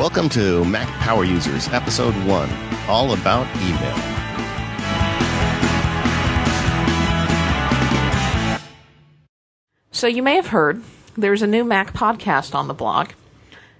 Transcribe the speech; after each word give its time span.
Welcome 0.00 0.30
to 0.30 0.64
Mac 0.64 0.88
Power 1.00 1.24
Users, 1.24 1.68
Episode 1.68 2.14
1, 2.24 2.50
all 2.88 3.12
about 3.12 3.46
email. 3.58 3.96
So, 9.92 10.06
you 10.06 10.22
may 10.22 10.36
have 10.36 10.46
heard 10.46 10.82
there's 11.18 11.42
a 11.42 11.46
new 11.46 11.64
Mac 11.64 11.92
podcast 11.92 12.54
on 12.54 12.66
the 12.66 12.72
blog. 12.72 13.10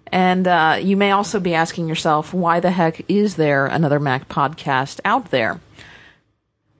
And 0.08 0.46
uh, 0.46 0.78
you 0.82 0.94
may 0.94 1.12
also 1.12 1.40
be 1.40 1.54
asking 1.54 1.88
yourself, 1.88 2.34
why 2.34 2.60
the 2.60 2.70
heck 2.70 3.00
is 3.10 3.36
there 3.36 3.64
another 3.64 3.98
Mac 3.98 4.28
podcast 4.28 5.00
out 5.06 5.30
there? 5.30 5.58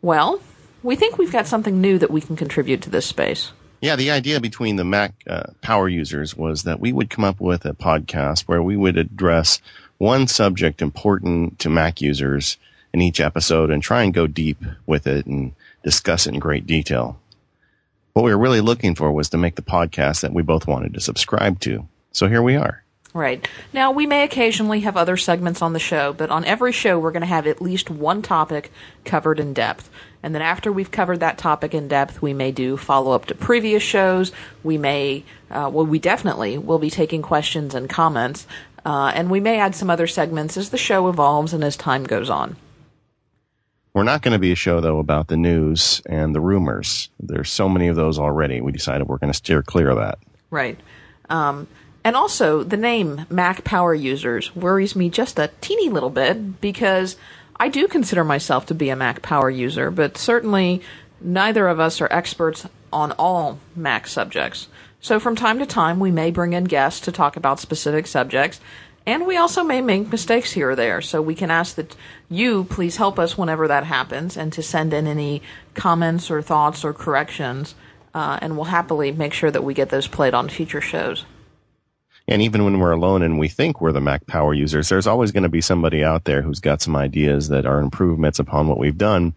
Well, 0.03 0.43
we 0.83 0.97
think 0.97 1.17
we've 1.17 1.33
got 1.33 1.47
something 1.47 1.81
new 1.81 1.97
that 1.97 2.11
we 2.11 2.21
can 2.21 2.37
contribute 2.37 2.83
to 2.83 2.91
this 2.91 3.07
space. 3.07 3.53
Yeah, 3.81 3.97
the 3.97 4.11
idea 4.11 4.41
between 4.41 4.77
the 4.77 4.85
Mac 4.85 5.15
uh, 5.27 5.45
power 5.63 5.89
users 5.89 6.37
was 6.37 6.65
that 6.65 6.81
we 6.81 6.93
would 6.93 7.09
come 7.09 7.25
up 7.25 7.41
with 7.41 7.65
a 7.65 7.73
podcast 7.73 8.43
where 8.43 8.63
we 8.63 8.77
would 8.77 8.99
address 8.99 9.61
one 9.97 10.27
subject 10.27 10.83
important 10.83 11.59
to 11.61 11.71
Mac 11.71 12.01
users 12.01 12.59
in 12.93 13.01
each 13.01 13.21
episode 13.21 13.71
and 13.71 13.83
try 13.83 14.03
and 14.03 14.13
go 14.13 14.27
deep 14.27 14.63
with 14.87 15.07
it 15.07 15.25
and 15.27 15.53
discuss 15.83 16.27
it 16.27 16.35
in 16.35 16.41
great 16.41 16.67
detail. 16.67 17.19
What 18.13 18.25
we 18.25 18.35
were 18.35 18.39
really 18.39 18.61
looking 18.61 18.95
for 18.95 19.13
was 19.13 19.31
to 19.31 19.39
make 19.39 19.57
the 19.57 19.63
podcast 19.63 20.21
that 20.21 20.35
we 20.35 20.43
both 20.43 20.67
wanted 20.67 20.95
to 20.95 21.01
subscribe 21.01 21.61
to. 21.61 21.87
So 22.13 22.29
here 22.29 22.43
we 22.43 22.57
are. 22.57 22.83
Right. 23.13 23.49
Now, 23.73 23.91
we 23.91 24.07
may 24.07 24.23
occasionally 24.23 24.81
have 24.81 24.97
other 24.97 25.17
segments 25.17 25.63
on 25.63 25.73
the 25.73 25.81
show, 25.81 26.13
but 26.13 26.31
on 26.31 26.45
every 26.45 26.71
show, 26.71 26.99
we're 26.99 27.11
going 27.11 27.23
to 27.23 27.27
have 27.27 27.47
at 27.47 27.61
least 27.63 27.91
one 27.91 28.23
topic 28.23 28.71
covered 29.05 29.41
in 29.41 29.53
depth. 29.53 29.91
And 30.23 30.35
then 30.35 30.43
after 30.43 30.71
we've 30.71 30.91
covered 30.91 31.21
that 31.21 31.39
topic 31.39 31.75
in 31.75 31.89
depth, 31.89 32.21
we 32.21 32.35
may 32.35 32.53
do 32.53 32.77
follow 32.77 33.13
up 33.13 33.27
to 33.27 33.35
previous 33.35 33.83
shows. 33.83 34.33
We 34.63 34.77
may, 34.77 35.25
uh, 35.51 35.71
well, 35.73 35.87
we 35.87 35.99
definitely 35.99 36.59
will 36.59 36.79
be 36.79 36.91
taking 36.91 37.23
questions 37.23 37.75
and 37.75 37.89
comments. 37.89 38.47
Uh, 38.85 39.13
and 39.15 39.31
we 39.31 39.41
may 39.41 39.59
add 39.59 39.75
some 39.75 39.91
other 39.91 40.07
segments 40.07 40.57
as 40.57 40.71
the 40.71 40.79
show 40.79 41.09
evolves 41.09 41.53
and 41.53 41.65
as 41.65 41.77
time 41.77 42.05
goes 42.05 42.31
on. 42.31 42.57
We're 43.93 44.05
not 44.05 44.23
going 44.23 44.33
to 44.33 44.39
be 44.39 44.53
a 44.53 44.57
show, 44.57 44.81
though, 44.81 44.99
about 44.99 45.29
the 45.29 45.37
news 45.37 46.01
and 46.07 46.35
the 46.35 46.41
rumors. 46.41 47.09
There's 47.19 47.51
so 47.51 47.69
many 47.69 47.89
of 47.89 47.97
those 47.97 48.19
already. 48.19 48.61
We 48.61 48.73
decided 48.73 49.09
we're 49.09 49.19
going 49.19 49.33
to 49.33 49.37
steer 49.37 49.63
clear 49.63 49.91
of 49.91 49.97
that. 49.97 50.19
Right. 50.51 50.79
Um, 51.29 51.67
and 52.05 52.17
also, 52.17 52.63
the 52.63 52.77
name 52.77 53.27
Mac 53.29 53.65
Power 53.65 53.93
Users 53.93 54.55
worries 54.55 54.95
me 54.95 55.11
just 55.11 55.39
a 55.39 55.51
teeny 55.61 55.89
little 55.89 56.11
bit 56.11 56.61
because 56.61 57.17
I 57.61 57.69
do 57.69 57.89
consider 57.89 58.25
myself 58.25 58.65
to 58.67 58.75
be 58.75 58.89
a 58.89 58.97
Mac 58.97 59.21
Power 59.21 59.51
user, 59.51 59.91
but 59.91 60.17
certainly 60.17 60.81
neither 61.21 61.69
of 61.69 61.79
us 61.79 62.01
are 62.01 62.09
experts 62.11 62.67
on 62.91 63.13
all 63.13 63.59
Mac 63.77 64.07
subjects. 64.07 64.69
So 65.03 65.21
from 65.21 65.37
time 65.37 65.59
to 65.59 65.67
time, 65.67 66.01
we 66.01 66.11
may 66.11 66.31
bring 66.31 66.55
in 66.55 66.65
guests 66.65 67.01
to 67.01 67.13
talk 67.13 67.37
about 67.37 67.61
specific 67.61 68.07
subjects, 68.07 68.61
and 69.05 69.27
we 69.27 69.37
also 69.37 69.63
may 69.63 69.83
make 69.83 70.11
mistakes 70.11 70.53
here 70.53 70.71
or 70.71 70.75
there. 70.75 71.03
So 71.03 71.21
we 71.21 71.35
can 71.35 71.51
ask 71.51 71.75
that 71.75 71.95
you 72.31 72.65
please 72.65 72.97
help 72.97 73.19
us 73.19 73.37
whenever 73.37 73.69
that 73.69 73.85
happens 73.85 74.39
and 74.39 74.51
to 74.55 74.63
send 74.63 74.95
in 74.95 75.07
any 75.07 75.43
comments 75.75 76.31
or 76.31 76.41
thoughts 76.41 76.83
or 76.83 76.95
corrections, 76.95 77.75
uh, 78.15 78.39
and 78.41 78.57
we'll 78.57 78.65
happily 78.65 79.13
make 79.13 79.35
sure 79.35 79.51
that 79.51 79.65
we 79.65 79.75
get 79.75 79.91
those 79.91 80.09
played 80.09 80.33
on 80.33 80.49
future 80.49 80.81
shows. 80.81 81.27
And 82.31 82.43
even 82.43 82.65
when 82.65 82.79
we're 82.79 82.93
alone 82.93 83.23
and 83.23 83.41
we 83.41 83.49
think 83.49 83.81
we're 83.81 83.91
the 83.91 84.01
Mac 84.01 84.25
power 84.25 84.55
users, 84.55 84.89
there's 84.89 85.09
always 85.09 85.33
going 85.33 85.43
to 85.43 85.49
be 85.49 85.61
somebody 85.61 86.05
out 86.05 86.25
there 86.25 86.43
who's 86.43 86.61
got 86.61 86.81
some 86.81 86.95
ideas 86.95 87.49
that 87.49 87.67
are 87.67 87.81
improvements 87.81 88.39
upon 88.39 88.69
what 88.69 88.79
we've 88.79 88.97
done. 88.97 89.35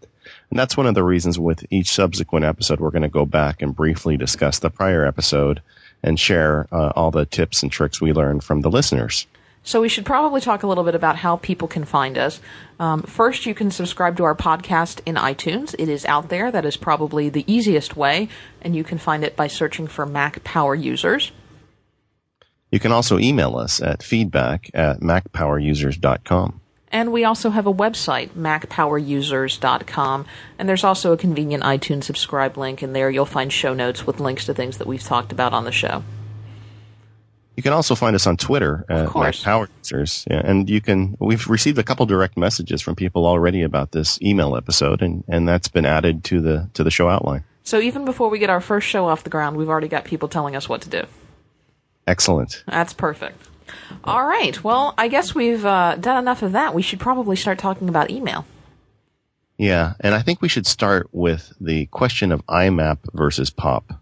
And 0.50 0.58
that's 0.58 0.76
one 0.76 0.86
of 0.86 0.94
the 0.94 1.02
reasons 1.02 1.36
with 1.36 1.66
each 1.70 1.90
subsequent 1.90 2.44
episode, 2.44 2.78
we're 2.78 2.92
going 2.92 3.02
to 3.02 3.08
go 3.08 3.26
back 3.26 3.62
and 3.62 3.74
briefly 3.74 4.16
discuss 4.16 4.60
the 4.60 4.70
prior 4.70 5.04
episode 5.04 5.60
and 6.04 6.20
share 6.20 6.68
uh, 6.70 6.92
all 6.94 7.10
the 7.10 7.26
tips 7.26 7.64
and 7.64 7.72
tricks 7.72 8.00
we 8.00 8.12
learned 8.12 8.44
from 8.44 8.60
the 8.60 8.70
listeners. 8.70 9.26
So 9.64 9.80
we 9.80 9.88
should 9.88 10.04
probably 10.04 10.40
talk 10.40 10.62
a 10.62 10.66
little 10.68 10.84
bit 10.84 10.94
about 10.94 11.16
how 11.16 11.36
people 11.38 11.66
can 11.66 11.84
find 11.84 12.16
us. 12.16 12.38
Um, 12.78 13.02
first, 13.02 13.44
you 13.44 13.54
can 13.54 13.72
subscribe 13.72 14.16
to 14.18 14.24
our 14.24 14.36
podcast 14.36 15.00
in 15.04 15.16
iTunes. 15.16 15.74
It 15.78 15.88
is 15.88 16.04
out 16.04 16.28
there. 16.28 16.52
That 16.52 16.64
is 16.64 16.76
probably 16.76 17.28
the 17.28 17.50
easiest 17.52 17.96
way, 17.96 18.28
and 18.62 18.76
you 18.76 18.84
can 18.84 18.98
find 18.98 19.24
it 19.24 19.34
by 19.34 19.48
searching 19.48 19.88
for 19.88 20.06
Mac 20.06 20.44
Power 20.44 20.76
Users. 20.76 21.32
You 22.74 22.80
can 22.80 22.90
also 22.90 23.20
email 23.20 23.56
us 23.56 23.80
at 23.80 24.02
feedback 24.02 24.68
at 24.74 24.98
macpowerusers.com. 24.98 26.60
And 26.90 27.12
we 27.12 27.24
also 27.24 27.50
have 27.50 27.68
a 27.68 27.72
website, 27.72 28.30
macpowerusers.com. 28.30 30.26
And 30.58 30.68
there's 30.68 30.82
also 30.82 31.12
a 31.12 31.16
convenient 31.16 31.62
iTunes 31.62 32.02
subscribe 32.02 32.56
link, 32.56 32.82
and 32.82 32.92
there 32.92 33.08
you'll 33.10 33.26
find 33.26 33.52
show 33.52 33.74
notes 33.74 34.08
with 34.08 34.18
links 34.18 34.46
to 34.46 34.54
things 34.54 34.78
that 34.78 34.88
we've 34.88 35.04
talked 35.04 35.30
about 35.30 35.52
on 35.52 35.62
the 35.64 35.70
show. 35.70 36.02
You 37.56 37.62
can 37.62 37.72
also 37.72 37.94
find 37.94 38.16
us 38.16 38.26
on 38.26 38.36
Twitter 38.36 38.84
at 38.88 39.06
MacPowerUsers. 39.06 40.26
Yeah, 40.28 40.42
and 40.44 40.68
you 40.68 40.80
can. 40.80 41.16
We've 41.20 41.46
received 41.46 41.78
a 41.78 41.84
couple 41.84 42.06
direct 42.06 42.36
messages 42.36 42.82
from 42.82 42.96
people 42.96 43.24
already 43.24 43.62
about 43.62 43.92
this 43.92 44.20
email 44.20 44.56
episode, 44.56 45.00
and, 45.00 45.22
and 45.28 45.46
that's 45.46 45.68
been 45.68 45.86
added 45.86 46.24
to 46.24 46.40
the 46.40 46.68
to 46.74 46.82
the 46.82 46.90
show 46.90 47.08
outline. 47.08 47.44
So 47.62 47.78
even 47.78 48.04
before 48.04 48.30
we 48.30 48.40
get 48.40 48.50
our 48.50 48.60
first 48.60 48.88
show 48.88 49.06
off 49.06 49.22
the 49.22 49.30
ground, 49.30 49.56
we've 49.56 49.68
already 49.68 49.86
got 49.86 50.04
people 50.04 50.26
telling 50.26 50.56
us 50.56 50.68
what 50.68 50.82
to 50.82 50.88
do. 50.88 51.04
Excellent. 52.06 52.64
That's 52.66 52.92
perfect. 52.92 53.48
All 54.04 54.24
right. 54.26 54.62
Well, 54.62 54.94
I 54.98 55.08
guess 55.08 55.34
we've 55.34 55.64
uh, 55.64 55.96
done 55.96 56.18
enough 56.18 56.42
of 56.42 56.52
that. 56.52 56.74
We 56.74 56.82
should 56.82 57.00
probably 57.00 57.36
start 57.36 57.58
talking 57.58 57.88
about 57.88 58.10
email. 58.10 58.44
Yeah, 59.56 59.94
and 60.00 60.14
I 60.14 60.22
think 60.22 60.42
we 60.42 60.48
should 60.48 60.66
start 60.66 61.08
with 61.12 61.52
the 61.60 61.86
question 61.86 62.32
of 62.32 62.44
IMAP 62.46 62.98
versus 63.12 63.50
POP. 63.50 63.92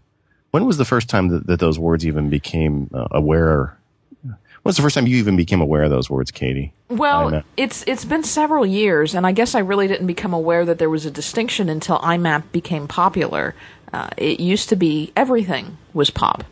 When 0.50 0.64
was 0.64 0.78
the 0.78 0.84
first 0.84 1.08
time 1.08 1.28
that, 1.28 1.46
that 1.46 1.60
those 1.60 1.78
words 1.78 2.06
even 2.06 2.30
became 2.30 2.90
uh, 2.92 3.08
aware? 3.10 3.76
When 4.22 4.36
was 4.64 4.76
the 4.76 4.82
first 4.82 4.94
time 4.94 5.06
you 5.06 5.16
even 5.18 5.36
became 5.36 5.60
aware 5.60 5.82
of 5.82 5.90
those 5.90 6.08
words, 6.08 6.30
Katie? 6.30 6.72
Well, 6.88 7.30
IMAP? 7.30 7.44
it's 7.56 7.84
it's 7.86 8.04
been 8.04 8.24
several 8.24 8.64
years, 8.64 9.14
and 9.14 9.26
I 9.26 9.32
guess 9.32 9.54
I 9.54 9.60
really 9.60 9.88
didn't 9.88 10.06
become 10.06 10.32
aware 10.32 10.64
that 10.64 10.78
there 10.78 10.90
was 10.90 11.04
a 11.04 11.10
distinction 11.10 11.68
until 11.68 11.98
IMAP 11.98 12.50
became 12.52 12.88
popular. 12.88 13.54
Uh, 13.92 14.08
it 14.16 14.40
used 14.40 14.70
to 14.70 14.76
be 14.76 15.12
everything 15.14 15.76
was 15.92 16.08
POP 16.08 16.44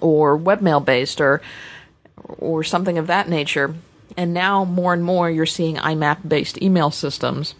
or 0.00 0.38
webmail 0.38 0.84
based 0.84 1.20
or 1.20 1.40
or 2.38 2.62
something 2.62 2.98
of 2.98 3.06
that 3.08 3.28
nature. 3.28 3.74
And 4.16 4.34
now 4.34 4.64
more 4.64 4.92
and 4.92 5.02
more 5.02 5.30
you're 5.30 5.46
seeing 5.46 5.76
IMAP 5.76 6.28
based 6.28 6.60
email 6.60 6.90
systems. 6.90 7.54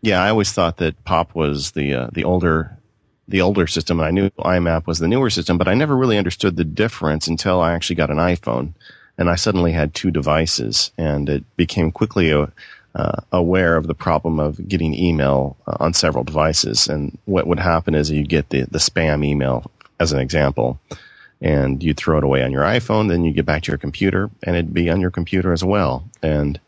Yeah, 0.00 0.22
I 0.22 0.30
always 0.30 0.50
thought 0.52 0.78
that 0.78 1.04
POP 1.04 1.34
was 1.34 1.72
the 1.72 1.94
uh, 1.94 2.08
the 2.12 2.24
older 2.24 2.76
the 3.28 3.40
older 3.40 3.66
system, 3.66 4.00
I 4.00 4.10
knew 4.10 4.30
IMAP 4.30 4.86
was 4.86 4.98
the 4.98 5.08
newer 5.08 5.30
system, 5.30 5.58
but 5.58 5.68
I 5.68 5.74
never 5.74 5.96
really 5.96 6.18
understood 6.18 6.56
the 6.56 6.64
difference 6.64 7.28
until 7.28 7.60
I 7.60 7.72
actually 7.72 7.96
got 7.96 8.10
an 8.10 8.18
iPhone, 8.18 8.74
and 9.16 9.30
I 9.30 9.36
suddenly 9.36 9.72
had 9.72 9.94
two 9.94 10.10
devices, 10.10 10.90
and 10.98 11.28
it 11.28 11.44
became 11.56 11.92
quickly 11.92 12.32
uh, 12.32 12.46
uh, 12.94 13.20
aware 13.32 13.76
of 13.76 13.86
the 13.86 13.94
problem 13.94 14.38
of 14.38 14.68
getting 14.68 14.94
email 14.94 15.56
uh, 15.66 15.76
on 15.80 15.94
several 15.94 16.24
devices. 16.24 16.88
And 16.88 17.16
what 17.24 17.46
would 17.46 17.60
happen 17.60 17.94
is 17.94 18.10
you 18.10 18.24
get 18.24 18.50
the 18.50 18.62
the 18.70 18.78
spam 18.78 19.24
email, 19.24 19.70
as 19.98 20.12
an 20.12 20.20
example, 20.20 20.78
and 21.42 21.82
you'd 21.82 21.96
throw 21.96 22.18
it 22.18 22.24
away 22.24 22.42
on 22.42 22.52
your 22.52 22.62
iPhone, 22.62 23.08
then 23.08 23.24
you 23.24 23.32
get 23.32 23.44
back 23.44 23.64
to 23.64 23.72
your 23.72 23.78
computer 23.78 24.30
and 24.44 24.56
it'd 24.56 24.72
be 24.72 24.88
on 24.88 25.00
your 25.00 25.10
computer 25.10 25.52
as 25.52 25.64
well. 25.64 26.08
And 26.22 26.58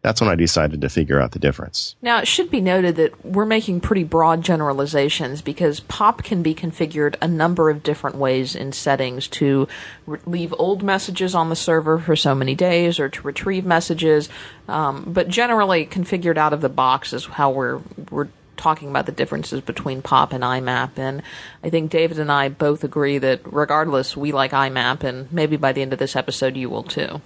that's 0.00 0.20
when 0.20 0.28
I 0.28 0.34
decided 0.34 0.82
to 0.82 0.88
figure 0.90 1.18
out 1.18 1.32
the 1.32 1.38
difference. 1.38 1.96
Now, 2.02 2.18
it 2.18 2.28
should 2.28 2.50
be 2.50 2.60
noted 2.60 2.96
that 2.96 3.24
we're 3.24 3.46
making 3.46 3.80
pretty 3.80 4.04
broad 4.04 4.42
generalizations 4.42 5.40
because 5.40 5.80
POP 5.80 6.22
can 6.22 6.42
be 6.42 6.54
configured 6.54 7.16
a 7.22 7.28
number 7.28 7.70
of 7.70 7.82
different 7.82 8.16
ways 8.16 8.54
in 8.54 8.72
settings 8.72 9.28
to 9.28 9.66
re- 10.06 10.20
leave 10.26 10.54
old 10.58 10.82
messages 10.82 11.34
on 11.34 11.48
the 11.48 11.56
server 11.56 11.98
for 11.98 12.16
so 12.16 12.34
many 12.34 12.54
days 12.54 13.00
or 13.00 13.08
to 13.08 13.22
retrieve 13.22 13.64
messages. 13.64 14.28
Um, 14.68 15.04
but 15.06 15.28
generally, 15.28 15.86
configured 15.86 16.36
out 16.36 16.52
of 16.52 16.60
the 16.60 16.68
box 16.68 17.14
is 17.14 17.24
how 17.24 17.50
we're 17.50 17.80
we're 18.10 18.28
talking 18.56 18.88
about 18.88 19.06
the 19.06 19.12
differences 19.12 19.60
between 19.60 20.02
POP 20.02 20.32
and 20.32 20.44
IMAP. 20.44 20.98
And 20.98 21.22
I 21.62 21.70
think 21.70 21.90
David 21.90 22.18
and 22.18 22.30
I 22.30 22.48
both 22.48 22.84
agree 22.84 23.18
that 23.18 23.40
regardless, 23.44 24.16
we 24.16 24.32
like 24.32 24.52
IMAP, 24.52 25.02
and 25.04 25.32
maybe 25.32 25.56
by 25.56 25.72
the 25.72 25.82
end 25.82 25.92
of 25.92 25.98
this 25.98 26.16
episode, 26.16 26.56
you 26.56 26.70
will 26.70 26.82
too. 26.82 27.20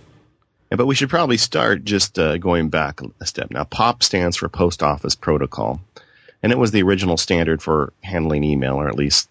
Yeah, 0.70 0.76
but 0.76 0.86
we 0.86 0.94
should 0.94 1.08
probably 1.08 1.38
start 1.38 1.84
just 1.84 2.18
uh, 2.18 2.36
going 2.38 2.68
back 2.68 3.00
a 3.20 3.26
step. 3.26 3.50
Now, 3.50 3.64
POP 3.64 4.02
stands 4.02 4.36
for 4.36 4.48
Post 4.48 4.82
Office 4.82 5.14
Protocol, 5.14 5.80
and 6.42 6.52
it 6.52 6.58
was 6.58 6.72
the 6.72 6.82
original 6.82 7.16
standard 7.16 7.62
for 7.62 7.92
handling 8.02 8.44
email, 8.44 8.74
or 8.74 8.88
at 8.88 8.94
least 8.96 9.30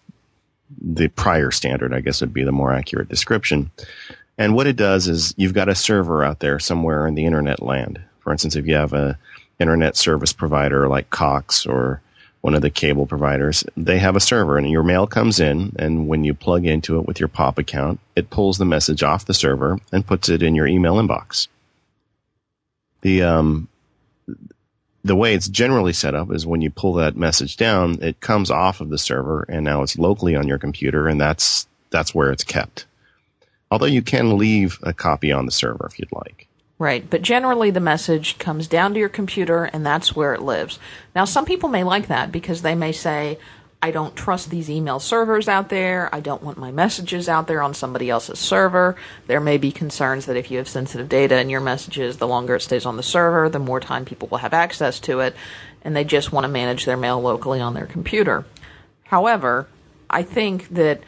the 0.80 1.08
prior 1.08 1.50
standard, 1.50 1.94
I 1.94 2.00
guess 2.00 2.20
would 2.20 2.34
be 2.34 2.44
the 2.44 2.52
more 2.52 2.72
accurate 2.72 3.08
description. 3.08 3.70
And 4.36 4.54
what 4.54 4.66
it 4.66 4.76
does 4.76 5.08
is 5.08 5.34
you've 5.36 5.54
got 5.54 5.68
a 5.68 5.74
server 5.74 6.22
out 6.22 6.40
there 6.40 6.58
somewhere 6.58 7.06
in 7.06 7.14
the 7.14 7.24
internet 7.24 7.62
land. 7.62 8.00
For 8.20 8.32
instance, 8.32 8.56
if 8.56 8.66
you 8.66 8.74
have 8.74 8.92
a 8.92 9.18
internet 9.58 9.96
service 9.96 10.32
provider 10.32 10.88
like 10.88 11.10
Cox 11.10 11.66
or 11.66 12.00
one 12.40 12.54
of 12.54 12.62
the 12.62 12.70
cable 12.70 13.06
providers, 13.06 13.64
they 13.76 13.98
have 13.98 14.16
a 14.16 14.20
server 14.20 14.58
and 14.58 14.70
your 14.70 14.84
mail 14.84 15.06
comes 15.06 15.40
in 15.40 15.72
and 15.78 16.06
when 16.06 16.24
you 16.24 16.34
plug 16.34 16.64
into 16.64 16.98
it 16.98 17.06
with 17.06 17.18
your 17.18 17.28
POP 17.28 17.58
account, 17.58 18.00
it 18.14 18.30
pulls 18.30 18.58
the 18.58 18.64
message 18.64 19.02
off 19.02 19.26
the 19.26 19.34
server 19.34 19.78
and 19.92 20.06
puts 20.06 20.28
it 20.28 20.42
in 20.42 20.54
your 20.54 20.66
email 20.66 20.96
inbox. 20.96 21.48
The, 23.02 23.22
um, 23.22 23.68
the 25.04 25.16
way 25.16 25.34
it's 25.34 25.48
generally 25.48 25.92
set 25.92 26.14
up 26.14 26.32
is 26.32 26.46
when 26.46 26.60
you 26.60 26.70
pull 26.70 26.94
that 26.94 27.16
message 27.16 27.56
down, 27.56 28.02
it 28.02 28.20
comes 28.20 28.50
off 28.50 28.80
of 28.80 28.90
the 28.90 28.98
server 28.98 29.44
and 29.48 29.64
now 29.64 29.82
it's 29.82 29.98
locally 29.98 30.36
on 30.36 30.48
your 30.48 30.58
computer 30.58 31.08
and 31.08 31.20
that's, 31.20 31.66
that's 31.90 32.14
where 32.14 32.30
it's 32.30 32.44
kept. 32.44 32.86
Although 33.70 33.86
you 33.86 34.02
can 34.02 34.38
leave 34.38 34.78
a 34.82 34.92
copy 34.92 35.32
on 35.32 35.44
the 35.44 35.52
server 35.52 35.86
if 35.86 35.98
you'd 35.98 36.12
like. 36.12 36.47
Right, 36.80 37.08
but 37.10 37.22
generally 37.22 37.72
the 37.72 37.80
message 37.80 38.38
comes 38.38 38.68
down 38.68 38.94
to 38.94 39.00
your 39.00 39.08
computer 39.08 39.64
and 39.64 39.84
that's 39.84 40.14
where 40.14 40.32
it 40.32 40.42
lives. 40.42 40.78
Now, 41.14 41.24
some 41.24 41.44
people 41.44 41.68
may 41.68 41.82
like 41.82 42.06
that 42.06 42.30
because 42.30 42.62
they 42.62 42.76
may 42.76 42.92
say, 42.92 43.38
I 43.80 43.92
don't 43.92 44.16
trust 44.16 44.50
these 44.50 44.68
email 44.68 44.98
servers 44.98 45.48
out 45.48 45.68
there. 45.68 46.12
I 46.12 46.18
don't 46.20 46.42
want 46.42 46.58
my 46.58 46.72
messages 46.72 47.28
out 47.28 47.46
there 47.46 47.62
on 47.62 47.74
somebody 47.74 48.10
else's 48.10 48.38
server. 48.38 48.96
There 49.28 49.40
may 49.40 49.56
be 49.56 49.70
concerns 49.70 50.26
that 50.26 50.36
if 50.36 50.50
you 50.50 50.58
have 50.58 50.68
sensitive 50.68 51.08
data 51.08 51.38
in 51.38 51.48
your 51.48 51.60
messages, 51.60 52.16
the 52.16 52.26
longer 52.26 52.56
it 52.56 52.60
stays 52.60 52.86
on 52.86 52.96
the 52.96 53.04
server, 53.04 53.48
the 53.48 53.60
more 53.60 53.78
time 53.78 54.04
people 54.04 54.26
will 54.28 54.38
have 54.38 54.54
access 54.54 54.98
to 55.00 55.20
it, 55.20 55.36
and 55.82 55.94
they 55.94 56.02
just 56.02 56.32
want 56.32 56.44
to 56.44 56.48
manage 56.48 56.86
their 56.86 56.96
mail 56.96 57.20
locally 57.20 57.60
on 57.60 57.74
their 57.74 57.86
computer. 57.86 58.44
However, 59.04 59.68
I 60.10 60.24
think 60.24 60.68
that 60.70 61.02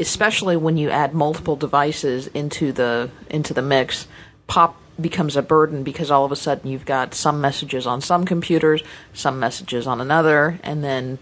especially 0.00 0.56
when 0.56 0.76
you 0.76 0.90
add 0.90 1.14
multiple 1.14 1.54
devices 1.54 2.26
into 2.28 2.72
the 2.72 3.10
into 3.30 3.54
the 3.54 3.62
mix, 3.62 4.08
pop 4.48 4.76
becomes 5.00 5.36
a 5.36 5.42
burden 5.42 5.82
because 5.82 6.10
all 6.10 6.24
of 6.24 6.32
a 6.32 6.36
sudden 6.36 6.70
you've 6.70 6.84
got 6.84 7.14
some 7.14 7.40
messages 7.40 7.86
on 7.86 8.00
some 8.00 8.24
computers, 8.24 8.82
some 9.12 9.38
messages 9.40 9.86
on 9.86 10.00
another, 10.00 10.58
and 10.62 10.84
then 10.84 11.18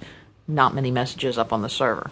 not 0.49 0.75
many 0.75 0.90
messages 0.90 1.38
up 1.38 1.52
on 1.52 1.62
the 1.62 1.69
server. 1.69 2.11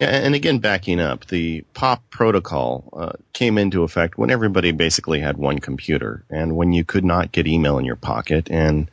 Yeah, 0.00 0.08
and 0.08 0.34
again, 0.34 0.60
backing 0.60 0.98
up, 0.98 1.26
the 1.26 1.60
POP 1.74 2.02
protocol 2.08 2.84
uh, 2.94 3.12
came 3.34 3.58
into 3.58 3.82
effect 3.82 4.16
when 4.16 4.30
everybody 4.30 4.72
basically 4.72 5.20
had 5.20 5.36
one 5.36 5.58
computer, 5.58 6.24
and 6.30 6.56
when 6.56 6.72
you 6.72 6.84
could 6.84 7.04
not 7.04 7.32
get 7.32 7.46
email 7.46 7.78
in 7.78 7.84
your 7.84 7.96
pocket, 7.96 8.50
and 8.50 8.90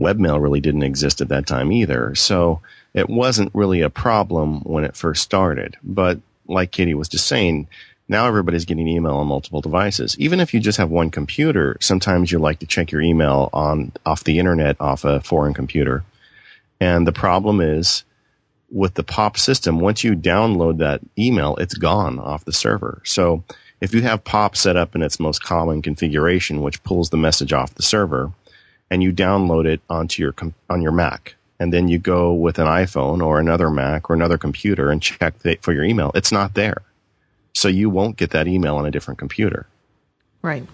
webmail 0.00 0.40
really 0.40 0.60
didn't 0.60 0.84
exist 0.84 1.20
at 1.20 1.28
that 1.28 1.46
time 1.46 1.70
either. 1.70 2.14
So 2.14 2.62
it 2.94 3.10
wasn't 3.10 3.54
really 3.54 3.82
a 3.82 3.90
problem 3.90 4.60
when 4.62 4.84
it 4.84 4.96
first 4.96 5.22
started. 5.22 5.76
But 5.82 6.20
like 6.46 6.70
Katie 6.70 6.94
was 6.94 7.08
just 7.08 7.26
saying, 7.26 7.68
now 8.08 8.26
everybody's 8.26 8.64
getting 8.64 8.88
email 8.88 9.16
on 9.16 9.26
multiple 9.26 9.60
devices. 9.60 10.16
Even 10.18 10.40
if 10.40 10.54
you 10.54 10.60
just 10.60 10.78
have 10.78 10.90
one 10.90 11.10
computer, 11.10 11.76
sometimes 11.80 12.32
you 12.32 12.38
like 12.38 12.60
to 12.60 12.66
check 12.66 12.90
your 12.90 13.02
email 13.02 13.50
on 13.52 13.92
off 14.06 14.24
the 14.24 14.38
internet 14.38 14.76
off 14.80 15.04
a 15.04 15.20
foreign 15.20 15.52
computer. 15.52 16.04
And 16.80 17.06
the 17.06 17.12
problem 17.12 17.60
is 17.60 18.04
with 18.70 18.94
the 18.94 19.02
POP 19.02 19.36
system, 19.36 19.80
once 19.80 20.04
you 20.04 20.14
download 20.14 20.78
that 20.78 21.00
email, 21.18 21.56
it's 21.56 21.74
gone 21.74 22.18
off 22.18 22.44
the 22.44 22.52
server. 22.52 23.02
So 23.04 23.44
if 23.80 23.94
you 23.94 24.02
have 24.02 24.24
POP 24.24 24.56
set 24.56 24.76
up 24.76 24.94
in 24.94 25.02
its 25.02 25.20
most 25.20 25.42
common 25.42 25.82
configuration, 25.82 26.62
which 26.62 26.82
pulls 26.84 27.10
the 27.10 27.16
message 27.16 27.52
off 27.52 27.74
the 27.74 27.82
server, 27.82 28.32
and 28.90 29.02
you 29.02 29.12
download 29.12 29.66
it 29.66 29.82
onto 29.90 30.22
your 30.22 30.34
on 30.70 30.80
your 30.80 30.92
Mac, 30.92 31.34
and 31.60 31.72
then 31.74 31.88
you 31.88 31.98
go 31.98 32.32
with 32.32 32.58
an 32.58 32.66
iPhone 32.66 33.22
or 33.22 33.38
another 33.38 33.68
Mac 33.68 34.08
or 34.08 34.14
another 34.14 34.38
computer 34.38 34.90
and 34.90 35.02
check 35.02 35.34
for 35.60 35.72
your 35.74 35.84
email, 35.84 36.10
it's 36.14 36.32
not 36.32 36.54
there 36.54 36.82
so 37.58 37.66
you 37.66 37.90
won't 37.90 38.16
get 38.16 38.30
that 38.30 38.46
email 38.46 38.76
on 38.76 38.86
a 38.86 38.90
different 38.90 39.18
computer. 39.18 39.66
Right. 40.42 40.64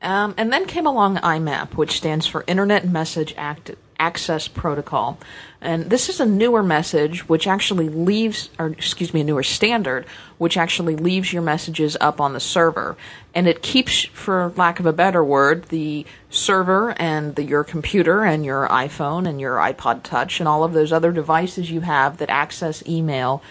Um, 0.00 0.34
and 0.38 0.50
then 0.50 0.66
came 0.66 0.86
along 0.86 1.16
IMAP, 1.16 1.74
which 1.74 1.92
stands 1.92 2.26
for 2.26 2.42
Internet 2.46 2.88
Message 2.88 3.34
Act- 3.36 3.72
Access 3.98 4.48
Protocol. 4.48 5.18
And 5.60 5.90
this 5.90 6.08
is 6.08 6.20
a 6.20 6.26
newer 6.26 6.62
message 6.62 7.28
which 7.28 7.46
actually 7.46 7.90
leaves, 7.90 8.48
or 8.58 8.68
excuse 8.68 9.12
me, 9.12 9.20
a 9.20 9.24
newer 9.24 9.42
standard, 9.42 10.06
which 10.38 10.56
actually 10.56 10.96
leaves 10.96 11.34
your 11.34 11.42
messages 11.42 11.98
up 12.00 12.18
on 12.18 12.32
the 12.32 12.40
server. 12.40 12.96
And 13.34 13.46
it 13.46 13.62
keeps, 13.62 14.04
for 14.04 14.52
lack 14.56 14.80
of 14.80 14.86
a 14.86 14.92
better 14.92 15.22
word, 15.22 15.64
the 15.64 16.06
server 16.30 16.98
and 16.98 17.34
the, 17.34 17.44
your 17.44 17.64
computer 17.64 18.24
and 18.24 18.42
your 18.42 18.68
iPhone 18.68 19.28
and 19.28 19.38
your 19.38 19.56
iPod 19.56 20.02
Touch 20.02 20.40
and 20.40 20.48
all 20.48 20.64
of 20.64 20.72
those 20.72 20.92
other 20.92 21.12
devices 21.12 21.70
you 21.70 21.82
have 21.82 22.16
that 22.18 22.30
access 22.30 22.86
email 22.86 23.42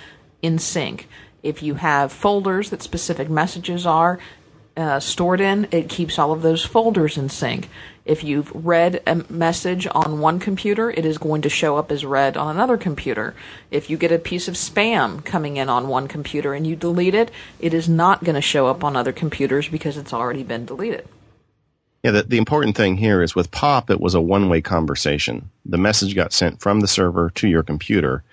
in 0.42 0.60
sync. 0.60 1.08
If 1.44 1.62
you 1.62 1.76
have 1.76 2.12
folders 2.12 2.70
that 2.72 2.82
specific 2.82 3.30
messages 3.30 3.86
are 3.86 4.18
uh, 4.76 5.00
stored 5.00 5.40
in, 5.40 5.68
it 5.72 5.90
keeps 5.90 6.18
all 6.18 6.32
of 6.32 6.42
those 6.42 6.66
folders 6.66 7.18
in 7.18 7.30
sync. 7.30 7.70
If 8.06 8.24
you've 8.24 8.52
read 8.54 9.02
a 9.06 9.24
message 9.30 9.88
on 9.92 10.20
one 10.20 10.40
computer, 10.40 10.90
it 10.90 11.06
is 11.06 11.18
going 11.18 11.44
to 11.44 11.50
show 11.50 11.78
up 11.78 11.92
as 11.92 12.04
read 12.04 12.36
on 12.36 12.56
another 12.56 12.78
computer. 12.78 13.36
If 13.72 13.90
you 13.90 13.98
get 13.98 14.12
a 14.12 14.20
piece 14.20 14.48
of 14.48 14.56
spam 14.56 15.24
coming 15.24 15.58
in 15.58 15.70
on 15.70 15.88
one 15.88 16.08
computer 16.08 16.54
and 16.54 16.66
you 16.66 16.76
delete 16.76 17.16
it, 17.16 17.32
it 17.60 17.74
is 17.74 17.88
not 17.88 18.24
going 18.24 18.36
to 18.36 18.42
show 18.42 18.68
up 18.68 18.84
on 18.84 18.96
other 18.96 19.14
computers 19.14 19.70
because 19.70 19.96
it's 19.96 20.14
already 20.14 20.44
been 20.44 20.66
deleted. 20.66 21.08
Yeah, 22.04 22.12
the, 22.12 22.24
the 22.24 22.38
important 22.38 22.76
thing 22.76 22.98
here 22.98 23.22
is 23.22 23.36
with 23.36 23.52
POP, 23.52 23.90
it 23.90 24.02
was 24.02 24.16
a 24.16 24.22
one 24.22 24.50
way 24.50 24.60
conversation. 24.60 25.50
The 25.66 25.78
message 25.78 26.16
got 26.16 26.34
sent 26.34 26.60
from 26.60 26.82
the 26.82 26.88
server 26.88 27.30
to 27.36 27.48
your 27.48 27.64
computer, 27.64 28.24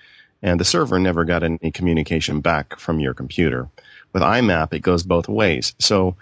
and 0.41 0.59
the 0.59 0.65
server 0.65 0.99
never 0.99 1.25
got 1.25 1.43
any 1.43 1.71
communication 1.71 2.41
back 2.41 2.79
from 2.79 2.99
your 2.99 3.13
computer. 3.13 3.67
With 4.13 4.23
IMAP, 4.23 4.73
it 4.73 4.79
goes 4.79 5.03
both 5.03 5.29
ways. 5.29 5.73
So 5.79 6.15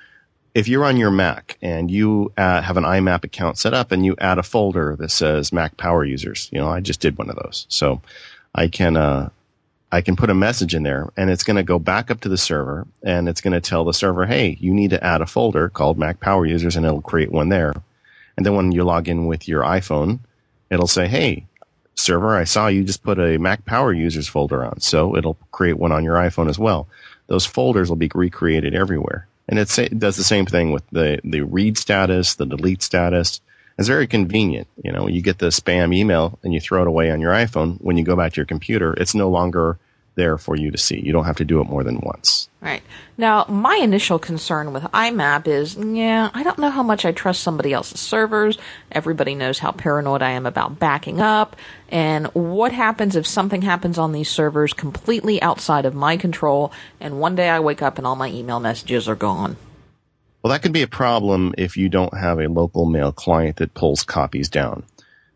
if 0.53 0.67
you're 0.67 0.85
on 0.85 0.97
your 0.97 1.11
Mac 1.11 1.57
and 1.61 1.89
you 1.89 2.31
uh, 2.37 2.61
have 2.61 2.77
an 2.77 2.83
IMAP 2.83 3.23
account 3.23 3.57
set 3.57 3.73
up 3.73 3.91
and 3.91 4.05
you 4.05 4.15
add 4.19 4.37
a 4.37 4.43
folder 4.43 4.95
that 4.97 5.11
says 5.11 5.53
Mac 5.53 5.77
power 5.77 6.03
users, 6.03 6.49
you 6.51 6.59
know, 6.59 6.67
I 6.67 6.81
just 6.81 6.99
did 6.99 7.17
one 7.17 7.29
of 7.29 7.35
those. 7.35 7.65
So 7.69 8.01
I 8.53 8.67
can, 8.67 8.97
uh, 8.97 9.29
I 9.91 10.01
can 10.01 10.15
put 10.15 10.29
a 10.29 10.35
message 10.35 10.75
in 10.75 10.83
there 10.83 11.09
and 11.17 11.29
it's 11.29 11.43
going 11.43 11.57
to 11.57 11.63
go 11.63 11.79
back 11.79 12.11
up 12.11 12.21
to 12.21 12.29
the 12.29 12.37
server 12.37 12.85
and 13.03 13.27
it's 13.29 13.41
going 13.41 13.53
to 13.53 13.61
tell 13.61 13.85
the 13.85 13.93
server, 13.93 14.25
Hey, 14.25 14.57
you 14.59 14.73
need 14.73 14.91
to 14.91 15.03
add 15.03 15.21
a 15.21 15.25
folder 15.25 15.69
called 15.69 15.97
Mac 15.97 16.19
power 16.19 16.45
users 16.45 16.75
and 16.75 16.85
it'll 16.85 17.01
create 17.01 17.31
one 17.31 17.49
there. 17.49 17.73
And 18.37 18.45
then 18.45 18.55
when 18.55 18.71
you 18.71 18.83
log 18.83 19.07
in 19.07 19.25
with 19.25 19.47
your 19.47 19.63
iPhone, 19.63 20.19
it'll 20.69 20.87
say, 20.87 21.07
Hey, 21.07 21.45
server, 21.99 22.35
I 22.35 22.45
saw 22.45 22.67
you 22.67 22.83
just 22.83 23.03
put 23.03 23.19
a 23.19 23.37
Mac 23.37 23.65
Power 23.65 23.93
Users 23.93 24.27
folder 24.27 24.63
on, 24.63 24.79
so 24.79 25.15
it'll 25.15 25.37
create 25.51 25.77
one 25.77 25.91
on 25.91 26.03
your 26.03 26.15
iPhone 26.15 26.49
as 26.49 26.59
well. 26.59 26.87
Those 27.27 27.45
folders 27.45 27.89
will 27.89 27.95
be 27.95 28.09
recreated 28.13 28.73
everywhere. 28.73 29.27
And 29.47 29.59
it 29.59 29.99
does 29.99 30.15
the 30.15 30.23
same 30.23 30.45
thing 30.45 30.71
with 30.71 30.83
the, 30.91 31.19
the 31.23 31.41
read 31.41 31.77
status, 31.77 32.35
the 32.35 32.45
delete 32.45 32.83
status. 32.83 33.41
It's 33.77 33.87
very 33.87 34.07
convenient. 34.07 34.67
You 34.83 34.91
know, 34.91 35.07
you 35.07 35.21
get 35.21 35.39
the 35.39 35.47
spam 35.47 35.95
email 35.95 36.37
and 36.43 36.53
you 36.53 36.59
throw 36.59 36.81
it 36.81 36.87
away 36.87 37.11
on 37.11 37.21
your 37.21 37.31
iPhone. 37.31 37.79
When 37.81 37.97
you 37.97 38.03
go 38.03 38.15
back 38.15 38.33
to 38.33 38.37
your 38.37 38.45
computer, 38.45 38.93
it's 38.93 39.15
no 39.15 39.29
longer 39.29 39.79
there 40.19 40.37
for 40.37 40.55
you 40.55 40.69
to 40.69 40.77
see. 40.77 40.99
You 40.99 41.13
don't 41.13 41.23
have 41.23 41.37
to 41.37 41.45
do 41.45 41.61
it 41.61 41.63
more 41.63 41.83
than 41.83 42.01
once. 42.01 42.49
Right. 42.59 42.83
Now, 43.17 43.45
my 43.47 43.75
initial 43.81 44.19
concern 44.19 44.73
with 44.73 44.83
IMAP 44.83 45.47
is, 45.47 45.77
yeah, 45.77 46.29
I 46.33 46.43
don't 46.43 46.59
know 46.59 46.69
how 46.69 46.83
much 46.83 47.05
I 47.05 47.13
trust 47.13 47.41
somebody 47.41 47.71
else's 47.71 48.01
servers. 48.01 48.57
Everybody 48.91 49.33
knows 49.33 49.59
how 49.59 49.71
paranoid 49.71 50.21
I 50.21 50.31
am 50.31 50.45
about 50.45 50.77
backing 50.77 51.21
up. 51.21 51.55
And 51.87 52.27
what 52.27 52.73
happens 52.73 53.15
if 53.15 53.25
something 53.25 53.61
happens 53.61 53.97
on 53.97 54.11
these 54.11 54.29
servers 54.29 54.73
completely 54.73 55.41
outside 55.41 55.85
of 55.85 55.95
my 55.95 56.17
control 56.17 56.73
and 56.99 57.19
one 57.19 57.35
day 57.35 57.49
I 57.49 57.61
wake 57.61 57.81
up 57.81 57.97
and 57.97 58.05
all 58.05 58.17
my 58.17 58.27
email 58.27 58.59
messages 58.59 59.07
are 59.07 59.15
gone? 59.15 59.55
Well, 60.43 60.51
that 60.51 60.61
could 60.61 60.73
be 60.73 60.81
a 60.81 60.87
problem 60.87 61.53
if 61.57 61.77
you 61.77 61.87
don't 61.87 62.15
have 62.17 62.39
a 62.39 62.49
local 62.49 62.85
mail 62.85 63.13
client 63.13 63.57
that 63.57 63.73
pulls 63.73 64.03
copies 64.03 64.49
down. 64.49 64.83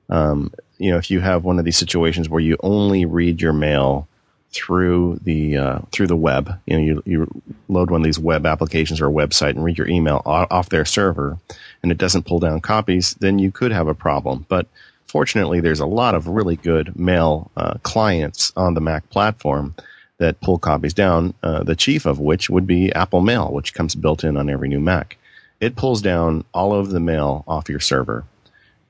Um, 0.10 0.54
you 0.78 0.92
know, 0.92 0.98
if 0.98 1.10
you 1.10 1.22
have 1.22 1.46
one 1.46 1.60
of 1.60 1.66
these 1.66 1.78
situations 1.78 2.28
where 2.28 2.42
you 2.42 2.58
only 2.62 3.06
read 3.06 3.42
your 3.42 3.54
mail 3.54 4.08
through 4.54 5.20
the 5.24 5.58
uh, 5.58 5.80
through 5.92 6.08
the 6.08 6.16
web. 6.16 6.60
You 6.66 6.78
know, 6.78 6.84
you, 6.84 7.04
you 7.06 7.42
load 7.68 7.92
one 7.92 8.02
of 8.02 8.06
these 8.06 8.20
web 8.20 8.46
applications 8.46 9.02
or 9.02 9.08
a 9.08 9.12
website 9.12 9.52
and 9.52 9.64
read 9.64 9.78
your 9.78 9.88
email 9.88 10.22
off 10.26 10.70
their 10.70 10.86
server, 10.86 11.38
and 11.82 11.92
it 11.92 11.98
doesn't 11.98 12.26
pull 12.26 12.40
down 12.40 12.62
copies. 12.62 13.16
Then 13.16 13.40
you 13.40 13.52
could 13.52 13.72
have 13.72 13.88
a 13.88 13.96
problem. 13.96 14.46
But 14.48 14.68
fortunately, 15.08 15.60
there's 15.60 15.80
a 15.80 15.86
lot 15.86 16.16
of 16.16 16.28
really 16.28 16.56
good 16.56 16.98
mail 16.98 17.52
uh, 17.58 17.76
clients 17.84 18.54
on 18.56 18.74
the 18.74 18.82
Mac 18.82 19.10
platform 19.10 19.76
that 20.20 20.40
pull 20.40 20.60
copies 20.60 20.94
down. 20.94 21.34
Uh, 21.44 21.64
the 21.64 21.76
chief 21.76 22.06
of 22.06 22.20
which 22.20 22.50
would 22.50 22.68
be 22.68 22.94
Apple 22.94 23.22
Mail, 23.22 23.52
which 23.52 23.74
comes 23.74 23.96
built 23.96 24.24
in 24.24 24.38
on 24.38 24.50
every 24.50 24.70
new 24.70 24.80
Mac. 24.80 25.18
It 25.60 25.76
pulls 25.76 26.02
down 26.02 26.46
all 26.54 26.74
of 26.74 26.90
the 26.90 27.00
mail 27.00 27.44
off 27.48 27.70
your 27.70 27.80
server 27.80 28.26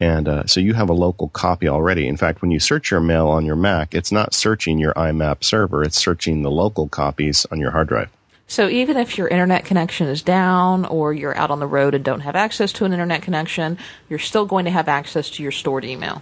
and 0.04 0.28
uh, 0.28 0.46
so 0.46 0.60
you 0.60 0.74
have 0.74 0.90
a 0.90 0.94
local 0.94 1.30
copy 1.30 1.70
already. 1.70 2.10
In 2.10 2.18
fact, 2.18 2.42
when 2.42 2.52
you 2.52 2.60
search 2.60 2.92
your 2.92 3.00
mail 3.00 3.30
on 3.30 3.46
your 3.46 3.56
Mac, 3.56 3.96
it's 3.96 4.12
not 4.12 4.34
searching 4.34 4.78
your 4.78 4.94
IMAP 4.96 5.46
server, 5.46 5.82
it's 5.82 5.98
searching 5.98 6.42
the 6.42 6.52
local 6.52 6.90
copies 6.90 7.46
on 7.52 7.60
your 7.62 7.72
hard 7.72 7.88
drive. 7.88 8.10
So 8.46 8.68
even 8.68 8.98
if 8.98 9.18
your 9.18 9.30
internet 9.30 9.64
connection 9.64 10.10
is 10.10 10.22
down 10.22 10.84
or 10.84 11.14
you're 11.14 11.38
out 11.38 11.52
on 11.52 11.62
the 11.62 11.68
road 11.68 11.96
and 11.96 12.04
don't 12.04 12.20
have 12.20 12.36
access 12.36 12.74
to 12.74 12.86
an 12.86 12.92
internet 12.92 13.22
connection, 13.22 13.78
you're 14.10 14.20
still 14.20 14.46
going 14.46 14.66
to 14.66 14.72
have 14.72 14.90
access 14.90 15.30
to 15.30 15.42
your 15.42 15.54
stored 15.54 15.86
email. 15.86 16.22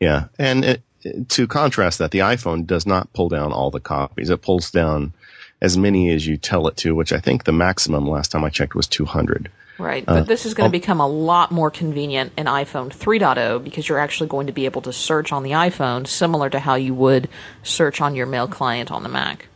Yeah. 0.00 0.28
And 0.38 0.64
it, 0.64 0.82
to 1.28 1.46
contrast 1.46 1.98
that, 1.98 2.12
the 2.12 2.20
iPhone 2.20 2.66
does 2.66 2.86
not 2.86 3.12
pull 3.12 3.28
down 3.28 3.52
all 3.52 3.70
the 3.70 3.78
copies. 3.78 4.30
It 4.30 4.40
pulls 4.40 4.70
down 4.70 5.12
as 5.60 5.76
many 5.76 6.08
as 6.12 6.26
you 6.26 6.38
tell 6.38 6.66
it 6.66 6.78
to, 6.78 6.94
which 6.94 7.12
I 7.12 7.20
think 7.20 7.44
the 7.44 7.52
maximum 7.52 8.08
last 8.08 8.30
time 8.30 8.42
I 8.42 8.48
checked 8.48 8.74
was 8.74 8.86
200. 8.86 9.50
Right, 9.78 10.06
but 10.06 10.16
uh, 10.16 10.22
this 10.22 10.46
is 10.46 10.54
going 10.54 10.70
to 10.70 10.72
become 10.72 11.00
a 11.00 11.06
lot 11.06 11.52
more 11.52 11.70
convenient 11.70 12.32
in 12.38 12.46
iPhone 12.46 12.88
3.0 12.88 13.62
because 13.62 13.88
you're 13.88 13.98
actually 13.98 14.28
going 14.28 14.46
to 14.46 14.52
be 14.52 14.64
able 14.64 14.80
to 14.82 14.92
search 14.92 15.32
on 15.32 15.42
the 15.42 15.50
iPhone 15.50 16.06
similar 16.06 16.48
to 16.48 16.58
how 16.58 16.76
you 16.76 16.94
would 16.94 17.28
search 17.62 18.00
on 18.00 18.14
your 18.14 18.26
mail 18.26 18.48
client 18.48 18.90
on 18.90 19.02
the 19.02 19.08
Mac. 19.08 19.48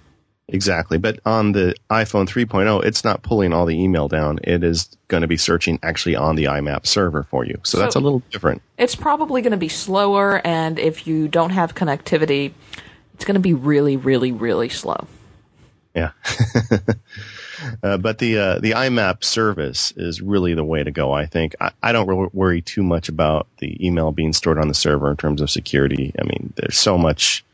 Exactly, 0.53 0.99
but 0.99 1.21
on 1.25 1.53
the 1.53 1.75
iPhone 1.91 2.29
3.0, 2.29 2.85
it's 2.85 3.05
not 3.05 3.23
pulling 3.23 3.53
all 3.53 3.67
the 3.67 3.81
email 3.81 4.09
down. 4.09 4.41
It 4.43 4.65
is 4.65 4.91
going 5.09 5.21
to 5.23 5.29
be 5.29 5.37
searching 5.37 5.79
actually 5.83 6.17
on 6.17 6.37
the 6.37 6.45
IMAP 6.45 6.87
server 6.87 7.23
for 7.23 7.45
you. 7.45 7.61
So, 7.63 7.79
so 7.79 7.79
that's 7.79 7.95
a 7.95 8.01
little 8.01 8.23
different. 8.31 8.61
It's 8.77 8.97
probably 8.97 9.43
going 9.43 9.53
to 9.53 9.57
be 9.57 9.69
slower, 9.69 10.45
and 10.45 10.79
if 10.79 11.07
you 11.07 11.29
don't 11.29 11.51
have 11.51 11.75
connectivity, 11.75 12.53
it's 13.15 13.25
going 13.25 13.37
to 13.37 13.41
be 13.41 13.55
really, 13.55 13.97
really, 13.97 14.33
really 14.33 14.69
slow. 14.69 15.07
Yeah. 15.95 16.11
uh, 17.83 17.97
but 17.99 18.19
the 18.19 18.39
uh, 18.39 18.59
the 18.59 18.73
IMAP 18.73 19.25
service 19.25 19.93
is 19.97 20.21
really 20.21 20.55
the 20.55 20.65
way 20.65 20.83
to 20.83 20.91
go. 20.91 21.13
I 21.13 21.27
think 21.27 21.55
I, 21.61 21.73
I 21.83 21.93
don't 21.93 22.07
really 22.07 22.29
worry 22.33 22.63
too 22.63 22.83
much 22.83 23.09
about 23.09 23.47
the 23.59 23.85
email 23.85 24.13
being 24.13 24.33
stored 24.33 24.59
on 24.59 24.69
the 24.69 24.75
server 24.75 25.11
in 25.11 25.17
terms 25.17 25.41
of 25.41 25.51
security. 25.51 26.13
I 26.19 26.25
mean, 26.25 26.53
there's 26.57 26.79
so 26.79 26.99
much 26.99 27.45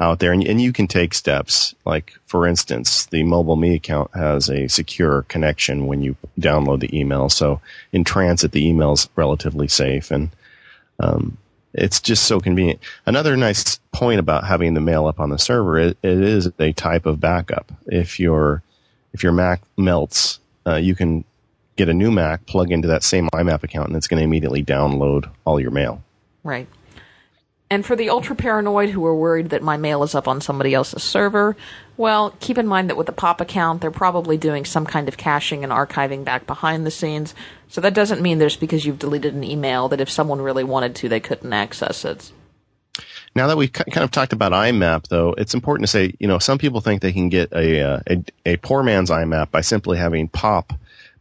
out 0.00 0.18
there, 0.18 0.32
and, 0.32 0.44
and 0.46 0.60
you 0.60 0.72
can 0.72 0.86
take 0.86 1.14
steps. 1.14 1.74
Like 1.84 2.14
for 2.26 2.46
instance, 2.46 3.06
the 3.06 3.22
MobileMe 3.22 3.76
account 3.76 4.10
has 4.14 4.48
a 4.48 4.68
secure 4.68 5.22
connection 5.22 5.86
when 5.86 6.02
you 6.02 6.16
download 6.38 6.80
the 6.80 6.98
email. 6.98 7.28
So 7.28 7.60
in 7.92 8.04
transit, 8.04 8.52
the 8.52 8.66
email's 8.66 9.08
relatively 9.16 9.68
safe, 9.68 10.10
and 10.10 10.30
um, 11.00 11.36
it's 11.74 12.00
just 12.00 12.24
so 12.24 12.40
convenient. 12.40 12.80
Another 13.04 13.36
nice 13.36 13.78
point 13.92 14.20
about 14.20 14.46
having 14.46 14.74
the 14.74 14.80
mail 14.80 15.06
up 15.06 15.20
on 15.20 15.30
the 15.30 15.38
server, 15.38 15.78
it, 15.78 15.98
it 16.02 16.20
is 16.20 16.50
a 16.58 16.72
type 16.72 17.06
of 17.06 17.20
backup. 17.20 17.72
If 17.86 18.20
your 18.20 18.62
if 19.14 19.22
your 19.22 19.32
Mac 19.32 19.62
melts, 19.78 20.40
uh, 20.66 20.74
you 20.74 20.94
can 20.94 21.24
get 21.76 21.88
a 21.88 21.94
new 21.94 22.10
Mac, 22.10 22.44
plug 22.46 22.70
into 22.70 22.88
that 22.88 23.02
same 23.02 23.28
IMAP 23.32 23.62
account, 23.62 23.88
and 23.88 23.96
it's 23.96 24.08
going 24.08 24.18
to 24.18 24.24
immediately 24.24 24.62
download 24.62 25.30
all 25.44 25.58
your 25.58 25.70
mail. 25.70 26.02
Right. 26.42 26.68
And 27.70 27.84
for 27.84 27.96
the 27.96 28.10
ultra 28.10 28.36
paranoid 28.36 28.90
who 28.90 29.04
are 29.06 29.16
worried 29.16 29.50
that 29.50 29.62
my 29.62 29.76
mail 29.76 30.02
is 30.02 30.14
up 30.14 30.28
on 30.28 30.40
somebody 30.40 30.74
else's 30.74 31.02
server, 31.02 31.56
well, 31.96 32.36
keep 32.38 32.58
in 32.58 32.66
mind 32.66 32.90
that 32.90 32.96
with 32.96 33.06
the 33.06 33.12
POP 33.12 33.40
account, 33.40 33.80
they're 33.80 33.90
probably 33.90 34.36
doing 34.36 34.64
some 34.64 34.84
kind 34.84 35.08
of 35.08 35.16
caching 35.16 35.64
and 35.64 35.72
archiving 35.72 36.24
back 36.24 36.46
behind 36.46 36.84
the 36.84 36.90
scenes. 36.90 37.34
So 37.68 37.80
that 37.80 37.94
doesn't 37.94 38.20
mean 38.20 38.38
there's 38.38 38.56
because 38.56 38.84
you've 38.84 38.98
deleted 38.98 39.34
an 39.34 39.42
email 39.42 39.88
that 39.88 40.00
if 40.00 40.10
someone 40.10 40.40
really 40.40 40.64
wanted 40.64 40.94
to, 40.96 41.08
they 41.08 41.20
couldn't 41.20 41.52
access 41.52 42.04
it. 42.04 42.30
Now 43.36 43.48
that 43.48 43.56
we've 43.56 43.72
kind 43.72 44.04
of 44.04 44.12
talked 44.12 44.32
about 44.32 44.52
IMAP, 44.52 45.08
though, 45.08 45.34
it's 45.36 45.54
important 45.54 45.84
to 45.84 45.90
say, 45.90 46.14
you 46.20 46.28
know, 46.28 46.38
some 46.38 46.58
people 46.58 46.80
think 46.80 47.02
they 47.02 47.12
can 47.12 47.28
get 47.28 47.52
a, 47.52 47.80
uh, 47.80 48.00
a, 48.06 48.24
a 48.46 48.56
poor 48.58 48.82
man's 48.82 49.10
IMAP 49.10 49.50
by 49.50 49.60
simply 49.60 49.98
having 49.98 50.28
POP, 50.28 50.72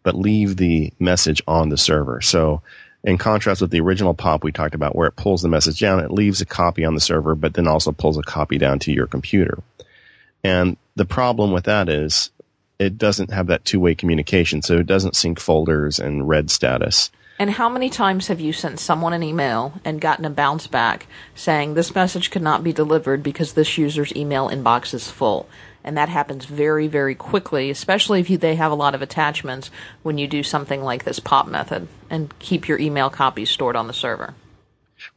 but 0.03 0.15
leave 0.15 0.57
the 0.57 0.93
message 0.99 1.41
on 1.47 1.69
the 1.69 1.77
server. 1.77 2.21
So 2.21 2.61
in 3.03 3.17
contrast 3.17 3.61
with 3.61 3.71
the 3.71 3.81
original 3.81 4.13
pop 4.13 4.43
we 4.43 4.51
talked 4.51 4.75
about 4.75 4.95
where 4.95 5.07
it 5.07 5.15
pulls 5.15 5.41
the 5.41 5.49
message 5.49 5.79
down, 5.79 5.99
it 5.99 6.11
leaves 6.11 6.39
a 6.39 6.45
copy 6.45 6.85
on 6.85 6.93
the 6.93 7.01
server, 7.01 7.35
but 7.35 7.55
then 7.55 7.67
also 7.67 7.91
pulls 7.91 8.17
a 8.17 8.23
copy 8.23 8.57
down 8.57 8.79
to 8.79 8.93
your 8.93 9.07
computer. 9.07 9.57
And 10.43 10.77
the 10.95 11.05
problem 11.05 11.51
with 11.51 11.65
that 11.65 11.89
is 11.89 12.29
it 12.79 12.97
doesn't 12.97 13.31
have 13.31 13.47
that 13.47 13.65
two-way 13.65 13.95
communication, 13.95 14.61
so 14.61 14.77
it 14.77 14.85
doesn't 14.85 15.15
sync 15.15 15.39
folders 15.39 15.99
and 15.99 16.27
read 16.27 16.51
status. 16.51 17.09
And 17.43 17.51
how 17.51 17.67
many 17.67 17.89
times 17.89 18.27
have 18.27 18.39
you 18.39 18.53
sent 18.53 18.79
someone 18.79 19.11
an 19.11 19.21
email 19.21 19.73
and 19.83 19.99
gotten 19.99 20.23
a 20.23 20.29
bounce 20.29 20.65
back 20.65 21.07
saying 21.35 21.73
this 21.73 21.93
message 21.93 22.31
could 22.31 22.41
not 22.41 22.63
be 22.63 22.71
delivered 22.71 23.21
because 23.21 23.51
this 23.51 23.77
user's 23.77 24.15
email 24.15 24.47
inbox 24.49 24.93
is 24.93 25.11
full? 25.11 25.49
and 25.83 25.97
that 25.97 26.07
happens 26.07 26.45
very, 26.45 26.87
very 26.87 27.15
quickly, 27.15 27.69
especially 27.69 28.21
if 28.21 28.29
you, 28.29 28.37
they 28.37 28.55
have 28.55 28.71
a 28.71 28.75
lot 28.75 28.95
of 28.95 29.01
attachments 29.01 29.69
when 30.03 30.17
you 30.17 30.29
do 30.29 30.41
something 30.41 30.81
like 30.81 31.03
this 31.03 31.19
pop 31.19 31.45
method 31.45 31.89
and 32.09 32.33
keep 32.39 32.69
your 32.69 32.79
email 32.79 33.09
copies 33.09 33.49
stored 33.49 33.75
on 33.75 33.87
the 33.87 33.93
server. 33.93 34.33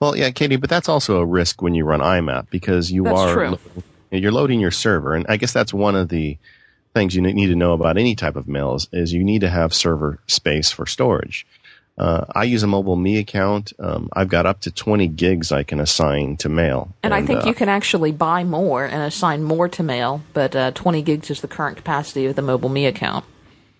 Well, 0.01 0.17
yeah, 0.17 0.31
Katie, 0.31 0.57
but 0.57 0.69
that's 0.69 0.89
also 0.89 1.19
a 1.19 1.25
risk 1.25 1.63
when 1.63 1.77
you 1.77 1.85
run 1.85 2.01
IMAP 2.01 2.51
because 2.51 2.91
you 2.91 3.05
that's 3.05 3.17
are 3.17 3.33
true. 3.33 3.59
you're 4.11 4.33
loading 4.33 4.59
your 4.59 4.73
server, 4.73 5.15
and 5.15 5.25
I 5.29 5.37
guess 5.37 5.53
that's 5.53 5.73
one 5.73 5.95
of 5.95 6.09
the 6.09 6.37
things 6.93 7.15
you 7.15 7.23
need 7.23 7.47
to 7.47 7.55
know 7.55 7.73
about 7.73 7.97
any 7.97 8.17
type 8.17 8.35
of 8.35 8.49
mail 8.49 8.75
is, 8.75 8.89
is 8.93 9.13
you 9.13 9.23
need 9.23 9.43
to 9.43 9.49
have 9.49 9.73
server 9.73 10.19
space 10.27 10.73
for 10.73 10.85
storage. 10.85 11.47
Uh, 11.99 12.27
I 12.35 12.45
use 12.45 12.63
a 12.63 12.67
mobile 12.67 12.97
me 12.97 13.19
account. 13.19 13.73
Um, 13.79 14.11
I've 14.13 14.29
got 14.29 14.45
up 14.45 14.61
to 14.63 14.71
20 14.71 15.09
gigs 15.09 15.51
I 15.51 15.63
can 15.63 15.81
assign 15.81 16.37
to 16.39 16.49
mail. 16.49 16.93
And, 17.03 17.13
and 17.13 17.15
I 17.15 17.27
think 17.27 17.45
uh, 17.45 17.47
you 17.47 17.55
can 17.55 17.69
actually 17.69 18.13
buy 18.13 18.45
more 18.45 18.85
and 18.85 19.03
assign 19.03 19.43
more 19.43 19.69
to 19.69 19.83
mail, 19.83 20.23
but 20.35 20.55
uh, 20.55 20.73
20 20.73 21.03
gigs 21.03 21.31
is 21.31 21.41
the 21.41 21.49
current 21.49 21.77
capacity 21.77 22.27
of 22.27 22.37
the 22.37 22.43
mobile 22.43 22.69
me 22.69 22.87
account. 22.87 23.25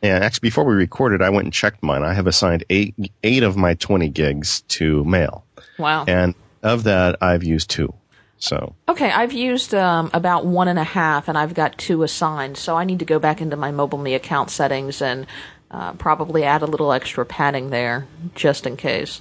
Yeah, 0.03 0.19
actually, 0.19 0.49
before 0.49 0.65
we 0.65 0.75
recorded, 0.75 1.23
I 1.23 1.31
went 1.31 1.45
and 1.45 1.53
checked 1.53 1.83
mine. 1.83 2.05
I 2.05 2.15
have 2.15 2.27
assigned 2.27 2.65
eight 2.71 2.95
eight 3.23 3.43
of 3.43 3.57
my 3.57 3.75
20 3.75 4.09
gigs 4.11 4.61
to 4.69 5.03
mail. 5.05 5.45
Wow. 5.79 6.05
And 6.07 6.35
of 6.63 6.85
that, 6.85 7.17
I've 7.23 7.43
used 7.43 7.71
two. 7.71 7.93
So 8.39 8.75
okay, 8.89 9.11
I've 9.11 9.33
used 9.33 9.75
um, 9.75 10.11
about 10.13 10.45
one 10.45 10.69
and 10.69 10.79
a 10.79 10.85
half, 10.85 11.29
and 11.29 11.39
I've 11.39 11.55
got 11.55 11.79
two 11.79 12.03
assigned. 12.03 12.59
So 12.59 12.77
I 12.77 12.85
need 12.85 12.99
to 12.99 13.05
go 13.05 13.19
back 13.19 13.41
into 13.41 13.57
my 13.57 13.71
mobile 13.71 13.99
me 13.99 14.15
account 14.15 14.51
settings 14.51 15.01
and 15.01 15.27
uh, 15.71 15.93
probably 15.95 16.45
add 16.45 16.63
a 16.63 16.67
little 16.67 16.93
extra 16.93 17.25
padding 17.25 17.71
there 17.71 18.07
just 18.35 18.67
in 18.67 18.77
case. 18.77 19.21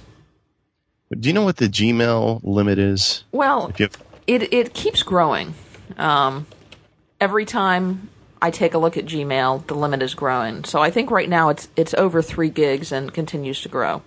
Do 1.10 1.28
you 1.28 1.32
know 1.32 1.44
what 1.44 1.58
the 1.58 1.68
Gmail 1.68 2.40
limit 2.42 2.78
is? 2.78 3.22
Well, 3.30 3.72
it 4.26 4.52
it 4.52 4.74
keeps 4.74 5.02
growing. 5.02 5.54
Um, 5.96 6.46
every 7.20 7.44
time 7.44 8.08
I 8.42 8.50
take 8.50 8.74
a 8.74 8.78
look 8.78 8.96
at 8.96 9.06
Gmail, 9.06 9.66
the 9.66 9.74
limit 9.74 10.02
is 10.02 10.14
growing. 10.14 10.64
So 10.64 10.80
I 10.80 10.90
think 10.90 11.10
right 11.10 11.28
now 11.28 11.48
it's 11.48 11.68
it's 11.76 11.94
over 11.94 12.22
three 12.22 12.50
gigs 12.50 12.90
and 12.90 13.12
continues 13.12 13.60
to 13.62 13.68
grow. 13.68 14.02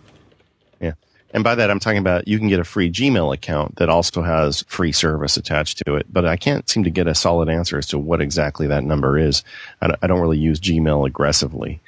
Yeah, 0.81 0.93
and 1.31 1.41
by 1.41 1.55
that 1.55 1.71
I'm 1.71 1.79
talking 1.79 1.99
about 1.99 2.27
you 2.27 2.37
can 2.37 2.49
get 2.49 2.59
a 2.59 2.65
free 2.65 2.91
Gmail 2.91 3.33
account 3.33 3.77
that 3.77 3.87
also 3.87 4.21
has 4.21 4.63
free 4.63 4.91
service 4.91 5.37
attached 5.37 5.81
to 5.85 5.95
it. 5.95 6.05
But 6.11 6.25
I 6.25 6.35
can't 6.35 6.67
seem 6.69 6.83
to 6.83 6.91
get 6.91 7.07
a 7.07 7.15
solid 7.15 7.47
answer 7.47 7.77
as 7.77 7.87
to 7.87 7.97
what 7.97 8.19
exactly 8.21 8.67
that 8.67 8.83
number 8.83 9.17
is. 9.17 9.43
I 9.81 10.07
don't 10.07 10.21
really 10.21 10.37
use 10.37 10.59
Gmail 10.59 11.07
aggressively. 11.07 11.79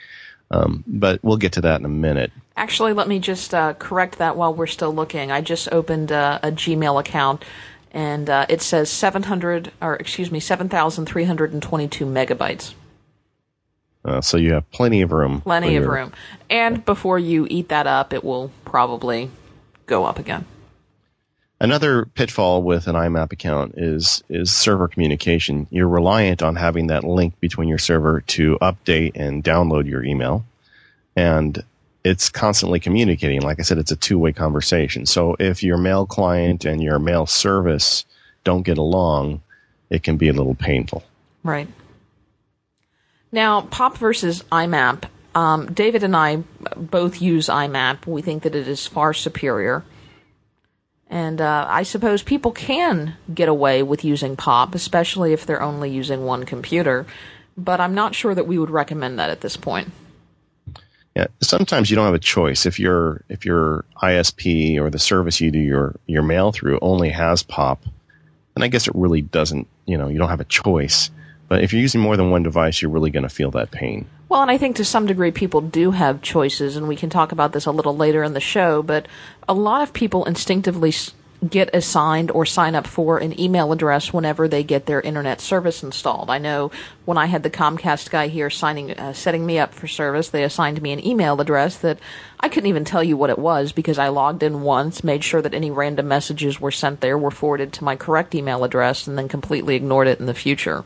Um, 0.52 0.84
but 0.86 1.24
we'll 1.24 1.38
get 1.38 1.54
to 1.54 1.62
that 1.62 1.80
in 1.80 1.86
a 1.86 1.90
minute. 1.90 2.32
Actually, 2.58 2.94
let 2.94 3.08
me 3.08 3.20
just 3.20 3.54
uh, 3.54 3.74
correct 3.74 4.18
that 4.18 4.36
while 4.36 4.54
we're 4.54 4.68
still 4.68 4.94
looking. 4.94 5.32
I 5.32 5.42
just 5.42 5.72
opened 5.72 6.12
uh, 6.12 6.40
a 6.44 6.52
Gmail 6.52 7.00
account, 7.00 7.44
and 7.92 8.30
uh, 8.30 8.46
it 8.50 8.62
says 8.62 8.90
700, 8.90 9.72
or 9.82 9.96
excuse 9.96 10.30
me, 10.30 10.42
7,322 10.42 12.06
megabytes. 12.06 12.74
Uh, 14.04 14.20
so 14.20 14.38
you 14.38 14.54
have 14.54 14.70
plenty 14.72 15.02
of 15.02 15.12
room. 15.12 15.42
Plenty 15.42 15.76
of 15.78 15.86
room. 15.86 16.12
And 16.50 16.84
before 16.84 17.18
you 17.18 17.48
eat 17.50 17.70
that 17.70 17.88
up, 17.88 18.14
it 18.14 18.24
will 18.24 18.52
probably 18.66 19.30
go 19.86 20.06
up 20.06 20.20
again. 20.20 20.46
Another 21.62 22.06
pitfall 22.06 22.64
with 22.64 22.88
an 22.88 22.96
IMAP 22.96 23.34
account 23.34 23.76
is 23.78 24.24
is 24.30 24.52
server 24.52 24.88
communication. 24.88 25.68
You're 25.70 25.88
reliant 25.88 26.42
on 26.42 26.56
having 26.56 26.88
that 26.88 27.04
link 27.04 27.40
between 27.40 27.70
your 27.70 27.78
server 27.78 28.22
to 28.22 28.58
update 28.64 29.12
and 29.14 29.44
download 29.44 29.88
your 29.88 30.04
email, 30.04 30.44
and 31.16 31.64
it's 32.04 32.30
constantly 32.30 32.80
communicating. 32.80 33.42
Like 33.42 33.60
I 33.60 33.62
said, 33.62 33.78
it's 33.78 33.92
a 33.92 33.96
two 33.96 34.18
way 34.18 34.34
conversation. 34.34 35.06
So 35.06 35.36
if 35.38 35.62
your 35.62 35.78
mail 35.78 36.08
client 36.08 36.66
and 36.66 36.82
your 36.82 36.98
mail 36.98 37.28
service 37.28 38.06
don't 38.44 38.64
get 38.64 38.80
along, 38.80 39.44
it 39.92 40.02
can 40.02 40.18
be 40.18 40.30
a 40.30 40.34
little 40.34 40.56
painful. 40.56 41.04
Right. 41.44 41.68
Now, 43.32 43.62
POP 43.62 44.00
versus 44.00 44.44
IMAP. 44.52 45.04
Um, 45.36 45.72
David 45.72 46.02
and 46.02 46.16
I 46.16 46.38
both 46.76 47.22
use 47.22 47.50
IMAP. 47.50 48.08
We 48.08 48.24
think 48.24 48.42
that 48.42 48.56
it 48.56 48.68
is 48.68 48.88
far 48.88 49.14
superior. 49.14 49.84
And 51.12 51.42
uh, 51.42 51.66
I 51.70 51.84
suppose 51.84 52.24
people 52.24 52.54
can 52.54 53.16
get 53.36 53.50
away 53.50 53.84
with 53.84 54.06
using 54.06 54.38
POP, 54.38 54.74
especially 54.74 55.34
if 55.34 55.46
they're 55.46 55.62
only 55.62 55.92
using 55.92 56.24
one 56.24 56.46
computer. 56.46 57.06
But 57.58 57.82
I'm 57.82 57.94
not 57.94 58.16
sure 58.16 58.34
that 58.34 58.48
we 58.48 58.58
would 58.58 58.70
recommend 58.70 59.20
that 59.20 59.30
at 59.30 59.42
this 59.42 59.58
point. 59.58 59.92
Yeah, 61.14 61.28
sometimes 61.42 61.90
you 61.90 61.98
don't 61.98 62.06
have 62.06 62.14
a 62.14 62.20
choice. 62.20 62.66
If 62.66 62.80
your 62.80 63.22
if 63.28 63.46
your 63.46 63.84
ISP 64.02 64.80
or 64.80 64.90
the 64.90 64.98
service 64.98 65.42
you 65.42 65.52
do 65.52 65.60
your 65.60 65.94
your 66.08 66.24
mail 66.24 66.54
through 66.54 66.80
only 66.82 67.10
has 67.10 67.44
POP, 67.44 67.84
then 68.56 68.64
I 68.64 68.70
guess 68.70 68.88
it 68.88 68.96
really 68.96 69.22
doesn't. 69.22 69.68
You 69.86 69.98
know, 69.98 70.08
you 70.08 70.18
don't 70.18 70.30
have 70.30 70.40
a 70.40 70.46
choice. 70.46 71.12
But 71.50 71.62
if 71.62 71.74
you're 71.74 71.82
using 71.82 72.00
more 72.00 72.16
than 72.16 72.32
one 72.32 72.44
device, 72.44 72.82
you're 72.82 72.90
really 72.92 73.12
going 73.12 73.24
to 73.24 73.30
feel 73.30 73.52
that 73.52 73.72
pain. 73.72 74.08
Well, 74.32 74.42
and 74.42 74.50
I 74.50 74.58
think 74.58 74.78
to 74.78 74.86
some 74.86 75.08
degree 75.08 75.32
people 75.32 75.60
do 75.60 75.92
have 75.92 76.22
choices, 76.22 76.78
and 76.78 76.88
we 76.88 76.96
can 76.96 77.10
talk 77.10 77.34
about 77.34 77.52
this 77.52 77.66
a 77.66 77.72
little 77.72 77.98
later 77.98 78.24
in 78.24 78.32
the 78.32 78.40
show, 78.40 78.82
but 78.82 79.06
a 79.46 79.54
lot 79.54 79.82
of 79.82 79.92
people 79.92 80.24
instinctively 80.24 80.94
get 81.50 81.70
assigned 81.76 82.32
or 82.32 82.46
sign 82.46 82.74
up 82.74 82.88
for 82.88 83.18
an 83.18 83.38
email 83.38 83.74
address 83.74 84.14
whenever 84.14 84.48
they 84.48 84.64
get 84.64 84.86
their 84.86 85.02
internet 85.02 85.42
service 85.42 85.84
installed. 85.84 86.30
I 86.30 86.38
know 86.38 86.72
when 87.04 87.18
I 87.18 87.26
had 87.26 87.44
the 87.44 87.50
Comcast 87.50 88.10
guy 88.10 88.30
here 88.30 88.50
signing, 88.50 88.92
uh, 88.92 89.12
setting 89.12 89.46
me 89.46 89.60
up 89.60 89.74
for 89.74 89.90
service, 89.90 90.30
they 90.30 90.46
assigned 90.46 90.82
me 90.82 90.94
an 90.94 91.06
email 91.06 91.42
address 91.42 91.78
that 91.80 92.00
I 92.40 92.48
couldn't 92.48 92.70
even 92.70 92.86
tell 92.86 93.04
you 93.04 93.18
what 93.18 93.32
it 93.32 93.38
was 93.38 93.74
because 93.74 94.00
I 94.00 94.08
logged 94.08 94.44
in 94.44 94.62
once, 94.62 95.04
made 95.04 95.26
sure 95.26 95.42
that 95.42 95.54
any 95.54 95.72
random 95.72 96.08
messages 96.08 96.62
were 96.62 96.72
sent 96.72 97.02
there 97.02 97.18
were 97.18 97.32
forwarded 97.32 97.74
to 97.74 97.84
my 97.84 97.98
correct 97.98 98.34
email 98.34 98.64
address, 98.64 99.08
and 99.08 99.18
then 99.18 99.28
completely 99.28 99.76
ignored 99.76 100.08
it 100.08 100.22
in 100.22 100.26
the 100.26 100.34
future. 100.34 100.86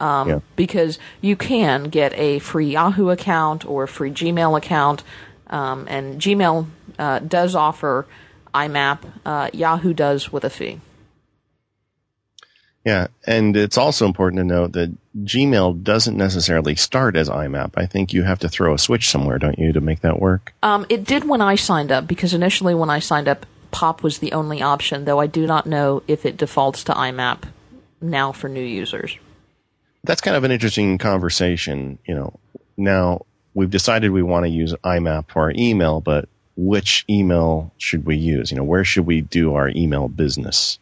Um, 0.00 0.28
yeah. 0.28 0.40
Because 0.56 0.98
you 1.20 1.36
can 1.36 1.84
get 1.84 2.12
a 2.14 2.38
free 2.40 2.72
Yahoo 2.72 3.10
account 3.10 3.64
or 3.66 3.84
a 3.84 3.88
free 3.88 4.10
Gmail 4.10 4.56
account, 4.56 5.02
um, 5.48 5.86
and 5.88 6.20
Gmail 6.20 6.66
uh, 6.98 7.18
does 7.20 7.54
offer 7.54 8.06
IMAP. 8.54 8.98
Uh, 9.24 9.50
Yahoo 9.52 9.92
does 9.92 10.32
with 10.32 10.44
a 10.44 10.50
fee. 10.50 10.80
Yeah, 12.84 13.08
and 13.26 13.56
it's 13.56 13.76
also 13.76 14.06
important 14.06 14.38
to 14.38 14.44
note 14.44 14.72
that 14.72 14.96
Gmail 15.24 15.82
doesn't 15.82 16.16
necessarily 16.16 16.76
start 16.76 17.16
as 17.16 17.28
IMAP. 17.28 17.72
I 17.76 17.86
think 17.86 18.12
you 18.12 18.22
have 18.22 18.38
to 18.40 18.48
throw 18.48 18.74
a 18.74 18.78
switch 18.78 19.08
somewhere, 19.08 19.38
don't 19.38 19.58
you, 19.58 19.72
to 19.72 19.80
make 19.80 20.02
that 20.02 20.20
work? 20.20 20.54
Um, 20.62 20.86
it 20.88 21.02
did 21.02 21.28
when 21.28 21.40
I 21.40 21.56
signed 21.56 21.90
up 21.90 22.06
because 22.06 22.32
initially 22.32 22.76
when 22.76 22.88
I 22.88 23.00
signed 23.00 23.26
up, 23.26 23.44
POP 23.72 24.04
was 24.04 24.18
the 24.18 24.32
only 24.32 24.62
option, 24.62 25.04
though 25.04 25.18
I 25.18 25.26
do 25.26 25.48
not 25.48 25.66
know 25.66 26.04
if 26.06 26.24
it 26.24 26.36
defaults 26.36 26.84
to 26.84 26.92
IMAP 26.92 27.42
now 28.00 28.30
for 28.30 28.48
new 28.48 28.62
users 28.62 29.18
that's 30.06 30.20
kind 30.20 30.36
of 30.36 30.44
an 30.44 30.50
interesting 30.50 30.98
conversation. 30.98 31.98
You 32.06 32.14
know, 32.14 32.38
now 32.76 33.26
we've 33.54 33.70
decided 33.70 34.10
we 34.10 34.22
want 34.22 34.44
to 34.44 34.50
use 34.50 34.74
IMAP 34.84 35.30
for 35.30 35.42
our 35.42 35.52
email, 35.56 36.00
but 36.00 36.28
which 36.56 37.04
email 37.10 37.72
should 37.76 38.06
we 38.06 38.16
use? 38.16 38.50
You 38.50 38.56
know, 38.56 38.64
where 38.64 38.84
should 38.84 39.06
we 39.06 39.20
do 39.20 39.54
our 39.54 39.68
email 39.68 40.08
business? 40.08 40.78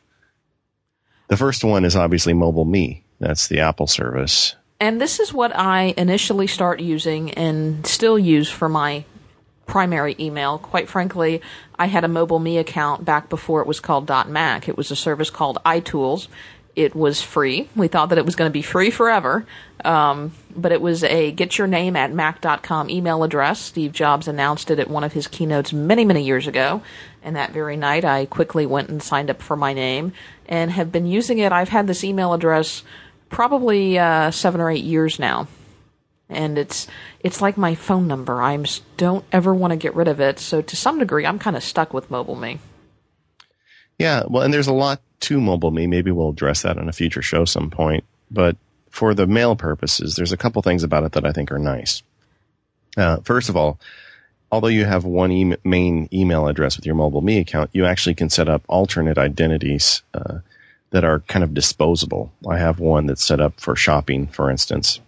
The 1.29 1.37
first 1.37 1.65
one 1.65 1.85
is 1.85 1.97
obviously 1.97 2.33
Mobile 2.33 2.65
Me. 2.65 3.03
That's 3.19 3.49
the 3.49 3.61
Apple 3.61 3.87
service. 3.87 4.55
And 4.79 5.01
this 5.01 5.19
is 5.19 5.33
what 5.33 5.57
I 5.57 5.95
initially 5.97 6.47
start 6.47 6.81
using 6.81 7.33
and 7.33 7.87
still 7.87 8.19
use 8.19 8.51
for 8.51 8.69
my 8.69 9.05
primary 9.67 10.15
email. 10.21 10.59
Quite 10.59 10.89
frankly, 10.89 11.41
I 11.79 11.87
had 11.87 12.05
a 12.05 12.09
Mobile 12.09 12.39
Me 12.39 12.59
account 12.59 13.05
back 13.05 13.29
before 13.29 13.61
it 13.61 13.67
was 13.67 13.81
called 13.81 14.09
.Mac. 14.29 14.69
It 14.69 14.77
was 14.77 14.91
a 14.91 14.97
service 14.97 15.31
called 15.31 15.59
iTools. 15.65 16.29
It 16.77 16.95
was 16.95 17.23
free. 17.23 17.69
We 17.77 17.89
thought 17.89 18.09
that 18.09 18.19
it 18.19 18.27
was 18.27 18.35
going 18.37 18.49
to 18.49 18.53
be 18.53 18.63
free 18.63 18.91
forever. 18.91 19.47
Um, 19.85 20.33
but 20.57 20.73
it 20.73 20.81
was 20.81 21.05
a 21.05 21.31
get 21.33 21.59
your 21.59 21.67
name 21.67 21.95
at 21.97 22.13
mac.com 22.13 22.91
email 22.91 23.23
address. 23.23 23.61
Steve 23.61 23.93
Jobs 23.93 24.29
announced 24.29 24.71
it 24.71 24.79
at 24.79 24.89
one 24.89 25.05
of 25.05 25.13
his 25.13 25.27
keynotes 25.27 25.73
many, 25.73 26.05
many 26.05 26.25
years 26.25 26.47
ago. 26.47 26.83
And 27.23 27.37
that 27.37 27.53
very 27.53 27.77
night, 27.77 28.05
I 28.05 28.27
quickly 28.27 28.67
went 28.67 28.89
and 28.89 29.03
signed 29.03 29.31
up 29.31 29.43
for 29.43 29.57
my 29.57 29.73
name 29.73 30.13
and 30.47 30.71
have 30.71 30.93
been 30.93 31.07
using 31.07 31.39
it. 31.39 31.53
I've 31.53 31.69
had 31.69 31.87
this 31.87 32.05
email 32.05 32.33
address 32.33 32.83
probably 33.29 33.99
uh, 33.99 34.31
seven 34.31 34.61
or 34.61 34.71
eight 34.71 34.85
years 34.85 35.19
now. 35.19 35.49
And 36.29 36.57
it's 36.57 36.87
it's 37.21 37.43
like 37.43 37.57
my 37.57 37.75
phone 37.75 38.09
number. 38.09 38.43
I 38.43 38.63
don't 38.97 39.25
ever 39.31 39.55
want 39.55 39.73
to 39.73 39.77
get 39.77 39.95
rid 39.95 40.09
of 40.09 40.21
it. 40.21 40.39
So 40.39 40.63
to 40.63 40.77
some 40.77 40.99
degree, 40.99 41.27
I'm 41.27 41.39
kind 41.39 41.57
of 41.57 41.63
stuck 41.63 41.93
with 41.93 42.11
Mobile 42.11 42.37
Me. 42.37 42.59
Yeah, 43.99 44.25
well, 44.29 44.43
and 44.43 44.53
there's 44.53 44.67
a 44.67 44.73
lot 44.73 45.01
to 45.25 45.41
Mobile 45.41 45.71
Me. 45.71 45.87
Maybe 45.87 46.11
we'll 46.11 46.31
address 46.31 46.63
that 46.63 46.79
on 46.79 46.89
a 46.89 46.93
future 46.93 47.23
show 47.23 47.45
some 47.45 47.71
point. 47.71 48.05
But 48.31 48.57
for 48.91 49.15
the 49.15 49.27
mail 49.27 49.57
purposes, 49.57 50.15
there's 50.15 50.33
a 50.33 50.37
couple 50.37 50.63
things 50.63 50.83
about 50.83 51.05
it 51.05 51.13
that 51.13 51.27
I 51.27 51.33
think 51.33 51.51
are 51.51 51.59
nice. 51.59 52.03
Uh, 52.97 53.19
first 53.25 53.49
of 53.49 53.57
all, 53.57 53.81
although 54.53 54.69
you 54.69 54.85
have 54.85 55.05
one 55.05 55.33
e- 55.33 55.57
main 55.65 56.09
email 56.13 56.47
address 56.47 56.77
with 56.77 56.87
your 56.87 56.95
Mobile 56.95 57.23
Me 57.23 57.39
account, 57.39 57.71
you 57.73 57.85
actually 57.85 58.15
can 58.15 58.31
set 58.31 58.49
up 58.49 58.63
alternate 58.69 59.19
identities 59.19 60.03
uh, 60.15 60.39
that 60.91 61.05
are 61.05 61.21
kind 61.21 61.43
of 61.43 61.55
disposable. 61.55 62.31
I 62.49 62.59
have 62.59 62.79
one 62.79 63.07
that's 63.07 63.25
set 63.25 63.41
up 63.41 63.61
for 63.61 63.75
shopping, 63.75 64.29
for 64.29 64.51
instance. 64.51 65.01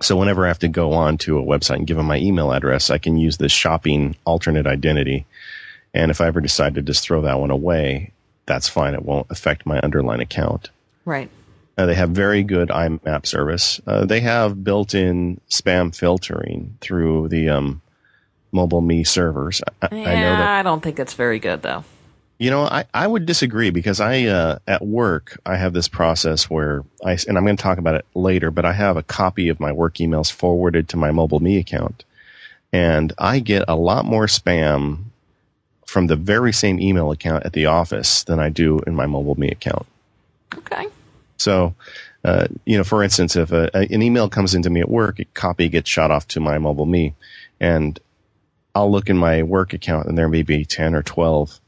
So 0.00 0.16
whenever 0.16 0.44
I 0.44 0.48
have 0.48 0.58
to 0.60 0.68
go 0.68 0.92
on 0.92 1.18
to 1.18 1.38
a 1.38 1.42
website 1.42 1.76
and 1.76 1.86
give 1.86 1.98
them 1.98 2.06
my 2.06 2.18
email 2.18 2.52
address, 2.52 2.90
I 2.90 2.98
can 2.98 3.16
use 3.16 3.36
this 3.36 3.52
shopping 3.52 4.16
alternate 4.24 4.66
identity. 4.66 5.26
And 5.92 6.10
if 6.10 6.20
I 6.20 6.26
ever 6.26 6.40
decide 6.40 6.74
to 6.74 6.82
just 6.82 7.04
throw 7.04 7.20
that 7.22 7.38
one 7.38 7.50
away, 7.50 8.12
that's 8.46 8.68
fine. 8.68 8.94
It 8.94 9.04
won't 9.04 9.26
affect 9.30 9.66
my 9.66 9.80
underlying 9.80 10.20
account. 10.20 10.70
Right. 11.04 11.30
Uh, 11.76 11.86
they 11.86 11.94
have 11.94 12.10
very 12.10 12.44
good 12.44 12.68
IMAP 12.68 13.26
service. 13.26 13.80
Uh, 13.86 14.04
they 14.04 14.20
have 14.20 14.62
built-in 14.62 15.40
spam 15.50 15.94
filtering 15.94 16.76
through 16.80 17.28
the 17.28 17.48
um, 17.48 17.82
mobile 18.52 18.80
me 18.80 19.02
servers. 19.04 19.60
I, 19.82 19.88
yeah, 19.90 20.08
I, 20.08 20.14
know 20.14 20.36
that, 20.36 20.58
I 20.60 20.62
don't 20.62 20.82
think 20.82 20.98
it's 20.98 21.14
very 21.14 21.38
good 21.38 21.62
though. 21.62 21.84
You 22.38 22.50
know, 22.50 22.62
I, 22.62 22.84
I 22.92 23.06
would 23.06 23.26
disagree 23.26 23.70
because 23.70 24.00
I 24.00 24.24
uh, 24.24 24.58
at 24.66 24.84
work 24.84 25.40
I 25.46 25.56
have 25.56 25.72
this 25.72 25.88
process 25.88 26.48
where 26.48 26.84
I 27.04 27.18
and 27.26 27.36
I'm 27.36 27.44
going 27.44 27.56
to 27.56 27.62
talk 27.62 27.78
about 27.78 27.96
it 27.96 28.06
later, 28.14 28.50
but 28.50 28.64
I 28.64 28.72
have 28.72 28.96
a 28.96 29.02
copy 29.02 29.48
of 29.48 29.60
my 29.60 29.72
work 29.72 29.94
emails 29.94 30.30
forwarded 30.30 30.88
to 30.90 30.96
my 30.96 31.10
mobile 31.10 31.40
me 31.40 31.58
account, 31.58 32.04
and 32.72 33.12
I 33.18 33.40
get 33.40 33.64
a 33.66 33.76
lot 33.76 34.04
more 34.04 34.26
spam 34.26 35.04
from 35.94 36.08
the 36.08 36.16
very 36.16 36.52
same 36.52 36.80
email 36.80 37.12
account 37.12 37.46
at 37.46 37.52
the 37.52 37.66
office 37.66 38.24
than 38.24 38.40
I 38.40 38.48
do 38.48 38.80
in 38.80 38.96
my 38.96 39.06
mobile 39.06 39.36
me 39.36 39.48
account. 39.48 39.86
Okay. 40.52 40.88
So, 41.36 41.76
uh, 42.24 42.48
you 42.64 42.76
know, 42.76 42.82
for 42.82 43.04
instance, 43.04 43.36
if 43.36 43.52
a, 43.52 43.70
an 43.76 44.02
email 44.02 44.28
comes 44.28 44.56
into 44.56 44.70
me 44.70 44.80
at 44.80 44.88
work, 44.88 45.20
a 45.20 45.24
copy 45.26 45.68
gets 45.68 45.88
shot 45.88 46.10
off 46.10 46.26
to 46.28 46.40
my 46.40 46.58
mobile 46.58 46.84
me, 46.84 47.14
and 47.60 47.96
I'll 48.74 48.90
look 48.90 49.08
in 49.08 49.16
my 49.16 49.44
work 49.44 49.72
account, 49.72 50.08
and 50.08 50.18
there 50.18 50.28
may 50.28 50.42
be 50.42 50.64
ten 50.64 50.96
or 50.96 51.02
twelve 51.04 51.60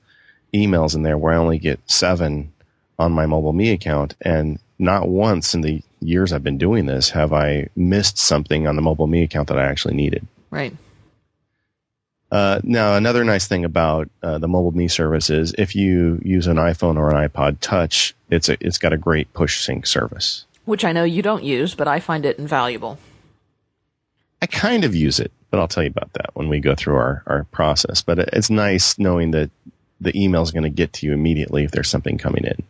emails 0.53 0.97
in 0.97 1.05
there 1.05 1.17
where 1.17 1.35
I 1.35 1.37
only 1.37 1.59
get 1.59 1.79
seven 1.89 2.53
on 2.99 3.13
my 3.13 3.27
mobile 3.27 3.53
me 3.53 3.71
account, 3.71 4.17
and 4.21 4.59
not 4.77 5.09
once 5.09 5.55
in 5.55 5.61
the 5.61 5.85
years 6.01 6.33
I've 6.33 6.43
been 6.43 6.59
doing 6.59 6.87
this 6.87 7.11
have 7.11 7.33
I 7.33 7.69
missed 7.77 8.19
something 8.19 8.67
on 8.67 8.75
the 8.75 8.83
mobile 8.83 9.07
me 9.07 9.23
account 9.23 9.47
that 9.49 9.59
I 9.59 9.67
actually 9.67 9.95
needed. 9.95 10.27
Right. 10.51 10.75
Uh, 12.31 12.61
now, 12.65 12.97
another 12.97 13.25
nice 13.25 13.47
thing 13.47 13.65
about 13.65 14.11
uh, 14.23 14.39
the 14.39 14.49
mobile 14.49 14.73
me 14.73 14.89
service 14.89 15.31
is 15.31 15.55
if 15.59 15.77
you 15.77 16.21
use 16.25 16.47
an 16.47 16.57
iPhone 16.57 16.97
or 16.97 17.11
an 17.11 17.29
iPod 17.29 17.59
Touch, 17.61 18.15
it's 18.31 18.49
a, 18.49 18.57
it's 18.61 18.79
got 18.79 18.93
a 18.93 18.97
great 18.97 19.33
push 19.33 19.63
sync 19.63 19.87
service. 19.87 20.45
Which 20.65 20.85
I 20.85 20.93
know 20.93 21.05
you 21.05 21.23
don't 21.23 21.45
use, 21.45 21.75
but 21.75 21.87
I 21.87 22.01
find 22.01 22.27
it 22.27 22.39
invaluable. 22.39 22.99
I 24.43 24.47
kind 24.47 24.85
of 24.85 24.95
use 24.95 25.21
it, 25.21 25.31
but 25.51 25.61
I'll 25.61 25.69
tell 25.69 25.85
you 25.85 25.89
about 25.89 26.13
that 26.15 26.31
when 26.35 26.49
we 26.49 26.59
go 26.59 26.75
through 26.75 26.97
our, 26.97 27.23
our 27.27 27.45
process. 27.45 28.03
But 28.03 28.19
it's 28.19 28.51
nice 28.51 28.99
knowing 28.99 29.31
that 29.31 29.51
the 30.01 30.21
email 30.21 30.43
is 30.43 30.51
going 30.51 30.65
to 30.65 30.71
get 30.71 30.93
to 30.95 31.07
you 31.07 31.13
immediately 31.13 31.65
if 31.65 31.71
there's 31.71 31.89
something 31.89 32.19
coming 32.19 32.45
in. 32.45 32.63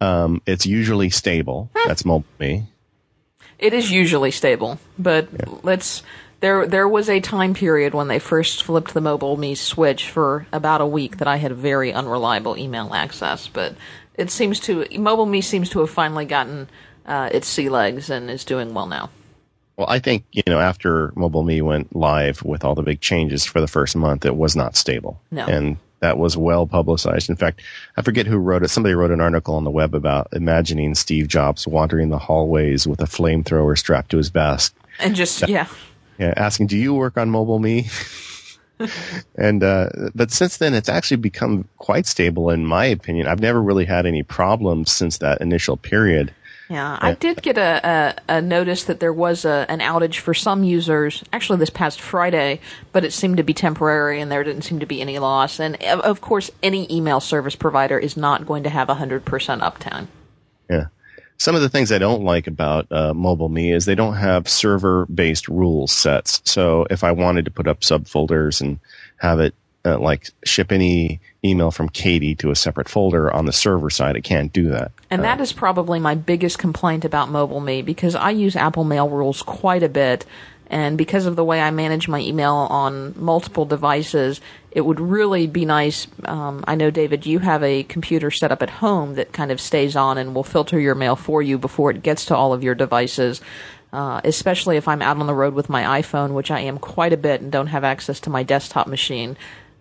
Um, 0.00 0.42
it's 0.46 0.64
usually 0.64 1.10
stable. 1.10 1.70
That's 1.86 2.04
mobile 2.04 2.26
me. 2.38 2.66
It 3.58 3.72
is 3.72 3.90
usually 3.90 4.30
stable, 4.30 4.78
but 4.98 5.28
yeah. 5.32 5.54
let's 5.62 6.02
there 6.44 6.66
there 6.66 6.86
was 6.86 7.08
a 7.08 7.20
time 7.20 7.54
period 7.54 7.94
when 7.94 8.08
they 8.08 8.18
first 8.18 8.62
flipped 8.62 8.92
the 8.92 9.00
mobile 9.00 9.38
me 9.38 9.54
switch 9.54 10.10
for 10.10 10.46
about 10.52 10.82
a 10.82 10.86
week 10.86 11.16
that 11.16 11.26
I 11.26 11.36
had 11.36 11.52
very 11.52 11.90
unreliable 11.90 12.58
email 12.58 12.92
access, 12.92 13.48
but 13.48 13.74
it 14.14 14.30
seems 14.30 14.60
to 14.60 14.86
mobile 14.98 15.24
me 15.24 15.40
seems 15.40 15.70
to 15.70 15.80
have 15.80 15.88
finally 15.88 16.26
gotten 16.26 16.68
uh, 17.06 17.30
its 17.32 17.48
sea 17.48 17.70
legs 17.70 18.10
and 18.10 18.30
is 18.30 18.44
doing 18.44 18.74
well 18.74 18.86
now. 18.86 19.08
Well, 19.78 19.86
I 19.88 19.98
think 20.00 20.24
you 20.32 20.42
know 20.46 20.60
after 20.60 21.12
mobile 21.16 21.44
me 21.44 21.62
went 21.62 21.96
live 21.96 22.42
with 22.42 22.62
all 22.62 22.74
the 22.74 22.82
big 22.82 23.00
changes 23.00 23.46
for 23.46 23.62
the 23.62 23.66
first 23.66 23.96
month, 23.96 24.26
it 24.26 24.36
was 24.36 24.54
not 24.54 24.76
stable. 24.76 25.18
No. 25.30 25.46
And 25.46 25.78
that 26.00 26.18
was 26.18 26.36
well 26.36 26.66
publicized. 26.66 27.30
In 27.30 27.36
fact, 27.36 27.62
I 27.96 28.02
forget 28.02 28.26
who 28.26 28.36
wrote 28.36 28.62
it. 28.62 28.68
Somebody 28.68 28.94
wrote 28.94 29.10
an 29.10 29.22
article 29.22 29.54
on 29.54 29.64
the 29.64 29.70
web 29.70 29.94
about 29.94 30.28
imagining 30.32 30.94
Steve 30.94 31.26
Jobs 31.26 31.66
wandering 31.66 32.10
the 32.10 32.18
hallways 32.18 32.86
with 32.86 33.00
a 33.00 33.06
flamethrower 33.06 33.78
strapped 33.78 34.10
to 34.10 34.18
his 34.18 34.28
vest. 34.28 34.74
And 35.00 35.16
just, 35.16 35.48
yeah. 35.48 35.66
Yeah, 36.18 36.34
asking, 36.36 36.68
do 36.68 36.76
you 36.76 36.94
work 36.94 37.16
on 37.16 37.30
mobile 37.30 37.58
me? 37.58 37.88
and 39.36 39.62
uh, 39.62 39.88
but 40.14 40.30
since 40.30 40.56
then 40.58 40.74
it's 40.74 40.88
actually 40.88 41.16
become 41.18 41.68
quite 41.78 42.06
stable 42.06 42.50
in 42.50 42.66
my 42.66 42.84
opinion. 42.84 43.26
I've 43.26 43.40
never 43.40 43.62
really 43.62 43.84
had 43.84 44.06
any 44.06 44.22
problems 44.22 44.90
since 44.90 45.18
that 45.18 45.40
initial 45.40 45.76
period. 45.76 46.34
Yeah 46.70 46.98
i 47.02 47.12
did 47.12 47.42
get 47.42 47.58
a, 47.58 48.16
a, 48.28 48.36
a 48.36 48.42
notice 48.42 48.84
that 48.84 48.98
there 48.98 49.12
was 49.12 49.44
a, 49.44 49.66
an 49.68 49.80
outage 49.80 50.20
for 50.20 50.32
some 50.32 50.64
users 50.64 51.22
actually 51.30 51.58
this 51.58 51.68
past 51.68 52.00
friday 52.00 52.58
but 52.90 53.04
it 53.04 53.12
seemed 53.12 53.36
to 53.36 53.42
be 53.42 53.52
temporary 53.52 54.18
and 54.18 54.32
there 54.32 54.42
didn't 54.42 54.62
seem 54.62 54.80
to 54.80 54.86
be 54.86 55.02
any 55.02 55.18
loss. 55.18 55.60
And 55.60 55.76
of 55.82 56.22
course 56.22 56.50
any 56.62 56.90
email 56.90 57.20
service 57.20 57.54
provider 57.54 57.98
is 57.98 58.16
not 58.16 58.46
going 58.46 58.62
to 58.62 58.70
have 58.70 58.88
100% 58.88 59.20
uptime. 59.22 60.06
Yeah 60.70 60.86
some 61.38 61.54
of 61.54 61.62
the 61.62 61.68
things 61.68 61.92
I 61.92 61.98
don't 61.98 62.24
like 62.24 62.46
about 62.46 62.86
uh, 62.90 63.12
Mobile 63.12 63.48
Me 63.48 63.72
is 63.72 63.84
they 63.84 63.94
don't 63.94 64.14
have 64.14 64.48
server 64.48 65.06
based 65.06 65.48
rules 65.48 65.92
sets. 65.92 66.40
So 66.44 66.86
if 66.90 67.04
I 67.04 67.12
wanted 67.12 67.44
to 67.46 67.50
put 67.50 67.66
up 67.66 67.80
subfolders 67.80 68.60
and 68.60 68.78
have 69.16 69.40
it 69.40 69.54
uh, 69.84 69.98
like 69.98 70.30
ship 70.44 70.72
any 70.72 71.20
email 71.44 71.70
from 71.70 71.88
Katie 71.88 72.34
to 72.36 72.50
a 72.50 72.56
separate 72.56 72.88
folder 72.88 73.30
on 73.32 73.44
the 73.46 73.52
server 73.52 73.90
side, 73.90 74.16
it 74.16 74.22
can't 74.22 74.52
do 74.52 74.70
that. 74.70 74.92
And 75.10 75.22
that 75.24 75.38
um, 75.38 75.42
is 75.42 75.52
probably 75.52 75.98
my 75.98 76.14
biggest 76.14 76.58
complaint 76.58 77.04
about 77.04 77.30
Mobile 77.30 77.60
Me 77.60 77.82
because 77.82 78.14
I 78.14 78.30
use 78.30 78.56
Apple 78.56 78.84
Mail 78.84 79.10
rules 79.10 79.42
quite 79.42 79.82
a 79.82 79.88
bit. 79.88 80.24
And 80.68 80.96
because 80.96 81.26
of 81.26 81.36
the 81.36 81.44
way 81.44 81.60
I 81.60 81.70
manage 81.70 82.08
my 82.08 82.20
email 82.20 82.54
on 82.54 83.14
multiple 83.16 83.66
devices, 83.66 84.40
it 84.70 84.80
would 84.80 84.98
really 84.98 85.46
be 85.46 85.64
nice. 85.64 86.06
Um, 86.24 86.64
I 86.66 86.74
know, 86.74 86.90
David, 86.90 87.26
you 87.26 87.38
have 87.40 87.62
a 87.62 87.82
computer 87.84 88.30
set 88.30 88.50
up 88.50 88.62
at 88.62 88.70
home 88.70 89.14
that 89.14 89.32
kind 89.32 89.52
of 89.52 89.60
stays 89.60 89.94
on 89.94 90.18
and 90.18 90.34
will 90.34 90.42
filter 90.42 90.80
your 90.80 90.94
mail 90.94 91.16
for 91.16 91.42
you 91.42 91.58
before 91.58 91.90
it 91.90 92.02
gets 92.02 92.24
to 92.26 92.36
all 92.36 92.52
of 92.52 92.64
your 92.64 92.74
devices. 92.74 93.40
Uh, 93.92 94.20
especially 94.24 94.76
if 94.76 94.88
I'm 94.88 95.02
out 95.02 95.18
on 95.18 95.28
the 95.28 95.34
road 95.34 95.54
with 95.54 95.68
my 95.68 96.00
iPhone, 96.02 96.32
which 96.32 96.50
I 96.50 96.60
am 96.60 96.78
quite 96.78 97.12
a 97.12 97.16
bit 97.16 97.40
and 97.40 97.52
don't 97.52 97.68
have 97.68 97.84
access 97.84 98.18
to 98.20 98.30
my 98.30 98.42
desktop 98.42 98.88
machine. 98.88 99.36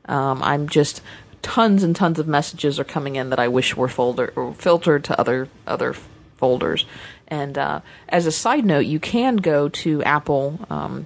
Um, 0.05 0.43
I'm 0.43 0.69
just 0.69 1.01
tons 1.41 1.81
and 1.81 1.95
tons 1.95 2.19
of 2.19 2.27
messages 2.27 2.79
are 2.79 2.83
coming 2.83 3.15
in 3.15 3.31
that 3.31 3.39
I 3.39 3.47
wish 3.47 3.75
were 3.75 3.87
folder 3.87 4.31
or 4.35 4.53
filtered 4.53 5.03
to 5.05 5.19
other 5.19 5.49
other 5.65 5.95
folders. 6.43 6.85
And 7.29 7.57
uh, 7.57 7.79
as 8.09 8.25
a 8.25 8.31
side 8.33 8.65
note, 8.65 8.85
you 8.85 8.99
can 8.99 9.37
go 9.37 9.69
to 9.69 10.03
Apple. 10.03 10.59
Um, 10.69 11.05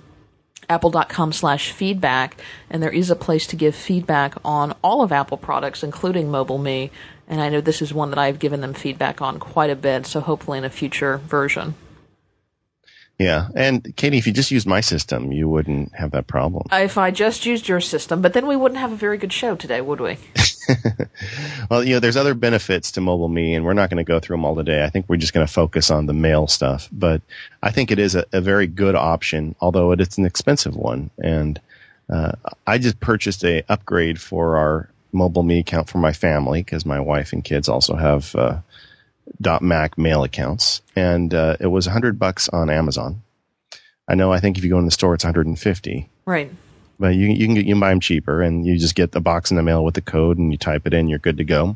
apple.com 0.68 1.32
slash 1.32 1.72
feedback 1.72 2.42
and 2.70 2.84
there 2.84 2.92
is 2.92 3.10
a 3.10 3.16
place 3.16 3.48
to 3.48 3.56
give 3.56 3.74
feedback 3.74 4.36
on 4.44 4.76
all 4.84 5.02
of 5.02 5.14
apple 5.14 5.38
products 5.38 5.82
including 5.82 6.30
mobile 6.30 6.58
me 6.58 6.92
and 7.26 7.40
i 7.40 7.48
know 7.48 7.62
this 7.62 7.82
is 7.82 7.94
one 7.94 8.10
that 8.10 8.20
i've 8.20 8.38
given 8.38 8.60
them 8.60 8.74
feedback 8.74 9.22
on 9.22 9.40
quite 9.40 9.70
a 9.70 9.78
bit 9.78 10.06
so 10.06 10.20
hopefully 10.20 10.58
in 10.58 10.66
a 10.66 10.70
future 10.70 11.20
version 11.20 11.74
yeah 13.20 13.50
and 13.56 13.96
katie 13.96 14.18
if 14.18 14.28
you 14.28 14.34
just 14.34 14.52
used 14.52 14.68
my 14.68 14.82
system 14.82 15.32
you 15.32 15.50
wouldn't 15.50 15.94
have 15.96 16.12
that 16.12 16.28
problem 16.28 16.66
if 16.72 16.98
i 16.98 17.12
just 17.12 17.46
used 17.46 17.68
your 17.68 17.82
system 17.82 18.22
but 18.22 18.34
then 18.34 18.48
we 18.48 18.56
wouldn't 18.56 18.80
have 18.80 18.92
a 18.92 18.96
very 18.96 19.18
good 19.18 19.34
show 19.34 19.56
today 19.56 19.82
would 19.82 20.00
we 20.00 20.18
well, 21.70 21.84
you 21.84 21.94
know, 21.94 22.00
there's 22.00 22.18
other 22.18 22.34
benefits 22.34 22.92
to 22.92 23.02
Mobile 23.02 23.30
Me, 23.30 23.54
and 23.54 23.66
we're 23.66 23.74
not 23.74 23.90
going 23.90 24.04
to 24.04 24.08
go 24.08 24.20
through 24.20 24.36
them 24.36 24.46
all 24.46 24.56
today. 24.56 24.84
I 24.84 24.90
think 24.90 25.08
we're 25.08 25.18
just 25.18 25.34
going 25.34 25.46
to 25.46 25.52
focus 25.52 25.90
on 25.90 26.06
the 26.06 26.14
mail 26.14 26.48
stuff. 26.48 26.90
But 26.92 27.22
I 27.64 27.72
think 27.72 27.92
it 27.92 28.00
is 28.00 28.16
a, 28.16 28.26
a 28.34 28.42
very 28.42 28.68
good 28.68 28.96
option, 28.96 29.56
although 29.60 29.92
it's 29.92 30.18
an 30.18 30.26
expensive 30.26 30.76
one. 30.76 31.10
And 31.18 31.60
uh, 32.10 32.34
I 32.66 32.78
just 32.78 33.00
purchased 33.00 33.44
a 33.44 33.64
upgrade 33.70 34.20
for 34.20 34.58
our 34.58 34.90
Mobile 35.12 35.44
Me 35.44 35.60
account 35.60 35.90
for 35.90 35.98
my 35.98 36.14
family 36.14 36.62
because 36.64 36.86
my 36.86 37.00
wife 37.00 37.34
and 37.34 37.44
kids 37.44 37.70
also 37.70 37.96
have 37.96 38.36
uh, 38.36 38.60
.Mac 39.62 39.98
mail 39.98 40.24
accounts, 40.24 40.82
and 40.96 41.34
uh, 41.34 41.58
it 41.60 41.68
was 41.68 41.88
100 41.88 42.20
bucks 42.20 42.50
on 42.50 42.70
Amazon. 42.70 43.22
I 44.08 44.16
know. 44.16 44.32
I 44.32 44.40
think 44.40 44.58
if 44.58 44.64
you 44.64 44.70
go 44.70 44.80
in 44.80 44.86
the 44.86 44.92
store, 44.92 45.14
it's 45.14 45.24
150. 45.24 46.10
Right. 46.26 46.52
But 47.00 47.16
you 47.16 47.28
you 47.28 47.46
can 47.46 47.56
get, 47.56 47.66
you 47.66 47.74
can 47.74 47.80
buy 47.80 47.90
them 47.90 48.00
cheaper, 48.00 48.42
and 48.42 48.66
you 48.66 48.78
just 48.78 48.96
get 48.96 49.12
the 49.12 49.22
box 49.22 49.52
in 49.52 49.58
the 49.58 49.64
mail 49.64 49.84
with 49.84 49.96
the 49.96 50.02
code, 50.02 50.38
and 50.38 50.52
you 50.52 50.58
type 50.58 50.88
it 50.88 50.94
in, 50.94 51.08
you're 51.08 51.20
good 51.20 51.38
to 51.38 51.44
go. 51.44 51.76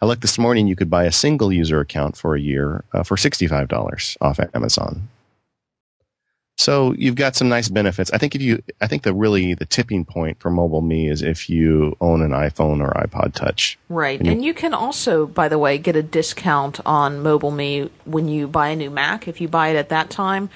I 0.00 0.06
looked 0.06 0.22
this 0.22 0.38
morning; 0.38 0.66
you 0.66 0.76
could 0.76 0.90
buy 0.90 1.04
a 1.04 1.12
single 1.12 1.52
user 1.52 1.80
account 1.80 2.16
for 2.16 2.34
a 2.34 2.40
year 2.40 2.84
uh, 2.92 3.02
for 3.02 3.16
sixty 3.16 3.46
five 3.46 3.68
dollars 3.68 4.16
off 4.20 4.40
Amazon. 4.54 5.08
So 6.56 6.92
you've 6.92 7.16
got 7.16 7.34
some 7.34 7.48
nice 7.48 7.68
benefits. 7.68 8.10
I 8.12 8.18
think 8.18 8.34
if 8.34 8.42
you, 8.42 8.62
I 8.80 8.86
think 8.86 9.02
the 9.02 9.14
really 9.14 9.54
the 9.54 9.64
tipping 9.64 10.04
point 10.04 10.38
for 10.38 10.50
mobile 10.50 10.82
me 10.82 11.08
is 11.08 11.22
if 11.22 11.50
you 11.50 11.96
own 12.00 12.22
an 12.22 12.30
iPhone 12.30 12.80
or 12.80 12.92
iPod 12.92 13.34
Touch. 13.34 13.78
Right, 13.88 14.18
and 14.18 14.26
you, 14.26 14.32
and 14.32 14.44
you 14.44 14.54
can 14.54 14.74
also, 14.74 15.26
by 15.26 15.48
the 15.48 15.58
way, 15.58 15.78
get 15.78 15.96
a 15.96 16.02
discount 16.02 16.78
on 16.86 17.22
mobile 17.22 17.50
me 17.50 17.90
when 18.04 18.28
you 18.28 18.46
buy 18.46 18.68
a 18.68 18.76
new 18.76 18.90
Mac 18.90 19.26
if 19.26 19.40
you 19.40 19.48
buy 19.48 19.68
it 19.68 19.76
at 19.76 19.88
that 19.88 20.10
time 20.10 20.50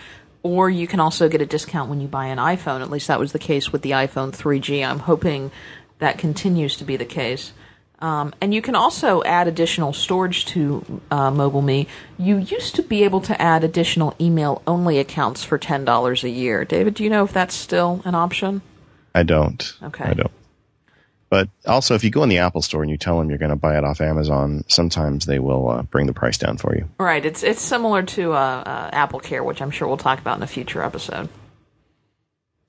or 0.47 0.71
you 0.71 0.87
can 0.87 1.01
also 1.01 1.29
get 1.29 1.41
a 1.41 1.47
discount 1.47 1.91
when 1.91 2.01
you 2.01 2.07
buy 2.07 2.27
an 2.27 2.39
iPhone. 2.39 2.81
At 2.81 2.91
least 2.91 3.09
that 3.09 3.19
was 3.19 3.33
the 3.33 3.39
case 3.39 3.73
with 3.73 3.83
the 3.83 3.91
iPhone 3.91 4.31
3G. 4.31 4.87
I'm 4.87 5.01
hoping 5.01 5.51
that 5.99 6.19
continues 6.19 6.77
to 6.77 6.85
be 6.85 6.97
the 6.97 7.05
case. 7.05 7.53
Um, 7.99 8.35
and 8.41 8.53
you 8.53 8.61
can 8.61 8.75
also 8.75 9.23
add 9.25 9.49
additional 9.49 9.93
storage 9.93 10.45
to 10.47 11.01
uh, 11.11 11.31
MobileMe. 11.31 11.87
You 12.19 12.37
used 12.37 12.75
to 12.77 12.83
be 12.83 13.05
able 13.05 13.21
to 13.23 13.41
add 13.41 13.65
additional 13.65 14.15
email 14.21 14.63
only 14.67 14.99
accounts 14.99 15.45
for 15.45 15.59
$10 15.59 16.23
a 16.23 16.29
year. 16.29 16.65
David, 16.65 16.95
do 16.95 17.05
you 17.05 17.11
know 17.11 17.25
if 17.25 17.33
that's 17.33 17.55
still 17.55 18.03
an 18.05 18.15
option? 18.15 18.61
I 19.15 19.23
don't. 19.23 19.73
Okay. 19.83 20.05
I 20.05 20.13
don't. 20.13 20.31
But 21.29 21.49
also, 21.67 21.95
if 21.95 22.05
you 22.05 22.11
go 22.11 22.23
in 22.23 22.29
the 22.29 22.39
Apple 22.39 22.63
Store 22.63 22.83
and 22.83 22.91
you 22.91 22.97
tell 22.97 23.19
them 23.19 23.29
you're 23.31 23.39
going 23.39 23.51
to 23.51 23.57
buy 23.57 23.77
it 23.77 23.85
off 23.85 24.01
Amazon, 24.01 24.65
sometimes 24.69 25.27
they 25.27 25.39
will 25.39 25.69
uh, 25.69 25.83
bring 25.83 26.07
the 26.07 26.13
price 26.13 26.39
down 26.39 26.57
for 26.57 26.77
you. 26.77 26.89
Right. 26.99 27.25
It's 27.25 27.43
it's 27.43 27.61
similar 27.61 28.03
to 28.05 28.33
uh, 28.33 28.63
uh, 28.65 28.91
Apple 28.93 29.21
Care, 29.21 29.43
which 29.43 29.61
I'm 29.61 29.71
sure 29.71 29.89
we'll 29.89 29.97
talk 29.97 30.21
about 30.21 30.37
in 30.37 30.43
a 30.43 30.47
future 30.47 30.83
episode. 30.83 31.29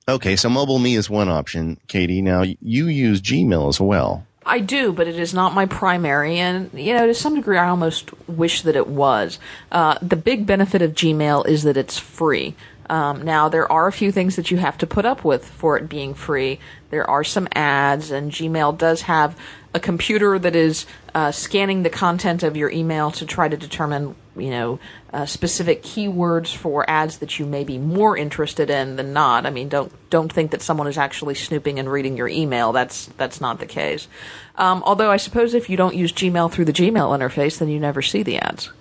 Okay, 0.10 0.38
so 0.38 0.50
MobileMe 0.50 0.98
is 0.98 1.10
one 1.10 1.28
option, 1.28 1.80
Katie. 1.88 2.22
Now 2.22 2.44
you 2.44 2.88
use 2.88 3.22
Gmail 3.22 3.68
as 3.68 3.80
well. 3.80 4.27
I 4.48 4.60
do, 4.60 4.94
but 4.94 5.08
it 5.08 5.20
is 5.20 5.34
not 5.34 5.54
my 5.54 5.66
primary, 5.66 6.38
and 6.40 6.72
you 6.74 6.94
know, 6.94 7.06
to 7.06 7.14
some 7.14 7.36
degree, 7.36 7.58
I 7.58 7.70
almost 7.70 8.12
wish 8.28 8.62
that 8.64 8.76
it 8.76 8.88
was. 8.88 9.40
Uh, 9.72 9.98
the 10.02 10.16
big 10.16 10.46
benefit 10.46 10.82
of 10.82 10.94
Gmail 10.94 11.48
is 11.48 11.64
that 11.64 11.78
it's 11.78 11.98
free. 11.98 12.56
Um, 12.90 13.24
now, 13.24 13.50
there 13.50 13.70
are 13.70 13.88
a 13.88 13.92
few 13.92 14.12
things 14.12 14.38
that 14.38 14.50
you 14.50 14.58
have 14.58 14.78
to 14.78 14.88
put 14.88 15.06
up 15.06 15.24
with 15.24 15.46
for 15.46 15.78
it 15.78 15.90
being 15.90 16.14
free. 16.14 16.60
There 16.90 17.08
are 17.10 17.24
some 17.24 17.48
ads, 17.54 18.12
and 18.12 18.32
Gmail 18.32 18.78
does 18.78 19.02
have 19.02 19.38
a 19.74 19.80
computer 19.80 20.40
that 20.40 20.56
is 20.56 20.86
uh, 21.14 21.32
scanning 21.32 21.84
the 21.84 21.90
content 21.90 22.44
of 22.44 22.56
your 22.56 22.72
email 22.72 23.12
to 23.12 23.26
try 23.26 23.50
to 23.50 23.58
determine, 23.58 24.16
you 24.40 24.50
know, 24.50 24.80
uh, 25.14 25.26
specific 25.26 25.84
keywords 25.84 26.56
for 26.56 26.90
ads 26.90 27.18
that 27.20 27.40
you 27.40 27.46
may 27.46 27.64
be 27.64 27.78
more 27.78 28.18
interested 28.18 28.70
in 28.70 28.96
than 28.96 29.14
not. 29.14 29.46
I 29.46 29.50
mean, 29.50 29.70
don't 29.70 29.92
don't 30.10 30.32
think 30.32 30.52
that 30.52 30.62
someone 30.62 30.88
is 30.88 30.98
actually 30.98 31.36
snooping 31.36 31.80
and 31.80 31.92
reading 31.92 32.18
your 32.18 32.28
email. 32.28 32.72
That's 32.72 33.08
that's 33.18 33.42
not 33.42 33.60
the 33.60 33.66
case. 33.66 34.08
Um, 34.56 34.84
although 34.86 35.12
I 35.12 35.18
suppose 35.18 35.54
if 35.54 35.70
you 35.70 35.78
don't 35.78 35.96
use 35.96 36.12
Gmail 36.12 36.52
through 36.52 36.66
the 36.66 36.74
Gmail 36.74 37.18
interface, 37.18 37.58
then 37.58 37.70
you 37.70 37.80
never 37.80 38.02
see 38.02 38.24
the 38.24 38.38
ads. 38.40 38.72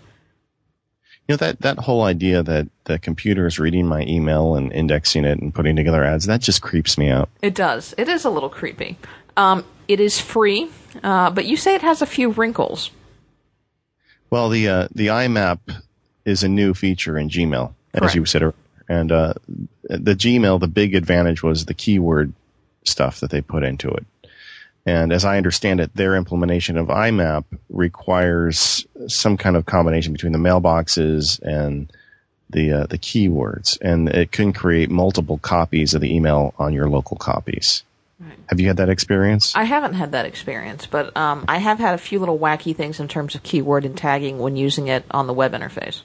You 1.28 1.32
know 1.32 1.36
that 1.38 1.60
that 1.60 1.78
whole 1.78 2.02
idea 2.02 2.42
that 2.42 2.68
the 2.84 2.98
computer 2.98 3.46
is 3.46 3.58
reading 3.58 3.86
my 3.86 4.02
email 4.02 4.54
and 4.54 4.72
indexing 4.72 5.24
it 5.24 5.40
and 5.40 5.52
putting 5.52 5.74
together 5.74 6.04
ads 6.04 6.26
that 6.26 6.40
just 6.40 6.62
creeps 6.62 6.96
me 6.96 7.08
out. 7.10 7.28
It 7.42 7.54
does. 7.54 7.94
It 7.98 8.08
is 8.08 8.24
a 8.24 8.30
little 8.30 8.48
creepy. 8.48 8.96
Um, 9.36 9.64
it 9.88 10.00
is 10.00 10.20
free, 10.20 10.70
uh, 11.02 11.30
but 11.30 11.44
you 11.44 11.56
say 11.56 11.74
it 11.74 11.82
has 11.82 12.00
a 12.00 12.06
few 12.06 12.30
wrinkles. 12.30 12.90
Well, 14.30 14.48
the 14.48 14.68
uh, 14.68 14.88
the 14.94 15.08
IMAP 15.08 15.58
is 16.24 16.42
a 16.42 16.48
new 16.48 16.74
feature 16.74 17.18
in 17.18 17.28
Gmail, 17.28 17.72
Correct. 17.92 18.04
as 18.04 18.14
you 18.14 18.24
said, 18.24 18.52
and 18.88 19.12
uh, 19.12 19.34
the 19.84 20.14
Gmail 20.14 20.60
the 20.60 20.68
big 20.68 20.94
advantage 20.94 21.42
was 21.42 21.66
the 21.66 21.74
keyword 21.74 22.32
stuff 22.84 23.20
that 23.20 23.30
they 23.30 23.40
put 23.40 23.62
into 23.62 23.88
it. 23.90 24.04
And 24.84 25.12
as 25.12 25.24
I 25.24 25.36
understand 25.36 25.80
it, 25.80 25.94
their 25.96 26.14
implementation 26.14 26.78
of 26.78 26.86
IMAP 26.86 27.44
requires 27.70 28.86
some 29.08 29.36
kind 29.36 29.56
of 29.56 29.66
combination 29.66 30.12
between 30.12 30.32
the 30.32 30.38
mailboxes 30.38 31.40
and 31.42 31.92
the 32.50 32.72
uh, 32.72 32.86
the 32.86 32.98
keywords, 32.98 33.78
and 33.80 34.08
it 34.08 34.30
can 34.30 34.52
create 34.52 34.90
multiple 34.90 35.38
copies 35.38 35.94
of 35.94 36.00
the 36.00 36.14
email 36.14 36.54
on 36.58 36.72
your 36.72 36.88
local 36.88 37.16
copies. 37.16 37.82
Right. 38.18 38.38
Have 38.48 38.60
you 38.60 38.68
had 38.68 38.78
that 38.78 38.88
experience? 38.88 39.54
I 39.54 39.64
haven't 39.64 39.92
had 39.92 40.12
that 40.12 40.24
experience, 40.24 40.86
but 40.86 41.14
um, 41.16 41.44
I 41.48 41.58
have 41.58 41.78
had 41.78 41.94
a 41.94 41.98
few 41.98 42.18
little 42.18 42.38
wacky 42.38 42.74
things 42.74 42.98
in 42.98 43.08
terms 43.08 43.34
of 43.34 43.42
keyword 43.42 43.84
and 43.84 43.96
tagging 43.96 44.38
when 44.38 44.56
using 44.56 44.88
it 44.88 45.04
on 45.10 45.26
the 45.26 45.34
web 45.34 45.52
interface. 45.52 46.02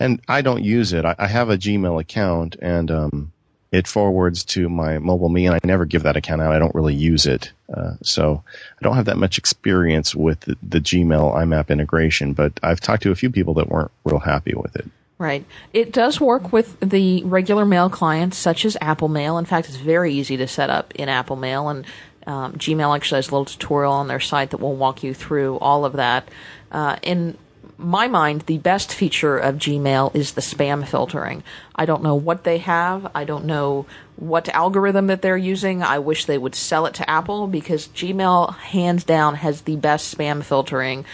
And 0.00 0.20
I 0.26 0.42
don't 0.42 0.64
use 0.64 0.92
it. 0.92 1.04
I, 1.04 1.14
I 1.16 1.26
have 1.28 1.50
a 1.50 1.56
Gmail 1.56 2.00
account, 2.00 2.56
and 2.60 2.90
um, 2.90 3.32
it 3.70 3.86
forwards 3.86 4.44
to 4.44 4.68
my 4.68 4.98
mobile 4.98 5.28
me, 5.28 5.46
and 5.46 5.54
I 5.54 5.58
never 5.64 5.84
give 5.84 6.02
that 6.04 6.16
account 6.16 6.42
out. 6.42 6.52
I 6.52 6.58
don't 6.58 6.74
really 6.74 6.94
use 6.94 7.26
it, 7.26 7.52
uh, 7.72 7.92
so 8.02 8.42
I 8.80 8.82
don't 8.82 8.96
have 8.96 9.06
that 9.06 9.16
much 9.16 9.38
experience 9.38 10.14
with 10.14 10.40
the, 10.40 10.56
the, 10.62 10.80
Gmail 10.80 11.36
IMAP 11.36 11.70
integration. 11.70 12.32
But 12.32 12.58
I've 12.62 12.80
talked 12.80 13.04
to 13.04 13.12
a 13.12 13.16
few 13.16 13.30
people 13.30 13.54
that 13.54 13.68
weren't 13.68 13.90
real 14.04 14.18
happy 14.18 14.54
with 14.54 14.76
it. 14.76 14.88
Right. 15.16 15.46
It 15.72 15.92
does 15.92 16.20
work 16.20 16.52
with 16.52 16.78
the 16.80 17.22
regular 17.22 17.64
mail 17.64 17.88
clients, 17.88 18.36
such 18.36 18.64
as 18.64 18.76
Apple 18.80 19.08
Mail. 19.08 19.38
In 19.38 19.44
fact, 19.44 19.68
it's 19.68 19.76
very 19.76 20.12
easy 20.12 20.36
to 20.38 20.48
set 20.48 20.70
up 20.70 20.92
in 20.96 21.08
Apple 21.08 21.36
Mail, 21.36 21.68
and 21.68 21.86
um, 22.26 22.54
Gmail 22.54 22.96
actually 22.96 23.18
has 23.18 23.28
a 23.28 23.30
little 23.30 23.44
tutorial 23.44 23.92
on 23.92 24.08
their 24.08 24.20
site 24.20 24.50
that 24.50 24.58
will 24.58 24.74
walk 24.74 25.04
you 25.04 25.14
through 25.14 25.58
all 25.58 25.84
of 25.84 25.92
that. 25.94 26.28
Uh, 26.72 26.96
in 27.02 27.38
my 27.78 28.08
mind, 28.08 28.42
the 28.42 28.58
best 28.58 28.92
feature 28.92 29.36
of 29.36 29.56
Gmail 29.56 30.14
is 30.16 30.32
the 30.32 30.40
spam 30.40 30.86
filtering. 30.86 31.44
I 31.76 31.86
don't 31.86 32.02
know 32.02 32.14
what 32.14 32.44
they 32.44 32.58
have. 32.58 33.10
I 33.14 33.24
don't 33.24 33.44
know 33.44 33.86
what 34.16 34.48
algorithm 34.48 35.06
that 35.08 35.22
they're 35.22 35.36
using. 35.36 35.82
I 35.82 35.98
wish 35.98 36.24
they 36.24 36.38
would 36.38 36.54
sell 36.54 36.86
it 36.86 36.94
to 36.94 37.08
Apple 37.08 37.46
because 37.46 37.88
Gmail, 37.88 38.56
hands 38.56 39.04
down, 39.04 39.36
has 39.36 39.62
the 39.62 39.76
best 39.76 40.16
spam 40.16 40.42
filtering 40.42 41.04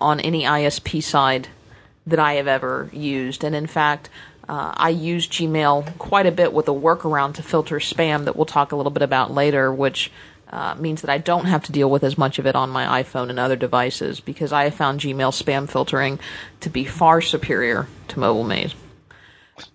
on 0.00 0.20
any 0.20 0.44
ISP 0.44 1.02
side 1.02 1.48
that 2.10 2.18
I 2.18 2.34
have 2.34 2.46
ever 2.46 2.90
used. 2.92 3.44
And 3.44 3.54
in 3.54 3.66
fact, 3.66 4.08
uh, 4.48 4.74
I 4.76 4.90
use 4.90 5.28
Gmail 5.28 5.98
quite 5.98 6.26
a 6.26 6.32
bit 6.32 6.52
with 6.52 6.68
a 6.68 6.72
workaround 6.72 7.34
to 7.34 7.42
filter 7.42 7.76
spam 7.76 8.24
that 8.24 8.36
we'll 8.36 8.46
talk 8.46 8.72
a 8.72 8.76
little 8.76 8.90
bit 8.90 9.02
about 9.02 9.32
later, 9.32 9.72
which 9.72 10.10
uh, 10.50 10.74
means 10.74 11.02
that 11.02 11.10
I 11.10 11.18
don't 11.18 11.44
have 11.44 11.62
to 11.64 11.72
deal 11.72 11.88
with 11.88 12.02
as 12.02 12.18
much 12.18 12.38
of 12.38 12.46
it 12.46 12.56
on 12.56 12.70
my 12.70 13.02
iPhone 13.02 13.30
and 13.30 13.38
other 13.38 13.56
devices 13.56 14.20
because 14.20 14.52
I 14.52 14.64
have 14.64 14.74
found 14.74 15.00
Gmail 15.00 15.30
spam 15.30 15.68
filtering 15.68 16.18
to 16.60 16.70
be 16.70 16.84
far 16.84 17.20
superior 17.20 17.86
to 18.08 18.18
Mobile 18.18 18.44
Me. 18.44 18.72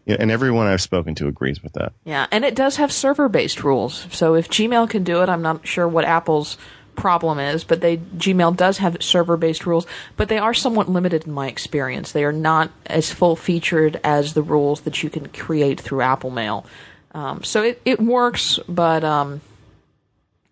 Yeah, 0.06 0.18
and 0.20 0.32
everyone 0.32 0.68
I've 0.68 0.82
spoken 0.82 1.16
to 1.16 1.28
agrees 1.28 1.64
with 1.64 1.74
that. 1.74 1.94
Yeah, 2.04 2.28
and 2.32 2.44
it 2.44 2.56
does 2.56 2.78
have 2.78 2.92
server 2.92 3.30
based 3.30 3.64
rules. 3.64 4.08
So 4.12 4.36
if 4.36 4.50
Gmail 4.50 4.90
can 4.90 5.04
do 5.04 5.22
it, 5.22 5.30
I'm 5.30 5.42
not 5.42 5.66
sure 5.66 5.88
what 5.88 6.06
Apple's 6.06 6.58
problem 6.96 7.40
is, 7.40 7.64
but 7.64 7.82
they 7.82 7.98
Gmail 7.98 8.56
does 8.56 8.80
have 8.80 9.02
server 9.02 9.38
based 9.38 9.66
rules, 9.66 9.86
but 10.18 10.30
they 10.30 10.38
are 10.38 10.54
somewhat 10.54 10.90
limited 10.90 11.26
in 11.26 11.34
my 11.34 11.48
experience. 11.48 12.12
They 12.12 12.24
are 12.24 12.32
not 12.32 12.72
as 12.86 13.12
full 13.12 13.36
featured 13.36 14.00
as 14.04 14.34
the 14.34 14.42
rules 14.42 14.82
that 14.82 15.04
you 15.04 15.10
can 15.10 15.28
create 15.30 15.80
through 15.80 16.02
Apple 16.02 16.32
Mail. 16.32 16.66
Um, 17.14 17.44
so 17.44 17.64
it, 17.64 17.82
it 17.86 18.00
works, 18.00 18.60
but 18.68 19.04
um, 19.04 19.42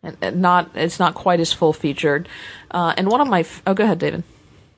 and 0.04 0.42
not 0.42 0.72
it's 0.76 1.00
not 1.00 1.14
quite 1.14 1.40
as 1.40 1.52
full 1.52 1.74
featured. 1.74 2.30
Uh, 2.72 2.94
and 2.98 3.10
one 3.10 3.22
of 3.22 3.28
my 3.28 3.46
oh, 3.66 3.74
go 3.74 3.84
ahead, 3.84 4.00
David. 4.00 4.24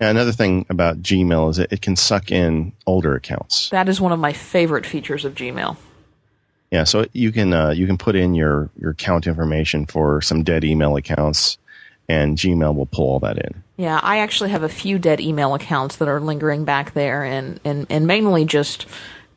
Yeah, 0.02 0.10
another 0.10 0.34
thing 0.34 0.66
about 0.70 1.02
Gmail 1.02 1.50
is 1.52 1.60
it, 1.60 1.72
it 1.72 1.82
can 1.82 1.96
suck 1.96 2.32
in 2.32 2.74
older 2.86 3.16
accounts. 3.16 3.70
That 3.70 3.88
is 3.88 4.02
one 4.02 4.12
of 4.12 4.20
my 4.20 4.34
favorite 4.34 4.86
features 4.86 5.24
of 5.24 5.36
Gmail. 5.36 5.78
Yeah, 6.76 6.84
so 6.84 7.06
you 7.14 7.32
can 7.32 7.54
uh, 7.54 7.70
you 7.70 7.88
can 7.88 7.98
put 7.98 8.18
in 8.18 8.36
your 8.36 8.70
your 8.78 8.92
account 8.92 9.28
information 9.28 9.86
for 9.86 10.22
some 10.22 10.44
dead 10.44 10.66
email 10.66 10.98
accounts, 10.98 11.58
and 12.10 12.38
Gmail 12.38 12.76
will 12.76 12.86
pull 12.86 13.06
all 13.06 13.20
that 13.22 13.38
in. 13.38 13.64
Yeah, 13.78 13.98
I 14.04 14.18
actually 14.18 14.50
have 14.50 14.62
a 14.62 14.68
few 14.68 15.00
dead 15.00 15.22
email 15.22 15.54
accounts 15.54 15.96
that 15.96 16.10
are 16.10 16.20
lingering 16.20 16.66
back 16.66 16.94
there, 16.94 17.24
and 17.24 17.62
and, 17.64 17.88
and 17.90 18.06
mainly 18.06 18.44
just 18.44 18.88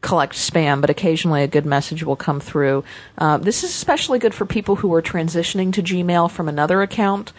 collect 0.01 0.35
spam, 0.35 0.81
but 0.81 0.91
occasionally 0.91 1.45
a 1.45 1.47
good 1.47 1.65
message 1.65 2.03
will 2.03 2.17
come 2.17 2.41
through. 2.41 2.83
Uh, 3.17 3.39
this 3.39 3.63
is 3.63 3.71
especially 3.71 4.19
good 4.19 4.35
for 4.35 4.45
people 4.45 4.75
who 4.75 4.93
are 4.93 5.03
transitioning 5.03 5.73
to 5.73 5.81
Gmail 5.81 6.33
from 6.33 6.49
another 6.49 6.83
account. 6.83 7.33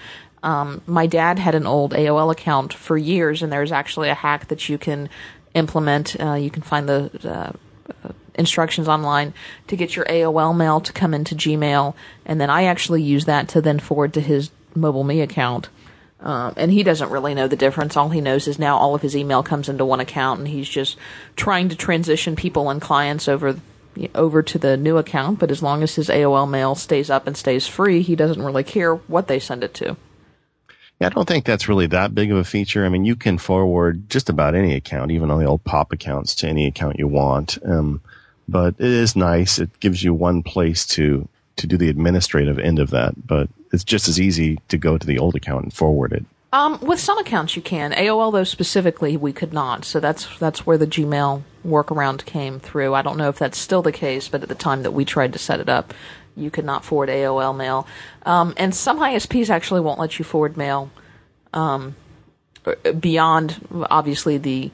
Um, 0.44 0.82
my 0.88 1.08
dad 1.08 1.40
had 1.40 1.56
an 1.56 1.68
old 1.68 1.92
AOL 1.92 2.32
account 2.32 2.74
for 2.74 2.98
years, 2.98 3.44
and 3.44 3.52
there's 3.52 3.74
actually 3.74 4.08
a 4.08 4.16
hack 4.16 4.48
that 4.48 4.70
you 4.70 4.78
can 4.78 5.10
implement. 5.54 6.16
Uh, 6.18 6.36
you 6.36 6.50
can 6.50 6.62
find 6.62 6.88
the 6.88 7.12
uh, 7.26 8.12
instructions 8.40 8.88
online 8.88 9.34
to 9.68 9.76
get 9.76 9.96
your 9.96 10.06
AOL 10.06 10.56
mail 10.56 10.80
to 10.82 10.94
come 10.94 11.14
into 11.14 11.36
Gmail, 11.36 11.94
and 12.26 12.42
then 12.42 12.50
I 12.50 12.64
actually 12.64 13.04
use 13.04 13.26
that 13.26 13.50
to 13.50 13.62
then 13.62 13.80
forward 13.80 14.14
to 14.16 14.22
his 14.22 14.50
Mobile 14.74 15.04
Me 15.04 15.22
account. 15.22 15.70
Um, 16.22 16.54
and 16.58 16.72
he 16.72 16.84
doesn't 16.84 17.12
really 17.12 17.34
know 17.34 17.48
the 17.48 17.56
difference. 17.56 17.96
All 17.96 18.10
he 18.10 18.20
knows 18.20 18.48
is 18.48 18.60
now 18.60 18.78
all 18.78 18.94
of 18.94 19.02
his 19.02 19.16
email 19.16 19.42
comes 19.44 19.70
into 19.70 19.86
one 19.86 20.00
account, 20.00 20.40
and 20.40 20.48
he's 20.48 20.68
just 20.68 20.98
trying 21.36 21.70
to 21.70 21.76
transition 21.76 22.36
people 22.36 22.70
and 22.70 22.82
clients 22.82 23.28
over 23.28 23.60
over 24.16 24.42
to 24.44 24.58
the 24.58 24.78
new 24.78 24.98
account. 24.98 25.40
But 25.40 25.52
as 25.52 25.64
long 25.64 25.84
as 25.84 25.96
his 25.96 26.10
AOL 26.10 26.50
mail 26.50 26.76
stays 26.76 27.10
up 27.10 27.28
and 27.28 27.38
stays 27.38 27.68
free, 27.68 28.02
he 28.02 28.16
doesn't 28.16 28.42
really 28.42 28.64
care 28.64 28.96
what 28.96 29.28
they 29.28 29.40
send 29.40 29.64
it 29.64 29.74
to. 29.76 29.96
Yeah, 31.00 31.08
I 31.08 31.10
don't 31.12 31.28
think 31.28 31.46
that's 31.46 31.70
really 31.70 31.88
that 31.88 32.14
big 32.14 32.30
of 32.32 32.38
a 32.38 32.44
feature. 32.44 32.86
I 32.86 32.90
mean, 32.90 33.06
you 33.06 33.16
can 33.16 33.38
forward 33.38 34.10
just 34.10 34.30
about 34.30 34.56
any 34.56 34.76
account, 34.76 35.12
even 35.12 35.32
on 35.32 35.40
the 35.40 35.46
old 35.46 35.64
pop 35.64 35.94
accounts, 35.94 36.36
to 36.36 36.48
any 36.48 36.68
account 36.68 37.00
you 37.00 37.08
want. 37.08 37.58
Um, 37.64 38.02
but 38.50 38.76
it 38.78 38.88
is 38.88 39.16
nice. 39.16 39.60
It 39.60 39.80
gives 39.80 40.04
you 40.04 40.14
one 40.14 40.44
place 40.44 40.86
to 40.88 41.28
to 41.58 41.68
do 41.68 41.78
the 41.78 41.90
administrative 41.90 42.58
end 42.58 42.80
of 42.80 42.90
that. 42.92 43.28
But 43.28 43.50
it's 43.72 43.84
just 43.84 44.08
as 44.08 44.20
easy 44.20 44.60
to 44.70 44.78
go 44.78 44.98
to 44.98 45.06
the 45.06 45.20
old 45.20 45.36
account 45.36 45.64
and 45.64 45.74
forward 45.74 46.14
it. 46.14 46.26
Um, 46.52 46.80
with 46.82 47.00
some 47.00 47.20
accounts 47.20 47.56
you 47.56 47.62
can. 47.62 47.92
AOL 47.92 48.32
though 48.32 48.44
specifically 48.44 49.16
we 49.18 49.34
could 49.34 49.54
not. 49.54 49.86
So 49.86 50.00
that's 50.00 50.38
that's 50.40 50.66
where 50.66 50.78
the 50.78 50.88
Gmail 50.88 51.44
workaround 51.66 52.26
came 52.26 52.60
through. 52.60 52.96
I 52.96 53.02
don't 53.02 53.18
know 53.18 53.30
if 53.30 53.38
that's 53.38 53.58
still 53.58 53.82
the 53.82 53.92
case, 53.92 54.28
but 54.30 54.42
at 54.42 54.50
the 54.50 54.56
time 54.56 54.84
that 54.84 54.92
we 54.92 55.06
tried 55.06 55.34
to 55.34 55.40
set 55.40 55.60
it 55.60 55.70
up, 55.70 55.94
you 56.36 56.50
could 56.50 56.66
not 56.66 56.84
forward 56.84 57.10
AOL 57.10 57.56
mail. 57.56 57.86
Um, 58.26 58.54
and 58.58 58.74
some 58.74 59.00
ISPs 59.00 59.50
actually 59.50 59.82
won't 59.82 60.00
let 60.00 60.18
you 60.18 60.26
forward 60.26 60.58
mail 60.58 60.90
um, 61.54 61.96
beyond 63.00 63.68
obviously 63.90 64.38
the 64.38 64.72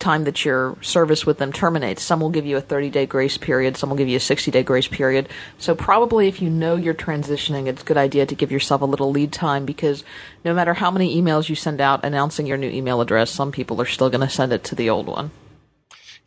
time 0.00 0.24
that 0.24 0.44
your 0.44 0.76
service 0.80 1.24
with 1.24 1.38
them 1.38 1.52
terminates. 1.52 2.02
Some 2.02 2.20
will 2.20 2.30
give 2.30 2.46
you 2.46 2.56
a 2.56 2.60
30 2.60 2.90
day 2.90 3.06
grace 3.06 3.36
period, 3.36 3.76
some 3.76 3.90
will 3.90 3.96
give 3.96 4.08
you 4.08 4.16
a 4.16 4.20
60 4.20 4.50
day 4.50 4.62
grace 4.62 4.88
period. 4.88 5.28
So, 5.58 5.74
probably 5.74 6.26
if 6.26 6.42
you 6.42 6.50
know 6.50 6.74
you're 6.76 6.94
transitioning, 6.94 7.66
it's 7.66 7.82
a 7.82 7.84
good 7.84 7.96
idea 7.96 8.26
to 8.26 8.34
give 8.34 8.50
yourself 8.50 8.80
a 8.82 8.86
little 8.86 9.10
lead 9.10 9.32
time 9.32 9.64
because 9.64 10.02
no 10.44 10.52
matter 10.52 10.74
how 10.74 10.90
many 10.90 11.20
emails 11.20 11.48
you 11.48 11.54
send 11.54 11.80
out 11.80 12.04
announcing 12.04 12.46
your 12.46 12.56
new 12.56 12.70
email 12.70 13.00
address, 13.00 13.30
some 13.30 13.52
people 13.52 13.80
are 13.80 13.86
still 13.86 14.10
going 14.10 14.26
to 14.26 14.28
send 14.28 14.52
it 14.52 14.64
to 14.64 14.74
the 14.74 14.90
old 14.90 15.06
one. 15.06 15.30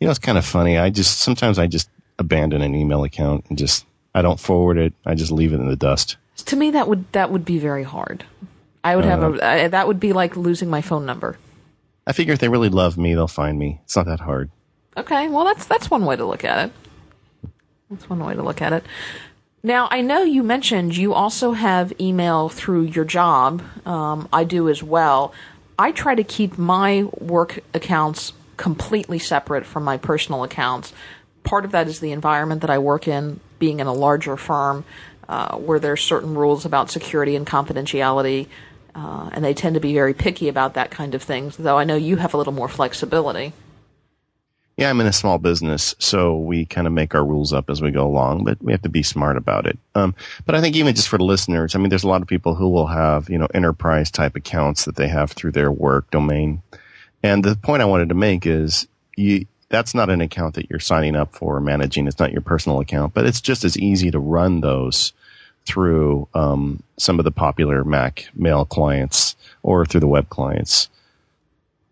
You 0.00 0.06
know, 0.06 0.10
it's 0.10 0.18
kind 0.18 0.38
of 0.38 0.44
funny. 0.44 0.78
I 0.78 0.90
just 0.90 1.20
sometimes 1.20 1.58
I 1.58 1.66
just 1.66 1.90
abandon 2.18 2.62
an 2.62 2.74
email 2.74 3.04
account 3.04 3.46
and 3.48 3.58
just 3.58 3.84
I 4.14 4.22
don't 4.22 4.40
forward 4.40 4.78
it. 4.78 4.92
I 5.04 5.14
just 5.14 5.32
leave 5.32 5.52
it 5.52 5.60
in 5.60 5.68
the 5.68 5.76
dust. 5.76 6.16
To 6.36 6.56
me, 6.56 6.70
that 6.70 6.88
would 6.88 7.10
that 7.12 7.30
would 7.30 7.44
be 7.44 7.58
very 7.58 7.84
hard. 7.84 8.24
I 8.82 8.96
would 8.96 9.04
uh, 9.04 9.08
have 9.08 9.22
a 9.22 9.44
uh, 9.44 9.68
that 9.68 9.86
would 9.86 10.00
be 10.00 10.12
like 10.12 10.36
losing 10.36 10.68
my 10.70 10.82
phone 10.82 11.06
number. 11.06 11.38
I 12.06 12.12
figure 12.12 12.34
if 12.34 12.38
they 12.38 12.48
really 12.48 12.68
love 12.68 12.98
me, 12.98 13.14
they'll 13.14 13.28
find 13.28 13.58
me. 13.58 13.80
It's 13.84 13.96
not 13.96 14.06
that 14.06 14.20
hard. 14.20 14.50
Okay, 14.96 15.28
well 15.28 15.44
that's 15.44 15.66
that's 15.66 15.90
one 15.90 16.04
way 16.04 16.16
to 16.16 16.24
look 16.24 16.44
at 16.44 16.68
it. 16.68 17.50
That's 17.90 18.08
one 18.08 18.24
way 18.24 18.34
to 18.34 18.42
look 18.42 18.62
at 18.62 18.72
it. 18.72 18.84
Now 19.62 19.88
I 19.90 20.00
know 20.00 20.22
you 20.22 20.42
mentioned 20.42 20.96
you 20.96 21.14
also 21.14 21.52
have 21.52 21.92
email 22.00 22.48
through 22.48 22.82
your 22.82 23.04
job. 23.04 23.62
Um, 23.86 24.28
I 24.32 24.44
do 24.44 24.68
as 24.68 24.82
well. 24.82 25.32
I 25.78 25.92
try 25.92 26.14
to 26.14 26.24
keep 26.24 26.56
my 26.58 27.04
work 27.18 27.60
accounts 27.72 28.32
completely 28.56 29.18
separate 29.18 29.66
from 29.66 29.82
my 29.82 29.96
personal 29.96 30.44
accounts. 30.44 30.92
Part 31.42 31.64
of 31.64 31.72
that 31.72 31.88
is 31.88 32.00
the 32.00 32.12
environment 32.12 32.60
that 32.60 32.70
I 32.70 32.78
work 32.78 33.08
in, 33.08 33.40
being 33.58 33.80
in 33.80 33.86
a 33.86 33.92
larger 33.92 34.36
firm 34.36 34.84
uh, 35.28 35.56
where 35.56 35.78
there's 35.78 36.02
certain 36.02 36.34
rules 36.34 36.64
about 36.64 36.90
security 36.90 37.36
and 37.36 37.46
confidentiality. 37.46 38.46
Uh, 38.94 39.28
and 39.32 39.44
they 39.44 39.54
tend 39.54 39.74
to 39.74 39.80
be 39.80 39.92
very 39.92 40.14
picky 40.14 40.48
about 40.48 40.74
that 40.74 40.90
kind 40.90 41.14
of 41.14 41.22
thing, 41.22 41.52
though 41.58 41.78
I 41.78 41.84
know 41.84 41.96
you 41.96 42.16
have 42.16 42.34
a 42.34 42.36
little 42.36 42.52
more 42.52 42.68
flexibility. 42.68 43.52
Yeah, 44.76 44.90
I'm 44.90 45.00
in 45.00 45.06
a 45.06 45.12
small 45.12 45.38
business, 45.38 45.94
so 46.00 46.36
we 46.36 46.64
kind 46.64 46.88
of 46.88 46.92
make 46.92 47.14
our 47.14 47.24
rules 47.24 47.52
up 47.52 47.70
as 47.70 47.80
we 47.80 47.92
go 47.92 48.06
along, 48.06 48.44
but 48.44 48.60
we 48.60 48.72
have 48.72 48.82
to 48.82 48.88
be 48.88 49.04
smart 49.04 49.36
about 49.36 49.66
it. 49.66 49.78
Um, 49.94 50.16
but 50.46 50.56
I 50.56 50.60
think 50.60 50.74
even 50.74 50.94
just 50.94 51.08
for 51.08 51.18
the 51.18 51.24
listeners, 51.24 51.74
I 51.74 51.78
mean, 51.78 51.90
there's 51.90 52.02
a 52.02 52.08
lot 52.08 52.22
of 52.22 52.28
people 52.28 52.56
who 52.56 52.68
will 52.68 52.88
have, 52.88 53.30
you 53.30 53.38
know, 53.38 53.46
enterprise 53.54 54.10
type 54.10 54.34
accounts 54.34 54.84
that 54.86 54.96
they 54.96 55.06
have 55.06 55.30
through 55.30 55.52
their 55.52 55.70
work 55.70 56.10
domain. 56.10 56.60
And 57.22 57.44
the 57.44 57.54
point 57.54 57.82
I 57.82 57.86
wanted 57.86 58.08
to 58.08 58.16
make 58.16 58.46
is 58.46 58.88
you, 59.16 59.46
that's 59.68 59.94
not 59.94 60.10
an 60.10 60.20
account 60.20 60.56
that 60.56 60.68
you're 60.68 60.80
signing 60.80 61.14
up 61.14 61.34
for 61.34 61.56
or 61.56 61.60
managing. 61.60 62.08
It's 62.08 62.18
not 62.18 62.32
your 62.32 62.42
personal 62.42 62.80
account, 62.80 63.14
but 63.14 63.26
it's 63.26 63.40
just 63.40 63.64
as 63.64 63.78
easy 63.78 64.10
to 64.10 64.18
run 64.18 64.60
those 64.60 65.12
through 65.66 66.28
um, 66.34 66.82
some 66.96 67.18
of 67.18 67.24
the 67.24 67.30
popular 67.30 67.84
Mac 67.84 68.28
mail 68.34 68.64
clients 68.64 69.36
or 69.62 69.86
through 69.86 70.00
the 70.00 70.06
web 70.06 70.28
clients. 70.28 70.88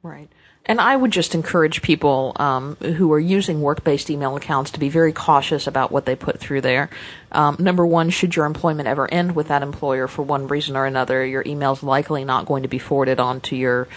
Right. 0.03 0.29
And 0.65 0.81
I 0.81 0.95
would 0.95 1.11
just 1.11 1.35
encourage 1.35 1.83
people 1.83 2.33
um, 2.37 2.77
who 2.77 3.13
are 3.13 3.19
using 3.19 3.63
work-based 3.63 4.11
email 4.11 4.37
accounts 4.37 4.71
to 4.73 4.81
be 4.81 4.89
very 4.89 5.13
cautious 5.13 5.67
about 5.67 5.91
what 5.91 6.07
they 6.07 6.15
put 6.15 6.39
through 6.39 6.61
there. 6.61 6.89
Um, 7.33 7.57
number 7.59 7.85
one, 7.85 8.11
should 8.11 8.37
your 8.37 8.47
employment 8.47 8.87
ever 8.87 9.13
end 9.13 9.35
with 9.35 9.49
that 9.49 9.63
employer 9.63 10.07
for 10.07 10.23
one 10.23 10.47
reason 10.47 10.77
or 10.77 10.87
another, 10.87 11.27
your 11.27 11.43
email 11.47 11.73
is 11.73 11.83
likely 11.83 12.25
not 12.25 12.47
going 12.47 12.63
to 12.63 12.69
be 12.69 12.79
forwarded 12.79 13.19
on 13.19 13.41
to 13.43 13.57
your 13.57 13.89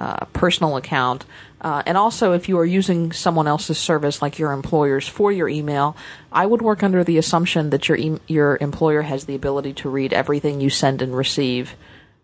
uh, 0.00 0.24
personal 0.32 0.76
account. 0.76 1.26
Uh, 1.60 1.82
and 1.84 1.98
also, 1.98 2.32
if 2.32 2.48
you 2.48 2.58
are 2.58 2.64
using 2.64 3.12
someone 3.12 3.46
else's 3.46 3.76
service, 3.76 4.22
like 4.22 4.38
your 4.38 4.52
employer's, 4.52 5.06
for 5.06 5.30
your 5.30 5.48
email, 5.48 5.94
I 6.32 6.46
would 6.46 6.62
work 6.62 6.82
under 6.82 7.04
the 7.04 7.18
assumption 7.18 7.68
that 7.70 7.86
your 7.86 7.98
e- 7.98 8.20
your 8.26 8.56
employer 8.62 9.02
has 9.02 9.26
the 9.26 9.34
ability 9.34 9.74
to 9.74 9.90
read 9.90 10.14
everything 10.14 10.62
you 10.62 10.70
send 10.70 11.02
and 11.02 11.14
receive 11.14 11.76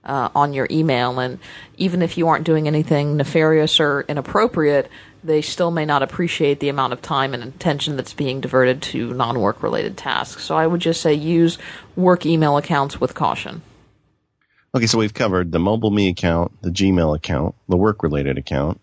uh, 0.04 0.30
on 0.34 0.54
your 0.54 0.66
email. 0.70 1.18
And 1.18 1.38
even 1.76 2.00
if 2.00 2.16
you 2.16 2.28
aren't 2.28 2.46
doing 2.46 2.66
anything 2.66 3.18
nefarious 3.18 3.78
or 3.78 4.06
inappropriate, 4.08 4.90
they 5.22 5.42
still 5.42 5.70
may 5.70 5.84
not 5.84 6.02
appreciate 6.02 6.60
the 6.60 6.70
amount 6.70 6.94
of 6.94 7.02
time 7.02 7.34
and 7.34 7.42
attention 7.42 7.96
that's 7.96 8.14
being 8.14 8.40
diverted 8.40 8.80
to 8.80 9.12
non-work 9.12 9.62
related 9.62 9.98
tasks. 9.98 10.44
So 10.44 10.56
I 10.56 10.66
would 10.66 10.80
just 10.80 11.02
say 11.02 11.12
use 11.12 11.58
work 11.94 12.24
email 12.24 12.56
accounts 12.56 13.00
with 13.00 13.14
caution. 13.14 13.60
Okay, 14.76 14.86
so 14.86 14.98
we've 14.98 15.14
covered 15.14 15.52
the 15.52 15.58
mobile 15.58 15.90
me 15.90 16.10
account, 16.10 16.52
the 16.60 16.68
Gmail 16.68 17.16
account, 17.16 17.54
the 17.66 17.78
work 17.78 18.02
related 18.02 18.36
account, 18.36 18.78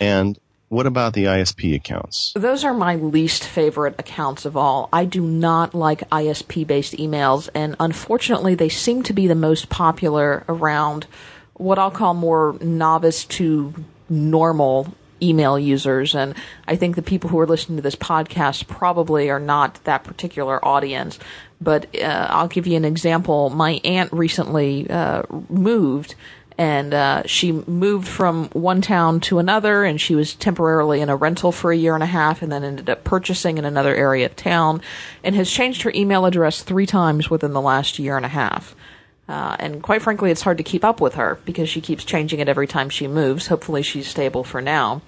and 0.00 0.38
what 0.70 0.86
about 0.86 1.12
the 1.12 1.24
ISP 1.24 1.74
accounts? 1.74 2.32
Those 2.34 2.64
are 2.64 2.72
my 2.72 2.94
least 2.94 3.44
favorite 3.44 3.94
accounts 3.98 4.46
of 4.46 4.56
all. 4.56 4.88
I 4.90 5.04
do 5.04 5.20
not 5.20 5.74
like 5.74 6.08
ISP 6.08 6.66
based 6.66 6.94
emails, 6.94 7.50
and 7.54 7.76
unfortunately, 7.78 8.54
they 8.54 8.70
seem 8.70 9.02
to 9.02 9.12
be 9.12 9.26
the 9.26 9.34
most 9.34 9.68
popular 9.68 10.46
around 10.48 11.06
what 11.52 11.78
I'll 11.78 11.90
call 11.90 12.14
more 12.14 12.56
novice 12.62 13.26
to 13.26 13.74
normal 14.08 14.94
email 15.22 15.58
users. 15.58 16.14
And 16.14 16.34
I 16.66 16.76
think 16.76 16.96
the 16.96 17.02
people 17.02 17.30
who 17.30 17.38
are 17.38 17.46
listening 17.46 17.76
to 17.76 17.82
this 17.82 17.96
podcast 17.96 18.66
probably 18.68 19.30
are 19.30 19.40
not 19.40 19.82
that 19.84 20.04
particular 20.04 20.64
audience. 20.64 21.18
But 21.60 21.94
uh, 21.96 22.26
I'll 22.30 22.48
give 22.48 22.66
you 22.66 22.76
an 22.76 22.84
example. 22.84 23.50
My 23.50 23.80
aunt 23.84 24.12
recently 24.12 24.88
uh, 24.88 25.22
moved 25.48 26.14
and 26.58 26.92
uh, 26.92 27.22
she 27.24 27.52
moved 27.52 28.08
from 28.08 28.48
one 28.48 28.82
town 28.82 29.20
to 29.20 29.38
another 29.38 29.84
and 29.84 30.00
she 30.00 30.16
was 30.16 30.34
temporarily 30.34 31.00
in 31.00 31.08
a 31.08 31.14
rental 31.14 31.52
for 31.52 31.70
a 31.70 31.76
year 31.76 31.94
and 31.94 32.02
a 32.02 32.06
half 32.06 32.42
and 32.42 32.50
then 32.50 32.64
ended 32.64 32.90
up 32.90 33.04
purchasing 33.04 33.58
in 33.58 33.64
another 33.64 33.94
area 33.94 34.26
of 34.26 34.34
town 34.34 34.82
and 35.22 35.36
has 35.36 35.48
changed 35.48 35.82
her 35.82 35.92
email 35.94 36.26
address 36.26 36.62
three 36.62 36.86
times 36.86 37.30
within 37.30 37.52
the 37.52 37.60
last 37.60 38.00
year 38.00 38.16
and 38.16 38.26
a 38.26 38.30
half 38.30 38.74
uh, 39.28 39.56
and 39.58 39.82
quite 39.82 40.02
frankly 40.02 40.30
it's 40.30 40.42
hard 40.42 40.58
to 40.58 40.64
keep 40.64 40.84
up 40.84 41.00
with 41.00 41.14
her 41.14 41.38
because 41.44 41.68
she 41.68 41.80
keeps 41.80 42.04
changing 42.04 42.40
it 42.40 42.48
every 42.48 42.66
time 42.66 42.88
she 42.88 43.06
moves 43.06 43.46
hopefully 43.46 43.82
she's 43.82 44.08
stable 44.08 44.44
for 44.44 44.60
now 44.60 45.02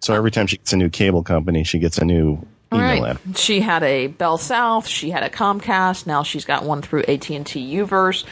so 0.00 0.14
every 0.14 0.30
time 0.30 0.46
she 0.46 0.56
gets 0.56 0.72
a 0.72 0.76
new 0.76 0.88
cable 0.88 1.22
company 1.22 1.64
she 1.64 1.78
gets 1.78 1.98
a 1.98 2.04
new 2.04 2.44
email 2.72 3.02
right. 3.02 3.18
She 3.36 3.60
had 3.60 3.82
a 3.82 4.08
Bell 4.08 4.38
South, 4.38 4.86
she 4.86 5.10
had 5.10 5.22
a 5.22 5.30
Comcast, 5.30 6.06
now 6.06 6.22
she's 6.22 6.44
got 6.44 6.64
one 6.64 6.82
through 6.82 7.02
AT&T 7.02 7.38
Uverse. 7.44 8.24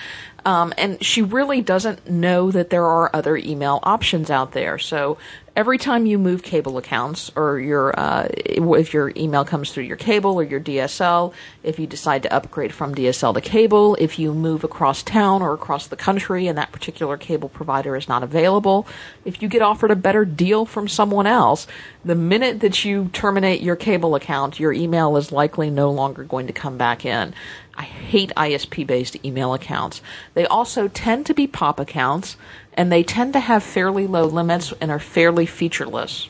Um, 0.45 0.75
and 0.77 1.03
she 1.05 1.23
really 1.23 1.61
doesn't 1.61 2.11
know 2.11 2.51
that 2.51 2.71
there 2.71 2.85
are 2.85 3.15
other 3.15 3.37
email 3.37 3.79
options 3.85 4.31
out 4.31 4.53
there. 4.53 4.77
So 4.79 5.19
every 5.55 5.77
time 5.77 6.07
you 6.07 6.19
move 6.19 6.43
cable 6.43 6.79
accounts 6.79 7.31
or 7.37 7.59
your 7.59 7.99
uh, 7.99 8.29
if 8.33 8.95
your 8.95 9.13
email 9.17 9.45
comes 9.45 9.71
through 9.71 9.85
your 9.85 9.97
cable 9.97 10.35
or 10.35 10.43
your 10.43 10.61
DSL, 10.61 11.33
if 11.63 11.79
you 11.79 11.87
decide 11.87 12.23
to 12.23 12.33
upgrade 12.33 12.73
from 12.73 12.95
DSL 12.95 13.35
to 13.35 13.41
cable, 13.41 13.95
if 13.97 14.19
you 14.19 14.33
move 14.33 14.65
across 14.65 15.03
town 15.03 15.43
or 15.43 15.53
across 15.53 15.87
the 15.87 15.97
country 15.97 16.47
and 16.47 16.57
that 16.57 16.73
particular 16.73 17.17
cable 17.17 17.49
provider 17.49 17.97
is 17.97 18.09
not 18.09 18.23
available, 18.23 18.87
if 19.25 19.43
you 19.43 19.49
get 19.49 19.63
offered 19.63 19.91
a 19.91 19.97
better 19.97 20.25
deal 20.25 20.65
from 20.65 20.89
someone 20.89 21.27
else, 21.27 21.67
the 22.05 22.15
minute 22.15 22.61
that 22.61 22.85
you 22.85 23.11
terminate 23.13 23.61
your 23.61 23.77
cable 23.77 24.15
account, 24.15 24.59
your 24.59 24.73
email 24.73 25.17
is 25.17 25.33
likely 25.33 25.71
no 25.71 25.91
longer 25.91 26.25
going 26.25 26.47
to 26.47 26.53
come 26.53 26.79
back 26.79 27.05
in. 27.05 27.35
I 27.77 27.85
hate 27.85 28.33
ISP 28.37 28.87
based 28.87 29.17
email 29.25 29.55
accounts. 29.55 30.03
They 30.35 30.47
also 30.47 30.89
tend 30.89 31.27
to 31.27 31.35
be 31.35 31.47
pop 31.47 31.81
accounts 31.81 32.37
and 32.75 32.91
they 32.91 33.03
tend 33.03 33.33
to 33.35 33.41
have 33.41 33.63
fairly 33.63 34.07
low 34.07 34.27
limits 34.27 34.73
and 34.81 34.91
are 34.91 34.99
fairly 34.99 35.47
featureless. 35.47 36.29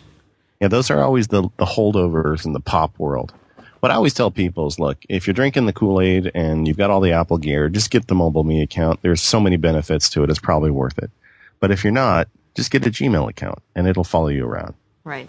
Yeah, 0.61 0.69
those 0.69 0.91
are 0.91 1.03
always 1.03 1.29
the, 1.29 1.43
the 1.57 1.65
holdovers 1.65 2.45
in 2.45 2.53
the 2.53 2.61
pop 2.61 2.99
world. 2.99 3.33
What 3.81 3.91
I 3.91 3.97
always 3.97 4.15
tell 4.15 4.31
people 4.31 4.69
is 4.69 4.79
look, 4.79 4.99
if 5.09 5.27
you're 5.27 5.35
drinking 5.35 5.67
the 5.67 5.73
Kool 5.73 6.01
Aid 6.01 6.31
and 6.35 6.69
you've 6.69 6.77
got 6.77 6.91
all 6.91 7.01
the 7.01 7.13
Apple 7.13 7.39
gear, 7.39 7.69
just 7.69 7.91
get 7.91 8.07
the 8.07 8.15
mobile 8.15 8.45
me 8.45 8.63
account. 8.63 9.03
There's 9.03 9.21
so 9.21 9.41
many 9.41 9.57
benefits 9.57 10.09
to 10.11 10.23
it, 10.23 10.31
it's 10.31 10.39
probably 10.39 10.71
worth 10.71 10.99
it. 10.99 11.11
But 11.59 11.73
if 11.73 11.83
you're 11.83 11.93
not, 11.93 12.29
just 12.55 12.71
get 12.71 12.87
a 12.87 12.91
Gmail 12.91 13.29
account 13.29 13.59
and 13.75 13.89
it'll 13.89 14.05
follow 14.05 14.29
you 14.29 14.47
around. 14.47 14.75
Right. 15.05 15.29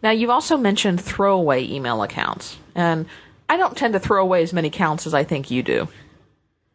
Now, 0.00 0.10
you've 0.10 0.30
also 0.30 0.56
mentioned 0.56 1.00
throwaway 1.00 1.66
email 1.66 2.02
accounts. 2.02 2.56
And 2.74 3.06
I 3.48 3.56
don't 3.56 3.76
tend 3.76 3.94
to 3.94 4.00
throw 4.00 4.22
away 4.22 4.42
as 4.42 4.52
many 4.52 4.70
counts 4.70 5.06
as 5.06 5.14
I 5.14 5.24
think 5.24 5.50
you 5.50 5.62
do. 5.62 5.88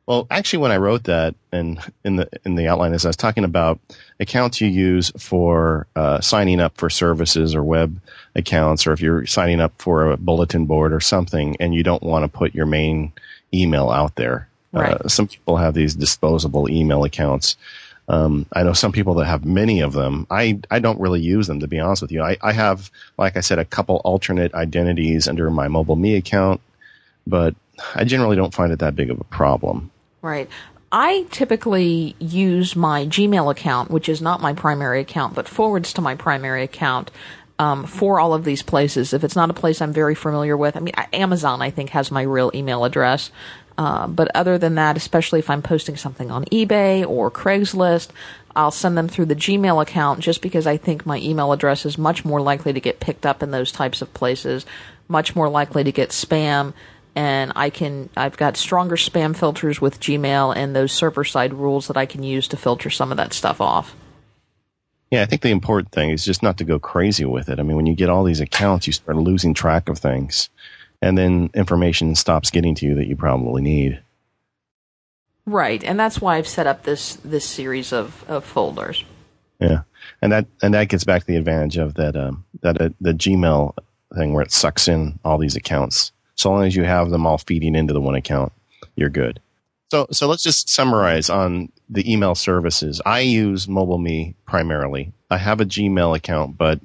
Well, 0.06 0.28
actually, 0.30 0.60
when 0.60 0.72
I 0.72 0.78
wrote 0.78 1.06
that, 1.06 1.34
and 1.52 1.80
in 2.04 2.18
the 2.18 2.30
in 2.44 2.56
the 2.56 2.68
outline, 2.68 2.94
as 2.94 3.06
I 3.06 3.10
was 3.10 3.16
talking 3.16 3.46
about 3.46 3.80
accounts 4.20 4.60
you 4.60 4.68
use 4.68 5.12
for 5.18 5.88
uh, 5.96 6.20
signing 6.20 6.60
up 6.60 6.76
for 6.76 6.90
services 6.90 7.56
or 7.56 7.64
web 7.64 8.02
accounts, 8.36 8.86
or 8.86 8.92
if 8.92 9.00
you're 9.00 9.26
signing 9.26 9.62
up 9.62 9.74
for 9.78 10.12
a 10.12 10.18
bulletin 10.18 10.66
board 10.66 10.92
or 10.92 11.00
something, 11.00 11.56
and 11.62 11.74
you 11.74 11.84
don't 11.84 12.04
want 12.04 12.24
to 12.24 12.38
put 12.38 12.54
your 12.54 12.66
main 12.66 13.14
email 13.54 13.90
out 13.90 14.16
there. 14.16 14.50
Right. 14.74 14.94
Uh, 14.94 15.08
some 15.08 15.28
people 15.28 15.56
have 15.56 15.74
these 15.74 15.96
disposable 15.96 16.70
email 16.70 17.06
accounts. 17.06 17.56
Um, 18.08 18.46
I 18.52 18.64
know 18.64 18.74
some 18.74 18.92
people 18.92 19.14
that 19.16 19.26
have 19.26 19.46
many 19.46 19.82
of 19.82 19.94
them. 19.94 20.28
I, 20.30 20.60
I 20.70 20.80
don't 20.80 21.00
really 21.00 21.22
use 21.22 21.48
them 21.48 21.62
to 21.62 21.68
be 21.68 21.80
honest 21.80 22.02
with 22.02 22.12
you. 22.12 22.22
I, 22.22 22.38
I 22.42 22.52
have, 22.52 22.92
like 23.18 23.38
I 23.38 23.40
said, 23.40 23.60
a 23.60 23.66
couple 23.66 24.02
alternate 24.04 24.54
identities 24.54 25.28
under 25.28 25.50
my 25.50 25.68
MobileMe 25.68 26.18
account, 26.18 26.60
but 27.26 27.56
I 27.96 28.04
generally 28.04 28.36
don't 28.36 28.54
find 28.54 28.74
it 28.74 28.80
that 28.80 28.96
big 28.96 29.10
of 29.10 29.20
a 29.20 29.26
problem. 29.26 29.92
Right. 30.22 30.50
I 30.92 31.26
typically 31.32 32.16
use 32.20 32.76
my 32.76 33.06
Gmail 33.06 33.50
account, 33.50 33.90
which 33.90 34.08
is 34.08 34.22
not 34.22 34.42
my 34.42 34.54
primary 34.54 35.00
account, 35.00 35.34
but 35.34 35.48
forwards 35.48 35.92
to 35.94 36.02
my 36.02 36.14
primary 36.14 36.62
account 36.62 37.10
um, 37.58 37.86
for 37.86 38.20
all 38.20 38.34
of 38.34 38.44
these 38.44 38.62
places. 38.62 39.12
If 39.12 39.24
it's 39.24 39.36
not 39.36 39.50
a 39.50 39.54
place 39.54 39.82
I'm 39.82 39.94
very 39.94 40.14
familiar 40.14 40.56
with, 40.56 40.78
I 40.78 40.82
mean, 40.82 40.94
Amazon, 41.12 41.62
I 41.62 41.72
think, 41.72 41.90
has 41.90 42.12
my 42.12 42.22
real 42.22 42.52
email 42.54 42.86
address. 42.86 43.32
Uh, 43.78 44.08
but 44.08 44.30
other 44.36 44.58
than 44.58 44.76
that, 44.76 44.98
especially 44.98 45.40
if 45.40 45.50
I'm 45.50 45.62
posting 45.62 45.98
something 45.98 46.30
on 46.30 46.46
eBay 46.46 47.08
or 47.08 47.32
Craigslist, 47.32 48.10
I'll 48.56 48.72
send 48.72 48.98
them 48.98 49.08
through 49.08 49.26
the 49.26 49.36
Gmail 49.36 49.82
account 49.82 50.20
just 50.20 50.42
because 50.42 50.68
I 50.68 50.78
think 50.78 51.06
my 51.06 51.18
email 51.18 51.52
address 51.52 51.86
is 51.86 51.98
much 51.98 52.24
more 52.24 52.42
likely 52.42 52.72
to 52.74 52.80
get 52.80 53.00
picked 53.00 53.26
up 53.26 53.42
in 53.42 53.52
those 53.52 53.72
types 53.72 54.02
of 54.02 54.14
places, 54.14 54.66
much 55.08 55.36
more 55.36 55.50
likely 55.50 55.84
to 55.84 55.92
get 55.92 56.10
spam. 56.10 56.74
And 57.16 57.52
I 57.56 57.70
can, 57.70 58.10
I've 58.16 58.38
got 58.38 58.58
stronger 58.58 58.96
spam 58.96 59.36
filters 59.36 59.82
with 59.82 60.00
Gmail 60.00 60.56
and 60.56 60.76
those 60.76 60.92
server 60.92 61.24
side 61.24 61.54
rules 61.54 61.88
that 61.88 61.98
I 61.98 62.06
can 62.06 62.24
use 62.24 62.48
to 62.50 62.58
filter 62.58 62.90
some 62.90 63.12
of 63.12 63.18
that 63.18 63.34
stuff 63.34 63.60
off. 63.62 63.96
Yeah, 65.12 65.22
I 65.22 65.26
think 65.26 65.44
the 65.44 65.52
important 65.52 65.92
thing 65.92 66.10
is 66.10 66.26
just 66.26 66.42
not 66.42 66.58
to 66.58 66.64
go 66.64 66.80
crazy 66.80 67.26
with 67.26 67.50
it. 67.50 67.60
I 67.60 67.64
mean, 67.64 67.76
when 67.76 67.86
you 67.86 67.94
get 67.94 68.10
all 68.10 68.24
these 68.24 68.40
accounts, 68.40 68.88
you 68.88 68.94
start 68.94 69.16
losing 69.16 69.54
track 69.54 69.88
of 69.90 70.00
things 70.00 70.50
and 71.04 71.18
then 71.18 71.50
information 71.54 72.16
stops 72.16 72.50
getting 72.50 72.76
to 72.76 72.86
you 72.86 72.96
that 72.96 73.08
you 73.08 73.18
probably 73.18 73.62
need. 73.62 74.02
Right, 75.46 75.84
and 75.84 76.00
that's 76.00 76.22
why 76.22 76.38
I've 76.38 76.48
set 76.48 76.66
up 76.66 76.84
this 76.84 77.16
this 77.18 77.44
series 77.46 77.92
of, 77.92 78.24
of 78.30 78.46
folders. 78.46 79.04
Yeah, 79.60 79.82
and 80.22 80.32
that 80.32 80.46
and 80.62 80.74
that 80.74 80.88
gets 80.88 81.04
back 81.04 81.22
to 81.22 81.28
the 81.28 81.36
advantage 81.36 81.78
of 81.78 81.96
that 81.96 82.16
um, 82.16 82.46
that 82.62 82.82
uh, 82.82 82.90
the 83.02 83.12
Gmail 83.12 83.76
thing 84.16 84.34
where 84.34 84.44
it 84.44 84.54
sucks 84.54 84.88
in 84.88 85.20
all 85.26 85.38
these 85.38 85.58
accounts. 85.58 86.14
So 86.36 86.50
long 86.50 86.66
as 86.66 86.76
you 86.76 86.84
have 86.84 87.10
them 87.10 87.28
all 87.28 87.38
feeding 87.38 87.76
into 87.76 87.94
the 87.94 88.02
one 88.02 88.16
account, 88.16 88.54
you're 88.96 89.10
good. 89.10 89.42
So 89.92 90.08
so 90.12 90.28
let's 90.28 90.44
just 90.44 90.70
summarize 90.70 91.30
on 91.30 91.70
the 91.90 92.10
email 92.12 92.36
services. 92.36 93.02
I 93.06 93.20
use 93.20 93.68
MobileMe 93.68 94.36
primarily. 94.46 95.12
I 95.30 95.38
have 95.38 95.60
a 95.60 95.66
Gmail 95.66 96.16
account, 96.16 96.58
but 96.58 96.80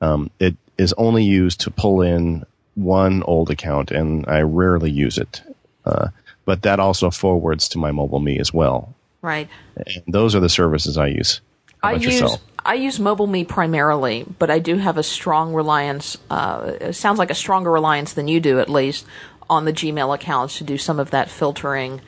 um, 0.00 0.30
it 0.38 0.56
is 0.78 0.94
only 0.94 1.24
used 1.24 1.60
to 1.60 1.70
pull 1.70 2.00
in 2.00 2.46
one 2.82 3.22
old 3.24 3.50
account, 3.50 3.90
and 3.90 4.26
I 4.26 4.40
rarely 4.40 4.90
use 4.90 5.18
it. 5.18 5.42
Uh, 5.84 6.08
but 6.44 6.62
that 6.62 6.80
also 6.80 7.10
forwards 7.10 7.68
to 7.70 7.78
my 7.78 7.90
MobileMe 7.90 8.40
as 8.40 8.52
well. 8.52 8.94
Right. 9.22 9.48
And 9.76 10.02
those 10.08 10.34
are 10.34 10.40
the 10.40 10.48
services 10.48 10.96
I 10.96 11.08
use. 11.08 11.40
I 11.82 11.92
use 11.94 12.20
yourself? 12.20 12.42
I 12.64 12.74
use 12.74 12.98
MobileMe 12.98 13.48
primarily, 13.48 14.26
but 14.38 14.50
I 14.50 14.58
do 14.58 14.76
have 14.76 14.98
a 14.98 15.02
strong 15.02 15.54
reliance. 15.54 16.16
Uh, 16.28 16.72
it 16.80 16.92
sounds 16.94 17.18
like 17.18 17.30
a 17.30 17.34
stronger 17.34 17.70
reliance 17.70 18.12
than 18.12 18.28
you 18.28 18.40
do, 18.40 18.60
at 18.60 18.68
least, 18.68 19.06
on 19.48 19.64
the 19.64 19.72
Gmail 19.72 20.14
accounts 20.14 20.58
to 20.58 20.64
do 20.64 20.76
some 20.76 21.00
of 21.00 21.10
that 21.10 21.30
filtering 21.30 22.00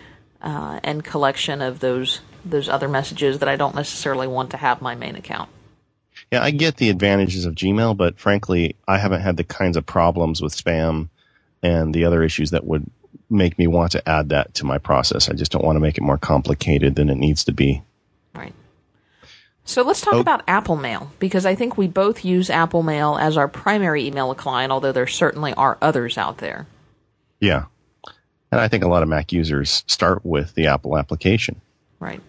uh, 0.43 0.81
and 0.83 1.05
collection 1.05 1.63
of 1.63 1.81
those 1.81 2.21
those 2.45 2.69
other 2.69 2.89
messages 2.89 3.39
that 3.39 3.49
I 3.49 3.55
don't 3.55 3.77
necessarily 3.77 4.27
want 4.27 4.51
to 4.51 4.57
have 4.57 4.83
my 4.83 4.97
main 4.97 5.15
account. 5.15 5.49
Yeah, 6.33 6.43
I 6.43 6.51
get 6.51 6.79
the 6.79 6.89
advantages 6.89 7.45
of 7.45 7.55
Gmail, 7.55 7.95
but 7.95 8.19
frankly, 8.19 8.75
I 8.89 8.97
haven't 8.97 9.21
had 9.21 9.37
the 9.37 9.45
kinds 9.45 9.77
of 9.77 9.85
problems 9.85 10.41
with 10.41 10.57
spam 10.57 11.11
and 11.63 11.95
the 11.95 12.07
other 12.07 12.23
issues 12.23 12.53
that 12.53 12.65
would 12.65 12.91
make 13.29 13.59
me 13.59 13.67
want 13.67 13.93
to 13.93 14.09
add 14.09 14.31
that 14.31 14.55
to 14.55 14.65
my 14.65 14.79
process. 14.79 15.29
I 15.29 15.35
just 15.35 15.53
don't 15.53 15.65
want 15.65 15.77
to 15.77 15.81
make 15.81 15.99
it 15.99 16.03
more 16.03 16.17
complicated 16.17 16.95
than 16.95 17.11
it 17.11 17.19
needs 17.19 17.45
to 17.45 17.53
be. 17.53 17.83
Right. 18.35 18.55
So 19.65 19.83
let's 19.83 20.01
talk 20.01 20.15
oh. 20.15 20.21
about 20.21 20.43
Apple 20.49 20.77
Mail 20.77 21.13
because 21.19 21.45
I 21.45 21.55
think 21.55 21.77
we 21.77 21.87
both 21.87 22.25
use 22.25 22.49
Apple 22.49 22.83
Mail 22.83 23.19
as 23.21 23.37
our 23.37 23.47
primary 23.47 24.07
email 24.07 24.35
client, 24.35 24.73
although 24.73 24.93
there 24.93 25.07
certainly 25.07 25.53
are 25.53 25.77
others 25.83 26.17
out 26.17 26.39
there. 26.39 26.67
Yeah. 27.41 27.67
And 28.51 28.59
I 28.59 28.69
think 28.69 28.85
a 28.85 28.89
lot 28.89 29.03
of 29.03 29.09
Mac 29.11 29.33
users 29.33 29.85
start 29.87 30.25
with 30.25 30.55
the 30.55 30.69
Apple 30.69 30.97
application. 30.97 31.61
Right. 32.01 32.23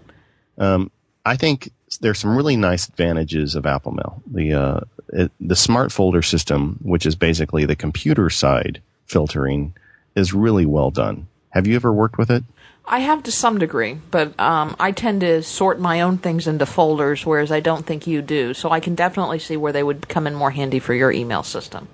Um, 0.57 0.91
I 1.25 1.37
think 1.37 1.71
there's 1.97 2.19
some 2.19 2.35
really 2.35 2.55
nice 2.55 2.87
advantages 2.87 3.55
of 3.55 3.65
Apple 3.65 3.91
Mail. 3.91 4.21
The 4.27 4.53
uh, 4.53 4.79
it, 5.09 5.31
the 5.39 5.55
smart 5.55 5.91
folder 5.91 6.21
system, 6.21 6.79
which 6.81 7.05
is 7.05 7.15
basically 7.15 7.65
the 7.65 7.75
computer 7.75 8.29
side 8.29 8.81
filtering, 9.05 9.73
is 10.15 10.33
really 10.33 10.65
well 10.65 10.91
done. 10.91 11.27
Have 11.49 11.67
you 11.67 11.75
ever 11.75 11.93
worked 11.93 12.17
with 12.17 12.31
it? 12.31 12.43
I 12.85 12.99
have 12.99 13.23
to 13.23 13.31
some 13.31 13.59
degree, 13.59 13.97
but 14.11 14.37
um, 14.39 14.75
I 14.79 14.91
tend 14.91 15.21
to 15.21 15.41
sort 15.41 15.79
my 15.79 16.01
own 16.01 16.17
things 16.17 16.47
into 16.47 16.65
folders, 16.65 17.25
whereas 17.25 17.51
I 17.51 17.61
don't 17.61 17.85
think 17.85 18.07
you 18.07 18.21
do. 18.21 18.53
So 18.53 18.71
I 18.71 18.81
can 18.81 18.93
definitely 18.93 19.39
see 19.39 19.55
where 19.55 19.71
they 19.71 19.83
would 19.83 20.09
come 20.09 20.27
in 20.27 20.35
more 20.35 20.51
handy 20.51 20.79
for 20.79 20.93
your 20.93 21.11
email 21.11 21.43
system. 21.43 21.87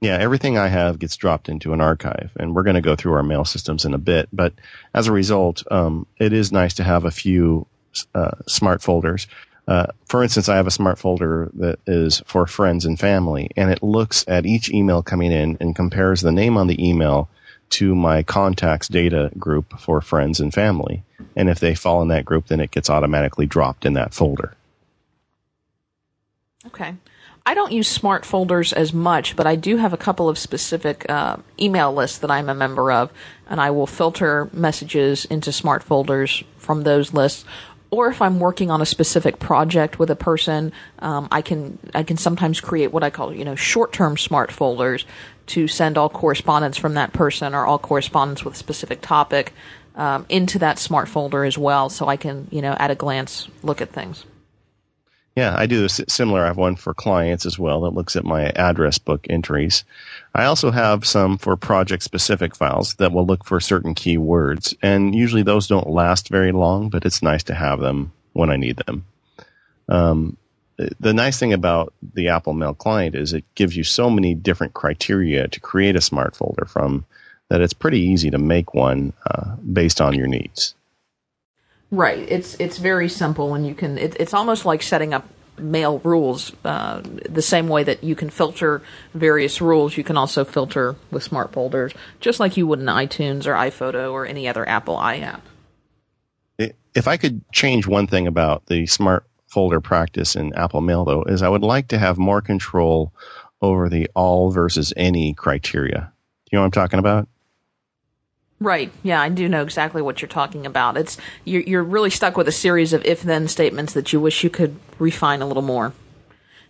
Yeah, 0.00 0.16
everything 0.16 0.56
I 0.56 0.68
have 0.68 0.98
gets 0.98 1.16
dropped 1.16 1.50
into 1.50 1.74
an 1.74 1.82
archive, 1.82 2.30
and 2.36 2.54
we're 2.54 2.62
going 2.62 2.76
to 2.76 2.80
go 2.80 2.96
through 2.96 3.12
our 3.12 3.22
mail 3.22 3.44
systems 3.44 3.84
in 3.84 3.92
a 3.92 3.98
bit. 3.98 4.30
But 4.32 4.54
as 4.94 5.08
a 5.08 5.12
result, 5.12 5.62
um, 5.70 6.06
it 6.18 6.32
is 6.32 6.52
nice 6.52 6.72
to 6.74 6.84
have 6.84 7.04
a 7.04 7.10
few 7.10 7.66
uh, 8.14 8.32
smart 8.46 8.82
folders. 8.82 9.26
Uh, 9.68 9.86
for 10.06 10.22
instance, 10.22 10.48
I 10.48 10.56
have 10.56 10.66
a 10.66 10.72
smart 10.72 10.98
folder 10.98 11.50
that 11.54 11.78
is 11.86 12.22
for 12.26 12.46
friends 12.46 12.84
and 12.84 12.98
family, 12.98 13.50
and 13.56 13.70
it 13.70 13.82
looks 13.82 14.24
at 14.26 14.46
each 14.46 14.70
email 14.70 15.02
coming 15.02 15.30
in 15.30 15.56
and 15.60 15.76
compares 15.76 16.22
the 16.22 16.32
name 16.32 16.56
on 16.56 16.66
the 16.66 16.88
email 16.88 17.28
to 17.70 17.94
my 17.94 18.22
contacts 18.22 18.88
data 18.88 19.30
group 19.38 19.78
for 19.78 20.00
friends 20.00 20.40
and 20.40 20.52
family. 20.52 21.04
And 21.36 21.48
if 21.48 21.60
they 21.60 21.74
fall 21.74 22.02
in 22.02 22.08
that 22.08 22.24
group, 22.24 22.48
then 22.48 22.60
it 22.60 22.72
gets 22.72 22.90
automatically 22.90 23.46
dropped 23.46 23.86
in 23.86 23.92
that 23.92 24.12
folder. 24.12 24.54
Okay. 26.66 26.94
I 27.46 27.54
don't 27.54 27.72
use 27.72 27.88
smart 27.88 28.26
folders 28.26 28.72
as 28.72 28.92
much, 28.92 29.34
but 29.34 29.46
I 29.46 29.56
do 29.56 29.76
have 29.78 29.92
a 29.92 29.96
couple 29.96 30.28
of 30.28 30.38
specific 30.38 31.08
uh, 31.08 31.38
email 31.58 31.92
lists 31.92 32.18
that 32.18 32.30
I'm 32.30 32.48
a 32.48 32.54
member 32.54 32.92
of, 32.92 33.10
and 33.48 33.60
I 33.60 33.70
will 33.70 33.86
filter 33.86 34.50
messages 34.52 35.24
into 35.24 35.50
smart 35.50 35.82
folders 35.82 36.44
from 36.58 36.82
those 36.82 37.14
lists 37.14 37.44
or 37.90 38.08
if 38.08 38.22
I'm 38.22 38.38
working 38.38 38.70
on 38.70 38.80
a 38.80 38.86
specific 38.86 39.38
project 39.38 39.98
with 39.98 40.10
a 40.10 40.16
person, 40.16 40.72
um, 41.00 41.28
I 41.30 41.42
can 41.42 41.78
I 41.94 42.02
can 42.02 42.16
sometimes 42.16 42.60
create 42.60 42.92
what 42.92 43.02
I 43.02 43.10
call 43.10 43.34
you 43.34 43.44
know 43.44 43.54
short 43.54 43.92
term 43.92 44.16
smart 44.16 44.52
folders 44.52 45.04
to 45.48 45.66
send 45.66 45.98
all 45.98 46.08
correspondence 46.08 46.76
from 46.76 46.94
that 46.94 47.12
person 47.12 47.54
or 47.54 47.66
all 47.66 47.78
correspondence 47.78 48.44
with 48.44 48.54
a 48.54 48.58
specific 48.58 49.00
topic 49.00 49.52
um, 49.96 50.24
into 50.28 50.58
that 50.60 50.78
smart 50.78 51.08
folder 51.08 51.44
as 51.44 51.58
well, 51.58 51.88
so 51.88 52.06
I 52.06 52.16
can 52.16 52.46
you 52.50 52.62
know 52.62 52.76
at 52.78 52.90
a 52.90 52.94
glance 52.94 53.48
look 53.62 53.80
at 53.80 53.90
things. 53.90 54.24
Yeah, 55.36 55.54
I 55.56 55.66
do 55.66 55.88
similar. 55.88 56.42
I 56.42 56.48
have 56.48 56.56
one 56.56 56.76
for 56.76 56.92
clients 56.92 57.46
as 57.46 57.58
well 57.58 57.82
that 57.82 57.94
looks 57.94 58.16
at 58.16 58.24
my 58.24 58.50
address 58.50 58.98
book 58.98 59.26
entries. 59.30 59.84
I 60.34 60.44
also 60.44 60.70
have 60.70 61.06
some 61.06 61.38
for 61.38 61.56
project 61.56 62.02
specific 62.02 62.54
files 62.54 62.94
that 62.94 63.12
will 63.12 63.26
look 63.26 63.44
for 63.44 63.60
certain 63.60 63.94
keywords. 63.94 64.74
And 64.80 65.14
usually 65.14 65.42
those 65.42 65.66
don't 65.66 65.90
last 65.90 66.28
very 66.28 66.52
long, 66.52 66.88
but 66.88 67.04
it's 67.04 67.22
nice 67.22 67.42
to 67.44 67.54
have 67.54 67.80
them 67.80 68.12
when 68.32 68.50
I 68.50 68.56
need 68.56 68.76
them. 68.86 69.06
Um, 69.88 70.36
the 70.98 71.12
nice 71.12 71.38
thing 71.38 71.52
about 71.52 71.92
the 72.14 72.28
Apple 72.28 72.54
Mail 72.54 72.74
client 72.74 73.14
is 73.14 73.32
it 73.32 73.44
gives 73.54 73.76
you 73.76 73.84
so 73.84 74.08
many 74.08 74.34
different 74.34 74.72
criteria 74.72 75.48
to 75.48 75.60
create 75.60 75.96
a 75.96 76.00
smart 76.00 76.36
folder 76.36 76.64
from 76.64 77.04
that 77.48 77.60
it's 77.60 77.72
pretty 77.72 78.00
easy 78.00 78.30
to 78.30 78.38
make 78.38 78.72
one 78.72 79.12
uh, 79.28 79.56
based 79.56 80.00
on 80.00 80.14
your 80.14 80.28
needs. 80.28 80.74
Right. 81.90 82.20
It's 82.30 82.54
it's 82.60 82.78
very 82.78 83.08
simple, 83.08 83.54
and 83.54 83.66
you 83.66 83.74
can. 83.74 83.98
It, 83.98 84.16
it's 84.20 84.32
almost 84.32 84.64
like 84.64 84.80
setting 84.80 85.12
up 85.12 85.26
mail 85.60 85.98
rules. 86.00 86.52
Uh, 86.64 87.02
the 87.28 87.42
same 87.42 87.68
way 87.68 87.82
that 87.84 88.02
you 88.02 88.14
can 88.14 88.30
filter 88.30 88.82
various 89.14 89.60
rules, 89.60 89.96
you 89.96 90.04
can 90.04 90.16
also 90.16 90.44
filter 90.44 90.96
with 91.10 91.22
smart 91.22 91.52
folders, 91.52 91.92
just 92.20 92.40
like 92.40 92.56
you 92.56 92.66
would 92.66 92.80
in 92.80 92.86
iTunes 92.86 93.46
or 93.46 93.54
iPhoto 93.54 94.12
or 94.12 94.26
any 94.26 94.48
other 94.48 94.68
Apple 94.68 94.96
iApp. 94.96 95.40
If 96.92 97.06
I 97.06 97.16
could 97.16 97.42
change 97.52 97.86
one 97.86 98.08
thing 98.08 98.26
about 98.26 98.66
the 98.66 98.86
smart 98.86 99.24
folder 99.46 99.80
practice 99.80 100.34
in 100.34 100.52
Apple 100.54 100.80
Mail, 100.80 101.04
though, 101.04 101.22
is 101.22 101.42
I 101.42 101.48
would 101.48 101.62
like 101.62 101.88
to 101.88 101.98
have 101.98 102.18
more 102.18 102.40
control 102.40 103.12
over 103.62 103.88
the 103.88 104.08
all 104.14 104.50
versus 104.50 104.92
any 104.96 105.34
criteria. 105.34 106.12
Do 106.44 106.50
you 106.50 106.56
know 106.56 106.62
what 106.62 106.66
I'm 106.66 106.70
talking 106.72 106.98
about? 106.98 107.28
Right. 108.60 108.92
Yeah, 109.02 109.22
I 109.22 109.30
do 109.30 109.48
know 109.48 109.62
exactly 109.62 110.02
what 110.02 110.20
you're 110.20 110.28
talking 110.28 110.66
about. 110.66 110.98
It's 110.98 111.16
you're, 111.44 111.62
you're 111.62 111.82
really 111.82 112.10
stuck 112.10 112.36
with 112.36 112.46
a 112.46 112.52
series 112.52 112.92
of 112.92 113.04
if-then 113.06 113.48
statements 113.48 113.94
that 113.94 114.12
you 114.12 114.20
wish 114.20 114.44
you 114.44 114.50
could 114.50 114.76
refine 114.98 115.40
a 115.40 115.46
little 115.46 115.62
more. 115.62 115.94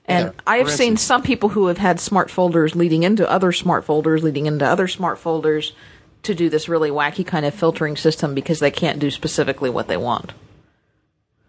And 0.07 0.27
yeah, 0.27 0.41
I 0.47 0.59
have 0.59 0.71
seen 0.71 0.97
some 0.97 1.23
people 1.23 1.51
who 1.51 1.67
have 1.67 1.79
had 1.79 2.01
smart 2.01 2.31
folders 2.31 2.75
leading 2.77 3.03
into 3.03 3.29
other 3.29 3.53
smart 3.53 3.85
folders, 3.85 4.23
leading 4.23 4.47
into 4.47 4.65
other 4.65 4.89
smart 4.89 5.19
folders, 5.19 5.73
to 6.23 6.35
do 6.35 6.49
this 6.49 6.69
really 6.69 6.91
wacky 6.91 7.27
kind 7.27 7.45
of 7.47 7.55
filtering 7.55 7.97
system 7.97 8.35
because 8.35 8.61
they 8.61 8.71
can't 8.71 8.99
do 8.99 9.11
specifically 9.11 9.71
what 9.71 9.89
they 9.89 9.97
want. 9.97 10.33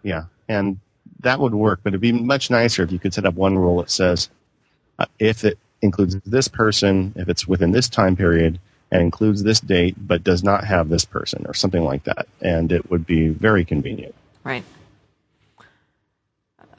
Yeah, 0.02 0.24
and 0.48 0.78
that 1.20 1.38
would 1.40 1.54
work, 1.54 1.80
but 1.82 1.90
it'd 1.90 2.00
be 2.00 2.12
much 2.12 2.50
nicer 2.50 2.82
if 2.82 2.90
you 2.90 2.98
could 2.98 3.14
set 3.14 3.26
up 3.26 3.34
one 3.34 3.58
rule 3.58 3.78
that 3.78 3.90
says 3.90 4.28
uh, 4.98 5.06
if 5.18 5.44
it 5.44 5.58
includes 5.82 6.16
this 6.26 6.48
person, 6.48 7.12
if 7.16 7.28
it's 7.28 7.46
within 7.46 7.70
this 7.70 7.88
time 7.88 8.16
period, 8.16 8.58
and 8.92 9.02
includes 9.02 9.42
this 9.42 9.58
date, 9.58 9.96
but 9.98 10.22
does 10.22 10.44
not 10.44 10.64
have 10.64 10.88
this 10.88 11.04
person, 11.04 11.44
or 11.46 11.54
something 11.54 11.82
like 11.82 12.04
that, 12.04 12.28
and 12.40 12.70
it 12.70 12.90
would 12.90 13.06
be 13.06 13.28
very 13.28 13.64
convenient. 13.64 14.14
Right. 14.44 14.64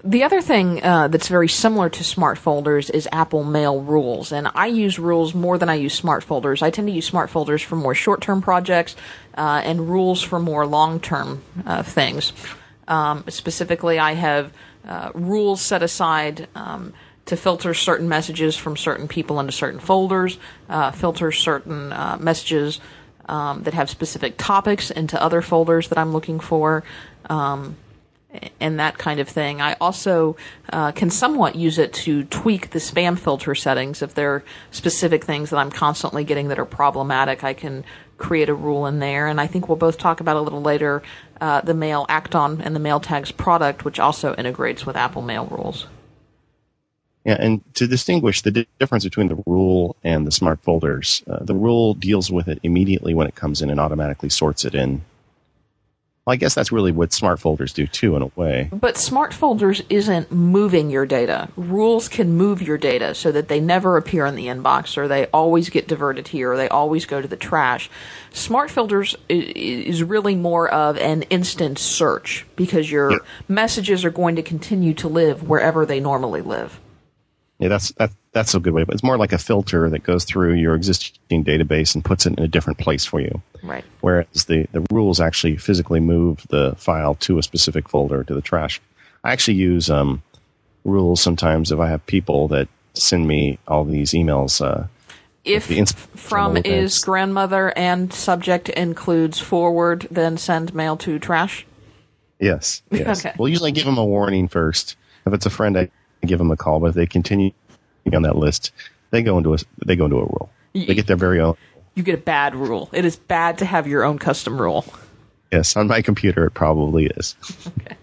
The 0.06 0.24
other 0.24 0.42
thing 0.42 0.84
uh, 0.84 1.08
that's 1.08 1.30
very 1.30 1.48
similar 1.48 1.90
to 1.90 2.04
smart 2.04 2.38
folders 2.38 2.90
is 2.90 3.08
Apple 3.12 3.46
Mail 3.46 3.80
rules, 3.80 4.34
and 4.34 4.50
I 4.54 4.68
use 4.68 5.00
rules 5.00 5.34
more 5.34 5.58
than 5.58 5.70
I 5.70 5.76
use 5.76 5.94
smart 5.94 6.24
folders. 6.24 6.62
I 6.62 6.72
tend 6.72 6.88
to 6.88 6.94
use 6.94 7.06
smart 7.06 7.30
folders 7.30 7.62
for 7.62 7.78
more 7.78 7.96
short-term 7.96 8.42
projects 8.42 8.98
uh, 9.38 9.62
and 9.64 9.90
rules 9.90 10.22
for 10.22 10.40
more 10.40 10.66
long-term 10.68 11.42
uh, 11.66 11.84
things. 11.84 12.34
Um, 12.86 13.24
specifically, 13.30 13.98
I 13.98 14.14
have 14.14 14.52
uh, 14.86 15.12
rules 15.14 15.62
set 15.62 15.82
aside 15.82 16.50
um, 16.54 16.94
to 17.26 17.38
filter 17.38 17.74
certain 17.74 18.10
messages 18.10 18.58
from 18.58 18.76
certain 18.76 19.08
people 19.08 19.40
into 19.40 19.52
certain 19.52 19.80
folders, 19.80 20.38
uh, 20.70 20.92
filter 20.92 21.32
certain 21.32 21.94
uh, 21.94 22.18
messages 22.20 22.80
um, 23.28 23.64
that 23.64 23.74
have 23.74 23.90
specific 23.90 24.36
topics 24.38 24.92
into 24.92 25.22
other 25.22 25.42
folders 25.42 25.88
that 25.90 25.98
I'm 25.98 26.12
looking 26.12 26.40
for. 26.40 26.84
Um, 27.30 27.78
and 28.60 28.80
that 28.80 28.98
kind 28.98 29.20
of 29.20 29.30
thing. 29.30 29.62
I 29.62 29.76
also 29.80 30.36
uh, 30.72 30.92
can 30.92 31.10
somewhat 31.10 31.56
use 31.56 31.78
it 31.78 31.94
to 31.94 32.24
tweak 32.24 32.72
the 32.72 32.80
spam 32.80 33.18
filter 33.18 33.54
settings. 33.54 34.02
If 34.02 34.16
there 34.16 34.32
are 34.32 34.44
specific 34.72 35.24
things 35.24 35.52
that 35.52 35.58
I'm 35.58 35.70
constantly 35.70 36.24
getting 36.24 36.48
that 36.48 36.58
are 36.58 36.66
problematic, 36.66 37.44
I 37.44 37.54
can 37.54 37.86
create 38.18 38.50
a 38.50 38.54
rule 38.54 38.88
in 38.88 39.00
there. 39.00 39.28
And 39.28 39.40
I 39.40 39.48
think 39.48 39.70
we'll 39.70 39.76
both 39.76 39.98
talk 39.98 40.20
about 40.20 40.36
a 40.36 40.42
little 40.42 40.62
later 40.62 41.04
uh, 41.40 41.62
the 41.62 41.74
Mail 41.74 42.06
Act-On 42.10 42.62
and 42.62 42.76
the 42.76 42.80
Mail 42.80 43.00
Tags 43.00 43.32
product, 43.32 43.86
which 43.86 44.00
also 44.00 44.34
integrates 44.36 44.86
with 44.86 44.96
Apple 44.96 45.22
Mail 45.22 45.46
rules. 45.46 45.88
Yeah, 47.26 47.38
and 47.40 47.62
to 47.76 47.88
distinguish 47.88 48.42
the 48.42 48.52
di- 48.52 48.68
difference 48.80 49.06
between 49.06 49.30
the 49.30 49.42
rule 49.46 49.96
and 50.04 50.28
the 50.28 50.32
smart 50.32 50.60
folders, 50.62 51.24
uh, 51.30 51.44
the 51.44 51.56
rule 51.56 51.94
deals 51.94 52.30
with 52.30 52.50
it 52.50 52.60
immediately 52.64 53.14
when 53.14 53.28
it 53.28 53.36
comes 53.36 53.62
in 53.62 53.70
and 53.70 53.80
automatically 53.80 54.30
sorts 54.30 54.66
it 54.66 54.76
in 54.76 55.04
well, 56.26 56.34
I 56.34 56.38
guess 56.38 56.56
that's 56.56 56.72
really 56.72 56.94
what 56.94 57.12
smart 57.12 57.42
folders 57.42 57.74
do 57.74 57.86
too, 57.86 58.16
in 58.16 58.22
a 58.22 58.28
way. 58.38 58.70
But 58.72 58.96
smart 58.96 59.34
folders 59.34 59.82
isn't 59.90 60.32
moving 60.32 60.90
your 60.90 61.06
data. 61.06 61.50
Rules 61.58 62.08
can 62.08 62.38
move 62.38 62.62
your 62.62 62.78
data 62.78 63.14
so 63.14 63.30
that 63.34 63.50
they 63.50 63.60
never 63.60 63.98
appear 63.98 64.26
in 64.26 64.36
the 64.36 64.46
inbox, 64.46 64.96
or 64.96 65.10
they 65.10 65.26
always 65.28 65.70
get 65.70 65.86
diverted 65.86 66.30
here, 66.30 66.54
or 66.54 66.58
they 66.58 66.70
always 66.70 67.06
go 67.06 67.22
to 67.22 67.28
the 67.28 67.36
trash. 67.36 67.90
Smart 68.32 68.72
folders 68.72 69.18
is 69.28 70.02
really 70.02 70.36
more 70.36 70.70
of 70.70 70.98
an 70.98 71.24
instant 71.24 71.78
search 71.78 72.46
because 72.56 72.90
your 72.90 73.12
yeah. 73.12 73.18
messages 73.50 74.06
are 74.06 74.10
going 74.10 74.38
to 74.38 74.44
continue 74.44 74.94
to 74.94 75.10
live 75.10 75.50
wherever 75.50 75.86
they 75.86 76.00
normally 76.00 76.42
live. 76.42 76.80
Yeah, 77.64 77.70
that's 77.70 77.94
that, 77.94 78.12
that's 78.34 78.54
a 78.54 78.60
good 78.60 78.74
way. 78.74 78.84
But 78.84 78.94
it's 78.96 79.04
more 79.04 79.18
like 79.18 79.32
a 79.32 79.38
filter 79.38 79.90
that 79.90 80.04
goes 80.04 80.26
through 80.26 80.56
your 80.56 80.76
existing 80.76 81.46
database 81.46 81.96
and 81.96 82.04
puts 82.04 82.26
it 82.26 82.38
in 82.38 82.44
a 82.44 82.48
different 82.50 82.78
place 82.78 83.06
for 83.06 83.22
you. 83.22 83.42
Right. 83.64 83.86
Whereas 84.02 84.46
the 84.50 84.68
the 84.74 84.86
rules 84.92 85.22
actually 85.22 85.56
physically 85.56 86.02
move 86.02 86.46
the 86.50 86.76
file 86.76 87.16
to 87.22 87.38
a 87.38 87.44
specific 87.44 87.88
folder 87.88 88.26
to 88.26 88.34
the 88.34 88.42
trash. 88.42 88.82
I 89.24 89.32
actually 89.32 89.54
use 89.54 89.90
um, 89.90 90.22
rules 90.84 91.22
sometimes 91.22 91.72
if 91.72 91.80
I 91.80 91.88
have 91.88 92.06
people 92.06 92.50
that 92.50 92.68
send 92.96 93.30
me 93.30 93.60
all 93.66 93.86
these 93.86 94.12
emails. 94.12 94.60
Uh, 94.60 94.88
if 95.46 95.68
from 96.18 96.58
is 96.58 97.00
grandmother 97.00 97.72
and 97.78 98.12
subject 98.12 98.68
includes 98.68 99.40
forward, 99.40 100.06
then 100.12 100.36
send 100.36 100.76
mail 100.76 100.98
to 100.98 101.18
trash. 101.18 101.66
Yes. 102.42 102.82
Yes. 102.92 103.20
okay. 103.26 103.34
We'll 103.40 103.48
usually 103.48 103.72
give 103.72 103.86
them 103.86 103.98
a 103.98 104.06
warning 104.06 104.50
first. 104.50 104.98
If 105.26 105.34
it's 105.34 105.46
a 105.46 105.50
friend, 105.50 105.78
I 105.78 105.90
give 106.28 106.40
them 106.40 106.52
a 106.52 106.58
call. 106.58 106.80
But 106.80 106.88
if 106.88 106.96
they 106.96 107.06
continue 107.06 107.52
on 108.14 108.24
that 108.24 108.36
list, 108.36 108.72
they 109.12 109.22
go 109.22 109.38
into 109.38 109.54
a 109.54 109.58
they 109.86 109.96
go 109.96 110.06
into 110.06 110.18
a 110.18 110.24
rule. 110.24 110.50
They 110.74 110.96
get 110.96 111.08
their 111.08 111.16
very 111.16 111.40
own. 111.40 111.56
You 111.96 112.04
get 112.04 112.16
a 112.16 112.22
bad 112.22 112.56
rule. 112.56 112.90
It 112.92 113.06
is 113.06 113.16
bad 113.16 113.60
to 113.60 113.66
have 113.66 113.88
your 113.88 114.04
own 114.04 114.18
custom 114.18 114.60
rule. 114.60 114.86
Yes, 115.52 115.76
on 115.76 115.88
my 115.88 116.02
computer 116.02 116.46
it 116.46 116.52
probably 116.52 117.06
is. 117.06 117.36
okay. 117.68 117.96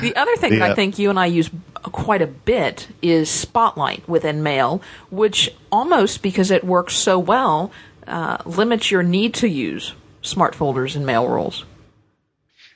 The 0.00 0.14
other 0.16 0.36
thing 0.36 0.58
that 0.58 0.70
I 0.70 0.74
think 0.74 0.98
you 0.98 1.10
and 1.10 1.18
I 1.18 1.26
use 1.26 1.50
quite 1.82 2.22
a 2.22 2.26
bit 2.26 2.88
is 3.02 3.28
Spotlight 3.28 4.08
within 4.08 4.42
Mail, 4.42 4.80
which 5.10 5.52
almost 5.72 6.22
because 6.22 6.50
it 6.50 6.62
works 6.64 6.94
so 6.94 7.18
well 7.18 7.72
uh, 8.06 8.38
limits 8.46 8.90
your 8.90 9.02
need 9.02 9.34
to 9.34 9.48
use 9.48 9.94
smart 10.22 10.54
folders 10.54 10.96
and 10.96 11.04
mail 11.04 11.28
rules. 11.28 11.64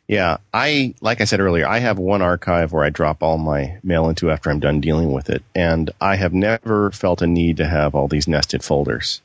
Yeah, 0.07 0.37
I 0.53 0.95
like 1.01 1.23
I 1.23 1.25
said 1.25 1.41
earlier, 1.41 1.67
I 1.67 1.79
have 1.79 1.99
one 1.99 2.21
archive 2.21 2.73
where 2.73 2.85
I 2.85 2.91
drop 2.91 3.23
all 3.23 3.39
my 3.39 3.79
mail 3.83 4.09
into 4.09 4.31
after 4.31 4.51
I'm 4.51 4.61
done 4.61 4.81
dealing 4.81 5.13
with 5.13 5.31
it, 5.31 5.43
and 5.55 5.91
I 6.01 6.17
have 6.17 6.35
never 6.35 6.91
felt 6.91 7.23
a 7.23 7.27
need 7.27 7.57
to 7.57 7.67
have 7.67 7.95
all 7.95 8.07
these 8.07 8.29
nested 8.29 8.63
folders. 8.63 9.23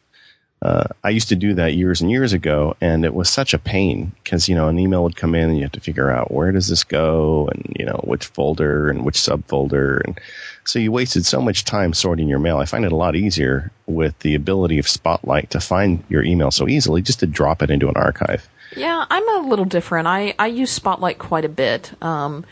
Uh, 0.62 0.86
I 1.04 1.10
used 1.10 1.30
to 1.30 1.38
do 1.38 1.54
that 1.54 1.76
years 1.76 2.02
and 2.02 2.12
years 2.12 2.34
ago, 2.34 2.76
and 2.82 3.06
it 3.06 3.14
was 3.14 3.30
such 3.30 3.54
a 3.54 3.60
pain 3.60 4.14
because 4.24 4.48
you 4.48 4.56
know 4.56 4.70
an 4.70 4.80
email 4.80 5.04
would 5.04 5.18
come 5.18 5.36
in 5.36 5.50
and 5.50 5.58
you 5.58 5.64
have 5.64 5.72
to 5.74 5.82
figure 5.82 6.12
out 6.12 6.32
where 6.32 6.52
does 6.54 6.70
this 6.70 6.86
go, 6.86 7.50
and 7.50 7.76
you 7.78 7.86
know 7.86 8.00
which 8.06 8.28
folder 8.28 8.90
and 8.90 9.04
which 9.04 9.18
subfolder, 9.18 10.02
and 10.06 10.18
so 10.64 10.80
you 10.80 10.94
wasted 10.94 11.26
so 11.26 11.42
much 11.42 11.66
time 11.66 11.94
sorting 11.94 12.30
your 12.30 12.40
mail. 12.40 12.58
I 12.58 12.66
find 12.66 12.86
it 12.86 12.94
a 12.94 12.98
lot 12.98 13.18
easier 13.18 13.70
with 13.86 14.18
the 14.20 14.36
ability 14.36 14.80
of 14.80 14.88
Spotlight 14.88 15.50
to 15.52 15.60
find 15.60 16.06
your 16.08 16.24
email 16.24 16.52
so 16.52 16.70
easily, 16.70 17.02
just 17.02 17.20
to 17.20 17.28
drop 17.28 17.62
it 17.62 17.70
into 17.70 17.90
an 17.90 17.98
archive. 17.98 18.48
Yeah, 18.76 19.06
I'm 19.10 19.28
a 19.30 19.48
little 19.48 19.66
different. 19.66 20.08
I, 20.08 20.36
I 20.38 20.48
use 20.48 20.72
Spotlight 20.72 21.18
quite 21.18 21.46
a 21.46 21.50
bit. 21.50 21.92
Um, 22.04 22.46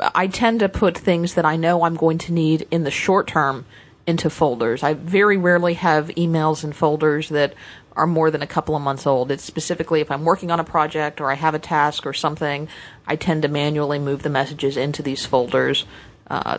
I 0.00 0.26
tend 0.26 0.60
to 0.60 0.68
put 0.68 0.96
things 0.98 1.34
that 1.34 1.44
I 1.44 1.56
know 1.56 1.84
I'm 1.84 1.94
going 1.94 2.18
to 2.18 2.32
need 2.32 2.66
in 2.70 2.84
the 2.84 2.90
short 2.90 3.26
term 3.26 3.64
into 4.06 4.28
folders. 4.30 4.82
I 4.82 4.94
very 4.94 5.36
rarely 5.36 5.74
have 5.74 6.08
emails 6.08 6.64
in 6.64 6.72
folders 6.72 7.28
that 7.28 7.54
are 7.94 8.06
more 8.06 8.30
than 8.30 8.42
a 8.42 8.46
couple 8.46 8.74
of 8.74 8.82
months 8.82 9.06
old. 9.06 9.30
It's 9.30 9.44
specifically 9.44 10.00
if 10.00 10.10
I'm 10.10 10.24
working 10.24 10.50
on 10.50 10.58
a 10.58 10.64
project 10.64 11.20
or 11.20 11.30
I 11.30 11.34
have 11.34 11.54
a 11.54 11.58
task 11.58 12.06
or 12.06 12.12
something, 12.12 12.68
I 13.06 13.16
tend 13.16 13.42
to 13.42 13.48
manually 13.48 13.98
move 13.98 14.22
the 14.22 14.30
messages 14.30 14.76
into 14.76 15.02
these 15.02 15.24
folders 15.24 15.84
uh, 16.28 16.58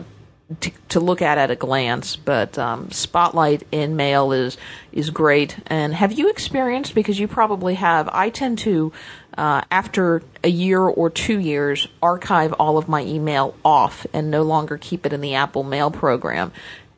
to, 0.60 0.70
to, 0.90 1.00
look 1.00 1.22
at 1.22 1.38
at 1.38 1.50
a 1.50 1.56
glance. 1.56 2.16
But 2.16 2.58
um, 2.58 2.90
Spotlight 2.90 3.66
in 3.72 3.96
Mail 3.96 4.32
is 4.32 4.56
is 4.92 5.10
great. 5.10 5.56
And 5.66 5.94
have 5.94 6.12
you 6.12 6.28
experienced? 6.30 6.94
Because 6.94 7.18
you 7.18 7.28
probably 7.28 7.74
have. 7.74 8.08
I 8.12 8.30
tend 8.30 8.58
to, 8.60 8.92
uh, 9.36 9.62
after 9.70 10.22
a 10.42 10.48
year 10.48 10.80
or 10.80 11.10
two 11.10 11.38
years, 11.38 11.88
archive 12.02 12.52
all 12.54 12.78
of 12.78 12.88
my 12.88 13.02
email 13.02 13.54
off 13.64 14.06
and 14.12 14.30
no 14.30 14.42
longer 14.42 14.78
keep 14.78 15.06
it 15.06 15.12
in 15.12 15.20
the 15.20 15.34
Apple 15.34 15.62
Mail 15.62 15.90
program. 15.90 16.52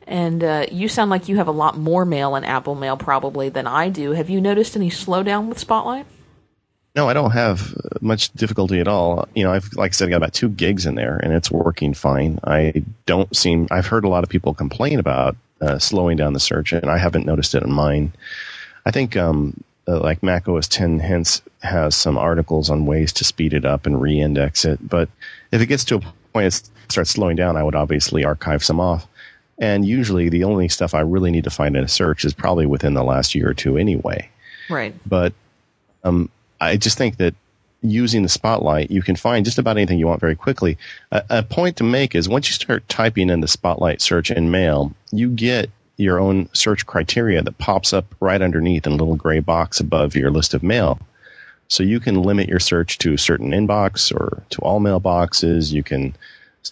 And 0.05 0.41
uh, 0.43 0.65
you 0.71 0.87
sound 0.87 1.11
like 1.11 1.27
you 1.27 1.35
have 1.35 1.47
a 1.47 1.51
lot 1.51 1.77
more 1.77 2.05
mail 2.05 2.35
in 2.37 2.45
Apple 2.45 2.75
Mail 2.75 2.95
probably 2.95 3.49
than 3.49 3.67
I 3.67 3.89
do. 3.89 4.11
Have 4.11 4.29
you 4.29 4.39
noticed 4.39 4.75
any 4.77 4.89
slowdown 4.89 5.47
with 5.47 5.59
Spotlight? 5.59 6.05
No, 6.97 7.07
I 7.07 7.13
don't 7.13 7.29
have 7.29 7.75
much 8.01 8.33
difficulty 8.33 8.79
at 8.79 8.87
all. 8.87 9.27
You 9.35 9.43
know, 9.43 9.53
I've 9.53 9.71
like 9.73 9.91
I 9.91 9.93
said, 9.93 10.09
got 10.09 10.17
about 10.17 10.33
two 10.33 10.49
gigs 10.49 10.87
in 10.87 10.95
there, 10.95 11.17
and 11.17 11.31
it's 11.31 11.51
working 11.51 11.93
fine. 11.93 12.39
I 12.43 12.83
don't 13.05 13.33
seem. 13.35 13.67
I've 13.69 13.85
heard 13.85 14.03
a 14.03 14.09
lot 14.09 14.23
of 14.23 14.31
people 14.31 14.55
complain 14.55 14.97
about 14.97 15.35
uh, 15.61 15.77
slowing 15.77 16.17
down 16.17 16.33
the 16.33 16.39
search, 16.39 16.73
and 16.73 16.89
I 16.89 16.97
haven't 16.97 17.27
noticed 17.27 17.53
it 17.53 17.61
in 17.61 17.71
mine. 17.71 18.13
I 18.83 18.89
think 18.89 19.15
um, 19.15 19.63
uh, 19.87 19.99
like 19.99 20.23
Mac 20.23 20.49
OS 20.49 20.67
10 20.67 20.99
Hints 20.99 21.43
has 21.61 21.95
some 21.95 22.17
articles 22.17 22.71
on 22.71 22.87
ways 22.87 23.13
to 23.13 23.23
speed 23.23 23.53
it 23.53 23.63
up 23.63 23.85
and 23.85 24.01
re-index 24.01 24.65
it, 24.65 24.79
but 24.81 25.07
if 25.51 25.61
it 25.61 25.67
gets 25.67 25.85
to 25.85 25.97
a 25.97 25.99
point 26.33 26.47
it 26.47 26.69
starts 26.89 27.11
slowing 27.11 27.35
down, 27.35 27.57
I 27.57 27.63
would 27.63 27.75
obviously 27.75 28.25
archive 28.25 28.63
some 28.63 28.79
off. 28.79 29.07
And 29.59 29.85
usually, 29.85 30.29
the 30.29 30.45
only 30.45 30.67
stuff 30.67 30.95
I 30.95 31.01
really 31.01 31.29
need 31.29 31.43
to 31.43 31.51
find 31.51 31.75
in 31.75 31.83
a 31.83 31.87
search 31.87 32.25
is 32.25 32.33
probably 32.33 32.65
within 32.65 32.95
the 32.95 33.03
last 33.03 33.35
year 33.35 33.49
or 33.49 33.53
two, 33.53 33.77
anyway. 33.77 34.29
Right. 34.67 34.95
But 35.07 35.33
um, 36.03 36.29
I 36.59 36.77
just 36.77 36.97
think 36.97 37.17
that 37.17 37.35
using 37.81 38.23
the 38.23 38.29
spotlight, 38.29 38.91
you 38.91 39.01
can 39.01 39.15
find 39.15 39.45
just 39.45 39.59
about 39.59 39.77
anything 39.77 39.99
you 39.99 40.07
want 40.07 40.21
very 40.21 40.35
quickly. 40.35 40.77
A, 41.11 41.23
a, 41.29 41.43
point 41.43 41.77
to 41.77 41.83
make 41.83 42.15
is 42.15 42.27
once 42.27 42.47
you 42.47 42.53
start 42.53 42.87
typing 42.89 43.29
in 43.29 43.41
the 43.41 43.47
spotlight 43.47 44.01
search 44.01 44.31
in 44.31 44.51
mail, 44.51 44.93
you 45.11 45.29
get 45.29 45.69
your 45.97 46.19
own 46.19 46.49
search 46.53 46.85
criteria 46.85 47.41
that 47.41 47.57
pops 47.57 47.93
up 47.93 48.05
right 48.19 48.41
underneath 48.41 48.85
in 48.85 48.93
a 48.93 48.95
little 48.95 49.15
gray 49.15 49.39
box 49.39 49.79
above 49.79 50.15
your 50.15 50.31
list 50.31 50.53
of 50.53 50.63
mail. 50.63 50.99
So 51.69 51.83
you 51.83 51.99
can 51.99 52.21
limit 52.21 52.47
your 52.47 52.59
search 52.59 52.97
to 52.99 53.13
a 53.13 53.17
certain 53.17 53.51
inbox 53.51 54.13
or 54.13 54.43
to 54.51 54.61
all 54.61 54.79
mailboxes. 54.79 55.71
You 55.71 55.83
can 55.83 56.15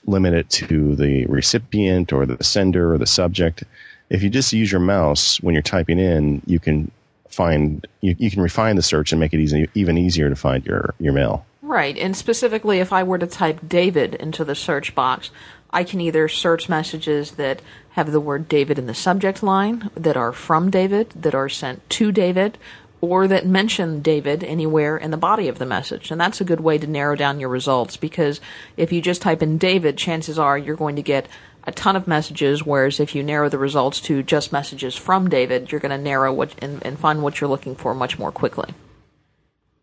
limit 0.06 0.34
it 0.34 0.50
to 0.50 0.96
the 0.96 1.26
recipient 1.26 2.14
or 2.14 2.26
the 2.26 2.42
sender 2.44 2.94
or 2.94 2.98
the 2.98 3.08
subject. 3.08 3.64
If 4.10 4.24
you 4.24 4.30
just 4.30 4.54
use 4.54 4.72
your 4.72 4.82
mouse 4.82 5.42
when 5.42 5.54
you're 5.54 5.64
typing 5.64 6.00
in, 6.00 6.42
you 6.46 6.60
can 6.60 6.92
find 7.36 7.86
you, 8.02 8.16
you 8.18 8.32
can 8.32 8.42
refine 8.42 8.76
the 8.76 8.82
search 8.82 9.12
and 9.12 9.20
make 9.20 9.34
it 9.34 9.40
easy, 9.40 9.68
even 9.76 9.98
easier 9.98 10.30
to 10.30 10.36
find 10.36 10.66
your 10.66 10.94
your 11.00 11.14
mail. 11.14 11.46
Right, 11.62 11.98
and 11.98 12.16
specifically, 12.16 12.80
if 12.80 12.94
I 12.94 13.04
were 13.04 13.18
to 13.18 13.28
type 13.28 13.60
David 13.68 14.16
into 14.16 14.46
the 14.46 14.56
search 14.56 14.94
box, 14.94 15.32
I 15.72 15.84
can 15.84 16.00
either 16.00 16.28
search 16.28 16.70
messages 16.70 17.32
that 17.32 17.62
have 17.92 18.12
the 18.12 18.20
word 18.20 18.48
David 18.48 18.78
in 18.78 18.86
the 18.86 18.94
subject 18.94 19.42
line, 19.42 19.90
that 19.96 20.16
are 20.16 20.32
from 20.32 20.70
David, 20.70 21.10
that 21.12 21.34
are 21.34 21.50
sent 21.50 21.90
to 21.92 22.12
David, 22.12 22.58
or 23.02 23.28
that 23.28 23.46
mention 23.46 24.02
David 24.02 24.44
anywhere 24.44 24.98
in 24.98 25.12
the 25.12 25.18
body 25.18 25.48
of 25.48 25.60
the 25.60 25.66
message. 25.66 26.12
And 26.12 26.22
that's 26.22 26.40
a 26.40 26.46
good 26.46 26.60
way 26.60 26.78
to 26.78 26.88
narrow 26.88 27.16
down 27.16 27.40
your 27.40 27.50
results 27.50 27.98
because 27.98 28.40
if 28.78 28.92
you 28.92 29.02
just 29.02 29.22
type 29.22 29.42
in 29.42 29.58
David, 29.58 29.98
chances 29.98 30.40
are 30.40 30.58
you're 30.58 30.76
going 30.76 30.96
to 30.96 31.02
get 31.02 31.28
a 31.66 31.72
ton 31.72 31.96
of 31.96 32.08
messages, 32.08 32.66
whereas 32.66 33.00
if 33.00 33.16
you 33.16 33.24
narrow 33.24 33.50
the 33.50 33.58
results 33.58 34.00
to 34.02 34.24
just 34.24 34.52
messages 34.52 34.96
from 34.96 35.30
David, 35.30 35.72
you're 35.72 35.82
going 35.82 35.98
to 35.98 35.98
narrow 35.98 36.32
what 36.32 36.54
and, 36.62 36.86
and 36.86 37.00
find 37.00 37.24
what 37.24 37.42
you're 37.42 37.50
looking 37.50 37.76
for 37.76 37.94
much 37.94 38.20
more 38.20 38.32
quickly. 38.32 38.74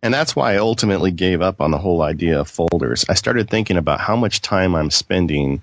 And 0.03 0.13
that's 0.13 0.35
why 0.35 0.55
I 0.55 0.57
ultimately 0.59 1.13
gave 1.13 1.41
up 1.43 1.61
on 1.61 1.71
the 1.71 1.79
whole 1.79 2.03
idea 2.03 2.41
of 2.41 2.49
folders. 2.49 3.05
I 3.09 3.15
started 3.15 3.49
thinking 3.49 3.77
about 3.77 4.01
how 4.01 4.17
much 4.17 4.41
time 4.41 4.75
I'm 4.75 4.91
spending 4.91 5.63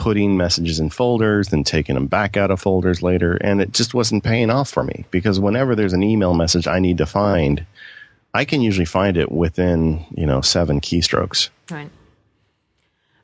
putting 0.00 0.34
messages 0.36 0.80
in 0.80 0.88
folders 0.88 1.52
and 1.52 1.66
taking 1.66 1.94
them 1.94 2.06
back 2.06 2.36
out 2.36 2.50
of 2.50 2.58
folders 2.58 3.02
later. 3.02 3.34
And 3.34 3.60
it 3.60 3.72
just 3.72 3.92
wasn't 3.92 4.24
paying 4.24 4.48
off 4.48 4.70
for 4.70 4.82
me 4.82 5.04
because 5.10 5.38
whenever 5.38 5.76
there's 5.76 5.92
an 5.92 6.02
email 6.02 6.32
message 6.32 6.66
I 6.66 6.78
need 6.78 6.98
to 6.98 7.06
find, 7.06 7.66
I 8.32 8.46
can 8.46 8.62
usually 8.62 8.86
find 8.86 9.18
it 9.18 9.30
within, 9.30 10.06
you 10.16 10.24
know, 10.24 10.40
seven 10.40 10.80
keystrokes. 10.80 11.50
Right. 11.70 11.90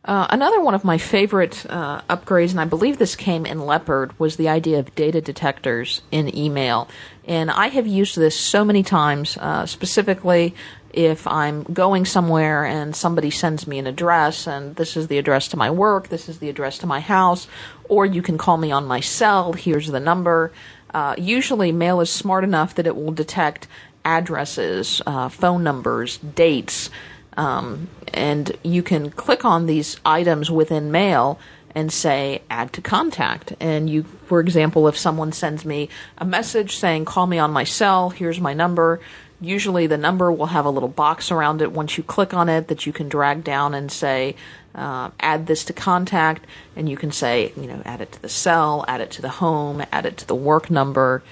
Uh, 0.06 0.24
another 0.30 0.60
one 0.60 0.74
of 0.74 0.84
my 0.84 0.98
favorite 0.98 1.66
uh, 1.68 2.00
upgrades, 2.02 2.52
and 2.52 2.60
I 2.60 2.64
believe 2.64 2.96
this 2.96 3.16
came 3.16 3.44
in 3.44 3.66
Leopard, 3.66 4.16
was 4.20 4.36
the 4.36 4.48
idea 4.48 4.78
of 4.78 4.94
data 4.94 5.20
detectors 5.20 6.00
in 6.12 6.34
email. 6.36 6.88
And 7.26 7.50
I 7.50 7.66
have 7.68 7.88
used 7.88 8.16
this 8.16 8.38
so 8.38 8.64
many 8.64 8.84
times, 8.84 9.36
uh, 9.36 9.66
specifically 9.66 10.54
if 10.92 11.26
I'm 11.26 11.64
going 11.64 12.04
somewhere 12.04 12.64
and 12.64 12.94
somebody 12.94 13.30
sends 13.30 13.66
me 13.66 13.80
an 13.80 13.88
address, 13.88 14.46
and 14.46 14.76
this 14.76 14.96
is 14.96 15.08
the 15.08 15.18
address 15.18 15.48
to 15.48 15.56
my 15.56 15.70
work, 15.70 16.08
this 16.08 16.28
is 16.28 16.38
the 16.38 16.48
address 16.48 16.78
to 16.78 16.86
my 16.86 17.00
house, 17.00 17.48
or 17.88 18.06
you 18.06 18.22
can 18.22 18.38
call 18.38 18.56
me 18.56 18.70
on 18.70 18.86
my 18.86 19.00
cell, 19.00 19.54
here's 19.54 19.88
the 19.88 20.00
number. 20.00 20.52
Uh, 20.94 21.16
usually, 21.18 21.72
mail 21.72 22.00
is 22.00 22.10
smart 22.10 22.44
enough 22.44 22.76
that 22.76 22.86
it 22.86 22.96
will 22.96 23.12
detect 23.12 23.66
addresses, 24.04 25.02
uh, 25.04 25.28
phone 25.28 25.64
numbers, 25.64 26.18
dates. 26.18 26.90
Um, 27.36 27.88
and 28.16 28.56
you 28.62 28.82
can 28.82 29.10
click 29.10 29.44
on 29.44 29.66
these 29.66 29.98
items 30.04 30.50
within 30.50 30.90
Mail 30.90 31.38
and 31.74 31.92
say 31.92 32.42
add 32.48 32.72
to 32.72 32.80
contact. 32.80 33.52
And 33.60 33.88
you, 33.88 34.02
for 34.02 34.40
example, 34.40 34.88
if 34.88 34.96
someone 34.96 35.30
sends 35.32 35.64
me 35.64 35.90
a 36.16 36.24
message 36.24 36.76
saying 36.76 37.04
call 37.04 37.26
me 37.26 37.38
on 37.38 37.50
my 37.52 37.64
cell, 37.64 38.10
here's 38.10 38.40
my 38.40 38.54
number. 38.54 38.98
Usually 39.42 39.86
the 39.86 39.98
number 39.98 40.32
will 40.32 40.46
have 40.46 40.64
a 40.64 40.70
little 40.70 40.88
box 40.88 41.30
around 41.30 41.60
it 41.60 41.70
once 41.70 41.98
you 41.98 42.02
click 42.02 42.32
on 42.32 42.48
it 42.48 42.68
that 42.68 42.86
you 42.86 42.92
can 42.94 43.10
drag 43.10 43.44
down 43.44 43.74
and 43.74 43.92
say 43.92 44.34
uh, 44.74 45.10
add 45.20 45.46
this 45.46 45.64
to 45.64 45.74
contact. 45.74 46.46
And 46.74 46.88
you 46.88 46.96
can 46.96 47.12
say, 47.12 47.52
you 47.56 47.66
know, 47.66 47.82
add 47.84 48.00
it 48.00 48.12
to 48.12 48.22
the 48.22 48.30
cell, 48.30 48.86
add 48.88 49.02
it 49.02 49.10
to 49.12 49.22
the 49.22 49.28
home, 49.28 49.84
add 49.92 50.06
it 50.06 50.16
to 50.16 50.26
the 50.26 50.34
work 50.34 50.70
number. 50.70 51.22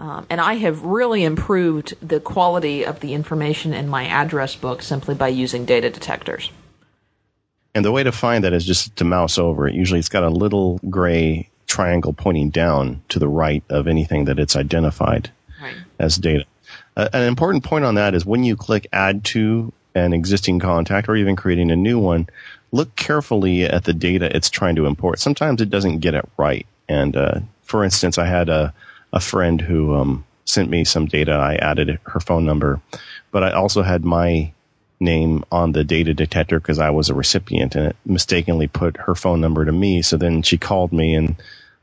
Um, 0.00 0.26
and 0.30 0.40
I 0.40 0.54
have 0.54 0.82
really 0.82 1.24
improved 1.24 1.94
the 2.00 2.20
quality 2.20 2.86
of 2.86 3.00
the 3.00 3.12
information 3.12 3.74
in 3.74 3.86
my 3.86 4.06
address 4.06 4.56
book 4.56 4.80
simply 4.80 5.14
by 5.14 5.28
using 5.28 5.66
data 5.66 5.90
detectors. 5.90 6.50
And 7.74 7.84
the 7.84 7.92
way 7.92 8.02
to 8.02 8.10
find 8.10 8.42
that 8.44 8.54
is 8.54 8.64
just 8.64 8.96
to 8.96 9.04
mouse 9.04 9.36
over 9.36 9.68
it. 9.68 9.74
Usually 9.74 10.00
it's 10.00 10.08
got 10.08 10.22
a 10.22 10.30
little 10.30 10.80
gray 10.88 11.50
triangle 11.66 12.14
pointing 12.14 12.48
down 12.48 13.02
to 13.10 13.18
the 13.18 13.28
right 13.28 13.62
of 13.68 13.86
anything 13.86 14.24
that 14.24 14.38
it's 14.38 14.56
identified 14.56 15.30
right. 15.60 15.76
as 15.98 16.16
data. 16.16 16.46
Uh, 16.96 17.10
an 17.12 17.24
important 17.24 17.62
point 17.62 17.84
on 17.84 17.96
that 17.96 18.14
is 18.14 18.24
when 18.24 18.42
you 18.42 18.56
click 18.56 18.86
add 18.94 19.22
to 19.24 19.70
an 19.94 20.14
existing 20.14 20.60
contact 20.60 21.10
or 21.10 21.16
even 21.16 21.36
creating 21.36 21.70
a 21.70 21.76
new 21.76 21.98
one, 21.98 22.26
look 22.72 22.96
carefully 22.96 23.64
at 23.64 23.84
the 23.84 23.92
data 23.92 24.34
it's 24.34 24.48
trying 24.48 24.76
to 24.76 24.86
import. 24.86 25.18
Sometimes 25.18 25.60
it 25.60 25.68
doesn't 25.68 25.98
get 25.98 26.14
it 26.14 26.26
right. 26.38 26.66
And 26.88 27.14
uh, 27.14 27.40
for 27.64 27.84
instance, 27.84 28.16
I 28.16 28.24
had 28.24 28.48
a 28.48 28.72
a 29.12 29.20
friend 29.20 29.60
who 29.60 29.94
um, 29.94 30.24
sent 30.44 30.70
me 30.70 30.84
some 30.84 31.06
data. 31.06 31.32
I 31.32 31.56
added 31.56 31.98
her 32.04 32.20
phone 32.20 32.44
number, 32.44 32.80
but 33.30 33.42
I 33.42 33.52
also 33.52 33.82
had 33.82 34.04
my 34.04 34.52
name 35.00 35.44
on 35.50 35.72
the 35.72 35.82
data 35.82 36.12
detector 36.12 36.60
because 36.60 36.78
I 36.78 36.90
was 36.90 37.08
a 37.08 37.14
recipient 37.14 37.74
and 37.74 37.86
it 37.86 37.96
mistakenly 38.04 38.66
put 38.66 38.98
her 38.98 39.14
phone 39.14 39.40
number 39.40 39.64
to 39.64 39.72
me. 39.72 40.02
So 40.02 40.16
then 40.16 40.42
she 40.42 40.58
called 40.58 40.92
me 40.92 41.14
and 41.14 41.36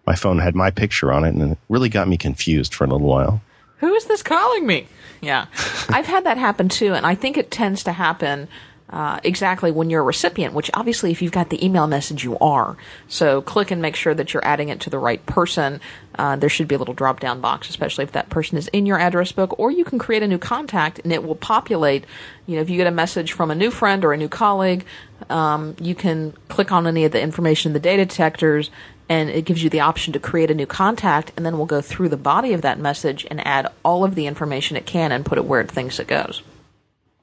my 0.05 0.15
phone 0.15 0.39
had 0.39 0.55
my 0.55 0.69
picture 0.69 1.11
on 1.11 1.23
it 1.23 1.33
and 1.33 1.53
it 1.53 1.57
really 1.67 1.89
got 1.89 2.07
me 2.07 2.17
confused 2.17 2.73
for 2.73 2.85
a 2.85 2.87
little 2.87 3.07
while. 3.07 3.41
Who 3.77 3.93
is 3.93 4.05
this 4.05 4.23
calling 4.23 4.65
me? 4.65 4.87
Yeah. 5.21 5.47
I've 5.89 6.05
had 6.05 6.25
that 6.25 6.37
happen 6.37 6.69
too. 6.69 6.93
And 6.93 7.05
I 7.05 7.15
think 7.15 7.37
it 7.37 7.51
tends 7.51 7.83
to 7.83 7.91
happen 7.91 8.47
uh, 8.89 9.19
exactly 9.23 9.69
when 9.69 9.89
you're 9.89 10.01
a 10.01 10.05
recipient, 10.05 10.53
which 10.53 10.71
obviously 10.73 11.11
if 11.11 11.21
you've 11.21 11.31
got 11.31 11.49
the 11.49 11.63
email 11.63 11.87
message, 11.87 12.23
you 12.23 12.37
are. 12.39 12.77
So 13.09 13.41
click 13.41 13.69
and 13.69 13.81
make 13.81 13.97
sure 13.97 14.13
that 14.13 14.33
you're 14.33 14.45
adding 14.45 14.69
it 14.69 14.79
to 14.81 14.89
the 14.89 14.97
right 14.99 15.23
person. 15.25 15.81
Uh, 16.15 16.37
there 16.37 16.49
should 16.49 16.69
be 16.69 16.75
a 16.75 16.77
little 16.77 16.93
drop 16.93 17.19
down 17.19 17.41
box, 17.41 17.69
especially 17.69 18.05
if 18.05 18.13
that 18.13 18.29
person 18.29 18.57
is 18.57 18.69
in 18.69 18.85
your 18.85 18.97
address 18.97 19.33
book, 19.33 19.59
or 19.59 19.71
you 19.71 19.83
can 19.83 19.99
create 19.99 20.23
a 20.23 20.27
new 20.27 20.37
contact 20.37 20.99
and 20.99 21.11
it 21.11 21.23
will 21.23 21.35
populate. 21.35 22.05
You 22.45 22.55
know, 22.55 22.61
if 22.61 22.69
you 22.69 22.77
get 22.77 22.87
a 22.87 22.91
message 22.91 23.33
from 23.33 23.51
a 23.51 23.55
new 23.55 23.71
friend 23.71 24.05
or 24.05 24.13
a 24.13 24.17
new 24.17 24.29
colleague, 24.29 24.85
um, 25.29 25.75
you 25.81 25.93
can 25.93 26.33
click 26.47 26.71
on 26.71 26.87
any 26.87 27.03
of 27.03 27.11
the 27.11 27.21
information 27.21 27.71
in 27.71 27.73
the 27.73 27.79
data 27.81 28.05
detectors 28.05 28.71
and 29.09 29.29
it 29.29 29.43
gives 29.43 29.63
you 29.63 29.69
the 29.69 29.81
option 29.81 30.13
to 30.13 30.19
create 30.19 30.49
a 30.49 30.55
new 30.55 30.65
contact 30.65 31.31
and 31.35 31.45
then 31.45 31.57
we'll 31.57 31.65
go 31.65 31.81
through 31.81 32.09
the 32.09 32.17
body 32.17 32.53
of 32.53 32.61
that 32.61 32.79
message 32.79 33.25
and 33.29 33.45
add 33.45 33.67
all 33.83 34.05
of 34.05 34.15
the 34.15 34.27
information 34.27 34.77
it 34.77 34.85
can 34.85 35.11
and 35.11 35.25
put 35.25 35.37
it 35.37 35.45
where 35.45 35.59
it 35.59 35.69
thinks 35.69 35.99
it 35.99 36.07
goes. 36.07 36.41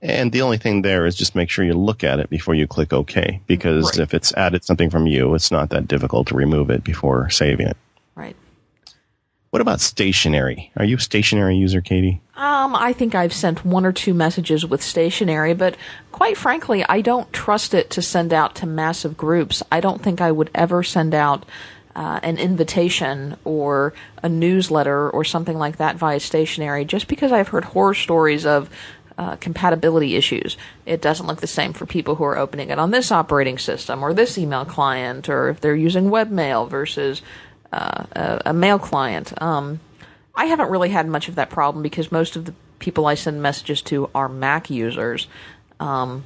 And 0.04 0.32
the 0.32 0.42
only 0.42 0.58
thing 0.58 0.82
there 0.82 1.06
is 1.06 1.16
just 1.16 1.34
make 1.34 1.48
sure 1.48 1.64
you 1.64 1.72
look 1.72 2.04
at 2.04 2.20
it 2.20 2.28
before 2.28 2.54
you 2.54 2.66
click 2.66 2.92
OK, 2.92 3.40
because 3.46 3.86
right. 3.86 4.00
if 4.00 4.12
it's 4.12 4.34
added 4.34 4.62
something 4.62 4.90
from 4.90 5.06
you, 5.06 5.34
it's 5.34 5.50
not 5.50 5.70
that 5.70 5.88
difficult 5.88 6.26
to 6.26 6.36
remove 6.36 6.68
it 6.68 6.84
before 6.84 7.30
saving 7.30 7.68
it. 7.68 7.76
Right. 8.14 8.36
What 9.48 9.62
about 9.62 9.80
stationery? 9.80 10.70
Are 10.76 10.84
you 10.84 10.96
a 10.96 11.00
stationery 11.00 11.56
user, 11.56 11.80
Katie? 11.80 12.20
Um, 12.36 12.76
I 12.76 12.92
think 12.92 13.14
I've 13.14 13.32
sent 13.32 13.64
one 13.64 13.86
or 13.86 13.92
two 13.92 14.12
messages 14.12 14.66
with 14.66 14.82
stationery, 14.82 15.54
but 15.54 15.74
quite 16.12 16.36
frankly, 16.36 16.84
I 16.86 17.00
don't 17.00 17.32
trust 17.32 17.72
it 17.72 17.88
to 17.90 18.02
send 18.02 18.34
out 18.34 18.54
to 18.56 18.66
massive 18.66 19.16
groups. 19.16 19.62
I 19.72 19.80
don't 19.80 20.02
think 20.02 20.20
I 20.20 20.32
would 20.32 20.50
ever 20.54 20.82
send 20.82 21.14
out 21.14 21.46
uh, 21.96 22.20
an 22.22 22.36
invitation 22.36 23.36
or 23.44 23.94
a 24.22 24.28
newsletter 24.28 25.08
or 25.08 25.24
something 25.24 25.56
like 25.56 25.78
that 25.78 25.96
via 25.96 26.20
stationery 26.20 26.84
just 26.84 27.08
because 27.08 27.32
I've 27.32 27.48
heard 27.48 27.64
horror 27.64 27.94
stories 27.94 28.44
of 28.44 28.68
uh, 29.18 29.36
compatibility 29.36 30.16
issues. 30.16 30.56
It 30.86 31.00
doesn't 31.00 31.26
look 31.26 31.40
the 31.40 31.46
same 31.46 31.72
for 31.72 31.86
people 31.86 32.16
who 32.16 32.24
are 32.24 32.36
opening 32.36 32.70
it 32.70 32.78
on 32.78 32.90
this 32.90 33.12
operating 33.12 33.58
system 33.58 34.02
or 34.02 34.12
this 34.12 34.36
email 34.38 34.64
client, 34.64 35.28
or 35.28 35.48
if 35.48 35.60
they're 35.60 35.74
using 35.74 36.06
webmail 36.06 36.68
versus 36.68 37.22
uh, 37.72 38.04
a, 38.12 38.42
a, 38.46 38.52
mail 38.52 38.78
client. 38.78 39.40
Um, 39.40 39.80
I 40.34 40.46
haven't 40.46 40.70
really 40.70 40.90
had 40.90 41.06
much 41.06 41.28
of 41.28 41.36
that 41.36 41.50
problem 41.50 41.82
because 41.82 42.10
most 42.10 42.36
of 42.36 42.44
the 42.44 42.54
people 42.78 43.06
I 43.06 43.14
send 43.14 43.42
messages 43.42 43.82
to 43.82 44.10
are 44.14 44.28
Mac 44.28 44.70
users. 44.70 45.28
Um, 45.80 46.24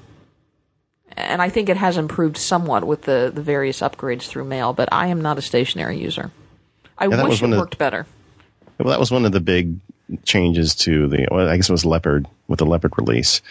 and 1.16 1.40
I 1.42 1.48
think 1.48 1.68
it 1.68 1.76
has 1.76 1.96
improved 1.96 2.36
somewhat 2.36 2.84
with 2.84 3.02
the, 3.02 3.30
the 3.34 3.42
various 3.42 3.80
upgrades 3.80 4.22
through 4.22 4.44
mail, 4.44 4.72
but 4.72 4.88
I 4.92 5.08
am 5.08 5.20
not 5.20 5.38
a 5.38 5.42
stationery 5.42 5.98
user. 5.98 6.30
I 6.96 7.06
yeah, 7.06 7.22
wish 7.22 7.42
it 7.42 7.50
worked 7.50 7.78
better. 7.78 8.06
Well, 8.78 8.90
that 8.90 9.00
was 9.00 9.10
one 9.10 9.24
of 9.24 9.32
the 9.32 9.40
big 9.40 9.76
changes 10.24 10.74
to 10.74 11.08
the, 11.08 11.28
well, 11.30 11.48
I 11.48 11.56
guess 11.56 11.68
it 11.68 11.72
was 11.72 11.84
Leopard 11.84 12.26
with 12.46 12.58
the 12.58 12.66
Leopard 12.66 12.92
release 12.96 13.42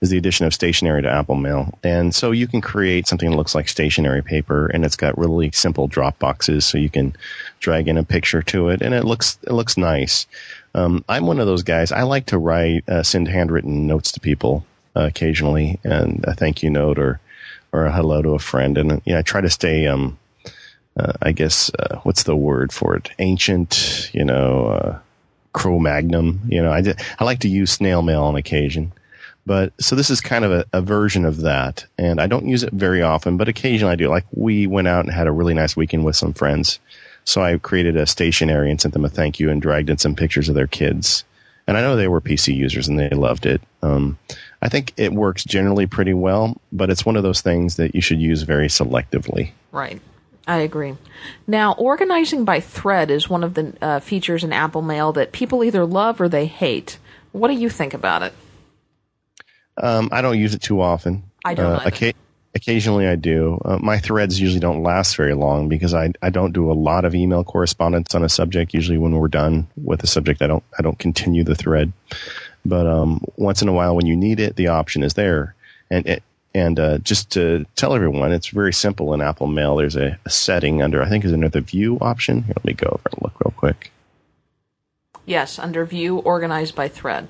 is 0.00 0.10
the 0.10 0.18
addition 0.18 0.46
of 0.46 0.54
stationery 0.54 1.02
to 1.02 1.10
Apple 1.10 1.34
Mail. 1.34 1.78
And 1.82 2.14
so 2.14 2.30
you 2.30 2.46
can 2.46 2.60
create 2.60 3.06
something 3.06 3.30
that 3.30 3.36
looks 3.36 3.54
like 3.54 3.68
stationery 3.68 4.22
paper 4.22 4.66
and 4.66 4.84
it's 4.84 4.96
got 4.96 5.18
really 5.18 5.50
simple 5.52 5.88
drop 5.88 6.18
boxes 6.18 6.64
so 6.64 6.78
you 6.78 6.90
can 6.90 7.14
drag 7.60 7.88
in 7.88 7.98
a 7.98 8.04
picture 8.04 8.42
to 8.42 8.70
it 8.70 8.82
and 8.82 8.94
it 8.94 9.04
looks, 9.04 9.38
it 9.42 9.52
looks 9.52 9.76
nice. 9.76 10.26
Um, 10.74 11.04
I'm 11.08 11.26
one 11.26 11.38
of 11.38 11.46
those 11.46 11.62
guys. 11.62 11.92
I 11.92 12.02
like 12.02 12.26
to 12.26 12.38
write, 12.38 12.88
uh, 12.88 13.02
send 13.02 13.28
handwritten 13.28 13.86
notes 13.86 14.12
to 14.12 14.20
people 14.20 14.66
uh, 14.94 15.04
occasionally 15.04 15.78
and 15.84 16.24
a 16.26 16.34
thank 16.34 16.62
you 16.62 16.70
note 16.70 16.98
or, 16.98 17.20
or 17.72 17.86
a 17.86 17.92
hello 17.92 18.22
to 18.22 18.30
a 18.30 18.38
friend. 18.38 18.78
And 18.78 19.02
yeah, 19.04 19.18
I 19.18 19.22
try 19.22 19.42
to 19.42 19.50
stay, 19.50 19.86
um, 19.86 20.18
uh, 20.98 21.12
I 21.20 21.32
guess, 21.32 21.70
uh, 21.78 21.96
what's 22.04 22.22
the 22.22 22.36
word 22.36 22.72
for 22.72 22.96
it? 22.96 23.10
Ancient, 23.18 24.10
you 24.14 24.24
know, 24.24 24.98
Cro-Magnon. 25.56 26.38
You 26.48 26.62
know, 26.62 26.70
I, 26.70 26.82
did, 26.82 27.00
I 27.18 27.24
like 27.24 27.40
to 27.40 27.48
use 27.48 27.72
snail 27.72 28.02
mail 28.02 28.22
on 28.22 28.36
occasion. 28.36 28.92
But 29.46 29.72
so 29.80 29.96
this 29.96 30.10
is 30.10 30.20
kind 30.20 30.44
of 30.44 30.52
a, 30.52 30.66
a, 30.74 30.82
version 30.82 31.24
of 31.24 31.38
that, 31.42 31.86
and 31.96 32.20
I 32.20 32.26
don't 32.26 32.48
use 32.48 32.62
it 32.62 32.72
very 32.72 33.00
often, 33.00 33.36
but 33.36 33.48
occasionally 33.48 33.92
I 33.92 33.96
do. 33.96 34.08
Like 34.08 34.26
we 34.32 34.66
went 34.66 34.88
out 34.88 35.04
and 35.04 35.14
had 35.14 35.28
a 35.28 35.32
really 35.32 35.54
nice 35.54 35.76
weekend 35.76 36.04
with 36.04 36.16
some 36.16 36.34
friends, 36.34 36.78
so 37.24 37.42
I 37.42 37.56
created 37.58 37.96
a 37.96 38.06
stationery 38.06 38.70
and 38.70 38.80
sent 38.80 38.92
them 38.92 39.04
a 39.04 39.08
thank 39.08 39.38
you 39.38 39.48
and 39.48 39.62
dragged 39.62 39.88
in 39.88 39.98
some 39.98 40.16
pictures 40.16 40.48
of 40.48 40.56
their 40.56 40.66
kids. 40.66 41.24
And 41.68 41.76
I 41.76 41.80
know 41.80 41.96
they 41.96 42.08
were 42.08 42.20
PC 42.20 42.54
users 42.54 42.86
and 42.88 42.98
they 42.98 43.08
loved 43.10 43.46
it. 43.46 43.62
Um, 43.82 44.18
I 44.62 44.68
think 44.68 44.92
it 44.96 45.12
works 45.12 45.44
generally 45.44 45.86
pretty 45.86 46.14
well, 46.14 46.60
but 46.72 46.90
it's 46.90 47.06
one 47.06 47.16
of 47.16 47.22
those 47.22 47.40
things 47.40 47.76
that 47.76 47.94
you 47.94 48.00
should 48.00 48.20
use 48.20 48.42
very 48.42 48.68
selectively. 48.68 49.52
Right. 49.72 50.00
I 50.46 50.58
agree. 50.58 50.96
Now, 51.46 51.72
organizing 51.72 52.44
by 52.44 52.60
thread 52.60 53.10
is 53.10 53.28
one 53.28 53.42
of 53.42 53.54
the 53.54 53.72
uh, 53.82 54.00
features 54.00 54.44
in 54.44 54.52
Apple 54.52 54.82
Mail 54.82 55.12
that 55.14 55.32
people 55.32 55.64
either 55.64 55.84
love 55.84 56.20
or 56.20 56.28
they 56.28 56.46
hate. 56.46 56.98
What 57.32 57.48
do 57.48 57.54
you 57.54 57.68
think 57.68 57.94
about 57.94 58.22
it? 58.22 58.32
Um, 59.76 60.08
I 60.12 60.22
don't 60.22 60.38
use 60.38 60.54
it 60.54 60.62
too 60.62 60.80
often. 60.80 61.24
I 61.44 61.54
don't. 61.54 61.72
Uh, 61.72 61.82
oca- 61.86 62.12
occasionally, 62.54 63.06
I 63.06 63.16
do. 63.16 63.60
Uh, 63.64 63.78
my 63.78 63.98
threads 63.98 64.40
usually 64.40 64.60
don't 64.60 64.82
last 64.82 65.16
very 65.16 65.34
long 65.34 65.68
because 65.68 65.92
I 65.94 66.12
I 66.22 66.30
don't 66.30 66.52
do 66.52 66.70
a 66.70 66.74
lot 66.74 67.04
of 67.04 67.14
email 67.14 67.44
correspondence 67.44 68.14
on 68.14 68.24
a 68.24 68.28
subject. 68.28 68.72
Usually, 68.72 68.98
when 68.98 69.14
we're 69.14 69.28
done 69.28 69.66
with 69.76 70.02
a 70.02 70.06
subject, 70.06 70.42
I 70.42 70.46
don't 70.46 70.64
I 70.78 70.82
don't 70.82 70.98
continue 70.98 71.44
the 71.44 71.54
thread. 71.56 71.92
but 72.64 72.86
um, 72.86 73.22
once 73.36 73.62
in 73.62 73.68
a 73.68 73.72
while 73.72 73.94
when 73.94 74.06
you 74.06 74.16
need 74.16 74.40
it, 74.40 74.56
the 74.56 74.68
option 74.68 75.02
is 75.02 75.14
there. 75.14 75.54
And 75.90 76.06
it, 76.06 76.22
and 76.56 76.80
uh, 76.80 76.98
just 76.98 77.32
to 77.32 77.66
tell 77.76 77.94
everyone, 77.94 78.32
it's 78.32 78.48
very 78.48 78.72
simple 78.72 79.12
in 79.12 79.20
Apple 79.20 79.46
Mail. 79.46 79.76
There's 79.76 79.94
a, 79.94 80.18
a 80.24 80.30
setting 80.30 80.80
under, 80.80 81.02
I 81.02 81.08
think, 81.10 81.26
is 81.26 81.32
under 81.34 81.50
the 81.50 81.60
View 81.60 81.98
option. 82.00 82.44
Here, 82.44 82.54
let 82.56 82.64
me 82.64 82.72
go 82.72 82.86
over 82.86 83.02
and 83.12 83.20
look 83.20 83.38
real 83.44 83.52
quick. 83.54 83.92
Yes, 85.26 85.58
under 85.58 85.84
View, 85.84 86.16
organized 86.16 86.74
by 86.74 86.88
thread. 86.88 87.28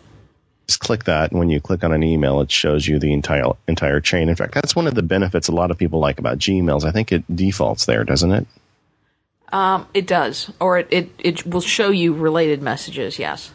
Just 0.68 0.78
click 0.78 1.04
that, 1.04 1.32
and 1.32 1.40
when 1.40 1.50
you 1.50 1.60
click 1.60 1.82
on 1.82 1.92
an 1.92 2.04
email, 2.04 2.40
it 2.40 2.52
shows 2.52 2.86
you 2.86 3.00
the 3.00 3.12
entire 3.12 3.50
entire 3.66 4.00
chain. 4.00 4.28
In 4.28 4.36
fact, 4.36 4.54
that's 4.54 4.76
one 4.76 4.86
of 4.86 4.94
the 4.94 5.02
benefits 5.02 5.48
a 5.48 5.52
lot 5.52 5.72
of 5.72 5.78
people 5.78 5.98
like 5.98 6.20
about 6.20 6.38
Gmails. 6.38 6.84
I 6.84 6.92
think 6.92 7.10
it 7.10 7.24
defaults 7.34 7.86
there, 7.86 8.04
doesn't 8.04 8.30
it? 8.30 8.46
Um, 9.52 9.88
it 9.92 10.06
does, 10.06 10.52
or 10.60 10.78
it, 10.78 10.88
it, 10.90 11.10
it 11.18 11.46
will 11.46 11.60
show 11.60 11.90
you 11.90 12.14
related 12.14 12.62
messages. 12.62 13.18
Yes. 13.18 13.50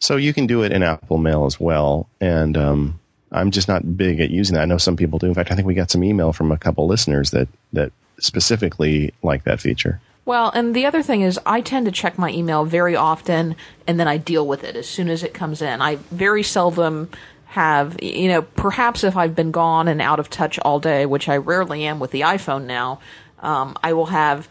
So 0.00 0.16
you 0.16 0.34
can 0.34 0.46
do 0.46 0.62
it 0.64 0.72
in 0.72 0.82
Apple 0.82 1.16
Mail 1.16 1.46
as 1.46 1.58
well, 1.58 2.10
and 2.20 2.58
um, 2.58 3.00
I'm 3.34 3.50
just 3.50 3.68
not 3.68 3.96
big 3.96 4.20
at 4.20 4.30
using 4.30 4.54
that. 4.54 4.62
I 4.62 4.66
know 4.66 4.78
some 4.78 4.96
people 4.96 5.18
do. 5.18 5.26
In 5.26 5.34
fact, 5.34 5.50
I 5.50 5.54
think 5.54 5.66
we 5.66 5.74
got 5.74 5.90
some 5.90 6.04
email 6.04 6.32
from 6.32 6.52
a 6.52 6.56
couple 6.56 6.86
listeners 6.86 7.30
that 7.32 7.48
that 7.72 7.92
specifically 8.18 9.12
like 9.22 9.44
that 9.44 9.60
feature. 9.60 10.00
Well, 10.24 10.50
and 10.54 10.74
the 10.74 10.86
other 10.86 11.02
thing 11.02 11.20
is, 11.20 11.38
I 11.44 11.60
tend 11.60 11.84
to 11.86 11.92
check 11.92 12.16
my 12.16 12.30
email 12.30 12.64
very 12.64 12.96
often, 12.96 13.56
and 13.86 14.00
then 14.00 14.08
I 14.08 14.16
deal 14.16 14.46
with 14.46 14.64
it 14.64 14.74
as 14.74 14.88
soon 14.88 15.08
as 15.10 15.22
it 15.22 15.34
comes 15.34 15.60
in. 15.60 15.82
I 15.82 15.96
very 15.96 16.42
seldom 16.42 17.10
have, 17.46 18.02
you 18.02 18.28
know, 18.28 18.42
perhaps 18.42 19.04
if 19.04 19.16
I've 19.16 19.34
been 19.34 19.50
gone 19.50 19.86
and 19.86 20.00
out 20.00 20.18
of 20.18 20.30
touch 20.30 20.58
all 20.60 20.80
day, 20.80 21.04
which 21.04 21.28
I 21.28 21.36
rarely 21.36 21.84
am 21.84 22.00
with 22.00 22.10
the 22.10 22.22
iPhone 22.22 22.64
now, 22.64 23.00
um, 23.40 23.76
I 23.82 23.92
will 23.92 24.06
have 24.06 24.48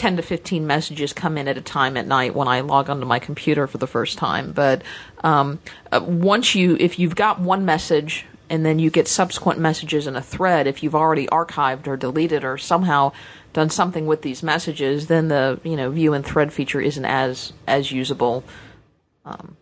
10 0.00 0.16
to 0.16 0.22
15 0.22 0.66
messages 0.66 1.12
come 1.12 1.36
in 1.36 1.46
at 1.46 1.58
a 1.58 1.60
time 1.60 1.94
at 1.98 2.06
night 2.06 2.34
when 2.34 2.48
I 2.48 2.60
log 2.60 2.88
onto 2.88 3.04
my 3.04 3.18
computer 3.18 3.66
for 3.66 3.76
the 3.76 3.86
first 3.86 4.16
time. 4.16 4.52
But 4.52 4.80
um, 5.22 5.58
uh, 5.92 6.00
once 6.02 6.54
you, 6.54 6.78
if 6.80 6.98
you've 6.98 7.14
got 7.14 7.38
one 7.38 7.66
message 7.66 8.24
and 8.48 8.64
then 8.64 8.78
you 8.78 8.88
get 8.88 9.06
subsequent 9.06 9.58
messages 9.58 10.06
in 10.06 10.16
a 10.16 10.22
thread, 10.22 10.66
if 10.66 10.82
you've 10.82 10.94
already 10.94 11.26
archived 11.26 11.86
or 11.86 11.98
deleted 11.98 12.44
or 12.44 12.56
somehow 12.56 13.12
done 13.52 13.68
something 13.68 14.06
with 14.06 14.22
these 14.22 14.42
messages, 14.42 15.08
then 15.08 15.28
the 15.28 15.60
you 15.64 15.76
know 15.76 15.90
view 15.90 16.14
and 16.14 16.24
thread 16.24 16.50
feature 16.50 16.80
isn't 16.80 17.04
as 17.04 17.52
as 17.66 17.92
usable. 17.92 18.42
Um, 19.26 19.58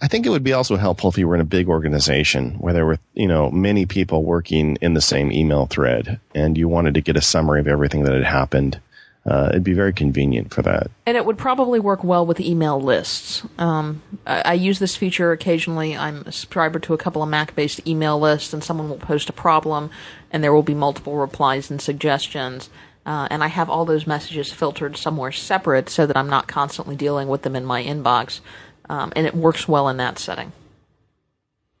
I 0.00 0.08
think 0.08 0.24
it 0.24 0.30
would 0.30 0.42
be 0.42 0.54
also 0.54 0.76
helpful 0.76 1.10
if 1.10 1.18
you 1.18 1.28
were 1.28 1.34
in 1.34 1.42
a 1.42 1.44
big 1.44 1.68
organization 1.68 2.52
where 2.52 2.72
there 2.72 2.86
were, 2.86 2.98
you 3.12 3.26
know, 3.26 3.50
many 3.50 3.84
people 3.84 4.22
working 4.22 4.76
in 4.80 4.94
the 4.94 5.00
same 5.00 5.32
email 5.32 5.66
thread 5.66 6.18
and 6.34 6.56
you 6.56 6.66
wanted 6.68 6.94
to 6.94 7.00
get 7.00 7.16
a 7.16 7.22
summary 7.22 7.60
of 7.60 7.68
everything 7.68 8.04
that 8.04 8.14
had 8.14 8.24
happened 8.24 8.80
uh, 9.28 9.48
it'd 9.50 9.64
be 9.64 9.74
very 9.74 9.92
convenient 9.92 10.54
for 10.54 10.62
that. 10.62 10.90
And 11.04 11.16
it 11.16 11.26
would 11.26 11.36
probably 11.36 11.78
work 11.78 12.02
well 12.02 12.24
with 12.24 12.40
email 12.40 12.80
lists. 12.80 13.42
Um, 13.58 14.02
I, 14.26 14.42
I, 14.42 14.52
use 14.54 14.78
this 14.78 14.96
feature 14.96 15.32
occasionally. 15.32 15.96
I'm 15.96 16.22
a 16.26 16.32
subscriber 16.32 16.78
to 16.80 16.94
a 16.94 16.98
couple 16.98 17.22
of 17.22 17.28
Mac 17.28 17.54
based 17.54 17.86
email 17.86 18.18
lists, 18.18 18.54
and 18.54 18.64
someone 18.64 18.88
will 18.88 18.96
post 18.96 19.28
a 19.28 19.34
problem, 19.34 19.90
and 20.30 20.42
there 20.42 20.52
will 20.52 20.62
be 20.62 20.74
multiple 20.74 21.16
replies 21.16 21.70
and 21.70 21.80
suggestions. 21.80 22.70
Uh, 23.04 23.28
and 23.30 23.44
I 23.44 23.48
have 23.48 23.68
all 23.68 23.84
those 23.84 24.06
messages 24.06 24.52
filtered 24.52 24.96
somewhere 24.96 25.32
separate 25.32 25.88
so 25.90 26.06
that 26.06 26.16
I'm 26.16 26.28
not 26.28 26.48
constantly 26.48 26.96
dealing 26.96 27.28
with 27.28 27.42
them 27.42 27.56
in 27.56 27.64
my 27.64 27.82
inbox. 27.82 28.40
Um, 28.88 29.12
and 29.14 29.26
it 29.26 29.34
works 29.34 29.68
well 29.68 29.88
in 29.88 29.98
that 29.98 30.18
setting. 30.18 30.52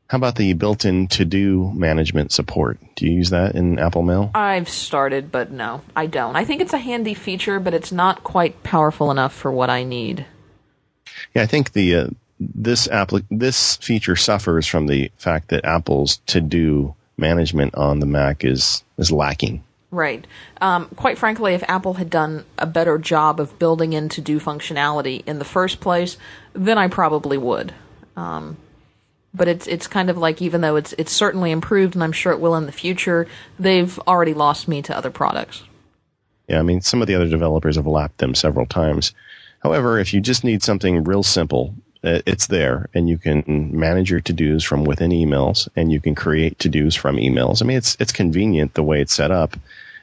How 0.08 0.16
about 0.16 0.36
the 0.36 0.54
built-in 0.54 1.06
to-do 1.08 1.70
management 1.74 2.32
support? 2.32 2.78
Do 2.96 3.06
you 3.06 3.12
use 3.12 3.28
that 3.28 3.54
in 3.54 3.78
Apple 3.78 4.02
Mail? 4.02 4.30
I've 4.34 4.68
started, 4.68 5.30
but 5.30 5.50
no, 5.50 5.82
I 5.94 6.06
don't. 6.06 6.34
I 6.34 6.46
think 6.46 6.62
it's 6.62 6.72
a 6.72 6.78
handy 6.78 7.12
feature, 7.12 7.60
but 7.60 7.74
it's 7.74 7.92
not 7.92 8.24
quite 8.24 8.62
powerful 8.62 9.10
enough 9.10 9.34
for 9.34 9.52
what 9.52 9.68
I 9.68 9.84
need. 9.84 10.24
Yeah, 11.34 11.42
I 11.42 11.46
think 11.46 11.72
the 11.72 11.94
uh, 11.94 12.06
this 12.40 12.88
appli- 12.88 13.26
this 13.30 13.76
feature 13.76 14.16
suffers 14.16 14.66
from 14.66 14.86
the 14.86 15.10
fact 15.18 15.48
that 15.48 15.66
Apple's 15.66 16.18
to-do 16.26 16.94
management 17.18 17.74
on 17.74 18.00
the 18.00 18.06
Mac 18.06 18.44
is 18.44 18.84
is 18.96 19.12
lacking. 19.12 19.62
Right. 19.90 20.26
Um, 20.62 20.88
quite 20.96 21.18
frankly, 21.18 21.52
if 21.52 21.64
Apple 21.68 21.94
had 21.94 22.08
done 22.08 22.46
a 22.56 22.66
better 22.66 22.96
job 22.96 23.40
of 23.40 23.58
building 23.58 23.92
in 23.92 24.08
to-do 24.08 24.40
functionality 24.40 25.22
in 25.26 25.38
the 25.38 25.44
first 25.44 25.80
place, 25.80 26.16
then 26.54 26.78
I 26.78 26.88
probably 26.88 27.36
would. 27.36 27.74
Um, 28.16 28.56
but 29.38 29.48
it's 29.48 29.66
it's 29.66 29.86
kind 29.86 30.10
of 30.10 30.18
like 30.18 30.42
even 30.42 30.60
though 30.60 30.76
it's 30.76 30.92
it's 30.98 31.12
certainly 31.12 31.50
improved 31.50 31.94
and 31.94 32.04
I'm 32.04 32.12
sure 32.12 32.32
it 32.32 32.40
will 32.40 32.56
in 32.56 32.66
the 32.66 32.72
future, 32.72 33.26
they've 33.58 33.98
already 34.00 34.34
lost 34.34 34.68
me 34.68 34.82
to 34.82 34.96
other 34.96 35.10
products. 35.10 35.62
Yeah, 36.48 36.58
I 36.58 36.62
mean 36.62 36.80
some 36.80 37.00
of 37.00 37.08
the 37.08 37.14
other 37.14 37.28
developers 37.28 37.76
have 37.76 37.86
lapped 37.86 38.18
them 38.18 38.34
several 38.34 38.66
times. 38.66 39.14
However, 39.62 39.98
if 39.98 40.12
you 40.12 40.20
just 40.20 40.44
need 40.44 40.62
something 40.62 41.02
real 41.04 41.22
simple, 41.22 41.74
uh, 42.04 42.20
it's 42.26 42.46
there 42.46 42.88
and 42.94 43.08
you 43.08 43.18
can 43.18 43.44
manage 43.46 44.10
your 44.10 44.20
to-dos 44.20 44.62
from 44.62 44.84
within 44.84 45.10
emails 45.10 45.68
and 45.74 45.90
you 45.90 46.00
can 46.00 46.14
create 46.14 46.58
to-dos 46.58 46.94
from 46.94 47.16
emails. 47.16 47.62
I 47.62 47.66
mean 47.66 47.78
it's 47.78 47.96
it's 48.00 48.12
convenient 48.12 48.74
the 48.74 48.82
way 48.82 49.00
it's 49.00 49.14
set 49.14 49.30
up. 49.30 49.56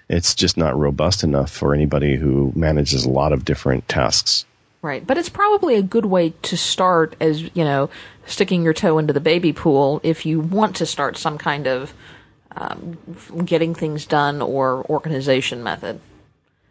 It's 0.07 0.35
just 0.35 0.55
not 0.55 0.77
robust 0.77 1.23
enough 1.23 1.51
for 1.51 1.73
anybody 1.73 2.15
who 2.15 2.53
manages 2.55 3.05
a 3.05 3.09
lot 3.09 3.33
of 3.33 3.43
different 3.43 3.87
tasks. 3.89 4.45
Right. 4.85 5.05
But 5.05 5.17
it's 5.17 5.29
probably 5.29 5.77
a 5.77 5.81
good 5.81 6.05
way 6.05 6.35
to 6.43 6.55
start 6.55 7.15
as, 7.19 7.41
you 7.41 7.63
know, 7.63 7.89
sticking 8.27 8.61
your 8.61 8.73
toe 8.73 8.99
into 8.99 9.13
the 9.13 9.19
baby 9.19 9.51
pool 9.51 9.99
if 10.03 10.27
you 10.27 10.39
want 10.39 10.75
to 10.75 10.85
start 10.85 11.17
some 11.17 11.39
kind 11.39 11.65
of 11.65 11.91
um, 12.55 12.95
getting 13.45 13.73
things 13.73 14.05
done 14.05 14.43
or 14.43 14.85
organization 14.87 15.63
method, 15.63 15.99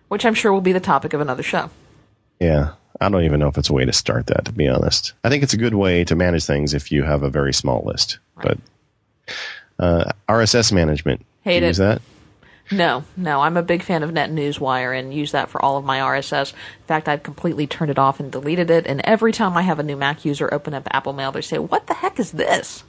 which 0.07 0.25
I'm 0.25 0.35
sure 0.35 0.53
will 0.53 0.61
be 0.61 0.71
the 0.71 0.79
topic 0.79 1.13
of 1.13 1.21
another 1.21 1.43
show. 1.43 1.71
Yeah. 2.39 2.75
I 3.01 3.09
don't 3.09 3.25
even 3.25 3.41
know 3.41 3.49
if 3.49 3.59
it's 3.59 3.71
a 3.71 3.73
way 3.73 3.85
to 3.85 3.93
start 3.93 4.29
that, 4.29 4.45
to 4.45 4.53
be 4.53 4.69
honest. 4.69 5.15
I 5.25 5.29
think 5.29 5.43
it's 5.43 5.55
a 5.55 5.57
good 5.57 5.75
way 5.75 6.05
to 6.05 6.15
manage 6.15 6.45
things 6.45 6.73
if 6.73 6.93
you 6.93 7.03
have 7.03 7.25
a 7.25 7.31
very 7.31 7.53
small 7.53 7.83
list. 7.85 8.21
Right. 8.37 8.57
But 9.27 9.85
uh, 9.85 10.13
RSS 10.29 10.71
management. 10.71 11.27
Hate 11.43 11.65
it. 11.65 11.67
Use 11.67 11.79
that? 11.79 12.01
No, 12.71 13.05
no, 13.17 13.41
I'm 13.43 13.57
a 13.57 13.63
big 13.63 13.83
fan 13.83 14.03
of 14.03 14.13
Net 14.13 14.31
NetNewsWire 14.31 14.99
and 14.99 15.13
use 15.13 15.33
that 15.33 15.51
for 15.51 15.63
all 15.63 15.77
of 15.77 15.85
my 15.85 15.99
RSS. 15.99 16.53
In 16.53 16.87
fact, 16.87 17.09
I've 17.09 17.23
completely 17.23 17.67
turned 17.67 17.91
it 17.91 17.99
off 17.99 18.21
and 18.21 18.33
deleted 18.33 18.71
it. 18.71 18.87
And 18.87 19.01
every 19.05 19.33
time 19.33 19.57
I 19.57 19.63
have 19.63 19.79
a 19.79 19.83
new 19.83 19.97
Mac 19.97 20.25
user 20.25 20.53
open 20.53 20.73
up 20.73 20.89
Apple 20.91 21.13
Mail, 21.13 21.31
they 21.31 21.43
say, 21.43 21.59
"What 21.59 21.87
the 21.87 21.95
heck 21.95 22.19
is 22.19 22.33
this?" 22.33 22.85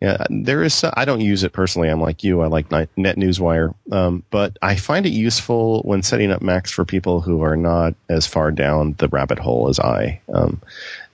Yeah, 0.00 0.24
there 0.30 0.62
is. 0.62 0.82
I 0.94 1.04
don't 1.04 1.20
use 1.20 1.42
it 1.42 1.52
personally. 1.52 1.88
I'm 1.88 2.00
like 2.00 2.24
you. 2.24 2.40
I 2.40 2.46
like 2.46 2.70
Net 2.70 2.88
NetNewsWire, 2.96 3.74
um, 3.92 4.22
but 4.30 4.56
I 4.62 4.76
find 4.76 5.04
it 5.04 5.10
useful 5.10 5.82
when 5.82 6.02
setting 6.02 6.30
up 6.30 6.40
Macs 6.40 6.70
for 6.70 6.86
people 6.86 7.20
who 7.20 7.42
are 7.42 7.56
not 7.56 7.94
as 8.08 8.26
far 8.26 8.50
down 8.50 8.94
the 8.98 9.08
rabbit 9.08 9.38
hole 9.38 9.68
as 9.68 9.78
I. 9.78 10.20
Um, 10.32 10.62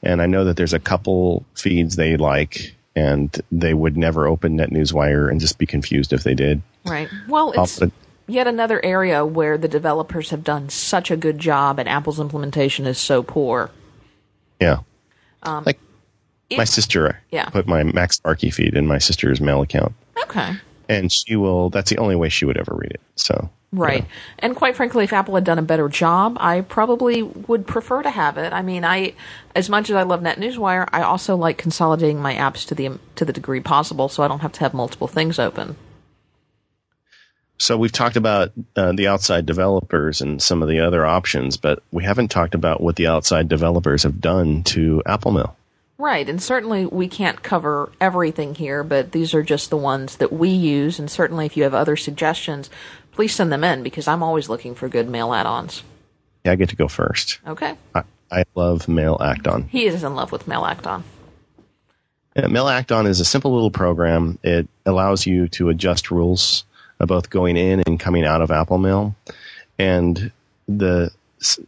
and 0.05 0.23
I 0.23 0.27
know 0.27 0.45
that 0.45 0.57
there's 0.57 0.73
a 0.73 0.79
couple 0.79 1.45
feeds 1.55 1.97
they 1.97 2.17
like 2.17 2.77
and 2.95 3.43
they 3.53 3.75
would 3.75 3.97
never 3.97 4.27
open 4.27 4.57
NetNewsWire 4.57 5.31
and 5.31 5.41
just 5.41 5.59
be 5.59 5.67
confused 5.67 6.13
if 6.13 6.23
they 6.23 6.35
did. 6.35 6.63
Right. 6.87 7.09
Well, 7.29 7.53
it's 7.57 7.81
yet 8.27 8.47
another 8.47 8.85
area 8.85 9.25
where 9.25 9.59
the 9.59 9.69
developers 9.69 10.31
have 10.31 10.45
done 10.45 10.69
such 10.69 11.11
a 11.11 11.17
good 11.17 11.39
job 11.39 11.79
and 11.79 11.89
Apple's 11.89 12.21
implementation 12.21 12.87
is 12.87 12.99
so 12.99 13.23
poor. 13.23 13.71
Yeah. 14.61 14.79
Um, 15.43 15.65
like 15.65 15.79
my 16.57 16.65
sister 16.65 17.21
yeah. 17.31 17.49
put 17.51 17.67
my 17.67 17.83
MacSparky 17.83 18.53
feed 18.53 18.75
in 18.75 18.87
my 18.87 18.99
sister's 18.99 19.41
mail 19.41 19.63
account. 19.63 19.95
Okay. 20.23 20.55
And 20.89 21.13
she 21.13 21.37
will, 21.37 21.71
that's 21.71 21.91
the 21.91 21.99
only 21.99 22.15
way 22.17 22.29
she 22.29 22.45
would 22.45 22.57
ever 22.57 22.75
read 22.75 22.93
it. 22.93 23.01
So. 23.17 23.51
Right. 23.73 24.07
And 24.39 24.55
quite 24.55 24.77
frankly, 24.77 25.05
if 25.05 25.13
Apple 25.13 25.35
had 25.35 25.45
done 25.45 25.59
a 25.59 25.63
better 25.63 25.89
job, 25.89 26.37
I 26.41 26.61
probably 26.61 27.23
would 27.23 27.67
prefer 27.67 28.03
to 28.03 28.11
have 28.11 28.39
it. 28.39 28.53
I 28.53 28.63
mean, 28.63 28.85
I, 28.85 29.15
as 29.55 29.69
much 29.69 29.91
as 29.91 29.97
I 29.97 30.05
love 30.05 30.21
NetNewsWire, 30.21 30.89
I 30.93 31.03
also 31.03 31.37
like 31.37 31.59
consolidating 31.59 32.21
my 32.21 32.35
apps 32.35 32.67
to 32.69 32.75
the 32.75 32.99
to 33.17 33.25
the 33.25 33.33
degree 33.33 33.61
possible, 33.61 34.09
so 34.09 34.23
I 34.23 34.29
don't 34.29 34.39
have 34.39 34.53
to 34.53 34.61
have 34.61 34.73
multiple 34.73 35.09
things 35.09 35.39
open. 35.39 35.77
So 37.59 37.79
we've 37.79 37.93
talked 37.93 38.17
about 38.17 38.53
uh, 38.77 38.93
the 38.93 39.07
outside 39.07 39.47
developers 39.47 40.21
and 40.21 40.43
some 40.43 40.63
of 40.63 40.69
the 40.69 40.81
other 40.81 41.07
options, 41.07 41.57
but 41.57 41.83
we 41.91 42.05
haven't 42.05 42.29
talked 42.29 42.55
about 42.55 42.81
what 42.83 42.97
the 42.97 43.07
outside 43.07 43.49
developers 43.49 44.03
have 44.03 44.21
done 44.21 44.63
to 44.65 45.03
Apple 45.07 45.33
Mail. 45.33 45.57
Right, 45.99 46.29
and 46.29 46.43
certainly 46.43 46.85
we 46.85 47.09
can't 47.09 47.43
cover 47.43 47.91
everything 47.99 48.55
here, 48.55 48.85
but 48.85 49.13
these 49.13 49.33
are 49.33 49.43
just 49.43 49.71
the 49.71 49.79
ones 49.79 50.17
that 50.17 50.31
we 50.31 50.51
use. 50.51 50.99
And 50.99 51.11
certainly, 51.11 51.47
if 51.47 51.57
you 51.57 51.63
have 51.63 51.73
other 51.73 51.97
suggestions, 51.97 52.69
please 53.13 53.35
send 53.35 53.51
them 53.51 53.65
in 53.65 53.83
because 53.83 54.07
I'm 54.07 54.23
always 54.23 54.51
looking 54.51 54.75
for 54.75 54.91
good 54.91 55.09
mail 55.09 55.33
add-ons. 55.33 55.83
Yeah, 56.45 56.53
I 56.53 56.57
get 56.57 56.69
to 56.69 56.77
go 56.77 56.89
first. 56.89 57.41
Okay. 57.47 57.75
I, 57.95 58.03
I 58.31 58.45
love 58.55 58.89
Mail 58.89 59.17
Act-On. 59.19 59.63
He 59.69 59.87
is 59.87 60.05
in 60.05 60.15
love 60.15 60.33
with 60.33 60.47
Mail 60.47 60.67
Act-On. 60.67 61.03
Yeah, 62.37 62.49
Mail 62.49 62.69
Act-On 62.69 63.07
is 63.07 63.21
a 63.21 63.25
simple 63.25 63.55
little 63.55 63.71
program. 63.71 64.39
It 64.43 64.69
allows 64.85 65.27
you 65.27 65.49
to 65.49 65.71
adjust 65.71 66.11
rules 66.11 66.65
both 66.99 67.31
going 67.31 67.57
in 67.57 67.83
and 67.87 68.01
coming 68.01 68.25
out 68.25 68.41
of 68.41 68.51
Apple 68.51 68.79
Mail. 68.79 69.15
And 69.79 70.33
the 70.69 71.11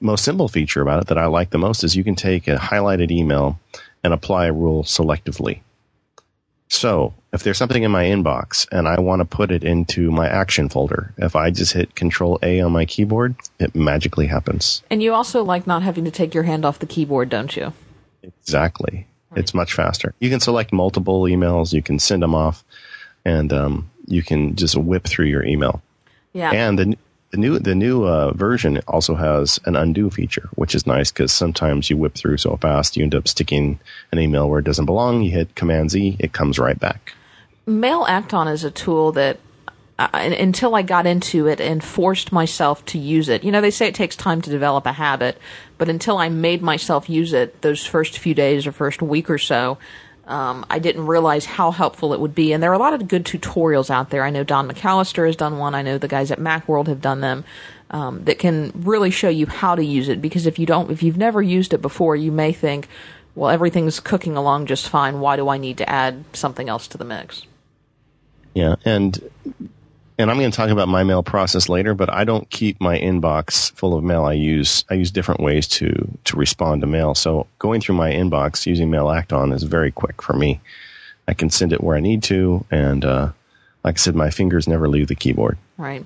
most 0.00 0.24
simple 0.24 0.48
feature 0.48 0.80
about 0.80 1.02
it 1.02 1.08
that 1.08 1.18
I 1.18 1.26
like 1.26 1.50
the 1.50 1.58
most 1.58 1.84
is 1.84 1.94
you 1.96 2.04
can 2.04 2.14
take 2.14 2.48
a 2.48 2.56
highlighted 2.56 3.10
email 3.10 3.60
and 4.02 4.14
apply 4.14 4.46
a 4.46 4.52
rule 4.52 4.82
selectively. 4.84 5.60
So 6.68 7.14
if 7.32 7.42
there's 7.42 7.58
something 7.58 7.82
in 7.82 7.90
my 7.90 8.04
inbox 8.04 8.66
and 8.70 8.86
I 8.86 9.00
want 9.00 9.20
to 9.20 9.24
put 9.24 9.50
it 9.50 9.64
into 9.64 10.10
my 10.10 10.28
action 10.28 10.68
folder, 10.68 11.14
if 11.16 11.34
I 11.34 11.50
just 11.50 11.72
hit 11.72 11.94
control 11.94 12.38
A 12.42 12.60
on 12.60 12.72
my 12.72 12.84
keyboard, 12.84 13.36
it 13.58 13.74
magically 13.74 14.26
happens. 14.26 14.82
And 14.90 15.02
you 15.02 15.14
also 15.14 15.42
like 15.42 15.66
not 15.66 15.82
having 15.82 16.04
to 16.04 16.10
take 16.10 16.34
your 16.34 16.44
hand 16.44 16.64
off 16.64 16.78
the 16.78 16.86
keyboard, 16.86 17.30
don't 17.30 17.54
you? 17.56 17.72
Exactly. 18.22 19.06
Right. 19.30 19.40
It's 19.40 19.54
much 19.54 19.74
faster. 19.74 20.14
You 20.20 20.30
can 20.30 20.40
select 20.40 20.72
multiple 20.72 21.22
emails. 21.22 21.72
You 21.72 21.82
can 21.82 21.98
send 21.98 22.22
them 22.22 22.34
off, 22.34 22.64
and 23.24 23.52
um, 23.52 23.90
you 24.08 24.22
can 24.22 24.56
just 24.56 24.76
whip 24.76 25.04
through 25.04 25.26
your 25.26 25.44
email. 25.44 25.82
Yeah. 26.32 26.50
And 26.52 26.78
the, 26.78 26.98
the 27.30 27.36
new 27.36 27.58
the 27.58 27.74
new 27.74 28.04
uh, 28.04 28.32
version 28.32 28.80
also 28.88 29.14
has 29.14 29.60
an 29.64 29.76
undo 29.76 30.10
feature, 30.10 30.48
which 30.54 30.74
is 30.74 30.86
nice 30.86 31.12
because 31.12 31.32
sometimes 31.32 31.90
you 31.90 31.96
whip 31.96 32.14
through 32.14 32.38
so 32.38 32.56
fast 32.56 32.96
you 32.96 33.04
end 33.04 33.14
up 33.14 33.28
sticking 33.28 33.78
an 34.12 34.18
email 34.18 34.48
where 34.48 34.60
it 34.60 34.64
doesn't 34.64 34.86
belong. 34.86 35.22
You 35.22 35.30
hit 35.30 35.54
Command 35.54 35.90
Z, 35.90 36.16
it 36.18 36.32
comes 36.32 36.58
right 36.58 36.78
back. 36.78 37.14
Mail 37.66 38.06
Act-On 38.08 38.48
is 38.48 38.64
a 38.64 38.70
tool 38.70 39.12
that 39.12 39.38
uh, 39.98 40.08
until 40.14 40.74
I 40.74 40.82
got 40.82 41.06
into 41.06 41.48
it 41.48 41.60
and 41.60 41.82
forced 41.82 42.32
myself 42.32 42.84
to 42.86 42.98
use 42.98 43.28
it. 43.28 43.44
You 43.44 43.50
know, 43.50 43.60
they 43.60 43.70
say 43.70 43.88
it 43.88 43.94
takes 43.94 44.16
time 44.16 44.40
to 44.42 44.48
develop 44.48 44.86
a 44.86 44.92
habit, 44.92 45.38
but 45.76 45.88
until 45.88 46.18
I 46.18 46.28
made 46.28 46.62
myself 46.62 47.10
use 47.10 47.32
it 47.32 47.60
those 47.62 47.84
first 47.84 48.18
few 48.18 48.32
days 48.32 48.66
or 48.66 48.72
first 48.72 49.02
week 49.02 49.28
or 49.28 49.38
so, 49.38 49.76
um, 50.28 50.66
I 50.68 50.78
didn't 50.78 51.06
realize 51.06 51.46
how 51.46 51.70
helpful 51.70 52.12
it 52.12 52.20
would 52.20 52.34
be. 52.34 52.52
And 52.52 52.62
there 52.62 52.70
are 52.70 52.74
a 52.74 52.78
lot 52.78 52.92
of 52.92 53.08
good 53.08 53.24
tutorials 53.24 53.90
out 53.90 54.10
there. 54.10 54.22
I 54.22 54.30
know 54.30 54.44
Don 54.44 54.68
McAllister 54.68 55.26
has 55.26 55.36
done 55.36 55.56
one. 55.56 55.74
I 55.74 55.82
know 55.82 55.96
the 55.96 56.06
guys 56.06 56.30
at 56.30 56.38
Macworld 56.38 56.86
have 56.86 57.00
done 57.00 57.20
them. 57.20 57.44
Um, 57.90 58.24
that 58.24 58.38
can 58.38 58.70
really 58.74 59.10
show 59.10 59.30
you 59.30 59.46
how 59.46 59.74
to 59.74 59.82
use 59.82 60.10
it 60.10 60.20
because 60.20 60.44
if 60.44 60.58
you 60.58 60.66
don't, 60.66 60.90
if 60.90 61.02
you've 61.02 61.16
never 61.16 61.40
used 61.40 61.72
it 61.72 61.80
before, 61.80 62.14
you 62.14 62.30
may 62.30 62.52
think, 62.52 62.86
well, 63.34 63.48
everything's 63.48 63.98
cooking 63.98 64.36
along 64.36 64.66
just 64.66 64.90
fine. 64.90 65.20
Why 65.20 65.36
do 65.36 65.48
I 65.48 65.56
need 65.56 65.78
to 65.78 65.88
add 65.88 66.22
something 66.34 66.68
else 66.68 66.86
to 66.88 66.98
the 66.98 67.06
mix? 67.06 67.46
Yeah, 68.52 68.74
and 68.84 69.30
and 70.18 70.30
I'm 70.30 70.38
going 70.38 70.50
to 70.50 70.56
talk 70.56 70.70
about 70.70 70.88
my 70.88 71.04
mail 71.04 71.22
process 71.22 71.68
later, 71.68 71.94
but 71.94 72.12
I 72.12 72.24
don't 72.24 72.50
keep 72.50 72.80
my 72.80 72.98
inbox 72.98 73.70
full 73.72 73.96
of 73.96 74.02
mail. 74.02 74.24
I 74.24 74.32
use 74.32 74.84
I 74.90 74.94
use 74.94 75.12
different 75.12 75.40
ways 75.40 75.68
to 75.68 76.18
to 76.24 76.36
respond 76.36 76.80
to 76.80 76.86
mail. 76.86 77.14
So 77.14 77.46
going 77.60 77.80
through 77.80 77.94
my 77.94 78.10
inbox 78.10 78.66
using 78.66 78.90
Mail 78.90 79.10
Act-On 79.10 79.52
is 79.52 79.62
very 79.62 79.92
quick 79.92 80.20
for 80.20 80.32
me. 80.32 80.60
I 81.28 81.34
can 81.34 81.50
send 81.50 81.72
it 81.72 81.82
where 81.82 81.96
I 81.96 82.00
need 82.00 82.22
to, 82.24 82.64
and 82.70 83.04
uh, 83.04 83.30
like 83.84 83.96
I 83.96 83.98
said, 83.98 84.16
my 84.16 84.30
fingers 84.30 84.66
never 84.66 84.88
leave 84.88 85.08
the 85.08 85.14
keyboard. 85.14 85.58
Right. 85.76 86.04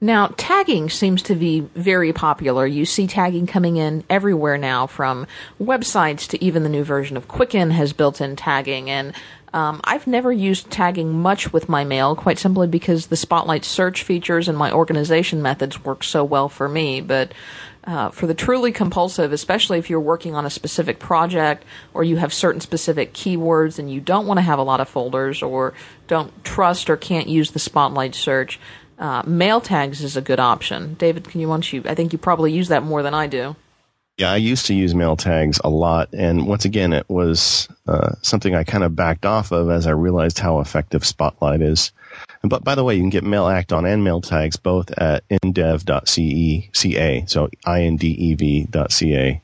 Now, 0.00 0.28
tagging 0.36 0.90
seems 0.90 1.22
to 1.22 1.34
be 1.34 1.60
very 1.60 2.12
popular. 2.12 2.66
You 2.66 2.84
see 2.84 3.06
tagging 3.06 3.46
coming 3.46 3.78
in 3.78 4.04
everywhere 4.10 4.58
now, 4.58 4.86
from 4.86 5.26
websites 5.60 6.28
to 6.28 6.44
even 6.44 6.62
the 6.62 6.68
new 6.68 6.84
version 6.84 7.16
of 7.16 7.28
Quicken 7.28 7.70
has 7.70 7.94
built 7.94 8.20
in 8.20 8.36
tagging. 8.36 8.90
And 8.90 9.14
um, 9.54 9.80
I've 9.84 10.06
never 10.06 10.30
used 10.30 10.70
tagging 10.70 11.18
much 11.18 11.50
with 11.50 11.70
my 11.70 11.84
mail, 11.84 12.14
quite 12.14 12.38
simply 12.38 12.66
because 12.66 13.06
the 13.06 13.16
Spotlight 13.16 13.64
search 13.64 14.02
features 14.02 14.48
and 14.48 14.58
my 14.58 14.70
organization 14.70 15.40
methods 15.40 15.82
work 15.82 16.04
so 16.04 16.22
well 16.24 16.50
for 16.50 16.68
me. 16.68 17.00
But 17.00 17.32
uh, 17.84 18.10
for 18.10 18.26
the 18.26 18.34
truly 18.34 18.72
compulsive, 18.72 19.32
especially 19.32 19.78
if 19.78 19.88
you're 19.88 20.00
working 20.00 20.34
on 20.34 20.44
a 20.44 20.50
specific 20.50 20.98
project 20.98 21.64
or 21.94 22.04
you 22.04 22.16
have 22.16 22.34
certain 22.34 22.60
specific 22.60 23.14
keywords 23.14 23.78
and 23.78 23.90
you 23.90 24.00
don't 24.00 24.26
want 24.26 24.36
to 24.36 24.42
have 24.42 24.58
a 24.58 24.62
lot 24.62 24.80
of 24.80 24.88
folders 24.90 25.42
or 25.42 25.72
don't 26.06 26.44
trust 26.44 26.90
or 26.90 26.96
can't 26.98 27.28
use 27.28 27.52
the 27.52 27.58
Spotlight 27.58 28.14
search, 28.14 28.60
uh, 28.98 29.22
mail 29.26 29.60
tags 29.60 30.02
is 30.02 30.16
a 30.16 30.22
good 30.22 30.40
option. 30.40 30.94
David, 30.94 31.28
can 31.28 31.40
you 31.40 31.48
want 31.48 31.72
you? 31.72 31.82
I 31.86 31.94
think 31.94 32.12
you 32.12 32.18
probably 32.18 32.52
use 32.52 32.68
that 32.68 32.82
more 32.82 33.02
than 33.02 33.14
I 33.14 33.26
do. 33.26 33.56
Yeah, 34.18 34.32
I 34.32 34.36
used 34.36 34.64
to 34.66 34.74
use 34.74 34.94
mail 34.94 35.14
tags 35.14 35.60
a 35.62 35.68
lot, 35.68 36.08
and 36.14 36.46
once 36.46 36.64
again, 36.64 36.94
it 36.94 37.04
was 37.10 37.68
uh, 37.86 38.14
something 38.22 38.54
I 38.54 38.64
kind 38.64 38.82
of 38.82 38.96
backed 38.96 39.26
off 39.26 39.52
of 39.52 39.68
as 39.68 39.86
I 39.86 39.90
realized 39.90 40.38
how 40.38 40.60
effective 40.60 41.04
Spotlight 41.04 41.60
is. 41.60 41.92
But 42.42 42.64
by 42.64 42.74
the 42.74 42.82
way, 42.82 42.94
you 42.94 43.02
can 43.02 43.10
get 43.10 43.24
Mail 43.24 43.46
Act-On 43.46 43.84
and 43.84 44.02
mail 44.02 44.22
tags 44.22 44.56
both 44.56 44.90
at 44.92 45.28
indev.ca, 45.28 47.24
so 47.26 47.48
indev.ca. 47.66 49.40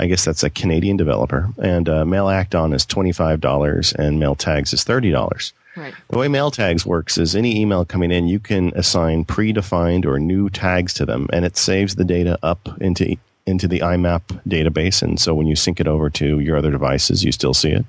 I 0.00 0.06
guess 0.06 0.24
that's 0.24 0.44
a 0.44 0.50
Canadian 0.50 0.96
developer, 0.96 1.50
and 1.58 1.88
uh, 1.88 2.04
Mail 2.06 2.28
Act-On 2.28 2.72
is 2.72 2.86
twenty 2.86 3.12
five 3.12 3.40
dollars, 3.40 3.92
and 3.92 4.20
Mail 4.20 4.36
Tags 4.36 4.72
is 4.72 4.84
thirty 4.84 5.10
dollars. 5.10 5.52
Right. 5.78 5.94
The 6.08 6.18
way 6.18 6.28
mail 6.28 6.50
tags 6.50 6.84
works 6.84 7.18
is 7.18 7.36
any 7.36 7.60
email 7.60 7.84
coming 7.84 8.10
in, 8.10 8.26
you 8.26 8.40
can 8.40 8.72
assign 8.74 9.24
predefined 9.24 10.04
or 10.04 10.18
new 10.18 10.50
tags 10.50 10.92
to 10.94 11.06
them, 11.06 11.28
and 11.32 11.44
it 11.44 11.56
saves 11.56 11.94
the 11.94 12.04
data 12.04 12.38
up 12.42 12.68
into 12.80 13.16
into 13.46 13.68
the 13.68 13.80
IMAP 13.80 14.42
database, 14.46 15.02
and 15.02 15.18
so 15.18 15.34
when 15.34 15.46
you 15.46 15.56
sync 15.56 15.80
it 15.80 15.86
over 15.86 16.10
to 16.10 16.40
your 16.40 16.58
other 16.58 16.70
devices, 16.70 17.24
you 17.24 17.32
still 17.32 17.54
see 17.54 17.70
it. 17.70 17.86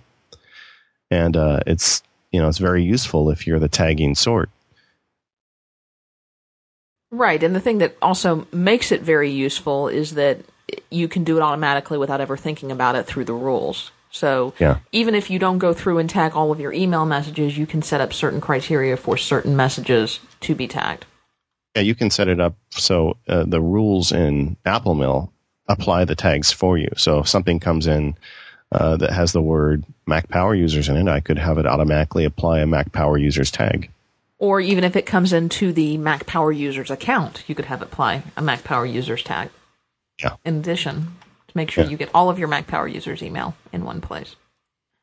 And 1.12 1.36
uh, 1.36 1.62
it's 1.66 2.04
you 2.32 2.40
know 2.40 2.48
it's 2.48 2.60
very 2.60 2.84
useful 2.84 3.32
if 3.32 3.48
you're 3.48 3.60
the 3.60 3.68
tagging 3.68 4.14
sort. 4.14 4.50
Right, 7.12 7.42
and 7.42 7.56
the 7.56 7.60
thing 7.60 7.80
that 7.80 7.98
also 8.04 8.48
makes 8.54 8.92
it 8.92 9.02
very 9.02 9.32
useful 9.32 9.88
is 9.88 10.14
that 10.14 10.42
you 10.92 11.08
can 11.08 11.24
do 11.24 11.38
it 11.38 11.42
automatically 11.42 11.98
without 11.98 12.22
ever 12.22 12.38
thinking 12.38 12.72
about 12.72 12.96
it 12.96 13.08
through 13.08 13.26
the 13.26 13.34
rules. 13.34 13.92
So 14.12 14.54
yeah. 14.60 14.80
even 14.92 15.16
if 15.16 15.30
you 15.30 15.40
don't 15.40 15.60
go 15.60 15.74
through 15.74 16.00
and 16.00 16.10
tag 16.10 16.34
all 16.34 16.52
of 16.52 16.60
your 16.60 16.74
email 16.74 17.06
messages, 17.06 17.58
you 17.58 17.66
can 17.66 17.82
set 17.82 18.02
up 18.02 18.14
certain 18.14 18.42
criteria 18.42 18.98
for 18.98 19.18
certain 19.18 19.56
messages 19.56 20.20
to 20.42 20.56
be 20.56 20.68
tagged. 20.68 21.06
Yeah, 21.76 21.84
you 21.84 21.96
can 21.96 22.10
set 22.10 22.28
it 22.28 22.40
up 22.40 22.56
so 22.72 23.18
uh, 23.28 23.44
the 23.46 23.62
rules 23.62 24.12
in 24.12 24.58
Apple 24.66 24.96
Mail 24.96 25.32
apply 25.68 26.06
the 26.06 26.16
tags 26.16 26.52
for 26.52 26.78
you. 26.78 26.90
So 26.98 27.20
if 27.20 27.28
something 27.28 27.60
comes 27.60 27.86
in 27.86 28.18
uh, 28.72 28.98
that 28.98 29.12
has 29.12 29.32
the 29.32 29.42
word 29.42 29.84
Mac 30.08 30.28
Power 30.30 30.56
users 30.56 30.90
in 30.90 30.98
it, 30.98 31.08
I 31.08 31.20
could 31.20 31.38
have 31.38 31.58
it 31.60 31.68
automatically 31.68 32.26
apply 32.26 32.60
a 32.60 32.66
Mac 32.66 32.92
Power 32.92 33.18
users 33.18 33.52
tag. 33.52 33.92
Or 34.40 34.62
even 34.62 34.84
if 34.84 34.96
it 34.96 35.06
comes 35.06 35.34
into 35.34 35.72
the 35.72 35.98
Mac 35.98 36.26
Power 36.26 36.52
users 36.52 36.90
account, 36.90 37.44
you 37.48 37.54
could 37.54 37.66
have 37.66 37.82
it 37.82 37.86
apply 37.86 38.24
a 38.36 38.42
Mac 38.42 38.64
Power 38.64 38.86
users 38.86 39.22
tag. 39.22 39.50
Yeah. 40.22 40.36
In 40.44 40.58
addition, 40.58 41.16
to 41.50 41.58
make 41.58 41.72
sure 41.72 41.84
yeah. 41.84 41.90
you 41.90 41.98
get 41.98 42.10
all 42.14 42.30
of 42.30 42.40
your 42.40 42.48
Mac 42.48 42.68
Power 42.68 42.88
users 42.88 43.22
email 43.22 43.56
in 43.74 43.84
one 43.84 44.02
place. 44.02 44.36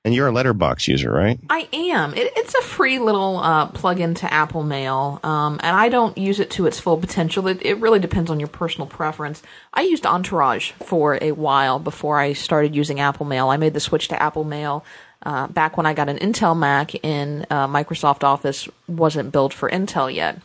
And 0.04 0.14
you're 0.14 0.28
a 0.28 0.32
letterbox 0.32 0.86
user, 0.86 1.10
right? 1.10 1.40
I 1.50 1.68
am. 1.72 2.14
It, 2.14 2.32
it's 2.36 2.54
a 2.54 2.62
free 2.62 3.00
little 3.00 3.38
uh, 3.38 3.66
plug-in 3.66 4.14
to 4.14 4.32
Apple 4.32 4.62
Mail, 4.62 5.18
um, 5.24 5.58
and 5.64 5.76
I 5.76 5.88
don't 5.88 6.16
use 6.16 6.38
it 6.38 6.48
to 6.52 6.66
its 6.66 6.78
full 6.78 6.96
potential. 6.96 7.48
It, 7.48 7.58
it 7.66 7.78
really 7.78 7.98
depends 7.98 8.30
on 8.30 8.38
your 8.38 8.48
personal 8.48 8.86
preference. 8.86 9.42
I 9.74 9.80
used 9.80 10.06
Entourage 10.06 10.70
for 10.72 11.18
a 11.20 11.32
while 11.32 11.80
before 11.80 12.20
I 12.20 12.34
started 12.34 12.76
using 12.76 13.00
Apple 13.00 13.26
Mail. 13.26 13.48
I 13.48 13.56
made 13.56 13.74
the 13.74 13.80
switch 13.80 14.06
to 14.08 14.22
Apple 14.22 14.44
Mail 14.44 14.84
uh, 15.24 15.48
back 15.48 15.76
when 15.76 15.86
I 15.86 15.92
got 15.92 16.08
an 16.08 16.18
Intel 16.18 16.56
Mac 16.56 16.92
and 17.04 17.44
uh, 17.50 17.66
Microsoft 17.66 18.22
Office 18.22 18.68
wasn't 18.86 19.32
built 19.32 19.52
for 19.52 19.68
Intel 19.68 20.14
yet. 20.14 20.40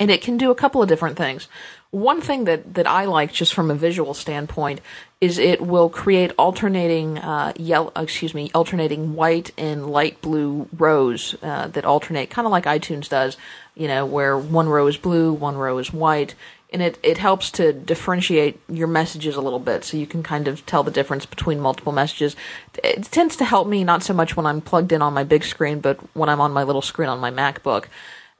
And 0.00 0.10
it 0.10 0.20
can 0.20 0.36
do 0.36 0.50
a 0.50 0.56
couple 0.56 0.82
of 0.82 0.88
different 0.88 1.16
things. 1.16 1.46
One 1.92 2.20
thing 2.20 2.44
that, 2.44 2.74
that 2.74 2.86
I 2.86 3.06
like 3.06 3.32
just 3.32 3.52
from 3.52 3.68
a 3.68 3.74
visual 3.74 4.14
standpoint 4.14 4.80
is 5.20 5.38
it 5.38 5.60
will 5.60 5.88
create 5.88 6.32
alternating 6.38 7.18
uh, 7.18 7.52
yellow, 7.56 7.90
excuse 7.96 8.32
me, 8.32 8.48
alternating 8.54 9.16
white 9.16 9.50
and 9.58 9.90
light 9.90 10.20
blue 10.20 10.68
rows 10.72 11.34
uh, 11.42 11.66
that 11.66 11.84
alternate, 11.84 12.30
kind 12.30 12.46
of 12.46 12.52
like 12.52 12.64
iTunes 12.64 13.08
does. 13.08 13.36
You 13.74 13.88
know, 13.88 14.06
where 14.06 14.38
one 14.38 14.68
row 14.68 14.86
is 14.86 14.96
blue, 14.96 15.32
one 15.32 15.56
row 15.56 15.78
is 15.78 15.92
white, 15.92 16.36
and 16.72 16.80
it 16.80 16.96
it 17.02 17.18
helps 17.18 17.50
to 17.52 17.72
differentiate 17.72 18.60
your 18.68 18.86
messages 18.86 19.34
a 19.34 19.40
little 19.40 19.58
bit, 19.58 19.84
so 19.84 19.96
you 19.96 20.06
can 20.06 20.22
kind 20.22 20.46
of 20.46 20.64
tell 20.66 20.84
the 20.84 20.90
difference 20.92 21.26
between 21.26 21.58
multiple 21.58 21.92
messages. 21.92 22.36
It 22.84 23.04
tends 23.04 23.36
to 23.36 23.44
help 23.44 23.66
me 23.66 23.82
not 23.82 24.04
so 24.04 24.14
much 24.14 24.36
when 24.36 24.46
I'm 24.46 24.60
plugged 24.60 24.92
in 24.92 25.02
on 25.02 25.12
my 25.12 25.24
big 25.24 25.42
screen, 25.42 25.80
but 25.80 25.98
when 26.14 26.28
I'm 26.28 26.40
on 26.40 26.52
my 26.52 26.62
little 26.62 26.82
screen 26.82 27.08
on 27.08 27.18
my 27.18 27.30
MacBook. 27.30 27.86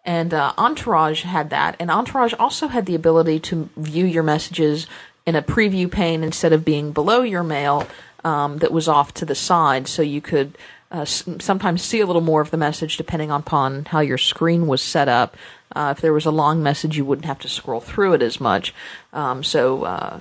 And 0.05 0.33
uh, 0.33 0.55
Entourage 0.57 1.25
had 1.25 1.51
that, 1.51 1.77
and 1.79 1.91
Entourage 1.91 2.33
also 2.39 2.69
had 2.69 2.87
the 2.87 2.95
ability 2.95 3.39
to 3.41 3.69
view 3.77 4.07
your 4.07 4.23
messages 4.23 4.87
in 5.27 5.37
a 5.37 5.43
preview 5.43 5.91
pane 5.91 6.25
instead 6.25 6.53
of 6.53 6.65
being 6.65 6.93
below 6.93 7.21
your 7.21 7.43
mail 7.43 7.87
um, 8.25 8.59
that 8.59 8.73
was 8.73 8.89
off 8.89 9.13
to 9.15 9.27
the 9.27 9.35
side, 9.35 9.87
so 9.87 10.01
you 10.01 10.21
could 10.23 10.57
uh, 10.91 11.01
s- 11.01 11.29
sometimes 11.39 11.83
see 11.83 12.01
a 12.01 12.07
little 12.07 12.23
more 12.23 12.41
of 12.41 12.51
the 12.51 12.57
message 12.57 12.97
depending 12.97 13.31
upon 13.31 13.85
how 13.87 14.01
your 14.01 14.19
screen 14.19 14.67
was 14.67 14.83
set 14.83 15.09
up. 15.09 15.37
Uh, 15.77 15.95
if 15.97 16.01
there 16.01 16.13
was 16.15 16.27
a 16.27 16.31
long 16.31 16.63
message, 16.63 16.97
you 16.97 17.05
wouldn't 17.05 17.27
have 17.27 17.39
to 17.39 17.49
scroll 17.49 17.81
through 17.81 18.15
it 18.15 18.23
as 18.23 18.41
much. 18.41 18.75
Um, 19.13 19.45
so 19.45 19.85
uh, 19.85 20.21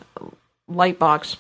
Lightbox 0.70 1.38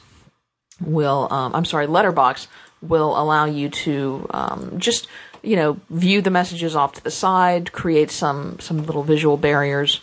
will, 0.82 1.28
um, 1.32 1.54
I'm 1.54 1.66
sorry, 1.66 1.88
Letterbox 1.88 2.48
will 2.82 3.20
allow 3.22 3.46
you 3.46 3.70
to 3.70 4.26
um, 4.32 4.80
just 4.80 5.08
you 5.44 5.56
know, 5.56 5.80
view 5.90 6.22
the 6.22 6.30
messages 6.30 6.76
off 6.76 6.94
to 6.94 7.04
the 7.04 7.12
side, 7.12 7.72
create 7.72 8.12
some 8.12 8.60
some 8.60 8.86
little 8.86 9.04
visual 9.04 9.38
barriers, 9.38 10.02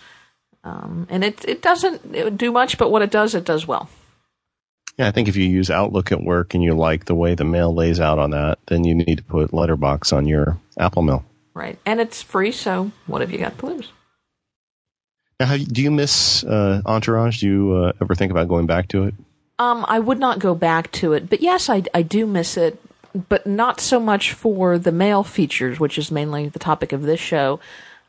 um, 0.65 1.07
and 1.11 1.25
it 1.25 1.45
it 1.45 1.63
doesn't 1.63 2.37
do 2.37 2.53
much, 2.53 2.79
but 2.79 2.91
what 2.91 3.03
it 3.03 3.11
does, 3.11 3.35
it 3.35 3.45
does 3.45 3.67
well. 3.67 3.89
Yeah, 4.99 5.09
I 5.09 5.11
think 5.11 5.29
if 5.29 5.37
you 5.37 5.45
use 5.45 5.71
Outlook 5.71 6.11
at 6.11 6.23
work 6.23 6.55
and 6.55 6.63
you 6.63 6.75
like 6.75 7.05
the 7.05 7.15
way 7.15 7.35
the 7.35 7.45
mail 7.45 7.75
lays 7.75 8.01
out 8.01 8.19
on 8.19 8.31
that, 8.31 8.59
then 8.67 8.85
you 8.85 8.95
need 8.95 9.17
to 9.17 9.23
put 9.23 9.53
Letterbox 9.53 10.13
on 10.13 10.27
your 10.27 10.59
Apple 10.79 11.03
Mail. 11.03 11.25
Right, 11.53 11.79
and 11.85 12.01
it's 12.01 12.23
free, 12.23 12.53
so 12.53 12.93
what 13.07 13.21
have 13.21 13.31
you 13.31 13.39
got 13.39 13.59
to 13.59 13.67
lose? 13.67 13.93
Now, 15.39 15.55
do 15.57 15.83
you 15.83 15.91
miss 15.91 16.45
uh, 16.45 16.81
Entourage? 16.87 17.41
Do 17.41 17.47
you 17.47 17.73
uh, 17.75 17.93
ever 18.01 18.15
think 18.15 18.31
about 18.31 18.49
going 18.49 18.67
back 18.67 18.89
to 18.89 19.05
it? 19.05 19.15
Um, 19.59 19.85
I 19.89 19.99
would 19.99 20.19
not 20.19 20.39
go 20.39 20.55
back 20.55 20.93
to 20.93 21.13
it, 21.13 21.29
but 21.29 21.41
yes, 21.41 21.69
I, 21.69 21.83
I 21.95 22.03
do 22.03 22.27
miss 22.27 22.57
it 22.57 22.81
but 23.29 23.47
not 23.47 23.81
so 23.81 23.99
much 23.99 24.33
for 24.33 24.79
the 24.79 24.93
mail 24.93 25.25
features, 25.25 25.81
which 25.81 25.99
is 25.99 26.11
mainly 26.11 26.49
the 26.49 26.59
topic 26.59 26.93
of 26.93 27.03
this 27.03 27.21
show. 27.21 27.61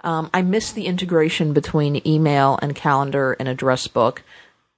Um, 0.02 0.30
I 0.34 0.42
miss 0.42 0.72
the 0.72 0.86
integration 0.86 1.54
between 1.54 2.06
email 2.06 2.60
and 2.62 2.76
calendar 2.76 3.36
and 3.40 3.48
address 3.48 3.88
book. 3.88 4.24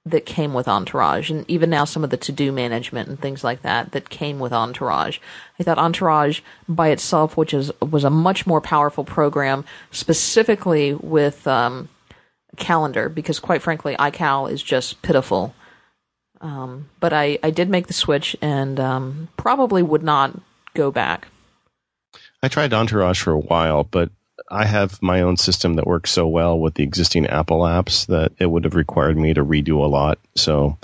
that 0.06 0.24
came 0.24 0.54
with 0.54 0.66
Entourage, 0.66 1.30
and 1.30 1.44
even 1.48 1.68
now 1.68 1.84
some 1.84 2.02
of 2.02 2.10
the 2.10 2.16
to-do 2.16 2.50
management 2.52 3.08
and 3.08 3.20
things 3.20 3.44
like 3.44 3.60
that 3.62 3.92
that 3.92 4.08
came 4.08 4.38
with 4.38 4.52
Entourage. 4.52 5.18
I 5.58 5.62
thought 5.62 5.78
Entourage 5.78 6.40
by 6.68 6.88
itself, 6.88 7.36
which 7.36 7.52
is 7.52 7.70
was 7.80 8.04
a 8.04 8.10
much 8.10 8.46
more 8.46 8.62
powerful 8.62 9.04
program, 9.04 9.64
specifically 9.90 10.94
with 10.94 11.46
um, 11.46 11.90
calendar, 12.56 13.10
because 13.10 13.38
quite 13.38 13.60
frankly, 13.60 13.94
iCal 13.96 14.50
is 14.50 14.62
just 14.62 15.02
pitiful. 15.02 15.54
Um, 16.40 16.88
but 17.00 17.12
I, 17.12 17.38
I 17.42 17.50
did 17.50 17.68
make 17.68 17.86
the 17.86 17.92
switch 17.92 18.36
and 18.40 18.80
um, 18.80 19.28
probably 19.36 19.82
would 19.82 20.02
not 20.02 20.38
go 20.74 20.90
back. 20.90 21.28
I 22.42 22.48
tried 22.48 22.72
Entourage 22.72 23.20
for 23.20 23.32
a 23.32 23.38
while, 23.38 23.84
but 23.84 24.10
I 24.50 24.64
have 24.64 25.00
my 25.02 25.20
own 25.20 25.36
system 25.36 25.74
that 25.74 25.86
works 25.86 26.10
so 26.10 26.26
well 26.26 26.58
with 26.58 26.74
the 26.74 26.82
existing 26.82 27.26
Apple 27.26 27.60
apps 27.60 28.06
that 28.06 28.32
it 28.38 28.46
would 28.46 28.64
have 28.64 28.74
required 28.74 29.18
me 29.18 29.34
to 29.34 29.44
redo 29.44 29.76
a 29.76 29.86
lot. 29.86 30.18
So 30.34 30.78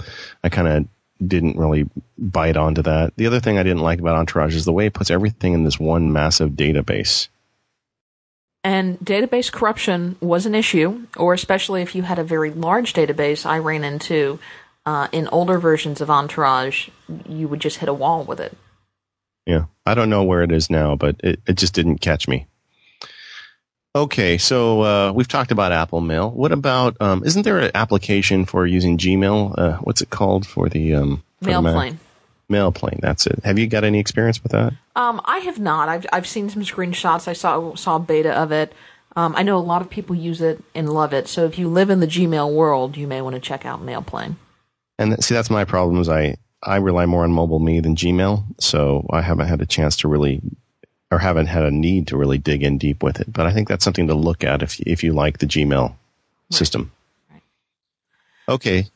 I 0.45 0.51
kind 0.51 0.69
of 0.69 0.87
didn't 1.27 1.57
really 1.57 1.89
bite 2.19 2.57
onto 2.57 2.83
that. 2.83 3.15
The 3.17 3.27
other 3.27 3.41
thing 3.41 3.59
I 3.59 3.63
didn't 3.63 3.83
like 3.83 3.99
about 3.99 4.17
Entourage 4.17 4.55
is 4.55 4.67
the 4.67 4.73
way 4.73 4.87
it 4.87 4.95
puts 4.95 5.11
everything 5.11 5.55
in 5.55 5.65
this 5.65 5.81
one 5.81 6.13
massive 6.13 6.51
database. 6.51 7.29
And 8.63 8.99
database 8.99 9.51
corruption 9.51 10.17
was 10.21 10.45
an 10.45 10.55
issue, 10.55 11.07
or 11.17 11.33
especially 11.33 11.83
if 11.83 11.95
you 11.95 12.03
had 12.03 12.19
a 12.19 12.25
very 12.25 12.51
large 12.51 12.93
database, 12.93 13.47
I 13.47 13.59
ran 13.59 13.85
into 13.85 14.39
uh, 14.87 15.09
in 15.13 15.29
older 15.29 15.59
versions 15.59 16.01
of 16.01 16.09
Entourage, 16.09 16.89
you 17.29 17.49
would 17.49 17.61
just 17.61 17.79
hit 17.79 17.89
a 17.89 17.95
wall 17.95 18.25
with 18.25 18.41
it. 18.41 18.57
Yeah. 19.45 19.67
I 19.85 19.95
don't 19.95 20.11
know 20.11 20.25
where 20.25 20.43
it 20.43 20.53
is 20.53 20.71
now, 20.71 20.97
but 20.97 21.17
it, 21.23 21.41
it 21.47 21.57
just 21.57 21.75
didn't 21.75 21.99
catch 21.99 22.27
me. 22.27 22.47
Okay, 23.95 24.37
so 24.37 24.83
uh, 24.83 25.13
we've 25.13 25.29
talked 25.29 25.51
about 25.51 25.73
Apple 25.73 26.03
Mail. 26.03 26.31
What 26.31 26.53
about? 26.53 26.97
Um, 27.01 27.25
isn't 27.25 27.45
there 27.45 27.59
an 27.61 27.71
application 27.75 28.45
for 28.45 28.67
using 28.67 28.99
Gmail? 28.99 29.55
Uh, 29.57 29.77
what's 29.79 30.03
it 30.03 30.11
called 30.11 30.47
for 30.47 30.69
the 30.69 30.95
um, 30.95 31.23
for 31.41 31.49
Mail 31.49 31.63
the 31.63 31.73
Mac? 31.73 31.75
plane. 31.75 32.01
Mailplane. 32.51 33.01
That's 33.01 33.27
it. 33.27 33.41
Have 33.43 33.59
you 33.59 33.67
got 33.67 33.85
any 33.85 33.99
experience 33.99 34.43
with 34.43 34.53
that? 34.53 34.75
Um, 34.95 35.21
I 35.25 35.39
have 35.39 35.59
not. 35.59 35.89
I've 35.89 36.07
I've 36.13 36.27
seen 36.27 36.51
some 36.51 36.63
screenshots. 36.63 37.27
I 37.27 37.33
saw 37.33 37.75
saw 37.75 37.97
a 37.97 38.01
beta 38.01 38.33
of 38.33 38.53
it. 38.53 38.75
Um, 39.17 39.35
I 39.35 39.43
know 39.43 39.57
a 39.57 39.61
lot 39.61 39.81
of 39.81 39.89
people 39.89 40.15
use 40.15 40.43
it 40.43 40.63
and 40.75 40.93
love 40.93 41.15
it. 41.15 41.27
So 41.27 41.47
if 41.47 41.59
you 41.59 41.69
live 41.69 41.89
in 41.89 42.01
the 42.01 42.07
Gmail 42.07 42.53
world, 42.53 42.99
you 42.99 43.07
may 43.07 43.23
want 43.23 43.35
to 43.35 43.41
check 43.41 43.65
out 43.65 43.81
Mailplane. 43.81 44.37
And 44.99 45.23
see, 45.23 45.35
that's 45.35 45.51
my 45.51 45.65
problem. 45.65 46.01
Is 46.01 46.09
I 46.09 46.37
I 46.63 46.77
rely 46.77 47.07
more 47.07 47.25
on 47.25 47.33
MobileMe 47.33 47.83
than 47.83 47.97
Gmail, 47.97 48.45
so 48.61 49.07
I 49.11 49.23
haven't 49.23 49.49
had 49.49 49.61
a 49.61 49.67
chance 49.67 49.97
to 49.99 50.09
really, 50.09 50.41
or 51.11 51.19
haven't 51.19 51.47
had 51.47 51.65
a 51.65 51.71
need 51.71 52.09
to 52.09 52.17
really 52.17 52.39
dig 52.39 52.63
in 52.63 52.79
deep 52.79 53.03
with 53.03 53.21
it. 53.21 53.33
But 53.33 53.47
I 53.47 53.53
think 53.53 53.69
that's 53.69 53.85
something 53.85 54.09
to 54.09 54.15
look 54.15 54.45
at 54.45 54.63
if 54.63 54.81
if 54.81 55.05
you 55.05 55.13
like 55.13 55.39
the 55.39 55.47
Gmail 55.47 55.95
system. 56.51 56.93
Right. 57.31 57.43
Okay, 58.49 58.87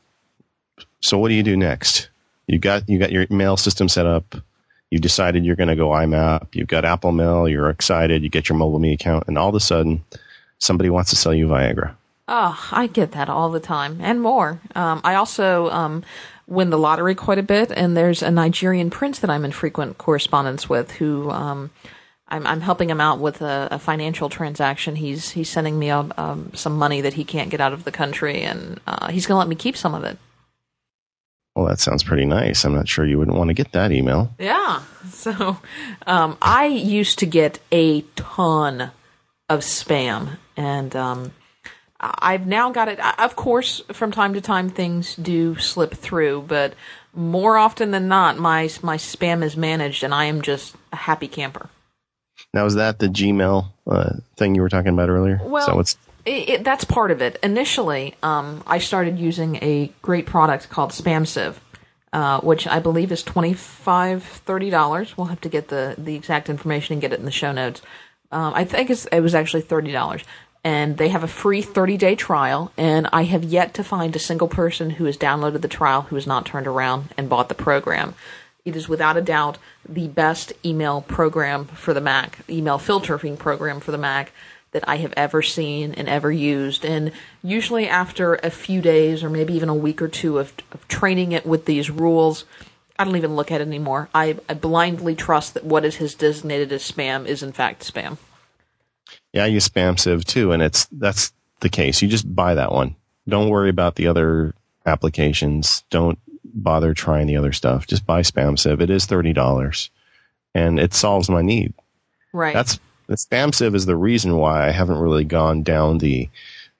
so 1.00 1.18
what 1.18 1.28
do 1.28 1.34
you 1.34 1.42
do 1.42 1.56
next? 1.56 2.08
You 2.46 2.58
got 2.58 2.88
you 2.88 2.98
got 2.98 3.12
your 3.12 3.26
mail 3.30 3.56
system 3.56 3.88
set 3.88 4.06
up. 4.06 4.36
You 4.90 4.98
decided 4.98 5.44
you're 5.44 5.56
going 5.56 5.68
to 5.68 5.76
go 5.76 5.90
IMAP. 5.90 6.48
You've 6.52 6.66
got 6.66 6.84
Apple 6.84 7.12
Mail. 7.12 7.48
You're 7.48 7.70
excited. 7.70 8.24
You 8.24 8.28
get 8.28 8.48
your 8.48 8.58
MobileMe 8.58 8.94
account, 8.94 9.24
and 9.28 9.38
all 9.38 9.48
of 9.48 9.54
a 9.54 9.60
sudden, 9.60 10.04
somebody 10.58 10.90
wants 10.90 11.10
to 11.10 11.16
sell 11.16 11.32
you 11.32 11.46
Viagra. 11.46 11.94
Oh, 12.32 12.68
I 12.70 12.86
get 12.86 13.10
that 13.12 13.28
all 13.28 13.50
the 13.50 13.58
time 13.58 13.98
and 14.00 14.20
more. 14.20 14.60
Um, 14.76 15.00
I 15.02 15.16
also 15.16 15.68
um, 15.70 16.04
win 16.46 16.70
the 16.70 16.78
lottery 16.78 17.16
quite 17.16 17.38
a 17.38 17.42
bit, 17.42 17.72
and 17.72 17.96
there's 17.96 18.22
a 18.22 18.30
Nigerian 18.30 18.88
prince 18.88 19.18
that 19.18 19.30
I'm 19.30 19.44
in 19.44 19.50
frequent 19.50 19.98
correspondence 19.98 20.68
with 20.68 20.92
who. 20.92 21.28
Um, 21.28 21.70
I'm, 22.28 22.46
I'm 22.46 22.60
helping 22.60 22.88
him 22.88 23.00
out 23.00 23.18
with 23.18 23.42
a, 23.42 23.66
a 23.72 23.80
financial 23.80 24.28
transaction. 24.28 24.94
He's 24.94 25.30
he's 25.30 25.48
sending 25.48 25.76
me 25.76 25.90
um, 25.90 26.14
um, 26.16 26.52
some 26.54 26.78
money 26.78 27.00
that 27.00 27.14
he 27.14 27.24
can't 27.24 27.50
get 27.50 27.60
out 27.60 27.72
of 27.72 27.82
the 27.82 27.90
country, 27.90 28.42
and 28.42 28.78
uh, 28.86 29.08
he's 29.08 29.26
going 29.26 29.34
to 29.34 29.40
let 29.40 29.48
me 29.48 29.56
keep 29.56 29.76
some 29.76 29.96
of 29.96 30.04
it. 30.04 30.16
Well, 31.56 31.66
that 31.66 31.80
sounds 31.80 32.04
pretty 32.04 32.26
nice. 32.26 32.64
I'm 32.64 32.74
not 32.74 32.88
sure 32.88 33.04
you 33.04 33.18
wouldn't 33.18 33.36
want 33.36 33.48
to 33.48 33.54
get 33.54 33.72
that 33.72 33.90
email. 33.90 34.32
Yeah. 34.38 34.82
So 35.10 35.58
um, 36.06 36.38
I 36.40 36.66
used 36.66 37.18
to 37.18 37.26
get 37.26 37.58
a 37.72 38.02
ton 38.14 38.92
of 39.48 39.60
spam, 39.60 40.38
and 40.56 40.94
um, 40.94 41.32
I've 42.00 42.46
now 42.46 42.70
got 42.70 42.88
it. 42.88 42.98
Of 43.18 43.36
course, 43.36 43.82
from 43.92 44.10
time 44.10 44.34
to 44.34 44.40
time, 44.40 44.70
things 44.70 45.14
do 45.16 45.56
slip 45.56 45.92
through, 45.92 46.44
but 46.48 46.74
more 47.12 47.58
often 47.58 47.90
than 47.90 48.08
not, 48.08 48.38
my 48.38 48.70
my 48.82 48.96
spam 48.96 49.42
is 49.42 49.56
managed, 49.56 50.02
and 50.02 50.14
I 50.14 50.24
am 50.24 50.40
just 50.40 50.74
a 50.92 50.96
happy 50.96 51.28
camper. 51.28 51.68
Now, 52.54 52.64
is 52.64 52.74
that 52.76 52.98
the 52.98 53.08
Gmail 53.08 53.66
uh, 53.86 54.14
thing 54.36 54.54
you 54.54 54.62
were 54.62 54.70
talking 54.70 54.92
about 54.94 55.10
earlier? 55.10 55.40
Well, 55.44 55.66
so 55.66 55.78
it's 55.78 55.98
it, 56.24 56.48
it, 56.48 56.64
that's 56.64 56.84
part 56.84 57.10
of 57.10 57.20
it. 57.20 57.38
Initially, 57.42 58.14
um, 58.22 58.62
I 58.66 58.78
started 58.78 59.18
using 59.18 59.56
a 59.56 59.92
great 60.02 60.26
product 60.26 60.68
called 60.70 60.90
SpamSieve, 60.90 61.56
uh, 62.12 62.40
which 62.40 62.66
I 62.66 62.78
believe 62.78 63.12
is 63.12 63.22
$25, 63.22 63.56
$30. 64.44 65.16
We'll 65.16 65.26
have 65.28 65.40
to 65.42 65.48
get 65.48 65.68
the, 65.68 65.94
the 65.96 66.14
exact 66.14 66.48
information 66.48 66.94
and 66.94 67.02
get 67.02 67.12
it 67.12 67.18
in 67.18 67.24
the 67.24 67.30
show 67.30 67.52
notes. 67.52 67.82
Um, 68.32 68.52
I 68.54 68.64
think 68.64 68.90
it's, 68.90 69.06
it 69.06 69.20
was 69.20 69.34
actually 69.34 69.62
$30. 69.62 70.22
And 70.62 70.98
they 70.98 71.08
have 71.08 71.24
a 71.24 71.28
free 71.28 71.62
30 71.62 71.96
day 71.96 72.14
trial, 72.14 72.70
and 72.76 73.08
I 73.12 73.24
have 73.24 73.44
yet 73.44 73.72
to 73.74 73.84
find 73.84 74.14
a 74.14 74.18
single 74.18 74.48
person 74.48 74.90
who 74.90 75.06
has 75.06 75.16
downloaded 75.16 75.62
the 75.62 75.68
trial 75.68 76.02
who 76.02 76.16
has 76.16 76.26
not 76.26 76.44
turned 76.44 76.66
around 76.66 77.14
and 77.16 77.28
bought 77.28 77.48
the 77.48 77.54
program. 77.54 78.14
It 78.64 78.76
is 78.76 78.88
without 78.88 79.16
a 79.16 79.22
doubt 79.22 79.56
the 79.88 80.08
best 80.08 80.52
email 80.64 81.00
program 81.00 81.64
for 81.64 81.94
the 81.94 82.00
Mac, 82.00 82.40
email 82.48 82.78
filtering 82.78 83.36
program 83.36 83.80
for 83.80 83.90
the 83.90 83.98
Mac 83.98 84.32
that 84.72 84.88
I 84.88 84.96
have 84.96 85.14
ever 85.16 85.42
seen 85.42 85.94
and 85.94 86.08
ever 86.08 86.30
used. 86.30 86.84
And 86.84 87.12
usually, 87.42 87.88
after 87.88 88.34
a 88.36 88.50
few 88.50 88.80
days 88.80 89.24
or 89.24 89.30
maybe 89.30 89.54
even 89.54 89.68
a 89.68 89.74
week 89.74 90.00
or 90.00 90.08
two 90.08 90.38
of, 90.38 90.52
of 90.72 90.86
training 90.88 91.32
it 91.32 91.46
with 91.46 91.64
these 91.64 91.90
rules, 91.90 92.44
I 92.98 93.04
don't 93.04 93.16
even 93.16 93.34
look 93.34 93.50
at 93.50 93.60
it 93.60 93.66
anymore. 93.66 94.08
I, 94.14 94.36
I 94.48 94.54
blindly 94.54 95.14
trust 95.14 95.54
that 95.54 95.64
what 95.64 95.84
is 95.84 95.96
his 95.96 96.14
designated 96.14 96.70
as 96.70 96.88
spam 96.88 97.26
is 97.26 97.42
in 97.42 97.52
fact 97.52 97.90
spam. 97.90 98.18
Yeah, 99.32 99.44
I 99.44 99.46
use 99.46 99.68
SpamSieve 99.68 100.24
too, 100.24 100.52
and 100.52 100.62
it's 100.62 100.86
that's 100.86 101.32
the 101.60 101.68
case. 101.68 102.02
You 102.02 102.08
just 102.08 102.32
buy 102.34 102.54
that 102.54 102.72
one. 102.72 102.96
Don't 103.28 103.50
worry 103.50 103.70
about 103.70 103.94
the 103.94 104.08
other 104.08 104.54
applications. 104.86 105.84
Don't 105.90 106.18
bother 106.44 106.94
trying 106.94 107.26
the 107.26 107.36
other 107.36 107.52
stuff. 107.52 107.86
Just 107.86 108.06
buy 108.06 108.22
Spam 108.22 108.54
SpamSieve. 108.54 108.80
It 108.80 108.90
is 108.90 109.06
thirty 109.06 109.32
dollars, 109.32 109.90
and 110.54 110.78
it 110.78 110.94
solves 110.94 111.28
my 111.28 111.42
need. 111.42 111.74
Right. 112.32 112.54
That's 112.54 112.78
the 113.06 113.14
Spam 113.14 113.48
SpamSieve 113.48 113.74
is 113.74 113.86
the 113.86 113.96
reason 113.96 114.36
why 114.36 114.66
I 114.66 114.70
haven't 114.70 114.98
really 114.98 115.24
gone 115.24 115.62
down 115.62 115.98
the 115.98 116.28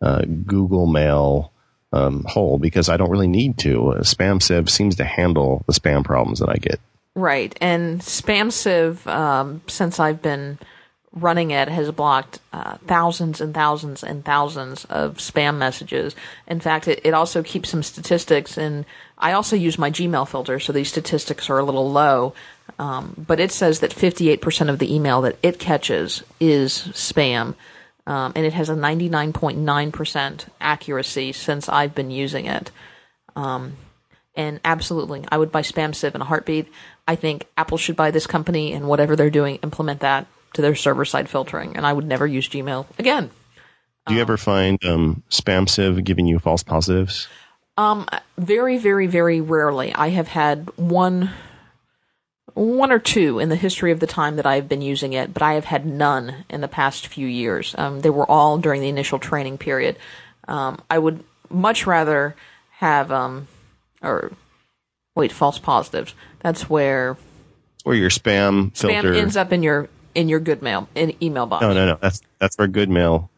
uh, 0.01 0.23
Google 0.47 0.87
Mail 0.87 1.53
um, 1.93 2.25
hole 2.25 2.59
because 2.59 2.89
I 2.89 2.97
don't 2.97 3.11
really 3.11 3.29
need 3.29 3.59
to. 3.59 3.91
Uh, 3.91 4.01
SpamSieve 4.01 4.69
seems 4.69 4.97
to 4.97 5.05
handle 5.05 5.65
the 5.67 5.73
spam 5.73 6.05
problems 6.05 6.39
that 6.39 6.49
I 6.49 6.57
get. 6.57 6.81
Right, 7.17 7.57
and 7.61 8.01
SpamSieve, 8.01 9.07
um, 9.09 9.63
since 9.67 9.99
I've 9.99 10.23
been 10.23 10.59
running 11.13 11.51
it, 11.51 11.69
has 11.69 11.91
blocked 11.91 12.39
uh, 12.53 12.77
thousands 12.87 13.41
and 13.41 13.53
thousands 13.53 14.05
and 14.05 14.25
thousands 14.25 14.85
of 14.87 15.17
spam 15.17 15.57
messages. 15.57 16.15
In 16.47 16.61
fact, 16.61 16.87
it, 16.87 17.01
it 17.05 17.15
also 17.15 17.43
keeps 17.43 17.69
some 17.69 17.83
statistics, 17.83 18.57
and 18.57 18.85
I 19.19 19.33
also 19.33 19.57
use 19.57 19.79
my 19.79 19.91
Gmail 19.91 20.29
filter, 20.29 20.61
so 20.61 20.73
these 20.73 20.89
statistics 20.89 21.51
are 21.51 21.59
a 21.59 21.65
little 21.65 21.91
low. 21.91 22.35
Um, 22.79 23.15
but 23.27 23.41
it 23.41 23.51
says 23.51 23.81
that 23.81 23.91
58% 23.91 24.69
of 24.69 24.79
the 24.79 24.95
email 24.95 25.21
that 25.23 25.37
it 25.43 25.59
catches 25.59 26.23
is 26.39 26.89
spam, 26.93 27.55
um, 28.07 28.33
and 28.37 28.47
it 28.47 28.53
has 28.53 28.69
a 28.69 28.75
99.9% 28.75 30.47
accuracy 30.61 31.33
since 31.33 31.69
I've 31.69 31.95
been 31.95 32.13
using 32.13 32.47
it. 32.47 32.71
Um, 33.35 33.77
and 34.37 34.61
absolutely, 34.65 35.25
I 35.31 35.39
would 35.39 35.51
buy 35.51 35.63
SpamSieve 35.63 36.15
in 36.15 36.21
a 36.21 36.25
heartbeat. 36.25 36.69
I 37.09 37.17
think 37.17 37.47
Apple 37.57 37.79
should 37.79 37.97
buy 37.97 38.13
this 38.13 38.29
company 38.29 38.73
and 38.73 38.87
whatever 38.87 39.17
they're 39.17 39.29
doing, 39.29 39.57
implement 39.57 40.01
that 40.01 40.29
to 40.55 40.63
their 40.63 40.75
server 40.75 41.05
side 41.05 41.29
filtering. 41.29 41.77
And 41.77 41.87
I 41.87 41.93
would 41.93 42.07
never 42.07 42.27
use 42.27 42.49
Gmail 42.49 42.87
again. 42.99 43.31
Do 44.07 44.15
you 44.15 44.21
ever 44.21 44.37
find 44.37 44.83
um, 44.85 45.23
SpamSieve 45.31 46.03
giving 46.05 46.27
you 46.27 46.39
false 46.39 46.63
positives? 46.63 47.29
Um, 47.77 48.07
very, 48.39 48.79
very, 48.79 49.07
very 49.07 49.41
rarely. 49.41 49.95
I 49.95 50.09
have 50.09 50.29
had 50.29 50.69
one, 50.77 51.31
one 52.55 52.91
or 52.91 52.99
two 52.99 53.39
in 53.39 53.49
the 53.51 53.57
history 53.57 53.93
of 53.93 54.01
the 54.01 54.07
time 54.07 54.37
that 54.37 54.47
I've 54.47 54.69
been 54.69 54.83
using 54.83 55.13
it, 55.13 55.33
but 55.33 55.43
I 55.43 55.55
have 55.55 55.67
had 55.67 55.87
none 55.87 56.45
in 56.49 56.61
the 56.61 56.69
past 56.69 57.07
few 57.07 57.27
years. 57.27 57.75
Um, 57.79 58.01
they 58.01 58.11
were 58.11 58.29
all 58.29 58.59
during 58.59 58.81
the 58.81 58.89
initial 58.89 59.19
training 59.19 59.59
period. 59.59 59.97
Um, 60.49 60.81
I 60.91 60.99
would 60.99 61.23
much 61.49 61.87
rather 61.87 62.35
have, 62.79 63.13
um, 63.13 63.47
or 64.03 64.33
wait, 65.15 65.31
false 65.31 65.59
positives. 65.59 66.15
That's 66.41 66.69
where 66.69 67.17
Or 67.85 67.95
your 67.95 68.11
spam 68.11 68.73
spam 68.73 69.03
filter? 69.03 69.15
ends 69.15 69.37
up 69.37 69.53
in 69.53 69.63
your 69.63 69.89
in 70.15 70.29
your 70.29 70.41
good 70.41 70.63
mail 70.63 70.89
in 70.95 71.15
email 71.23 71.47
box. 71.47 71.63
no, 71.63 71.73
no, 71.73 71.87
no. 71.87 71.99
That's 72.01 72.23
that's 72.39 72.57
where 72.57 72.69
good 72.69 72.91
mail 72.91 73.31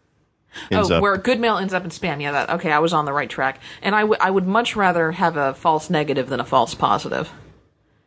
ends 0.71 0.91
oh, 0.91 0.97
up. 0.97 1.03
where 1.03 1.17
good 1.17 1.41
mail 1.41 1.59
ends 1.59 1.75
up 1.75 1.85
in 1.85 1.91
spam. 1.91 2.21
Yeah, 2.21 2.33
that 2.33 2.51
okay. 2.51 2.73
I 2.73 2.79
was 2.79 2.93
on 2.93 3.05
the 3.05 3.13
right 3.13 3.29
track, 3.29 3.61
and 3.83 3.95
I 3.95 4.05
would 4.05 4.21
I 4.21 4.31
would 4.31 4.47
much 4.47 4.77
rather 4.77 5.13
have 5.13 5.37
a 5.37 5.55
false 5.55 5.91
negative 5.91 6.29
than 6.29 6.41
a 6.41 6.45
false 6.45 6.75
positive 6.75 7.31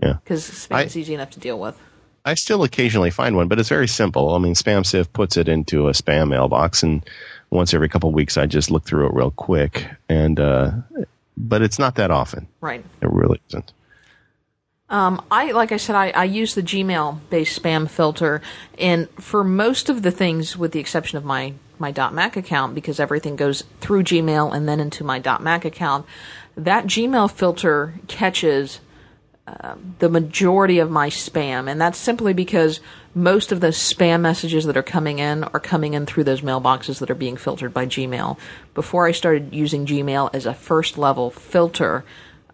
yeah. 0.01 0.13
because 0.24 0.49
spam 0.49 0.86
is 0.86 0.97
easy 0.97 1.13
enough 1.13 1.32
to 1.32 1.39
deal 1.39 1.59
with. 1.59 1.80
I 2.26 2.34
still 2.34 2.63
occasionally 2.63 3.11
find 3.11 3.36
one, 3.36 3.47
but 3.47 3.59
it's 3.59 3.70
very 3.70 3.88
simple. 3.88 4.34
I 4.34 4.39
mean, 4.39 4.55
SpamSieve 4.55 5.13
puts 5.13 5.38
it 5.38 5.47
into 5.47 5.88
a 5.88 5.91
spam 5.91 6.30
mailbox, 6.30 6.82
and 6.82 7.07
once 7.51 7.74
every 7.74 7.88
couple 7.88 8.09
of 8.09 8.16
weeks, 8.16 8.36
I 8.36 8.47
just 8.47 8.72
look 8.72 8.84
through 8.84 9.07
it 9.07 9.13
real 9.13 9.30
quick, 9.30 9.88
and 10.09 10.39
uh, 10.39 10.72
but 11.38 11.61
it's 11.61 11.78
not 11.78 11.95
that 11.95 12.09
often. 12.09 12.47
Right. 12.61 12.84
It 13.01 13.09
really 13.11 13.39
isn't. 13.49 13.72
Um, 14.90 15.24
I 15.32 15.52
like 15.52 15.72
I 15.72 15.78
said, 15.78 15.96
I, 15.96 16.10
I 16.12 16.24
use 16.26 16.54
the 16.54 16.62
Gmail 16.62 17.20
based 17.30 17.62
spam 17.62 17.90
filter, 17.90 18.42
and 18.78 19.10
for 19.12 19.44
most 19.44 19.90
of 19.90 20.04
the 20.04 20.12
things, 20.12 20.56
with 20.56 20.74
the 20.74 20.80
exception 20.80 21.18
of 21.18 21.26
my 21.26 21.54
my 21.80 21.92
.Mac 22.12 22.38
account, 22.38 22.76
because 22.76 23.00
everything 23.00 23.36
goes 23.36 23.64
through 23.82 24.04
Gmail 24.04 24.56
and 24.56 24.70
then 24.70 24.80
into 24.80 25.04
my 25.04 25.20
.Mac 25.40 25.66
account, 25.66 26.06
that 26.56 26.86
Gmail 26.86 27.32
filter 27.32 27.96
catches 28.08 28.80
uh, 29.48 29.76
the 30.00 30.10
majority 30.10 30.80
of 30.80 30.90
my 30.90 31.10
spam, 31.10 31.70
and 31.70 31.82
that's 31.82 31.98
simply 31.98 32.34
because 32.34 32.80
most 33.16 33.52
of 33.52 33.62
the 33.62 33.68
spam 33.68 34.22
messages 34.22 34.66
that 34.66 34.78
are 34.78 34.84
coming 34.84 35.20
in 35.20 35.44
are 35.46 35.60
coming 35.60 35.96
in 35.96 36.06
through 36.06 36.24
those 36.24 36.42
mailboxes 36.42 37.00
that 37.00 37.10
are 37.10 37.16
being 37.16 37.38
filtered 37.38 37.74
by 37.74 37.86
Gmail. 37.86 38.38
Before 38.74 39.08
I 39.08 39.12
started 39.12 39.54
using 39.54 39.86
Gmail 39.86 40.30
as 40.34 40.46
a 40.46 40.54
first 40.54 40.98
level 40.98 41.32
filter, 41.32 42.06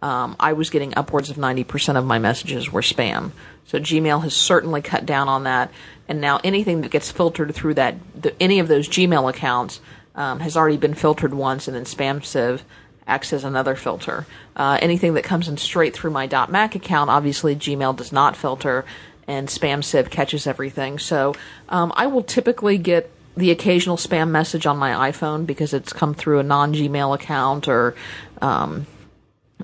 um, 0.02 0.36
I 0.39 0.54
was 0.54 0.70
getting 0.70 0.95
upwards 0.95 1.30
of 1.30 1.38
90% 1.38 1.95
of 1.95 2.06
my 2.06 2.20
messages 2.20 2.72
were 2.72 2.82
spam. 2.82 3.32
So 3.66 3.80
Gmail 3.80 4.24
has 4.24 4.36
certainly 4.36 4.82
cut 4.82 5.06
down 5.06 5.30
on 5.30 5.43
that, 5.43 5.72
and 6.08 6.20
now 6.20 6.39
anything 6.43 6.82
that 6.82 6.91
gets 6.91 7.12
filtered 7.12 7.54
through 7.54 7.76
that, 7.76 7.95
the, 8.20 8.41
any 8.41 8.60
of 8.60 8.68
those 8.68 8.89
Gmail 8.89 9.30
accounts, 9.30 9.80
um, 10.16 10.39
has 10.39 10.58
already 10.58 10.78
been 10.78 10.93
filtered 10.93 11.34
once, 11.34 11.68
and 11.68 11.76
then 11.76 11.86
Spam 11.86 12.20
SpamSieve 12.20 12.62
acts 13.08 13.34
as 13.34 13.43
another 13.43 13.76
filter. 13.76 14.26
Uh, 14.56 14.78
anything 14.82 15.14
that 15.14 15.24
comes 15.24 15.47
in 15.47 15.58
straight 15.58 15.93
through 15.93 16.12
my 16.12 16.28
.Mac 16.49 16.76
account, 16.76 17.10
obviously 17.10 17.56
Gmail 17.56 17.95
does 17.95 18.12
not 18.12 18.36
filter, 18.36 18.86
and 19.28 19.47
Spam 19.47 19.80
SpamSieve 19.80 20.10
catches 20.10 20.47
everything. 20.47 20.99
So 20.99 21.36
um, 21.70 21.93
I 21.95 22.08
will 22.08 22.24
typically 22.24 22.78
get 22.78 23.10
the 23.38 23.52
occasional 23.52 23.95
spam 23.95 24.30
message 24.30 24.66
on 24.66 24.78
my 24.78 25.12
iPhone 25.12 25.45
because 25.45 25.74
it's 25.74 25.93
come 25.93 26.14
through 26.14 26.39
a 26.39 26.43
non-Gmail 26.43 27.16
account, 27.16 27.68
or 27.68 27.95
um, 28.41 28.86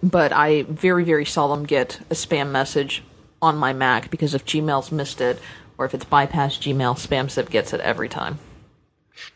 but 0.02 0.32
I 0.32 0.64
very 0.64 1.04
very 1.04 1.26
seldom 1.26 1.66
get 1.66 2.00
a 2.10 2.14
spam 2.14 2.52
message 2.52 3.04
on 3.42 3.58
my 3.58 3.74
Mac 3.74 4.10
because 4.10 4.34
if 4.34 4.46
Gmail's 4.46 4.92
missed 4.92 5.22
it 5.22 5.40
or 5.78 5.86
if 5.86 5.94
it's 5.94 6.06
bypassed 6.06 6.62
Gmail, 6.62 6.98
SpamSieve 6.98 7.50
gets 7.50 7.74
it 7.74 7.82
every 7.82 8.10
time. 8.10 8.40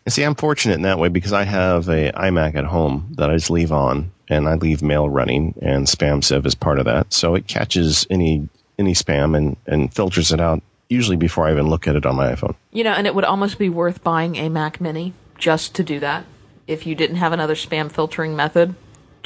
And 0.06 0.14
see, 0.14 0.24
I'm 0.24 0.36
fortunate 0.36 0.76
in 0.76 0.82
that 0.84 1.00
way 1.00 1.10
because 1.10 1.34
I 1.34 1.44
have 1.44 1.88
a 1.88 2.12
iMac 2.12 2.56
at 2.56 2.66
home 2.66 3.14
that 3.18 3.30
I 3.30 3.36
just 3.36 3.50
leave 3.50 3.72
on, 3.72 4.12
and 4.28 4.48
I 4.48 4.56
leave 4.56 4.82
mail 4.82 5.10
running, 5.10 5.56
and 5.62 5.88
SpamSieve 5.88 6.46
is 6.46 6.56
part 6.56 6.80
of 6.80 6.86
that. 6.86 7.14
So 7.14 7.36
it 7.36 7.48
catches 7.48 8.06
any 8.10 8.48
any 8.78 8.94
spam 8.94 9.38
and 9.38 9.58
and 9.68 9.94
filters 9.94 10.32
it 10.32 10.40
out 10.40 10.62
usually 10.90 11.18
before 11.18 11.48
I 11.48 11.52
even 11.52 11.68
look 11.68 11.88
at 11.88 11.96
it 11.96 12.06
on 12.06 12.16
my 12.16 12.34
iPhone. 12.34 12.56
You 12.72 12.84
know, 12.84 12.92
and 12.92 13.08
it 13.08 13.16
would 13.16 13.24
almost 13.24 13.58
be 13.58 13.70
worth 13.70 14.04
buying 14.04 14.36
a 14.36 14.50
Mac 14.50 14.82
Mini 14.82 15.14
just 15.38 15.74
to 15.76 15.84
do 15.84 16.00
that 16.00 16.26
if 16.68 16.86
you 16.86 16.96
didn't 16.96 17.16
have 17.16 17.32
another 17.32 17.56
spam 17.56 17.92
filtering 17.92 18.36
method. 18.36 18.76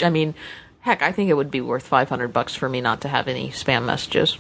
I 0.02 0.10
mean, 0.10 0.36
heck, 0.86 1.02
I 1.02 1.12
think 1.12 1.30
it 1.30 1.34
would 1.34 1.52
be 1.52 1.62
worth 1.62 1.86
500 1.86 2.30
bucks 2.32 2.56
for 2.56 2.70
me 2.70 2.80
not 2.80 3.02
to 3.02 3.08
have 3.08 3.28
any 3.28 3.50
spam 3.50 3.86
messages. 3.86 4.38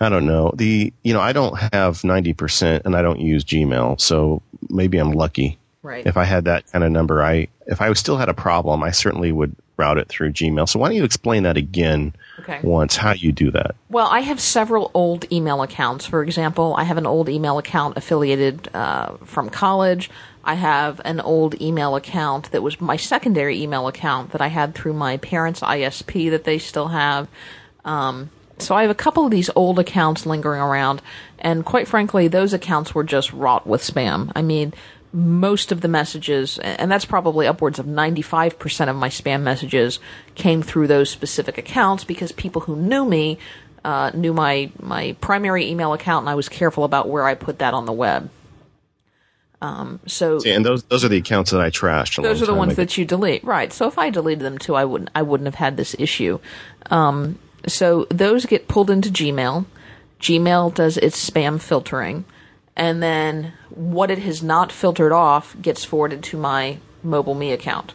I 0.00 0.08
don't 0.10 0.26
know. 0.26 0.52
The 0.54 0.92
you 1.02 1.14
know, 1.14 1.20
I 1.20 1.32
don't 1.32 1.56
have 1.72 2.02
90% 2.02 2.82
and 2.84 2.94
I 2.94 3.02
don't 3.02 3.20
use 3.20 3.44
Gmail, 3.44 4.00
so 4.00 4.42
maybe 4.68 4.98
I'm 4.98 5.12
lucky. 5.12 5.58
Right. 5.82 6.06
If 6.06 6.16
I 6.16 6.24
had 6.24 6.44
that 6.44 6.70
kind 6.70 6.84
of 6.84 6.90
number, 6.90 7.22
I 7.22 7.48
if 7.66 7.80
I 7.80 7.92
still 7.94 8.16
had 8.18 8.28
a 8.28 8.34
problem, 8.34 8.82
I 8.82 8.90
certainly 8.90 9.32
would 9.32 9.54
route 9.76 9.98
it 9.98 10.08
through 10.08 10.32
Gmail. 10.32 10.68
So 10.68 10.78
why 10.78 10.88
don't 10.88 10.96
you 10.96 11.04
explain 11.04 11.42
that 11.44 11.56
again 11.56 12.14
Okay. 12.40 12.60
once 12.62 12.96
how 12.96 13.12
you 13.12 13.30
do 13.32 13.50
that? 13.52 13.74
Well, 13.88 14.08
I 14.08 14.20
have 14.20 14.40
several 14.40 14.90
old 14.94 15.30
email 15.32 15.62
accounts. 15.62 16.06
For 16.06 16.22
example, 16.22 16.74
I 16.76 16.84
have 16.84 16.96
an 16.96 17.06
old 17.06 17.28
email 17.28 17.58
account 17.58 17.96
affiliated 17.96 18.68
uh, 18.74 19.16
from 19.24 19.48
college. 19.50 20.10
I 20.46 20.54
have 20.54 21.00
an 21.04 21.20
old 21.20 21.60
email 21.60 21.96
account 21.96 22.52
that 22.52 22.62
was 22.62 22.80
my 22.80 22.96
secondary 22.96 23.60
email 23.60 23.88
account 23.88 24.30
that 24.30 24.40
I 24.40 24.46
had 24.46 24.74
through 24.74 24.92
my 24.92 25.16
parents' 25.16 25.60
ISP 25.60 26.30
that 26.30 26.44
they 26.44 26.58
still 26.58 26.88
have. 26.88 27.26
Um, 27.84 28.30
so 28.58 28.74
I 28.74 28.82
have 28.82 28.90
a 28.90 28.94
couple 28.94 29.24
of 29.24 29.32
these 29.32 29.50
old 29.56 29.78
accounts 29.78 30.24
lingering 30.24 30.62
around, 30.62 31.02
and 31.40 31.64
quite 31.64 31.88
frankly, 31.88 32.28
those 32.28 32.54
accounts 32.54 32.94
were 32.94 33.04
just 33.04 33.32
wrought 33.32 33.66
with 33.66 33.82
spam. 33.82 34.30
I 34.36 34.42
mean, 34.42 34.72
most 35.12 35.72
of 35.72 35.80
the 35.80 35.88
messages, 35.88 36.58
and 36.58 36.90
that's 36.90 37.04
probably 37.04 37.46
upwards 37.46 37.78
of 37.78 37.86
95% 37.86 38.88
of 38.88 38.96
my 38.96 39.08
spam 39.08 39.42
messages, 39.42 39.98
came 40.36 40.62
through 40.62 40.86
those 40.86 41.10
specific 41.10 41.58
accounts 41.58 42.04
because 42.04 42.32
people 42.32 42.62
who 42.62 42.76
knew 42.76 43.04
me 43.04 43.38
uh, 43.84 44.10
knew 44.14 44.32
my, 44.32 44.70
my 44.80 45.16
primary 45.20 45.68
email 45.68 45.92
account, 45.92 46.22
and 46.22 46.30
I 46.30 46.34
was 46.34 46.48
careful 46.48 46.84
about 46.84 47.08
where 47.08 47.24
I 47.24 47.34
put 47.34 47.60
that 47.60 47.72
on 47.72 47.86
the 47.86 47.92
web. 47.92 48.30
Um, 49.62 50.00
so 50.06 50.38
See, 50.38 50.52
and 50.52 50.64
those 50.64 50.82
those 50.84 51.04
are 51.04 51.08
the 51.08 51.16
accounts 51.16 51.50
that 51.50 51.60
I 51.60 51.70
trashed. 51.70 52.18
A 52.18 52.22
those 52.22 52.42
are 52.42 52.46
the 52.46 52.54
ones 52.54 52.72
ago. 52.72 52.82
that 52.82 52.98
you 52.98 53.04
delete, 53.04 53.42
right? 53.42 53.72
So 53.72 53.86
if 53.86 53.98
I 53.98 54.10
deleted 54.10 54.44
them 54.44 54.58
too, 54.58 54.74
I 54.74 54.84
wouldn't 54.84 55.10
I 55.14 55.22
wouldn't 55.22 55.46
have 55.46 55.54
had 55.54 55.76
this 55.76 55.96
issue. 55.98 56.38
Um, 56.90 57.38
so 57.66 58.06
those 58.10 58.46
get 58.46 58.68
pulled 58.68 58.90
into 58.90 59.08
Gmail. 59.08 59.64
Gmail 60.20 60.74
does 60.74 60.96
its 60.98 61.30
spam 61.30 61.60
filtering, 61.60 62.24
and 62.76 63.02
then 63.02 63.54
what 63.70 64.10
it 64.10 64.18
has 64.18 64.42
not 64.42 64.72
filtered 64.72 65.12
off 65.12 65.56
gets 65.60 65.84
forwarded 65.84 66.22
to 66.24 66.36
my 66.36 66.78
MobileMe 67.04 67.52
account. 67.52 67.94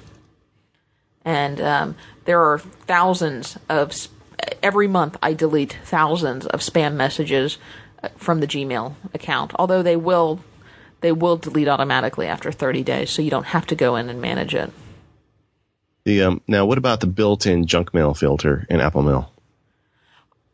And 1.24 1.62
um, 1.62 1.96
there 2.26 2.42
are 2.42 2.58
thousands 2.58 3.58
of 3.70 4.08
every 4.64 4.88
month 4.88 5.18
I 5.22 5.34
delete 5.34 5.78
thousands 5.84 6.48
of 6.48 6.62
spam 6.62 6.96
messages 6.96 7.58
uh, 8.02 8.10
from 8.18 8.40
the 8.40 8.48
Gmail 8.48 8.96
account. 9.14 9.52
Although 9.56 9.84
they 9.84 9.96
will 9.96 10.40
they 11.02 11.12
will 11.12 11.38
delete 11.38 11.68
automatically 11.68 12.28
after 12.28 12.52
30 12.52 12.84
days, 12.84 13.10
so 13.10 13.22
you 13.22 13.30
don't 13.30 13.48
have 13.48 13.66
to 13.68 13.76
go 13.76 13.96
in 13.96 14.10
and 14.10 14.22
manage 14.22 14.56
it. 14.56 14.72
The 16.04 16.24
um, 16.24 16.42
now, 16.48 16.66
what 16.66 16.78
about 16.78 17.00
the 17.00 17.08
built-in 17.08 17.68
junk 17.68 17.94
mail 17.94 18.14
filter 18.14 18.66
in 18.70 18.80
Apple 18.80 19.04
Mail? 19.04 19.32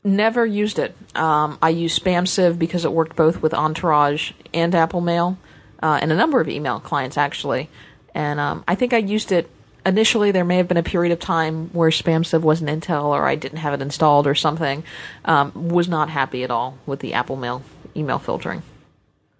Never 0.03 0.45
used 0.45 0.79
it. 0.79 0.95
Um, 1.15 1.57
I 1.61 1.69
use 1.69 1.97
SpamSieve 1.97 2.57
because 2.59 2.85
it 2.85 2.91
worked 2.91 3.15
both 3.15 3.41
with 3.41 3.53
Entourage 3.53 4.31
and 4.53 4.73
Apple 4.75 5.01
Mail, 5.01 5.37
uh, 5.81 5.99
and 6.01 6.11
a 6.11 6.15
number 6.15 6.41
of 6.41 6.49
email 6.49 6.79
clients 6.79 7.17
actually. 7.17 7.69
And 8.13 8.39
um, 8.39 8.63
I 8.67 8.75
think 8.75 8.93
I 8.93 8.97
used 8.97 9.31
it 9.31 9.49
initially. 9.85 10.31
There 10.31 10.45
may 10.45 10.57
have 10.57 10.67
been 10.67 10.77
a 10.77 10.83
period 10.83 11.13
of 11.13 11.19
time 11.19 11.69
where 11.69 11.89
SpamSieve 11.89 12.41
wasn't 12.41 12.69
Intel, 12.69 13.05
or 13.05 13.25
I 13.25 13.35
didn't 13.35 13.59
have 13.59 13.73
it 13.73 13.81
installed, 13.81 14.27
or 14.27 14.35
something. 14.35 14.83
Um, 15.23 15.69
was 15.69 15.87
not 15.87 16.09
happy 16.09 16.43
at 16.43 16.51
all 16.51 16.77
with 16.85 16.99
the 16.99 17.13
Apple 17.13 17.35
Mail 17.35 17.63
email 17.95 18.19
filtering. 18.19 18.63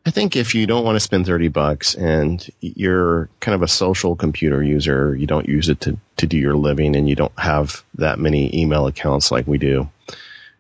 I 0.08 0.10
think 0.10 0.38
if 0.38 0.56
you 0.56 0.66
don't 0.66 0.86
want 0.86 0.96
to 0.96 1.02
spend 1.02 1.26
30 1.26 1.50
bucks 1.50 1.94
and 1.94 2.50
you're 2.62 3.28
kind 3.42 3.54
of 3.54 3.62
a 3.62 3.68
social 3.68 4.16
computer 4.16 4.64
user, 4.64 5.14
you 5.14 5.28
don't 5.28 5.50
use 5.50 5.68
it 5.68 5.82
to, 5.82 5.98
to 6.16 6.26
do 6.26 6.38
your 6.38 6.56
living 6.56 6.96
and 6.96 7.10
you 7.10 7.16
don't 7.16 7.38
have 7.38 7.84
that 7.96 8.18
many 8.18 8.58
email 8.58 8.88
accounts 8.88 9.34
like 9.34 9.46
we 9.48 9.58
do, 9.58 9.90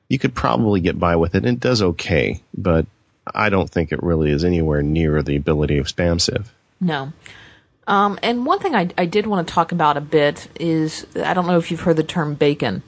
you 0.09 0.19
could 0.19 0.35
probably 0.35 0.81
get 0.81 0.99
by 0.99 1.15
with 1.15 1.33
it. 1.33 1.45
It 1.45 1.61
does 1.61 1.81
okay, 1.81 2.43
but 2.57 2.87
I 3.33 3.47
don't 3.47 3.69
think 3.69 3.93
it 3.93 4.03
really 4.03 4.31
is 4.31 4.43
anywhere 4.43 4.81
near 4.81 5.23
the 5.23 5.37
ability 5.37 5.77
of 5.77 5.87
SpamSieve. 5.87 6.47
No. 6.81 7.13
Um, 7.87 8.19
and 8.21 8.45
one 8.45 8.59
thing 8.59 8.75
I, 8.75 8.89
I 8.97 9.05
did 9.05 9.27
want 9.27 9.47
to 9.47 9.53
talk 9.53 9.71
about 9.71 9.95
a 9.95 10.01
bit 10.01 10.49
is 10.59 11.07
I 11.15 11.33
don't 11.33 11.47
know 11.47 11.57
if 11.57 11.71
you've 11.71 11.79
heard 11.79 11.95
the 11.95 12.03
term 12.03 12.33
bacon. 12.33 12.83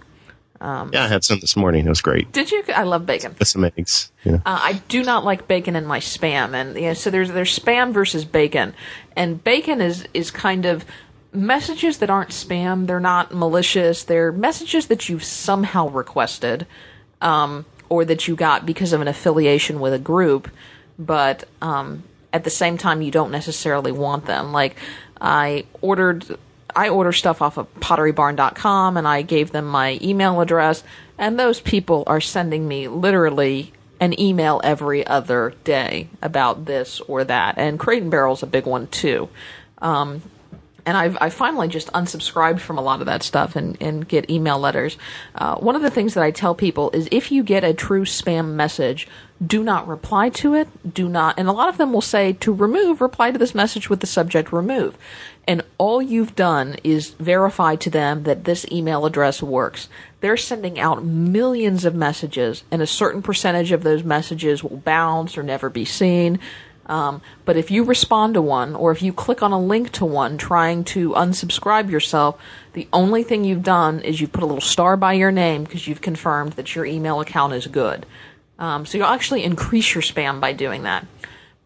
Yeah, 0.61 1.03
I 1.03 1.07
had 1.07 1.23
some 1.23 1.39
this 1.39 1.55
morning. 1.55 1.85
It 1.85 1.89
was 1.89 2.01
great. 2.01 2.31
Did 2.31 2.51
you? 2.51 2.63
I 2.75 2.83
love 2.83 3.05
bacon. 3.05 3.35
With 3.39 3.47
some 3.47 3.63
eggs. 3.63 4.11
Yeah. 4.23 4.35
Uh, 4.45 4.59
I 4.61 4.81
do 4.87 5.03
not 5.03 5.23
like 5.23 5.47
bacon 5.47 5.75
in 5.75 5.85
my 5.85 5.99
spam, 5.99 6.53
and 6.53 6.75
you 6.75 6.87
know, 6.87 6.93
so 6.93 7.09
there's 7.09 7.31
there's 7.31 7.57
spam 7.57 7.93
versus 7.93 8.25
bacon, 8.25 8.73
and 9.15 9.41
bacon 9.43 9.81
is 9.81 10.07
is 10.13 10.31
kind 10.31 10.65
of 10.65 10.85
messages 11.31 11.99
that 11.99 12.09
aren't 12.09 12.31
spam. 12.31 12.87
They're 12.87 12.99
not 12.99 13.33
malicious. 13.33 14.03
They're 14.03 14.31
messages 14.31 14.87
that 14.87 15.07
you've 15.07 15.23
somehow 15.23 15.87
requested, 15.89 16.67
um, 17.21 17.65
or 17.87 18.03
that 18.05 18.27
you 18.27 18.35
got 18.35 18.65
because 18.65 18.91
of 18.91 18.99
an 19.01 19.07
affiliation 19.07 19.79
with 19.79 19.93
a 19.93 19.99
group, 19.99 20.49
but 20.97 21.47
um, 21.61 22.03
at 22.33 22.43
the 22.43 22.49
same 22.49 22.77
time 22.77 23.01
you 23.01 23.11
don't 23.11 23.31
necessarily 23.31 23.91
want 23.91 24.25
them. 24.25 24.51
Like 24.51 24.75
I 25.21 25.65
ordered 25.81 26.37
I 26.75 26.89
order 26.89 27.11
stuff 27.11 27.41
off 27.41 27.57
of 27.57 27.73
potterybarn.com 27.79 28.97
and 28.97 29.07
I 29.07 29.21
gave 29.21 29.51
them 29.51 29.65
my 29.65 29.99
email 30.01 30.41
address 30.41 30.83
and 31.17 31.37
those 31.37 31.59
people 31.59 32.03
are 32.07 32.21
sending 32.21 32.67
me 32.67 32.87
literally 32.87 33.73
an 33.99 34.19
email 34.19 34.61
every 34.63 35.05
other 35.05 35.53
day 35.63 36.07
about 36.21 36.65
this 36.65 37.01
or 37.01 37.23
that. 37.25 37.57
And 37.57 37.77
Crate 37.77 38.01
and 38.01 38.09
Barrel's 38.09 38.43
a 38.43 38.47
big 38.47 38.65
one 38.65 38.87
too. 38.87 39.29
Um, 39.79 40.21
and 40.85 40.97
I've 40.97 41.17
I 41.21 41.29
finally 41.29 41.67
just 41.67 41.91
unsubscribed 41.91 42.61
from 42.61 42.77
a 42.77 42.81
lot 42.81 43.01
of 43.01 43.05
that 43.07 43.21
stuff 43.21 43.55
and, 43.55 43.77
and 43.81 44.07
get 44.07 44.29
email 44.29 44.57
letters. 44.57 44.97
Uh, 45.35 45.55
one 45.55 45.75
of 45.75 45.81
the 45.81 45.91
things 45.91 46.13
that 46.13 46.23
I 46.23 46.31
tell 46.31 46.55
people 46.55 46.89
is 46.91 47.07
if 47.11 47.31
you 47.31 47.43
get 47.43 47.63
a 47.63 47.73
true 47.73 48.05
spam 48.05 48.53
message, 48.53 49.07
do 49.45 49.63
not 49.63 49.87
reply 49.87 50.29
to 50.29 50.53
it. 50.53 50.67
Do 50.93 51.07
not, 51.07 51.35
and 51.37 51.47
a 51.47 51.53
lot 51.53 51.69
of 51.69 51.77
them 51.77 51.93
will 51.93 52.01
say 52.01 52.33
to 52.33 52.53
remove, 52.53 52.99
reply 52.99 53.31
to 53.31 53.37
this 53.37 53.55
message 53.55 53.89
with 53.89 54.01
the 54.01 54.07
subject 54.07 54.51
remove. 54.51 54.97
And 55.47 55.63
all 55.77 56.01
you've 56.01 56.35
done 56.35 56.75
is 56.83 57.11
verify 57.11 57.75
to 57.77 57.89
them 57.89 58.23
that 58.23 58.43
this 58.43 58.65
email 58.71 59.05
address 59.05 59.41
works. 59.41 59.87
They're 60.19 60.37
sending 60.37 60.79
out 60.79 61.05
millions 61.05 61.85
of 61.85 61.95
messages, 61.95 62.63
and 62.69 62.81
a 62.81 62.87
certain 62.87 63.21
percentage 63.21 63.71
of 63.71 63.83
those 63.83 64.03
messages 64.03 64.63
will 64.63 64.77
bounce 64.77 65.37
or 65.37 65.43
never 65.43 65.69
be 65.69 65.85
seen. 65.85 66.39
Um, 66.89 67.21
but 67.45 67.55
if 67.55 67.69
you 67.69 67.83
respond 67.83 68.33
to 68.33 68.41
one 68.41 68.75
or 68.75 68.91
if 68.91 69.03
you 69.03 69.13
click 69.13 69.43
on 69.43 69.51
a 69.51 69.59
link 69.59 69.91
to 69.93 70.05
one 70.05 70.39
trying 70.39 70.83
to 70.85 71.11
unsubscribe 71.11 71.89
yourself, 71.91 72.41
the 72.73 72.87
only 72.91 73.21
thing 73.21 73.43
you've 73.43 73.63
done 73.63 74.01
is 74.01 74.19
you've 74.19 74.31
put 74.31 74.41
a 74.43 74.47
little 74.47 74.59
star 74.59 74.97
by 74.97 75.13
your 75.13 75.31
name 75.31 75.63
because 75.63 75.87
you've 75.87 76.01
confirmed 76.01 76.53
that 76.53 76.75
your 76.75 76.85
email 76.85 77.21
account 77.21 77.53
is 77.53 77.67
good. 77.67 78.07
Um, 78.59 78.85
so 78.85 78.97
you'll 78.97 79.07
actually 79.07 79.43
increase 79.43 79.95
your 79.95 80.03
spam 80.03 80.39
by 80.39 80.53
doing 80.53 80.83
that. 80.83 81.07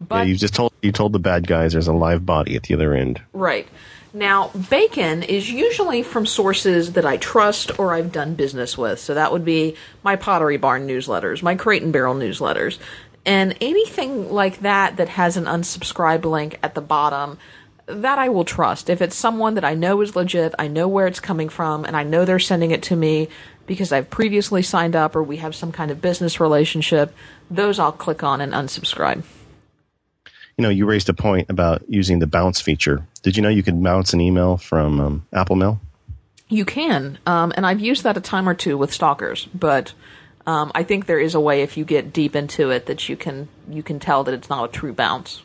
But, 0.00 0.16
yeah, 0.16 0.22
you 0.24 0.36
just 0.36 0.54
told 0.54 0.72
you 0.80 0.92
told 0.92 1.12
the 1.12 1.18
bad 1.18 1.46
guys 1.46 1.72
there's 1.72 1.88
a 1.88 1.92
live 1.92 2.24
body 2.24 2.56
at 2.56 2.64
the 2.64 2.74
other 2.74 2.94
end. 2.94 3.20
Right. 3.32 3.68
Now, 4.12 4.50
bacon 4.70 5.24
is 5.24 5.50
usually 5.50 6.04
from 6.04 6.24
sources 6.24 6.92
that 6.92 7.04
I 7.04 7.16
trust 7.16 7.80
or 7.80 7.92
I've 7.92 8.12
done 8.12 8.36
business 8.36 8.78
with. 8.78 9.00
So 9.00 9.14
that 9.14 9.32
would 9.32 9.44
be 9.44 9.76
my 10.04 10.14
Pottery 10.14 10.56
Barn 10.56 10.86
newsletters, 10.86 11.42
my 11.42 11.56
Crate 11.56 11.82
and 11.82 11.92
Barrel 11.92 12.14
newsletters. 12.14 12.78
And 13.26 13.56
anything 13.60 14.30
like 14.30 14.60
that 14.60 14.98
that 14.98 15.08
has 15.08 15.36
an 15.36 15.46
unsubscribe 15.46 16.24
link 16.24 16.60
at 16.62 16.76
the 16.76 16.80
bottom, 16.80 17.38
that 17.86 18.18
I 18.18 18.28
will 18.28 18.44
trust. 18.44 18.88
If 18.88 19.02
it's 19.02 19.16
someone 19.16 19.54
that 19.54 19.64
I 19.64 19.74
know 19.74 20.00
is 20.00 20.14
legit, 20.14 20.54
I 20.58 20.68
know 20.68 20.86
where 20.86 21.06
it's 21.06 21.20
coming 21.20 21.48
from, 21.48 21.84
and 21.84 21.96
I 21.96 22.02
know 22.02 22.24
they're 22.24 22.38
sending 22.38 22.70
it 22.70 22.82
to 22.84 22.96
me 22.96 23.28
because 23.66 23.92
I've 23.92 24.10
previously 24.10 24.62
signed 24.62 24.96
up 24.96 25.16
or 25.16 25.22
we 25.22 25.38
have 25.38 25.54
some 25.54 25.72
kind 25.72 25.90
of 25.90 26.00
business 26.00 26.40
relationship, 26.40 27.14
those 27.50 27.78
I'll 27.78 27.92
click 27.92 28.22
on 28.22 28.40
and 28.40 28.52
unsubscribe. 28.52 29.22
You 30.56 30.62
know, 30.62 30.68
you 30.68 30.86
raised 30.86 31.08
a 31.08 31.14
point 31.14 31.50
about 31.50 31.82
using 31.88 32.20
the 32.20 32.26
bounce 32.26 32.60
feature. 32.60 33.06
Did 33.22 33.36
you 33.36 33.42
know 33.42 33.48
you 33.48 33.62
could 33.62 33.82
bounce 33.82 34.12
an 34.12 34.20
email 34.20 34.56
from 34.56 35.00
um, 35.00 35.26
Apple 35.32 35.56
Mail? 35.56 35.80
You 36.48 36.64
can, 36.64 37.18
um, 37.26 37.52
and 37.56 37.66
I've 37.66 37.80
used 37.80 38.04
that 38.04 38.16
a 38.16 38.20
time 38.20 38.48
or 38.48 38.54
two 38.54 38.78
with 38.78 38.92
stalkers, 38.92 39.46
but 39.54 39.94
um, 40.46 40.70
I 40.74 40.82
think 40.82 41.06
there 41.06 41.18
is 41.18 41.34
a 41.34 41.40
way 41.40 41.62
if 41.62 41.76
you 41.76 41.84
get 41.84 42.12
deep 42.12 42.36
into 42.36 42.70
it 42.70 42.86
that 42.86 43.08
you 43.08 43.16
can 43.16 43.48
you 43.68 43.82
can 43.82 43.98
tell 43.98 44.24
that 44.24 44.34
it's 44.34 44.50
not 44.50 44.68
a 44.68 44.72
true 44.72 44.92
bounce. 44.92 45.42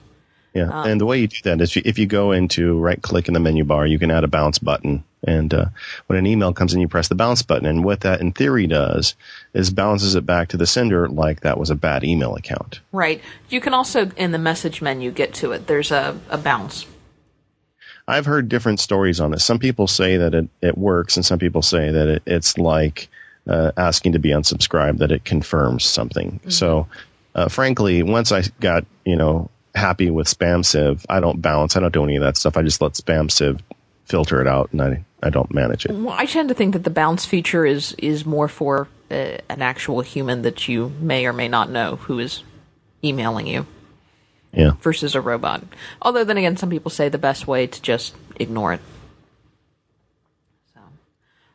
Yeah, 0.53 0.69
um, 0.69 0.87
and 0.87 1.01
the 1.01 1.05
way 1.05 1.19
you 1.19 1.27
do 1.27 1.37
that 1.43 1.61
is 1.61 1.77
if 1.77 1.99
you 1.99 2.07
go 2.07 2.31
into 2.31 2.79
right 2.79 3.01
click 3.01 3.27
in 3.27 3.33
the 3.33 3.39
menu 3.39 3.63
bar, 3.63 3.85
you 3.85 3.99
can 3.99 4.09
add 4.09 4.23
a 4.23 4.27
bounce 4.27 4.57
button, 4.57 5.03
and 5.25 5.53
uh, 5.53 5.65
when 6.07 6.17
an 6.17 6.25
email 6.25 6.53
comes 6.53 6.73
in, 6.73 6.81
you 6.81 6.87
press 6.87 7.07
the 7.07 7.15
bounce 7.15 7.41
button, 7.41 7.65
and 7.65 7.83
what 7.83 8.01
that 8.01 8.21
in 8.21 8.31
theory 8.31 8.67
does 8.67 9.15
is 9.53 9.69
bounces 9.69 10.15
it 10.15 10.25
back 10.25 10.49
to 10.49 10.57
the 10.57 10.65
sender 10.65 11.07
like 11.07 11.41
that 11.41 11.59
was 11.59 11.69
a 11.69 11.75
bad 11.75 12.03
email 12.03 12.35
account. 12.35 12.79
Right. 12.91 13.21
You 13.49 13.61
can 13.61 13.73
also 13.73 14.09
in 14.17 14.31
the 14.31 14.39
message 14.39 14.81
menu 14.81 15.11
get 15.11 15.33
to 15.35 15.51
it. 15.51 15.67
There's 15.67 15.91
a, 15.91 16.19
a 16.29 16.37
bounce. 16.37 16.85
I've 18.07 18.25
heard 18.25 18.49
different 18.49 18.79
stories 18.79 19.19
on 19.19 19.29
this. 19.29 19.45
Some 19.45 19.59
people 19.59 19.85
say 19.85 20.17
that 20.17 20.33
it, 20.33 20.49
it 20.61 20.77
works, 20.77 21.15
and 21.15 21.25
some 21.25 21.37
people 21.37 21.61
say 21.61 21.91
that 21.91 22.07
it, 22.07 22.23
it's 22.25 22.57
like 22.57 23.07
uh, 23.47 23.71
asking 23.77 24.13
to 24.13 24.19
be 24.19 24.29
unsubscribed 24.29 24.97
that 24.97 25.11
it 25.11 25.25
confirms 25.25 25.83
something. 25.83 26.31
Mm-hmm. 26.31 26.49
So, 26.49 26.87
uh, 27.35 27.49
frankly, 27.49 28.01
once 28.01 28.31
I 28.31 28.43
got 28.59 28.85
you 29.05 29.15
know 29.15 29.51
happy 29.79 30.09
with 30.09 30.27
SpamSieve. 30.27 31.05
I 31.09 31.19
don't 31.19 31.41
bounce. 31.41 31.75
I 31.75 31.79
don't 31.79 31.93
do 31.93 32.03
any 32.03 32.15
of 32.15 32.23
that 32.23 32.37
stuff. 32.37 32.57
I 32.57 32.61
just 32.61 32.81
let 32.81 32.93
SpamSieve 32.93 33.59
filter 34.05 34.41
it 34.41 34.47
out, 34.47 34.71
and 34.71 34.81
I 34.81 35.05
I 35.21 35.29
don't 35.29 35.53
manage 35.53 35.85
it. 35.85 35.91
Well, 35.91 36.15
I 36.17 36.25
tend 36.25 36.49
to 36.49 36.55
think 36.55 36.73
that 36.73 36.83
the 36.83 36.89
bounce 36.89 37.25
feature 37.25 37.65
is 37.65 37.93
is 37.97 38.25
more 38.25 38.47
for 38.47 38.87
uh, 39.11 39.37
an 39.49 39.61
actual 39.61 40.01
human 40.01 40.43
that 40.43 40.67
you 40.67 40.91
may 40.99 41.25
or 41.25 41.33
may 41.33 41.47
not 41.47 41.69
know 41.69 41.95
who 41.97 42.19
is 42.19 42.43
emailing 43.03 43.47
you. 43.47 43.65
Yeah. 44.51 44.71
Versus 44.81 45.13
a 45.13 45.21
robot. 45.21 45.63
Although 46.01 46.23
then 46.23 46.37
again, 46.37 46.57
some 46.57 46.69
people 46.69 46.89
say 46.89 47.07
the 47.07 47.19
best 47.19 47.47
way 47.47 47.67
to 47.67 47.81
just 47.81 48.15
ignore 48.37 48.73
it. 48.73 48.81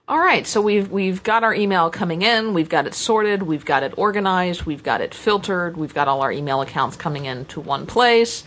All 0.06 0.18
right, 0.18 0.46
so 0.46 0.60
we've 0.60 0.90
we've 0.90 1.22
got 1.22 1.44
our 1.44 1.54
email 1.54 1.88
coming 1.88 2.20
in, 2.20 2.52
we've 2.52 2.68
got 2.68 2.86
it 2.86 2.92
sorted, 2.92 3.42
we've 3.42 3.64
got 3.64 3.82
it 3.82 3.94
organized, 3.96 4.64
we've 4.64 4.82
got 4.82 5.00
it 5.00 5.14
filtered, 5.14 5.78
we've 5.78 5.94
got 5.94 6.08
all 6.08 6.20
our 6.20 6.30
email 6.30 6.60
accounts 6.60 6.94
coming 6.94 7.24
into 7.24 7.58
one 7.58 7.86
place. 7.86 8.44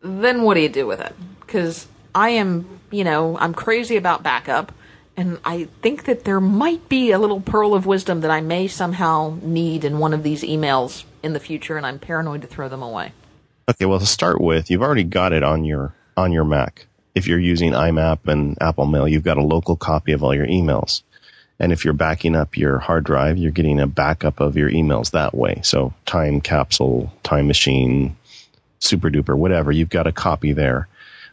Then 0.00 0.42
what 0.42 0.54
do 0.54 0.60
you 0.60 0.68
do 0.68 0.84
with 0.84 1.00
it? 1.00 1.14
Cuz 1.46 1.86
I 2.16 2.30
am, 2.30 2.80
you 2.90 3.04
know, 3.04 3.38
I'm 3.38 3.54
crazy 3.54 3.96
about 3.96 4.24
backup 4.24 4.72
and 5.16 5.38
I 5.44 5.68
think 5.82 6.02
that 6.06 6.24
there 6.24 6.40
might 6.40 6.88
be 6.88 7.12
a 7.12 7.18
little 7.20 7.40
pearl 7.40 7.72
of 7.72 7.86
wisdom 7.86 8.20
that 8.22 8.32
I 8.32 8.40
may 8.40 8.66
somehow 8.66 9.38
need 9.42 9.84
in 9.84 10.00
one 10.00 10.12
of 10.12 10.24
these 10.24 10.42
emails 10.42 11.04
in 11.22 11.32
the 11.32 11.38
future 11.38 11.76
and 11.76 11.86
I'm 11.86 12.00
paranoid 12.00 12.42
to 12.42 12.48
throw 12.48 12.68
them 12.68 12.82
away. 12.82 13.12
Okay, 13.68 13.84
well 13.84 14.00
to 14.00 14.06
start 14.06 14.40
with, 14.40 14.68
you've 14.68 14.82
already 14.82 15.04
got 15.04 15.32
it 15.32 15.44
on 15.44 15.64
your 15.64 15.94
on 16.16 16.32
your 16.32 16.44
Mac 16.44 16.86
if 17.16 17.26
you're 17.26 17.40
using 17.40 17.72
IMAP 17.72 18.28
and 18.28 18.58
Apple 18.60 18.84
Mail, 18.84 19.08
you've 19.08 19.24
got 19.24 19.38
a 19.38 19.42
local 19.42 19.74
copy 19.74 20.12
of 20.12 20.22
all 20.22 20.34
your 20.34 20.46
emails. 20.46 21.00
And 21.58 21.72
if 21.72 21.82
you're 21.82 21.94
backing 21.94 22.36
up 22.36 22.58
your 22.58 22.78
hard 22.78 23.04
drive, 23.04 23.38
you're 23.38 23.50
getting 23.50 23.80
a 23.80 23.86
backup 23.86 24.38
of 24.38 24.54
your 24.54 24.70
emails 24.70 25.12
that 25.12 25.34
way. 25.34 25.60
So 25.64 25.94
time 26.04 26.42
capsule, 26.42 27.10
time 27.22 27.46
machine, 27.46 28.14
SuperDuper, 28.80 29.34
whatever, 29.34 29.72
you've 29.72 29.88
got 29.88 30.06
a 30.06 30.12
copy 30.12 30.52
there. 30.52 30.88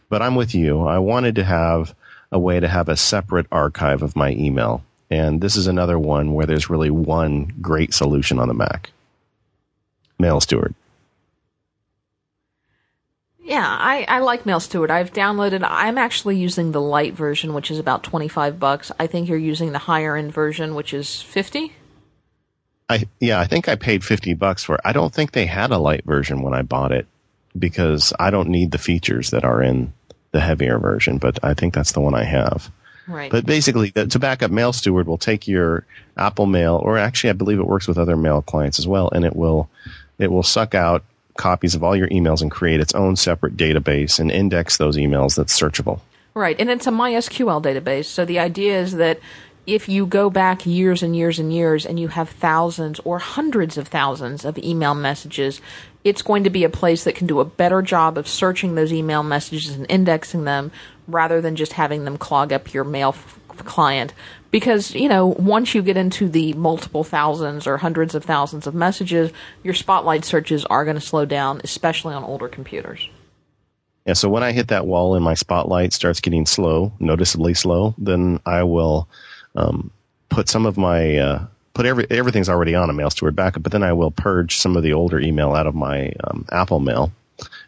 But 0.08 0.22
I'm 0.22 0.36
with 0.36 0.54
you. 0.54 0.86
I 0.86 0.98
wanted 1.00 1.34
to 1.34 1.44
have 1.44 1.94
a 2.32 2.38
way 2.38 2.58
to 2.58 2.66
have 2.66 2.88
a 2.88 2.96
separate 2.96 3.46
archive 3.52 4.02
of 4.02 4.16
my 4.16 4.30
email. 4.30 4.82
And 5.10 5.42
this 5.42 5.54
is 5.54 5.66
another 5.66 5.98
one 5.98 6.32
where 6.32 6.46
there's 6.46 6.70
really 6.70 6.90
one 6.90 7.52
great 7.60 7.92
solution 7.92 8.38
on 8.38 8.48
the 8.48 8.54
Mac. 8.54 8.90
Mail 10.18 10.40
Steward. 10.40 10.74
Yeah, 13.44 13.66
I, 13.66 14.06
I 14.08 14.20
like 14.20 14.46
Mail 14.46 14.58
Steward. 14.58 14.90
I've 14.90 15.12
downloaded. 15.12 15.66
I'm 15.68 15.98
actually 15.98 16.38
using 16.38 16.72
the 16.72 16.80
light 16.80 17.12
version, 17.12 17.52
which 17.52 17.70
is 17.70 17.78
about 17.78 18.02
twenty 18.02 18.26
five 18.26 18.58
bucks. 18.58 18.90
I 18.98 19.06
think 19.06 19.28
you're 19.28 19.36
using 19.36 19.72
the 19.72 19.78
higher 19.78 20.16
end 20.16 20.32
version, 20.32 20.74
which 20.74 20.94
is 20.94 21.20
fifty. 21.20 21.72
I 22.88 23.06
yeah, 23.20 23.38
I 23.38 23.46
think 23.46 23.68
I 23.68 23.76
paid 23.76 24.02
fifty 24.02 24.32
bucks 24.32 24.64
for 24.64 24.76
it. 24.76 24.80
I 24.82 24.92
don't 24.92 25.12
think 25.12 25.32
they 25.32 25.44
had 25.44 25.72
a 25.72 25.78
light 25.78 26.04
version 26.06 26.40
when 26.40 26.54
I 26.54 26.62
bought 26.62 26.90
it 26.90 27.06
because 27.58 28.14
I 28.18 28.30
don't 28.30 28.48
need 28.48 28.70
the 28.70 28.78
features 28.78 29.30
that 29.30 29.44
are 29.44 29.62
in 29.62 29.92
the 30.32 30.40
heavier 30.40 30.78
version. 30.78 31.18
But 31.18 31.38
I 31.44 31.52
think 31.52 31.74
that's 31.74 31.92
the 31.92 32.00
one 32.00 32.14
I 32.14 32.24
have. 32.24 32.70
Right. 33.06 33.30
But 33.30 33.44
basically, 33.44 33.90
to 33.90 34.18
back 34.18 34.42
up, 34.42 34.50
Mail 34.50 34.72
Steward 34.72 35.06
will 35.06 35.18
take 35.18 35.46
your 35.46 35.84
Apple 36.16 36.46
Mail, 36.46 36.80
or 36.82 36.96
actually, 36.96 37.28
I 37.28 37.34
believe 37.34 37.58
it 37.58 37.66
works 37.66 37.86
with 37.86 37.98
other 37.98 38.16
mail 38.16 38.40
clients 38.40 38.78
as 38.78 38.88
well, 38.88 39.10
and 39.12 39.26
it 39.26 39.36
will 39.36 39.68
it 40.18 40.32
will 40.32 40.42
suck 40.42 40.74
out 40.74 41.04
copies 41.36 41.74
of 41.74 41.82
all 41.82 41.96
your 41.96 42.08
emails 42.08 42.42
and 42.42 42.50
create 42.50 42.80
its 42.80 42.94
own 42.94 43.16
separate 43.16 43.56
database 43.56 44.18
and 44.18 44.30
index 44.30 44.76
those 44.76 44.96
emails 44.96 45.36
that's 45.36 45.58
searchable. 45.58 46.00
Right, 46.34 46.58
and 46.58 46.70
it's 46.70 46.86
a 46.86 46.90
MySQL 46.90 47.62
database. 47.62 48.06
So 48.06 48.24
the 48.24 48.40
idea 48.40 48.80
is 48.80 48.92
that 48.94 49.20
if 49.66 49.88
you 49.88 50.04
go 50.04 50.28
back 50.30 50.66
years 50.66 51.02
and 51.02 51.16
years 51.16 51.38
and 51.38 51.52
years 51.52 51.86
and 51.86 51.98
you 51.98 52.08
have 52.08 52.28
thousands 52.28 53.00
or 53.00 53.18
hundreds 53.18 53.78
of 53.78 53.88
thousands 53.88 54.44
of 54.44 54.58
email 54.58 54.94
messages, 54.94 55.60
it's 56.02 56.22
going 56.22 56.44
to 56.44 56.50
be 56.50 56.64
a 56.64 56.68
place 56.68 57.04
that 57.04 57.14
can 57.14 57.26
do 57.26 57.40
a 57.40 57.44
better 57.44 57.80
job 57.80 58.18
of 58.18 58.28
searching 58.28 58.74
those 58.74 58.92
email 58.92 59.22
messages 59.22 59.74
and 59.74 59.86
indexing 59.88 60.44
them 60.44 60.70
rather 61.06 61.40
than 61.40 61.56
just 61.56 61.72
having 61.72 62.04
them 62.04 62.18
clog 62.18 62.52
up 62.52 62.74
your 62.74 62.84
mail 62.84 63.10
f- 63.10 63.40
client 63.64 64.12
because 64.54 64.94
you 64.94 65.08
know 65.08 65.26
once 65.26 65.74
you 65.74 65.82
get 65.82 65.96
into 65.96 66.28
the 66.28 66.52
multiple 66.52 67.02
thousands 67.02 67.66
or 67.66 67.76
hundreds 67.76 68.14
of 68.14 68.22
thousands 68.22 68.68
of 68.68 68.72
messages 68.72 69.32
your 69.64 69.74
spotlight 69.74 70.24
searches 70.24 70.64
are 70.66 70.84
going 70.84 70.94
to 70.94 71.00
slow 71.00 71.24
down 71.24 71.60
especially 71.64 72.14
on 72.14 72.22
older 72.22 72.46
computers. 72.46 73.08
Yeah 74.06 74.12
so 74.12 74.28
when 74.28 74.44
i 74.44 74.52
hit 74.52 74.68
that 74.68 74.86
wall 74.86 75.16
and 75.16 75.24
my 75.24 75.34
spotlight 75.34 75.92
starts 75.92 76.20
getting 76.20 76.46
slow 76.46 76.92
noticeably 77.00 77.52
slow 77.52 77.96
then 77.98 78.38
i 78.46 78.62
will 78.62 79.08
um, 79.56 79.90
put 80.28 80.48
some 80.48 80.66
of 80.66 80.78
my 80.78 81.16
uh, 81.16 81.46
put 81.72 81.84
every 81.84 82.06
everything's 82.08 82.48
already 82.48 82.76
on 82.76 82.88
a 82.88 82.92
mail 82.92 83.10
steward 83.10 83.34
backup 83.34 83.64
but 83.64 83.72
then 83.72 83.82
i 83.82 83.92
will 83.92 84.12
purge 84.12 84.58
some 84.58 84.76
of 84.76 84.84
the 84.84 84.92
older 84.92 85.18
email 85.18 85.52
out 85.54 85.66
of 85.66 85.74
my 85.74 86.12
um, 86.28 86.46
apple 86.52 86.78
mail. 86.78 87.10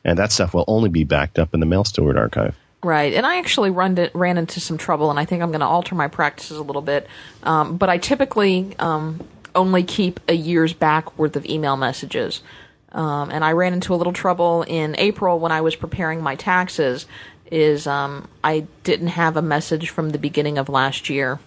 And 0.05 0.17
that 0.21 0.31
stuff 0.31 0.55
will 0.55 0.65
only 0.69 0.89
be 0.89 1.03
backed 1.03 1.41
up 1.41 1.53
in 1.53 1.59
the 1.59 1.67
mail 1.67 1.83
steward 1.83 2.17
archive 2.17 2.55
Right, 2.83 3.15
and 3.15 3.27
I 3.27 3.39
actually 3.39 3.71
run 3.71 3.97
to, 3.97 4.11
ran 4.15 4.39
into 4.39 4.61
some 4.61 4.79
trouble, 4.79 5.11
and 5.11 5.19
I 5.19 5.25
think 5.25 5.43
I'm 5.43 5.51
going 5.51 5.61
to 5.61 5.67
alter 5.67 5.95
my 5.95 6.09
practices 6.09 6.59
a 6.59 6.63
little 6.63 6.83
bit. 6.83 7.09
Um, 7.43 7.79
but 7.79 7.89
I 7.89 7.99
typically 7.99 8.77
um, 8.79 9.27
only 9.55 9.83
keep 9.83 10.21
a 10.29 10.35
year's 10.35 10.73
back 10.73 11.19
worth 11.19 11.37
of 11.37 11.47
email 11.47 11.77
messages. 11.77 12.43
Um, 12.93 13.31
and 13.31 13.45
I 13.45 13.53
ran 13.53 13.73
into 13.73 13.95
a 13.95 13.97
little 13.97 14.13
trouble 14.13 14.63
in 14.63 14.95
April 14.99 15.39
when 15.41 15.53
I 15.53 15.63
was 15.63 15.75
preparing 15.75 16.23
my 16.23 16.37
taxes. 16.37 17.07
Is 17.51 17.87
um, 17.87 18.29
I 18.43 18.67
didn't 18.83 19.09
have 19.09 19.37
a 19.37 19.43
message 19.43 19.91
from 19.91 20.11
the 20.11 20.19
beginning 20.19 20.59
of 20.59 20.69
last 20.69 21.09
year 21.09 21.39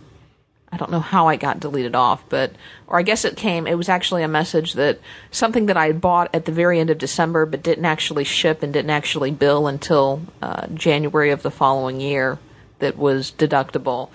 I 0.72 0.78
don't 0.78 0.92
know 0.92 1.00
how 1.00 1.28
I 1.28 1.36
got 1.36 1.60
deleted 1.60 1.96
off, 1.96 2.24
but 2.30 2.52
or 2.88 3.00
I 3.00 3.04
guess 3.04 3.26
it 3.26 3.36
came. 3.36 3.66
It 3.66 3.78
was 3.78 3.90
actually 3.90 4.24
a 4.24 4.28
message 4.28 4.74
that 4.74 5.00
something 5.32 5.66
that 5.66 5.78
I 5.78 5.88
had 5.88 6.02
bought 6.02 6.30
at 6.34 6.46
the 6.46 6.52
very 6.52 6.80
end 6.80 6.90
of 6.90 6.98
December, 6.98 7.46
but 7.46 7.64
didn't 7.64 7.86
actually 7.86 8.24
ship 8.24 8.62
and 8.62 8.72
didn't 8.72 8.92
actually 8.92 9.32
bill 9.32 9.68
until 9.68 10.22
uh, 10.42 10.68
January 10.68 11.32
of 11.32 11.42
the 11.42 11.52
following 11.52 12.00
year. 12.00 12.40
That 12.80 12.98
was 12.98 13.32
deductible, 13.32 14.10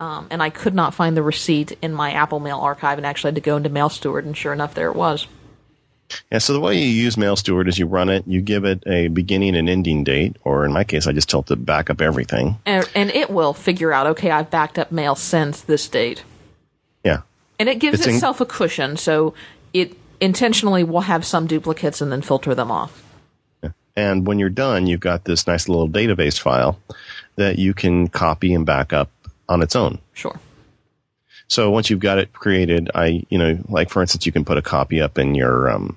um, 0.00 0.28
and 0.30 0.42
I 0.42 0.48
could 0.48 0.74
not 0.74 0.94
find 0.94 1.14
the 1.14 1.22
receipt 1.22 1.76
in 1.82 1.92
my 1.92 2.12
Apple 2.12 2.40
Mail 2.40 2.58
archive, 2.58 2.96
and 2.96 3.06
actually 3.06 3.28
had 3.28 3.34
to 3.34 3.42
go 3.42 3.58
into 3.58 3.68
Mail 3.68 3.90
Steward, 3.90 4.24
and 4.24 4.34
sure 4.34 4.54
enough, 4.54 4.72
there 4.74 4.90
it 4.90 4.96
was. 4.96 5.26
Yeah, 6.30 6.38
so 6.38 6.52
the 6.52 6.60
way 6.60 6.78
you 6.78 6.88
use 6.88 7.16
Mail 7.16 7.36
Steward 7.36 7.68
is 7.68 7.78
you 7.78 7.86
run 7.86 8.08
it, 8.08 8.24
you 8.26 8.40
give 8.40 8.64
it 8.64 8.82
a 8.86 9.08
beginning 9.08 9.56
and 9.56 9.68
ending 9.68 10.04
date, 10.04 10.36
or 10.44 10.64
in 10.64 10.72
my 10.72 10.84
case, 10.84 11.06
I 11.06 11.12
just 11.12 11.28
tell 11.28 11.40
it 11.40 11.46
to 11.46 11.56
back 11.56 11.90
up 11.90 12.00
everything. 12.00 12.58
And, 12.64 12.88
and 12.94 13.10
it 13.10 13.30
will 13.30 13.52
figure 13.52 13.92
out, 13.92 14.06
okay, 14.08 14.30
I've 14.30 14.50
backed 14.50 14.78
up 14.78 14.92
mail 14.92 15.14
since 15.14 15.60
this 15.62 15.88
date. 15.88 16.22
Yeah. 17.04 17.22
And 17.58 17.68
it 17.68 17.78
gives 17.78 18.00
it's 18.00 18.06
itself 18.06 18.40
in- 18.40 18.46
a 18.46 18.50
cushion, 18.50 18.96
so 18.96 19.34
it 19.72 19.96
intentionally 20.20 20.84
will 20.84 21.00
have 21.02 21.24
some 21.24 21.46
duplicates 21.46 22.00
and 22.00 22.10
then 22.10 22.22
filter 22.22 22.54
them 22.54 22.70
off. 22.70 23.02
Yeah. 23.62 23.70
And 23.96 24.26
when 24.26 24.38
you're 24.38 24.48
done, 24.48 24.86
you've 24.86 25.00
got 25.00 25.24
this 25.24 25.46
nice 25.46 25.68
little 25.68 25.88
database 25.88 26.38
file 26.38 26.78
that 27.36 27.58
you 27.58 27.74
can 27.74 28.08
copy 28.08 28.54
and 28.54 28.64
back 28.64 28.92
up 28.92 29.10
on 29.48 29.62
its 29.62 29.76
own. 29.76 29.98
Sure. 30.14 30.38
So 31.48 31.70
once 31.70 31.90
you've 31.90 32.00
got 32.00 32.18
it 32.18 32.32
created, 32.32 32.90
I, 32.94 33.24
you 33.28 33.38
know, 33.38 33.58
like 33.68 33.90
for 33.90 34.02
instance, 34.02 34.26
you 34.26 34.32
can 34.32 34.44
put 34.44 34.58
a 34.58 34.62
copy 34.62 35.00
up 35.00 35.18
in 35.18 35.34
your, 35.34 35.70
um, 35.70 35.96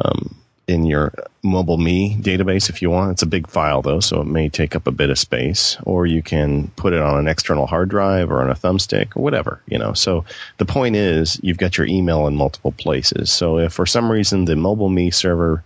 um, 0.00 0.36
in 0.66 0.86
your 0.86 1.12
MobileMe 1.44 2.22
database 2.22 2.70
if 2.70 2.80
you 2.80 2.90
want. 2.90 3.12
It's 3.12 3.22
a 3.22 3.26
big 3.26 3.48
file 3.48 3.82
though, 3.82 4.00
so 4.00 4.22
it 4.22 4.26
may 4.26 4.48
take 4.48 4.74
up 4.74 4.86
a 4.86 4.92
bit 4.92 5.10
of 5.10 5.18
space. 5.18 5.76
Or 5.82 6.06
you 6.06 6.22
can 6.22 6.68
put 6.76 6.94
it 6.94 7.00
on 7.00 7.18
an 7.18 7.28
external 7.28 7.66
hard 7.66 7.90
drive 7.90 8.30
or 8.30 8.40
on 8.40 8.50
a 8.50 8.54
thumbstick 8.54 9.14
or 9.16 9.22
whatever, 9.22 9.60
you 9.66 9.78
know. 9.78 9.92
So 9.92 10.24
the 10.56 10.64
point 10.64 10.96
is 10.96 11.38
you've 11.42 11.58
got 11.58 11.76
your 11.76 11.86
email 11.86 12.26
in 12.26 12.36
multiple 12.36 12.72
places. 12.72 13.30
So 13.30 13.58
if 13.58 13.74
for 13.74 13.86
some 13.86 14.10
reason 14.10 14.46
the 14.46 14.54
MobileMe 14.54 15.12
server 15.12 15.62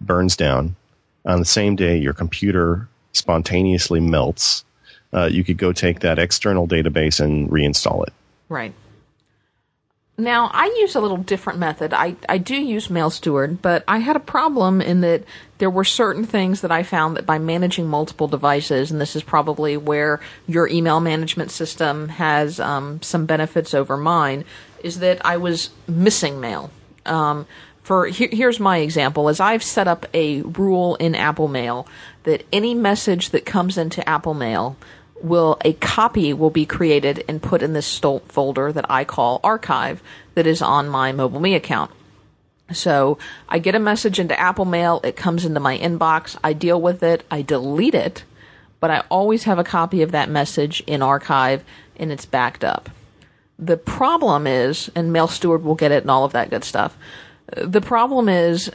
burns 0.00 0.36
down 0.36 0.76
on 1.26 1.40
the 1.40 1.44
same 1.44 1.76
day 1.76 1.98
your 1.98 2.14
computer 2.14 2.88
spontaneously 3.12 4.00
melts, 4.00 4.64
uh, 5.12 5.28
you 5.30 5.44
could 5.44 5.58
go 5.58 5.72
take 5.72 6.00
that 6.00 6.18
external 6.18 6.66
database 6.66 7.20
and 7.20 7.50
reinstall 7.50 8.06
it. 8.06 8.14
Right. 8.48 8.74
Now, 10.20 10.50
I 10.52 10.66
use 10.80 10.96
a 10.96 11.00
little 11.00 11.16
different 11.16 11.60
method. 11.60 11.94
I, 11.94 12.16
I 12.28 12.38
do 12.38 12.56
use 12.56 12.88
MailSteward, 12.88 13.62
but 13.62 13.84
I 13.86 13.98
had 13.98 14.16
a 14.16 14.20
problem 14.20 14.80
in 14.80 15.00
that 15.02 15.22
there 15.58 15.70
were 15.70 15.84
certain 15.84 16.24
things 16.24 16.60
that 16.62 16.72
I 16.72 16.82
found 16.82 17.16
that 17.16 17.24
by 17.24 17.38
managing 17.38 17.86
multiple 17.86 18.26
devices, 18.26 18.90
and 18.90 19.00
this 19.00 19.14
is 19.14 19.22
probably 19.22 19.76
where 19.76 20.18
your 20.48 20.66
email 20.66 20.98
management 20.98 21.52
system 21.52 22.08
has 22.08 22.58
um, 22.58 23.00
some 23.00 23.26
benefits 23.26 23.74
over 23.74 23.96
mine, 23.96 24.44
is 24.82 24.98
that 24.98 25.24
I 25.24 25.36
was 25.36 25.70
missing 25.86 26.40
mail. 26.40 26.72
Um, 27.06 27.46
for 27.84 28.06
here, 28.06 28.28
here's 28.32 28.58
my 28.58 28.78
example: 28.78 29.28
is 29.28 29.38
I've 29.38 29.62
set 29.62 29.86
up 29.86 30.04
a 30.12 30.42
rule 30.42 30.96
in 30.96 31.14
Apple 31.14 31.48
Mail 31.48 31.86
that 32.24 32.44
any 32.52 32.74
message 32.74 33.30
that 33.30 33.46
comes 33.46 33.78
into 33.78 34.06
Apple 34.06 34.34
Mail 34.34 34.76
will 35.22 35.58
a 35.64 35.72
copy 35.74 36.32
will 36.32 36.50
be 36.50 36.66
created 36.66 37.24
and 37.28 37.42
put 37.42 37.62
in 37.62 37.72
this 37.72 37.98
folder 37.98 38.72
that 38.72 38.86
I 38.90 39.04
call 39.04 39.40
archive 39.42 40.02
that 40.34 40.46
is 40.46 40.62
on 40.62 40.88
my 40.88 41.12
MobileMe 41.12 41.56
account. 41.56 41.90
So 42.72 43.18
I 43.48 43.58
get 43.58 43.74
a 43.74 43.80
message 43.80 44.18
into 44.18 44.38
Apple 44.38 44.66
Mail, 44.66 45.00
it 45.02 45.16
comes 45.16 45.44
into 45.44 45.60
my 45.60 45.78
inbox, 45.78 46.36
I 46.44 46.52
deal 46.52 46.80
with 46.80 47.02
it, 47.02 47.24
I 47.30 47.42
delete 47.42 47.94
it, 47.94 48.24
but 48.78 48.90
I 48.90 49.04
always 49.08 49.44
have 49.44 49.58
a 49.58 49.64
copy 49.64 50.02
of 50.02 50.12
that 50.12 50.28
message 50.28 50.82
in 50.86 51.02
archive 51.02 51.64
and 51.96 52.12
it's 52.12 52.26
backed 52.26 52.64
up. 52.64 52.90
The 53.58 53.76
problem 53.76 54.46
is, 54.46 54.90
and 54.94 55.10
MailSteward 55.10 55.62
will 55.62 55.74
get 55.74 55.92
it 55.92 56.02
and 56.02 56.10
all 56.10 56.24
of 56.24 56.32
that 56.32 56.50
good 56.50 56.62
stuff. 56.62 56.96
The 57.56 57.80
problem 57.80 58.28
is 58.28 58.70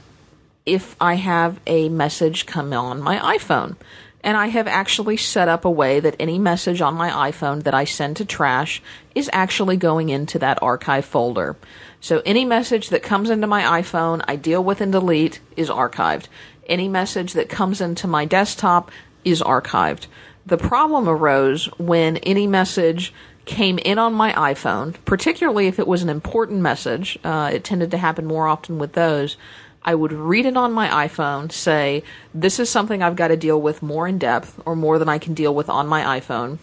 if 0.65 0.95
I 0.99 1.15
have 1.15 1.59
a 1.67 1.89
message 1.89 2.45
come 2.45 2.73
on 2.73 3.01
my 3.01 3.37
iPhone 3.37 3.75
and 4.23 4.37
I 4.37 4.47
have 4.47 4.67
actually 4.67 5.17
set 5.17 5.49
up 5.49 5.65
a 5.65 5.71
way 5.71 5.99
that 5.99 6.15
any 6.19 6.39
message 6.39 6.81
on 6.81 6.95
my 6.95 7.09
iPhone 7.31 7.63
that 7.63 7.73
I 7.73 7.83
send 7.83 8.17
to 8.17 8.25
trash 8.25 8.81
is 9.13 9.29
actually 9.33 9.77
going 9.77 10.09
into 10.09 10.39
that 10.39 10.61
archive 10.63 11.05
folder. 11.05 11.57
So 11.99 12.21
any 12.25 12.45
message 12.45 12.89
that 12.89 13.03
comes 13.03 13.29
into 13.29 13.47
my 13.47 13.81
iPhone, 13.81 14.23
I 14.27 14.37
deal 14.37 14.63
with 14.63 14.81
and 14.81 14.91
delete, 14.91 15.41
is 15.57 15.69
archived. 15.69 16.27
Any 16.67 16.87
message 16.87 17.33
that 17.33 17.49
comes 17.49 17.81
into 17.81 18.07
my 18.07 18.25
desktop 18.25 18.91
is 19.25 19.41
archived. 19.41 20.07
The 20.45 20.57
problem 20.57 21.07
arose 21.07 21.65
when 21.77 22.17
any 22.17 22.47
message 22.47 23.13
came 23.45 23.77
in 23.79 23.99
on 23.99 24.13
my 24.13 24.31
iPhone, 24.33 24.95
particularly 25.05 25.67
if 25.67 25.79
it 25.79 25.87
was 25.87 26.01
an 26.01 26.09
important 26.09 26.61
message. 26.61 27.17
Uh, 27.23 27.51
it 27.53 27.63
tended 27.63 27.91
to 27.91 27.97
happen 27.97 28.25
more 28.25 28.47
often 28.47 28.79
with 28.79 28.93
those 28.93 29.35
I 29.85 29.95
would 29.95 30.13
read 30.13 30.45
it 30.45 30.55
on 30.55 30.71
my 30.71 31.07
iPhone, 31.07 31.51
say, 31.51 32.03
this 32.33 32.59
is 32.59 32.69
something 32.69 33.01
I've 33.01 33.15
got 33.15 33.27
to 33.27 33.37
deal 33.37 33.61
with 33.61 33.83
more 33.83 34.07
in 34.07 34.17
depth 34.17 34.61
or 34.65 34.75
more 34.75 34.97
than 34.97 35.09
I 35.09 35.17
can 35.17 35.33
deal 35.33 35.53
with 35.53 35.69
on 35.69 35.87
my 35.87 36.19
iPhone. 36.19 36.59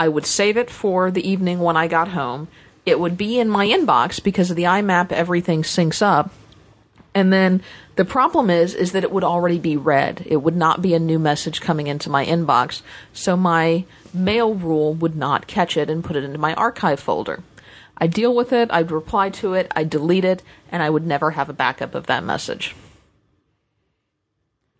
I 0.00 0.08
would 0.08 0.24
save 0.24 0.56
it 0.56 0.70
for 0.70 1.10
the 1.10 1.28
evening 1.28 1.58
when 1.58 1.76
I 1.76 1.88
got 1.88 2.08
home. 2.08 2.48
It 2.86 3.00
would 3.00 3.18
be 3.18 3.38
in 3.38 3.48
my 3.48 3.66
inbox 3.66 4.22
because 4.22 4.50
of 4.50 4.56
the 4.56 4.62
IMAP, 4.62 5.12
everything 5.12 5.62
syncs 5.62 6.00
up. 6.00 6.32
And 7.14 7.32
then 7.32 7.62
the 7.96 8.04
problem 8.04 8.48
is, 8.48 8.74
is 8.74 8.92
that 8.92 9.02
it 9.02 9.10
would 9.10 9.24
already 9.24 9.58
be 9.58 9.76
read. 9.76 10.22
It 10.24 10.36
would 10.36 10.56
not 10.56 10.80
be 10.80 10.94
a 10.94 10.98
new 10.98 11.18
message 11.18 11.60
coming 11.60 11.88
into 11.88 12.08
my 12.08 12.24
inbox. 12.24 12.80
So 13.12 13.36
my 13.36 13.84
mail 14.14 14.54
rule 14.54 14.94
would 14.94 15.16
not 15.16 15.46
catch 15.46 15.76
it 15.76 15.90
and 15.90 16.04
put 16.04 16.16
it 16.16 16.24
into 16.24 16.38
my 16.38 16.54
archive 16.54 17.00
folder. 17.00 17.42
I 17.98 18.06
deal 18.06 18.34
with 18.34 18.52
it, 18.52 18.70
I'd 18.72 18.90
reply 18.90 19.30
to 19.30 19.54
it, 19.54 19.70
I'd 19.74 19.90
delete 19.90 20.24
it, 20.24 20.42
and 20.70 20.82
I 20.82 20.88
would 20.88 21.06
never 21.06 21.32
have 21.32 21.48
a 21.48 21.52
backup 21.52 21.94
of 21.94 22.06
that 22.06 22.24
message. 22.24 22.74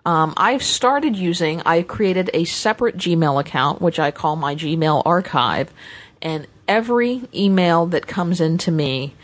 Um, 0.07 0.33
I've 0.37 0.63
started 0.63 1.17
using, 1.17 1.61
I 1.67 1.83
created 1.83 2.31
a 2.33 2.45
separate 2.45 2.97
Gmail 2.97 3.41
account, 3.41 3.83
which 3.83 3.99
I 3.99 4.11
call 4.11 4.37
my 4.37 4.55
Gmail 4.55 5.03
archive, 5.05 5.73
and 6.23 6.47
every 6.67 7.29
email 7.35 7.87
that 7.87 8.07
comes 8.07 8.41
into 8.41 8.71
me 8.71 9.15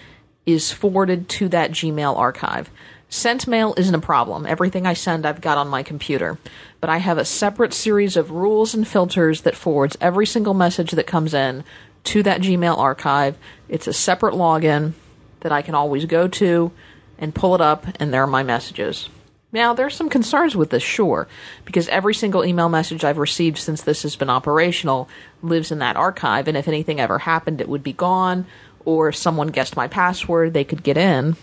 is 0.44 0.72
forwarded 0.72 1.28
to 1.28 1.48
that 1.48 1.70
Gmail 1.70 2.16
archive. 2.16 2.70
Sent 3.08 3.46
mail 3.46 3.74
isn't 3.76 3.94
a 3.94 4.00
problem. 4.00 4.44
Everything 4.44 4.86
I 4.86 4.94
send, 4.94 5.24
I've 5.24 5.40
got 5.40 5.56
on 5.56 5.68
my 5.68 5.82
computer. 5.82 6.36
But 6.80 6.90
I 6.90 6.98
have 6.98 7.16
a 7.16 7.24
separate 7.24 7.72
series 7.72 8.16
of 8.16 8.32
rules 8.32 8.74
and 8.74 8.86
filters 8.86 9.42
that 9.42 9.54
forwards 9.54 9.96
every 10.00 10.26
single 10.26 10.52
message 10.52 10.90
that 10.90 11.06
comes 11.06 11.32
in 11.32 11.62
to 12.04 12.22
that 12.22 12.40
Gmail 12.40 12.78
archive. 12.78 13.36
It's 13.68 13.86
a 13.86 13.92
separate 13.92 14.34
login 14.34 14.92
that 15.40 15.52
I 15.52 15.62
can 15.62 15.74
always 15.74 16.04
go 16.04 16.28
to 16.28 16.72
and 17.18 17.34
pull 17.34 17.54
it 17.54 17.60
up, 17.60 17.86
and 18.00 18.12
there 18.12 18.22
are 18.22 18.28
my 18.28 18.42
messages. 18.42 19.08
Now, 19.52 19.72
there's 19.72 19.94
some 19.94 20.08
concerns 20.08 20.56
with 20.56 20.70
this, 20.70 20.82
sure, 20.82 21.28
because 21.64 21.88
every 21.88 22.14
single 22.14 22.44
email 22.44 22.68
message 22.68 23.04
I've 23.04 23.18
received 23.18 23.58
since 23.58 23.82
this 23.82 24.02
has 24.02 24.16
been 24.16 24.30
operational 24.30 25.08
lives 25.42 25.70
in 25.70 25.78
that 25.78 25.96
archive, 25.96 26.48
and 26.48 26.56
if 26.56 26.66
anything 26.66 26.98
ever 26.98 27.20
happened, 27.20 27.60
it 27.60 27.68
would 27.68 27.84
be 27.84 27.92
gone, 27.92 28.46
or 28.84 29.08
if 29.08 29.16
someone 29.16 29.48
guessed 29.48 29.76
my 29.76 29.86
password, 29.86 30.54
they 30.54 30.64
could 30.64 30.82
get 30.82 30.96
in. 30.96 31.36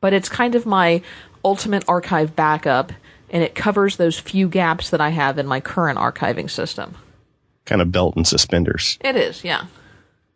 But 0.00 0.12
it's 0.12 0.28
kind 0.28 0.54
of 0.54 0.66
my 0.66 1.02
ultimate 1.44 1.84
archive 1.88 2.36
backup, 2.36 2.92
and 3.28 3.42
it 3.42 3.56
covers 3.56 3.96
those 3.96 4.20
few 4.20 4.48
gaps 4.48 4.90
that 4.90 5.00
I 5.00 5.08
have 5.08 5.36
in 5.36 5.46
my 5.46 5.58
current 5.60 5.98
archiving 5.98 6.48
system 6.48 6.94
kind 7.66 7.82
of 7.82 7.92
belt 7.92 8.16
and 8.16 8.26
suspenders. 8.26 8.98
It 9.02 9.16
is, 9.16 9.44
yeah. 9.44 9.66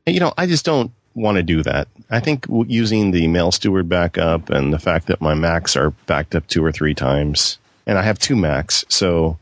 You 0.07 0.21
know, 0.21 0.35
I 0.37 0.47
just 0.47 0.65
don't 0.65 0.93
want 1.15 1.37
to 1.37 1.43
do 1.43 1.63
that. 1.63 1.89
I 2.11 2.21
think 2.21 2.47
using 2.67 3.11
the 3.11 3.27
mail 3.29 3.53
steward 3.53 3.89
backup 3.89 4.51
and 4.51 4.73
the 4.73 4.79
fact 4.79 5.07
that 5.07 5.21
my 5.21 5.35
Macs 5.35 5.77
are 5.77 5.91
backed 6.07 6.35
up 6.35 6.47
two 6.47 6.65
or 6.65 6.73
three 6.73 6.95
times, 6.95 7.59
and 7.87 7.99
I 7.99 8.03
have 8.03 8.19
two 8.19 8.37
Macs, 8.37 8.85
so 8.89 9.39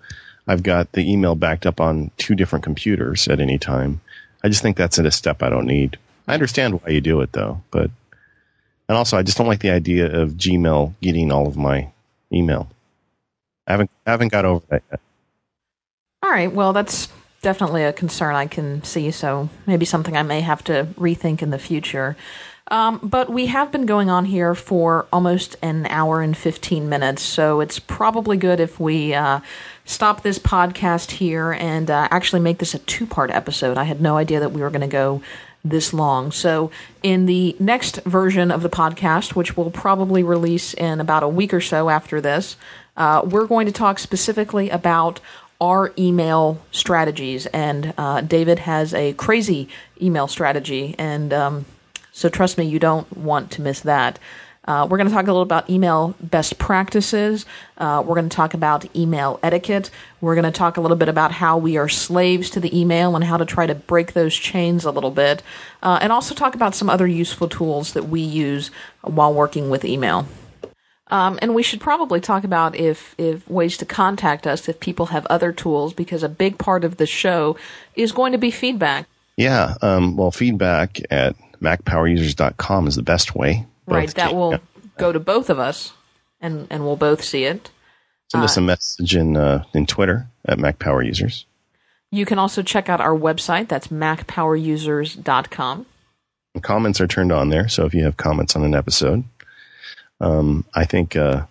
I've 0.46 0.62
got 0.62 0.92
the 0.92 1.10
email 1.10 1.34
backed 1.34 1.66
up 1.66 1.80
on 1.80 2.10
two 2.16 2.34
different 2.34 2.64
computers 2.64 3.28
at 3.28 3.40
any 3.40 3.58
time. 3.58 4.00
I 4.42 4.48
just 4.48 4.62
think 4.62 4.76
that's 4.76 4.98
a 4.98 5.10
step 5.10 5.42
I 5.42 5.50
don't 5.50 5.66
need. 5.66 5.98
I 6.26 6.34
understand 6.34 6.80
why 6.80 6.90
you 6.90 7.00
do 7.00 7.20
it 7.20 7.32
though, 7.32 7.62
but 7.70 7.90
and 8.88 8.96
also 8.96 9.16
I 9.16 9.22
just 9.22 9.36
don't 9.36 9.46
like 9.46 9.60
the 9.60 9.70
idea 9.70 10.20
of 10.20 10.32
Gmail 10.32 10.94
getting 11.00 11.30
all 11.30 11.46
of 11.46 11.56
my 11.56 11.90
email. 12.32 12.68
I 13.66 13.72
haven't 13.72 13.90
I 14.06 14.10
haven't 14.10 14.32
got 14.32 14.44
over 14.44 14.64
that 14.68 14.82
yet. 14.90 15.00
All 16.22 16.30
right, 16.30 16.52
well 16.52 16.72
that's 16.72 17.08
definitely 17.42 17.84
a 17.84 17.92
concern 17.92 18.34
I 18.34 18.46
can 18.46 18.82
see. 18.82 19.10
So 19.10 19.48
maybe 19.66 19.84
something 19.84 20.16
I 20.16 20.22
may 20.22 20.40
have 20.40 20.64
to 20.64 20.88
rethink 20.96 21.42
in 21.42 21.50
the 21.50 21.58
future. 21.58 22.16
Um, 22.70 23.00
but 23.02 23.30
we 23.30 23.46
have 23.46 23.72
been 23.72 23.86
going 23.86 24.10
on 24.10 24.26
here 24.26 24.54
for 24.54 25.06
almost 25.10 25.56
an 25.62 25.86
hour 25.86 26.20
and 26.20 26.36
15 26.36 26.86
minutes, 26.88 27.22
so 27.22 27.60
it's 27.60 27.78
probably 27.78 28.36
good 28.36 28.60
if 28.60 28.78
we 28.78 29.14
uh, 29.14 29.40
stop 29.86 30.22
this 30.22 30.38
podcast 30.38 31.12
here 31.12 31.52
and 31.52 31.90
uh, 31.90 32.08
actually 32.10 32.40
make 32.40 32.58
this 32.58 32.74
a 32.74 32.78
two 32.80 33.06
part 33.06 33.30
episode. 33.30 33.78
I 33.78 33.84
had 33.84 34.02
no 34.02 34.18
idea 34.18 34.38
that 34.40 34.52
we 34.52 34.60
were 34.60 34.68
going 34.68 34.82
to 34.82 34.86
go 34.86 35.22
this 35.64 35.94
long. 35.94 36.30
So, 36.30 36.70
in 37.02 37.26
the 37.26 37.56
next 37.58 38.02
version 38.04 38.50
of 38.50 38.62
the 38.62 38.70
podcast, 38.70 39.34
which 39.34 39.56
we'll 39.56 39.70
probably 39.70 40.22
release 40.22 40.74
in 40.74 41.00
about 41.00 41.22
a 41.22 41.28
week 41.28 41.54
or 41.54 41.60
so 41.60 41.88
after 41.88 42.20
this, 42.20 42.56
uh, 42.98 43.22
we're 43.24 43.46
going 43.46 43.66
to 43.66 43.72
talk 43.72 43.98
specifically 43.98 44.68
about 44.68 45.20
our 45.60 45.92
email 45.98 46.60
strategies. 46.70 47.46
And 47.46 47.94
uh, 47.98 48.20
David 48.20 48.60
has 48.60 48.94
a 48.94 49.12
crazy 49.14 49.68
email 50.00 50.28
strategy. 50.28 50.94
And 50.98 51.32
um, 51.32 51.64
so 52.12 52.28
trust 52.28 52.58
me, 52.58 52.64
you 52.64 52.78
don't 52.78 53.16
want 53.16 53.50
to 53.52 53.62
miss 53.62 53.80
that. 53.80 54.18
Uh, 54.68 54.86
we're 54.86 54.98
going 54.98 55.08
to 55.08 55.14
talk 55.14 55.24
a 55.24 55.28
little 55.28 55.40
about 55.40 55.68
email 55.70 56.14
best 56.20 56.58
practices. 56.58 57.46
Uh, 57.78 58.04
we're 58.06 58.14
going 58.14 58.28
to 58.28 58.36
talk 58.36 58.52
about 58.52 58.84
email 58.94 59.40
etiquette. 59.42 59.90
We're 60.20 60.34
going 60.34 60.44
to 60.44 60.50
talk 60.50 60.76
a 60.76 60.82
little 60.82 60.96
bit 60.98 61.08
about 61.08 61.32
how 61.32 61.56
we 61.56 61.78
are 61.78 61.88
slaves 61.88 62.50
to 62.50 62.60
the 62.60 62.78
email 62.78 63.16
and 63.16 63.24
how 63.24 63.38
to 63.38 63.46
try 63.46 63.66
to 63.66 63.74
break 63.74 64.12
those 64.12 64.36
chains 64.36 64.84
a 64.84 64.90
little 64.90 65.10
bit. 65.10 65.42
Uh, 65.82 65.98
and 66.02 66.12
also 66.12 66.34
talk 66.34 66.54
about 66.54 66.74
some 66.74 66.90
other 66.90 67.06
useful 67.06 67.48
tools 67.48 67.94
that 67.94 68.10
we 68.10 68.20
use 68.20 68.70
while 69.00 69.32
working 69.32 69.70
with 69.70 69.86
email. 69.86 70.26
Um, 71.10 71.38
and 71.40 71.54
we 71.54 71.62
should 71.62 71.80
probably 71.80 72.20
talk 72.20 72.44
about 72.44 72.76
if, 72.76 73.14
if 73.18 73.48
ways 73.48 73.76
to 73.78 73.86
contact 73.86 74.46
us 74.46 74.68
if 74.68 74.78
people 74.80 75.06
have 75.06 75.26
other 75.26 75.52
tools, 75.52 75.92
because 75.94 76.22
a 76.22 76.28
big 76.28 76.58
part 76.58 76.84
of 76.84 76.98
the 76.98 77.06
show 77.06 77.56
is 77.94 78.12
going 78.12 78.32
to 78.32 78.38
be 78.38 78.50
feedback. 78.50 79.06
Yeah. 79.36 79.74
Um, 79.80 80.16
well, 80.16 80.30
feedback 80.30 81.00
at 81.10 81.34
macpowerusers.com 81.60 82.86
is 82.86 82.96
the 82.96 83.02
best 83.02 83.34
way. 83.34 83.66
Right. 83.86 84.12
That 84.14 84.34
will 84.34 84.52
yeah. 84.52 84.58
go 84.98 85.12
to 85.12 85.20
both 85.20 85.48
of 85.48 85.58
us, 85.58 85.92
and, 86.40 86.66
and 86.70 86.84
we'll 86.84 86.96
both 86.96 87.24
see 87.24 87.44
it. 87.44 87.70
Send 88.30 88.44
us 88.44 88.56
a 88.58 88.60
message 88.60 89.16
in 89.16 89.38
uh, 89.38 89.64
in 89.72 89.86
Twitter 89.86 90.26
at 90.44 90.58
macpowerusers. 90.58 91.46
You 92.10 92.26
can 92.26 92.38
also 92.38 92.62
check 92.62 92.90
out 92.90 93.00
our 93.00 93.16
website. 93.16 93.68
That's 93.68 93.88
macpowerusers.com. 93.88 95.86
And 96.54 96.62
comments 96.62 97.00
are 97.00 97.06
turned 97.06 97.32
on 97.32 97.48
there, 97.48 97.68
so 97.68 97.86
if 97.86 97.94
you 97.94 98.04
have 98.04 98.18
comments 98.18 98.54
on 98.54 98.64
an 98.64 98.74
episode, 98.74 99.24
um, 100.20 100.64
I 100.74 100.84
think 100.84 101.16
uh, 101.16 101.44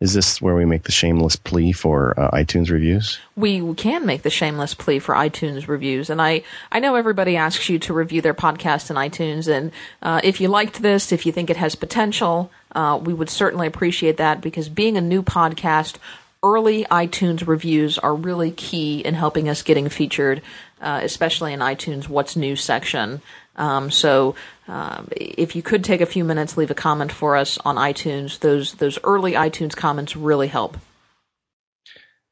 is 0.00 0.12
this 0.12 0.42
where 0.42 0.54
we 0.54 0.64
make 0.64 0.82
the 0.82 0.92
shameless 0.92 1.36
plea 1.36 1.72
for 1.72 2.18
uh, 2.18 2.30
iTunes 2.32 2.70
reviews? 2.70 3.18
We 3.36 3.74
can 3.74 4.04
make 4.04 4.22
the 4.22 4.30
shameless 4.30 4.74
plea 4.74 4.98
for 4.98 5.14
iTunes 5.14 5.68
reviews, 5.68 6.10
and 6.10 6.20
I 6.20 6.42
I 6.70 6.80
know 6.80 6.94
everybody 6.94 7.36
asks 7.36 7.68
you 7.68 7.78
to 7.80 7.92
review 7.92 8.20
their 8.20 8.34
podcast 8.34 8.90
in 8.90 8.96
iTunes, 8.96 9.48
and 9.48 9.72
uh, 10.02 10.20
if 10.22 10.40
you 10.40 10.48
liked 10.48 10.82
this, 10.82 11.12
if 11.12 11.24
you 11.26 11.32
think 11.32 11.50
it 11.50 11.56
has 11.56 11.74
potential, 11.74 12.50
uh, 12.74 13.00
we 13.02 13.14
would 13.14 13.30
certainly 13.30 13.66
appreciate 13.66 14.16
that 14.16 14.40
because 14.40 14.68
being 14.68 14.96
a 14.96 15.00
new 15.00 15.22
podcast 15.22 15.96
early 16.44 16.84
iTunes 16.90 17.46
reviews 17.46 17.98
are 17.98 18.14
really 18.14 18.50
key 18.50 19.00
in 19.00 19.14
helping 19.14 19.48
us 19.48 19.62
getting 19.62 19.88
featured, 19.88 20.42
uh, 20.80 21.00
especially 21.02 21.54
in 21.54 21.60
iTunes 21.60 22.06
What's 22.06 22.36
New 22.36 22.54
section. 22.54 23.22
Um, 23.56 23.90
so 23.90 24.34
um, 24.68 25.08
if 25.12 25.54
you 25.54 25.62
could 25.62 25.84
take 25.84 26.00
a 26.00 26.06
few 26.06 26.24
minutes, 26.24 26.56
leave 26.56 26.70
a 26.70 26.74
comment 26.74 27.12
for 27.12 27.36
us 27.36 27.58
on 27.64 27.76
iTunes. 27.76 28.38
Those 28.38 28.74
those 28.74 28.98
early 29.04 29.32
iTunes 29.32 29.76
comments 29.76 30.16
really 30.16 30.48
help. 30.48 30.76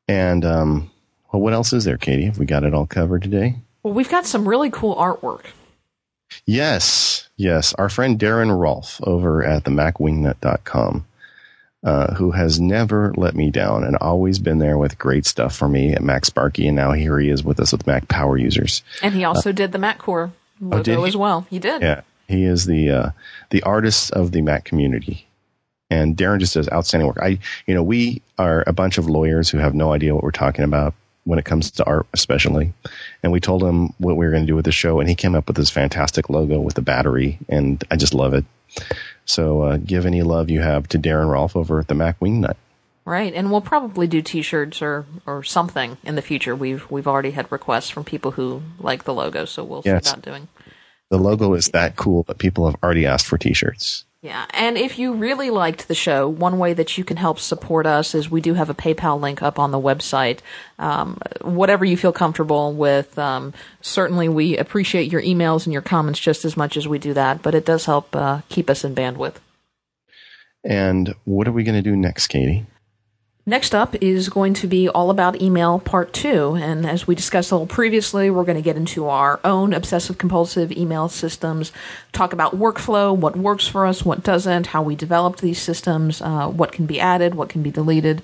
And 0.08 0.44
um, 0.44 0.90
well, 1.32 1.42
what 1.42 1.52
else 1.52 1.72
is 1.72 1.84
there, 1.84 1.98
Katie? 1.98 2.26
Have 2.26 2.38
we 2.38 2.46
got 2.46 2.64
it 2.64 2.74
all 2.74 2.86
covered 2.86 3.22
today? 3.22 3.56
Well, 3.82 3.94
we've 3.94 4.10
got 4.10 4.26
some 4.26 4.48
really 4.48 4.70
cool 4.70 4.96
artwork. 4.96 5.46
Yes, 6.46 7.28
yes. 7.36 7.74
Our 7.74 7.88
friend 7.88 8.18
Darren 8.18 8.56
Rolfe 8.56 9.00
over 9.02 9.44
at 9.44 9.64
the 9.64 9.70
MacWingnut.com 9.70 11.06
uh, 11.84 12.14
who 12.14 12.30
has 12.30 12.60
never 12.60 13.12
let 13.16 13.34
me 13.34 13.50
down 13.50 13.84
and 13.84 13.96
always 13.96 14.38
been 14.38 14.58
there 14.58 14.78
with 14.78 14.98
great 14.98 15.26
stuff 15.26 15.54
for 15.54 15.68
me 15.68 15.92
at 15.92 16.00
MacSparky, 16.00 16.66
and 16.66 16.76
now 16.76 16.92
here 16.92 17.18
he 17.18 17.28
is 17.28 17.42
with 17.42 17.58
us 17.60 17.72
with 17.72 17.86
Mac 17.86 18.08
Power 18.08 18.36
Users. 18.36 18.82
And 19.02 19.14
he 19.14 19.24
also 19.24 19.50
uh, 19.50 19.52
did 19.52 19.72
the 19.72 19.78
MacCore 19.78 20.30
logo 20.62 21.00
oh, 21.00 21.04
as 21.04 21.16
well. 21.16 21.46
He 21.50 21.58
did. 21.58 21.82
Yeah, 21.82 22.02
he 22.28 22.44
is 22.44 22.64
the 22.64 22.90
uh, 22.90 23.10
the 23.50 23.62
artist 23.64 24.12
of 24.12 24.32
the 24.32 24.40
Mac 24.40 24.64
community, 24.64 25.26
and 25.90 26.16
Darren 26.16 26.38
just 26.38 26.54
does 26.54 26.70
outstanding 26.70 27.06
work. 27.06 27.18
I, 27.20 27.38
you 27.66 27.74
know, 27.74 27.82
we 27.82 28.22
are 28.38 28.64
a 28.66 28.72
bunch 28.72 28.96
of 28.96 29.10
lawyers 29.10 29.50
who 29.50 29.58
have 29.58 29.74
no 29.74 29.92
idea 29.92 30.14
what 30.14 30.24
we're 30.24 30.30
talking 30.30 30.64
about 30.64 30.94
when 31.24 31.38
it 31.38 31.44
comes 31.44 31.70
to 31.70 31.84
art, 31.84 32.06
especially. 32.12 32.72
And 33.22 33.32
we 33.32 33.40
told 33.40 33.62
him 33.62 33.92
what 33.98 34.16
we 34.16 34.24
were 34.24 34.30
going 34.30 34.44
to 34.44 34.50
do 34.50 34.56
with 34.56 34.64
the 34.64 34.72
show, 34.72 35.00
and 35.00 35.08
he 35.08 35.14
came 35.14 35.34
up 35.34 35.46
with 35.46 35.56
this 35.56 35.70
fantastic 35.70 36.30
logo 36.30 36.60
with 36.60 36.74
the 36.74 36.82
battery, 36.82 37.38
and 37.48 37.82
I 37.90 37.96
just 37.96 38.14
love 38.14 38.34
it. 38.34 38.44
So 39.24 39.62
uh, 39.62 39.76
give 39.76 40.06
any 40.06 40.22
love 40.22 40.50
you 40.50 40.60
have 40.60 40.88
to 40.88 40.98
Darren 40.98 41.30
Rolfe 41.30 41.56
over 41.56 41.78
at 41.78 41.88
the 41.88 41.94
Mac 41.94 42.18
Wingnut. 42.20 42.56
Right, 43.04 43.34
and 43.34 43.50
we'll 43.50 43.60
probably 43.60 44.06
do 44.06 44.22
T-shirts 44.22 44.80
or, 44.80 45.06
or 45.26 45.42
something 45.42 45.96
in 46.04 46.14
the 46.14 46.22
future. 46.22 46.54
We've 46.54 46.88
we've 46.88 47.08
already 47.08 47.32
had 47.32 47.50
requests 47.50 47.90
from 47.90 48.04
people 48.04 48.30
who 48.30 48.62
like 48.78 49.02
the 49.04 49.14
logo, 49.14 49.44
so 49.44 49.64
we'll 49.64 49.82
yes. 49.84 50.04
see 50.04 50.10
about 50.10 50.22
doing. 50.22 50.48
The 51.10 51.18
logo 51.18 51.52
is 51.54 51.66
that 51.66 51.96
cool, 51.96 52.22
but 52.22 52.38
people 52.38 52.64
have 52.66 52.76
already 52.82 53.04
asked 53.04 53.26
for 53.26 53.36
T-shirts. 53.38 54.04
Yeah, 54.22 54.46
and 54.54 54.78
if 54.78 55.00
you 55.00 55.14
really 55.14 55.50
liked 55.50 55.88
the 55.88 55.96
show, 55.96 56.28
one 56.28 56.60
way 56.60 56.74
that 56.74 56.96
you 56.96 57.02
can 57.02 57.16
help 57.16 57.40
support 57.40 57.86
us 57.86 58.14
is 58.14 58.30
we 58.30 58.40
do 58.40 58.54
have 58.54 58.70
a 58.70 58.74
PayPal 58.74 59.20
link 59.20 59.42
up 59.42 59.58
on 59.58 59.72
the 59.72 59.80
website. 59.80 60.38
Um, 60.78 61.18
whatever 61.40 61.84
you 61.84 61.96
feel 61.96 62.12
comfortable 62.12 62.72
with. 62.72 63.18
Um, 63.18 63.52
certainly, 63.80 64.28
we 64.28 64.56
appreciate 64.56 65.10
your 65.10 65.22
emails 65.22 65.66
and 65.66 65.72
your 65.72 65.82
comments 65.82 66.20
just 66.20 66.44
as 66.44 66.56
much 66.56 66.76
as 66.76 66.86
we 66.86 67.00
do 67.00 67.12
that, 67.14 67.42
but 67.42 67.56
it 67.56 67.66
does 67.66 67.86
help 67.86 68.14
uh, 68.14 68.42
keep 68.48 68.70
us 68.70 68.84
in 68.84 68.94
bandwidth. 68.94 69.36
And 70.62 71.16
what 71.24 71.48
are 71.48 71.52
we 71.52 71.64
going 71.64 71.74
to 71.74 71.82
do 71.82 71.96
next, 71.96 72.28
Katie? 72.28 72.64
Next 73.44 73.74
up 73.74 73.96
is 74.00 74.28
going 74.28 74.54
to 74.54 74.68
be 74.68 74.88
all 74.88 75.10
about 75.10 75.42
email 75.42 75.80
part 75.80 76.12
two. 76.12 76.54
And 76.54 76.86
as 76.86 77.08
we 77.08 77.16
discussed 77.16 77.50
a 77.50 77.56
little 77.56 77.66
previously, 77.66 78.30
we're 78.30 78.44
going 78.44 78.56
to 78.56 78.62
get 78.62 78.76
into 78.76 79.08
our 79.08 79.40
own 79.42 79.74
obsessive 79.74 80.16
compulsive 80.16 80.70
email 80.70 81.08
systems, 81.08 81.72
talk 82.12 82.32
about 82.32 82.56
workflow, 82.56 83.16
what 83.16 83.36
works 83.36 83.66
for 83.66 83.84
us, 83.84 84.04
what 84.04 84.22
doesn't, 84.22 84.68
how 84.68 84.80
we 84.80 84.94
developed 84.94 85.40
these 85.40 85.60
systems, 85.60 86.22
uh, 86.22 86.46
what 86.46 86.70
can 86.70 86.86
be 86.86 87.00
added, 87.00 87.34
what 87.34 87.48
can 87.48 87.64
be 87.64 87.72
deleted. 87.72 88.22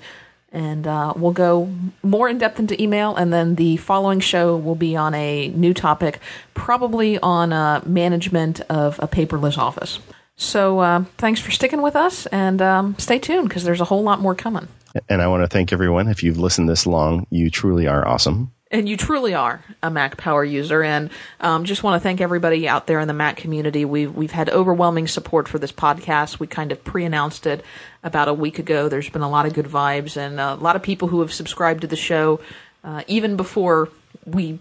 And 0.53 0.87
uh, 0.87 1.13
we'll 1.17 1.33
go 1.33 1.69
more 2.01 2.29
in 2.29 2.37
depth 2.37 2.57
into 2.57 2.81
email. 2.81 3.13
And 3.17 3.33
then 3.33 3.55
the 3.55 3.75
following 3.75 4.21
show 4.21 4.55
will 4.55 4.73
be 4.75 4.95
on 4.95 5.13
a 5.15 5.49
new 5.49 5.73
topic, 5.73 6.19
probably 6.53 7.19
on 7.19 7.51
uh, 7.51 7.81
management 7.85 8.61
of 8.61 8.97
a 8.99 9.07
paperless 9.07 9.57
office. 9.57 9.99
So 10.37 10.79
uh, 10.79 11.03
thanks 11.17 11.41
for 11.41 11.51
sticking 11.51 11.81
with 11.81 11.97
us 11.97 12.25
and 12.27 12.61
um, 12.61 12.95
stay 12.97 13.19
tuned 13.19 13.49
because 13.49 13.65
there's 13.65 13.81
a 13.81 13.85
whole 13.85 14.01
lot 14.01 14.21
more 14.21 14.33
coming. 14.33 14.69
And 15.07 15.21
I 15.21 15.27
want 15.27 15.43
to 15.43 15.47
thank 15.47 15.71
everyone. 15.73 16.07
If 16.07 16.23
you've 16.23 16.39
listened 16.39 16.69
this 16.69 16.87
long, 16.87 17.27
you 17.29 17.49
truly 17.49 17.87
are 17.87 18.07
awesome. 18.07 18.51
And 18.71 18.87
you 18.87 18.97
truly 18.97 19.33
are 19.33 19.63
a 19.81 19.89
Mac 19.89 20.17
Power 20.17 20.43
user. 20.43 20.83
And 20.83 21.09
um, 21.39 21.65
just 21.65 21.81
want 21.81 21.99
to 21.99 22.03
thank 22.03 22.21
everybody 22.21 22.67
out 22.67 22.85
there 22.85 22.99
in 22.99 23.07
the 23.07 23.15
Mac 23.15 23.35
community. 23.37 23.83
We've, 23.83 24.13
we've 24.13 24.31
had 24.31 24.49
overwhelming 24.49 25.07
support 25.07 25.47
for 25.47 25.57
this 25.57 25.71
podcast. 25.71 26.39
We 26.39 26.45
kind 26.45 26.71
of 26.71 26.83
pre 26.83 27.03
announced 27.03 27.47
it 27.47 27.65
about 28.03 28.27
a 28.27 28.33
week 28.33 28.59
ago. 28.59 28.87
There's 28.87 29.09
been 29.09 29.23
a 29.23 29.29
lot 29.29 29.47
of 29.47 29.53
good 29.53 29.65
vibes 29.65 30.17
and 30.17 30.39
a 30.39 30.53
lot 30.53 30.75
of 30.75 30.83
people 30.83 31.07
who 31.07 31.21
have 31.21 31.33
subscribed 31.33 31.81
to 31.81 31.87
the 31.87 31.95
show 31.95 32.39
uh, 32.83 33.03
even 33.07 33.35
before 33.35 33.89
we 34.25 34.59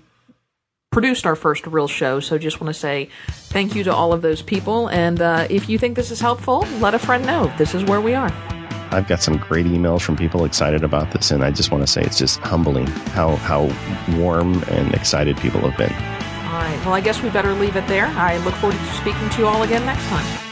produced 0.90 1.26
our 1.26 1.36
first 1.36 1.66
real 1.66 1.86
show. 1.86 2.18
So 2.18 2.38
just 2.38 2.60
want 2.60 2.74
to 2.74 2.80
say 2.80 3.10
thank 3.28 3.74
you 3.74 3.84
to 3.84 3.94
all 3.94 4.14
of 4.14 4.22
those 4.22 4.40
people. 4.40 4.88
And 4.88 5.20
uh, 5.20 5.46
if 5.50 5.68
you 5.68 5.78
think 5.78 5.96
this 5.96 6.10
is 6.10 6.20
helpful, 6.20 6.60
let 6.80 6.94
a 6.94 6.98
friend 6.98 7.26
know. 7.26 7.52
This 7.58 7.74
is 7.74 7.84
where 7.84 8.00
we 8.00 8.14
are. 8.14 8.57
I've 8.90 9.06
got 9.06 9.20
some 9.20 9.36
great 9.36 9.66
emails 9.66 10.02
from 10.02 10.16
people 10.16 10.44
excited 10.44 10.82
about 10.82 11.10
this, 11.12 11.30
and 11.30 11.44
I 11.44 11.50
just 11.50 11.70
want 11.70 11.86
to 11.86 11.86
say 11.86 12.02
it's 12.02 12.18
just 12.18 12.38
humbling 12.40 12.86
how 12.86 13.36
how 13.36 13.70
warm 14.16 14.62
and 14.64 14.94
excited 14.94 15.36
people 15.36 15.60
have 15.60 15.76
been. 15.76 15.92
All 15.92 16.64
right. 16.64 16.78
Well, 16.84 16.94
I 16.94 17.00
guess 17.00 17.22
we 17.22 17.28
better 17.30 17.52
leave 17.52 17.76
it 17.76 17.86
there. 17.86 18.06
I 18.06 18.38
look 18.38 18.54
forward 18.54 18.78
to 18.78 18.84
speaking 18.94 19.28
to 19.30 19.38
you 19.38 19.46
all 19.46 19.62
again 19.62 19.84
next 19.84 20.06
time. 20.08 20.47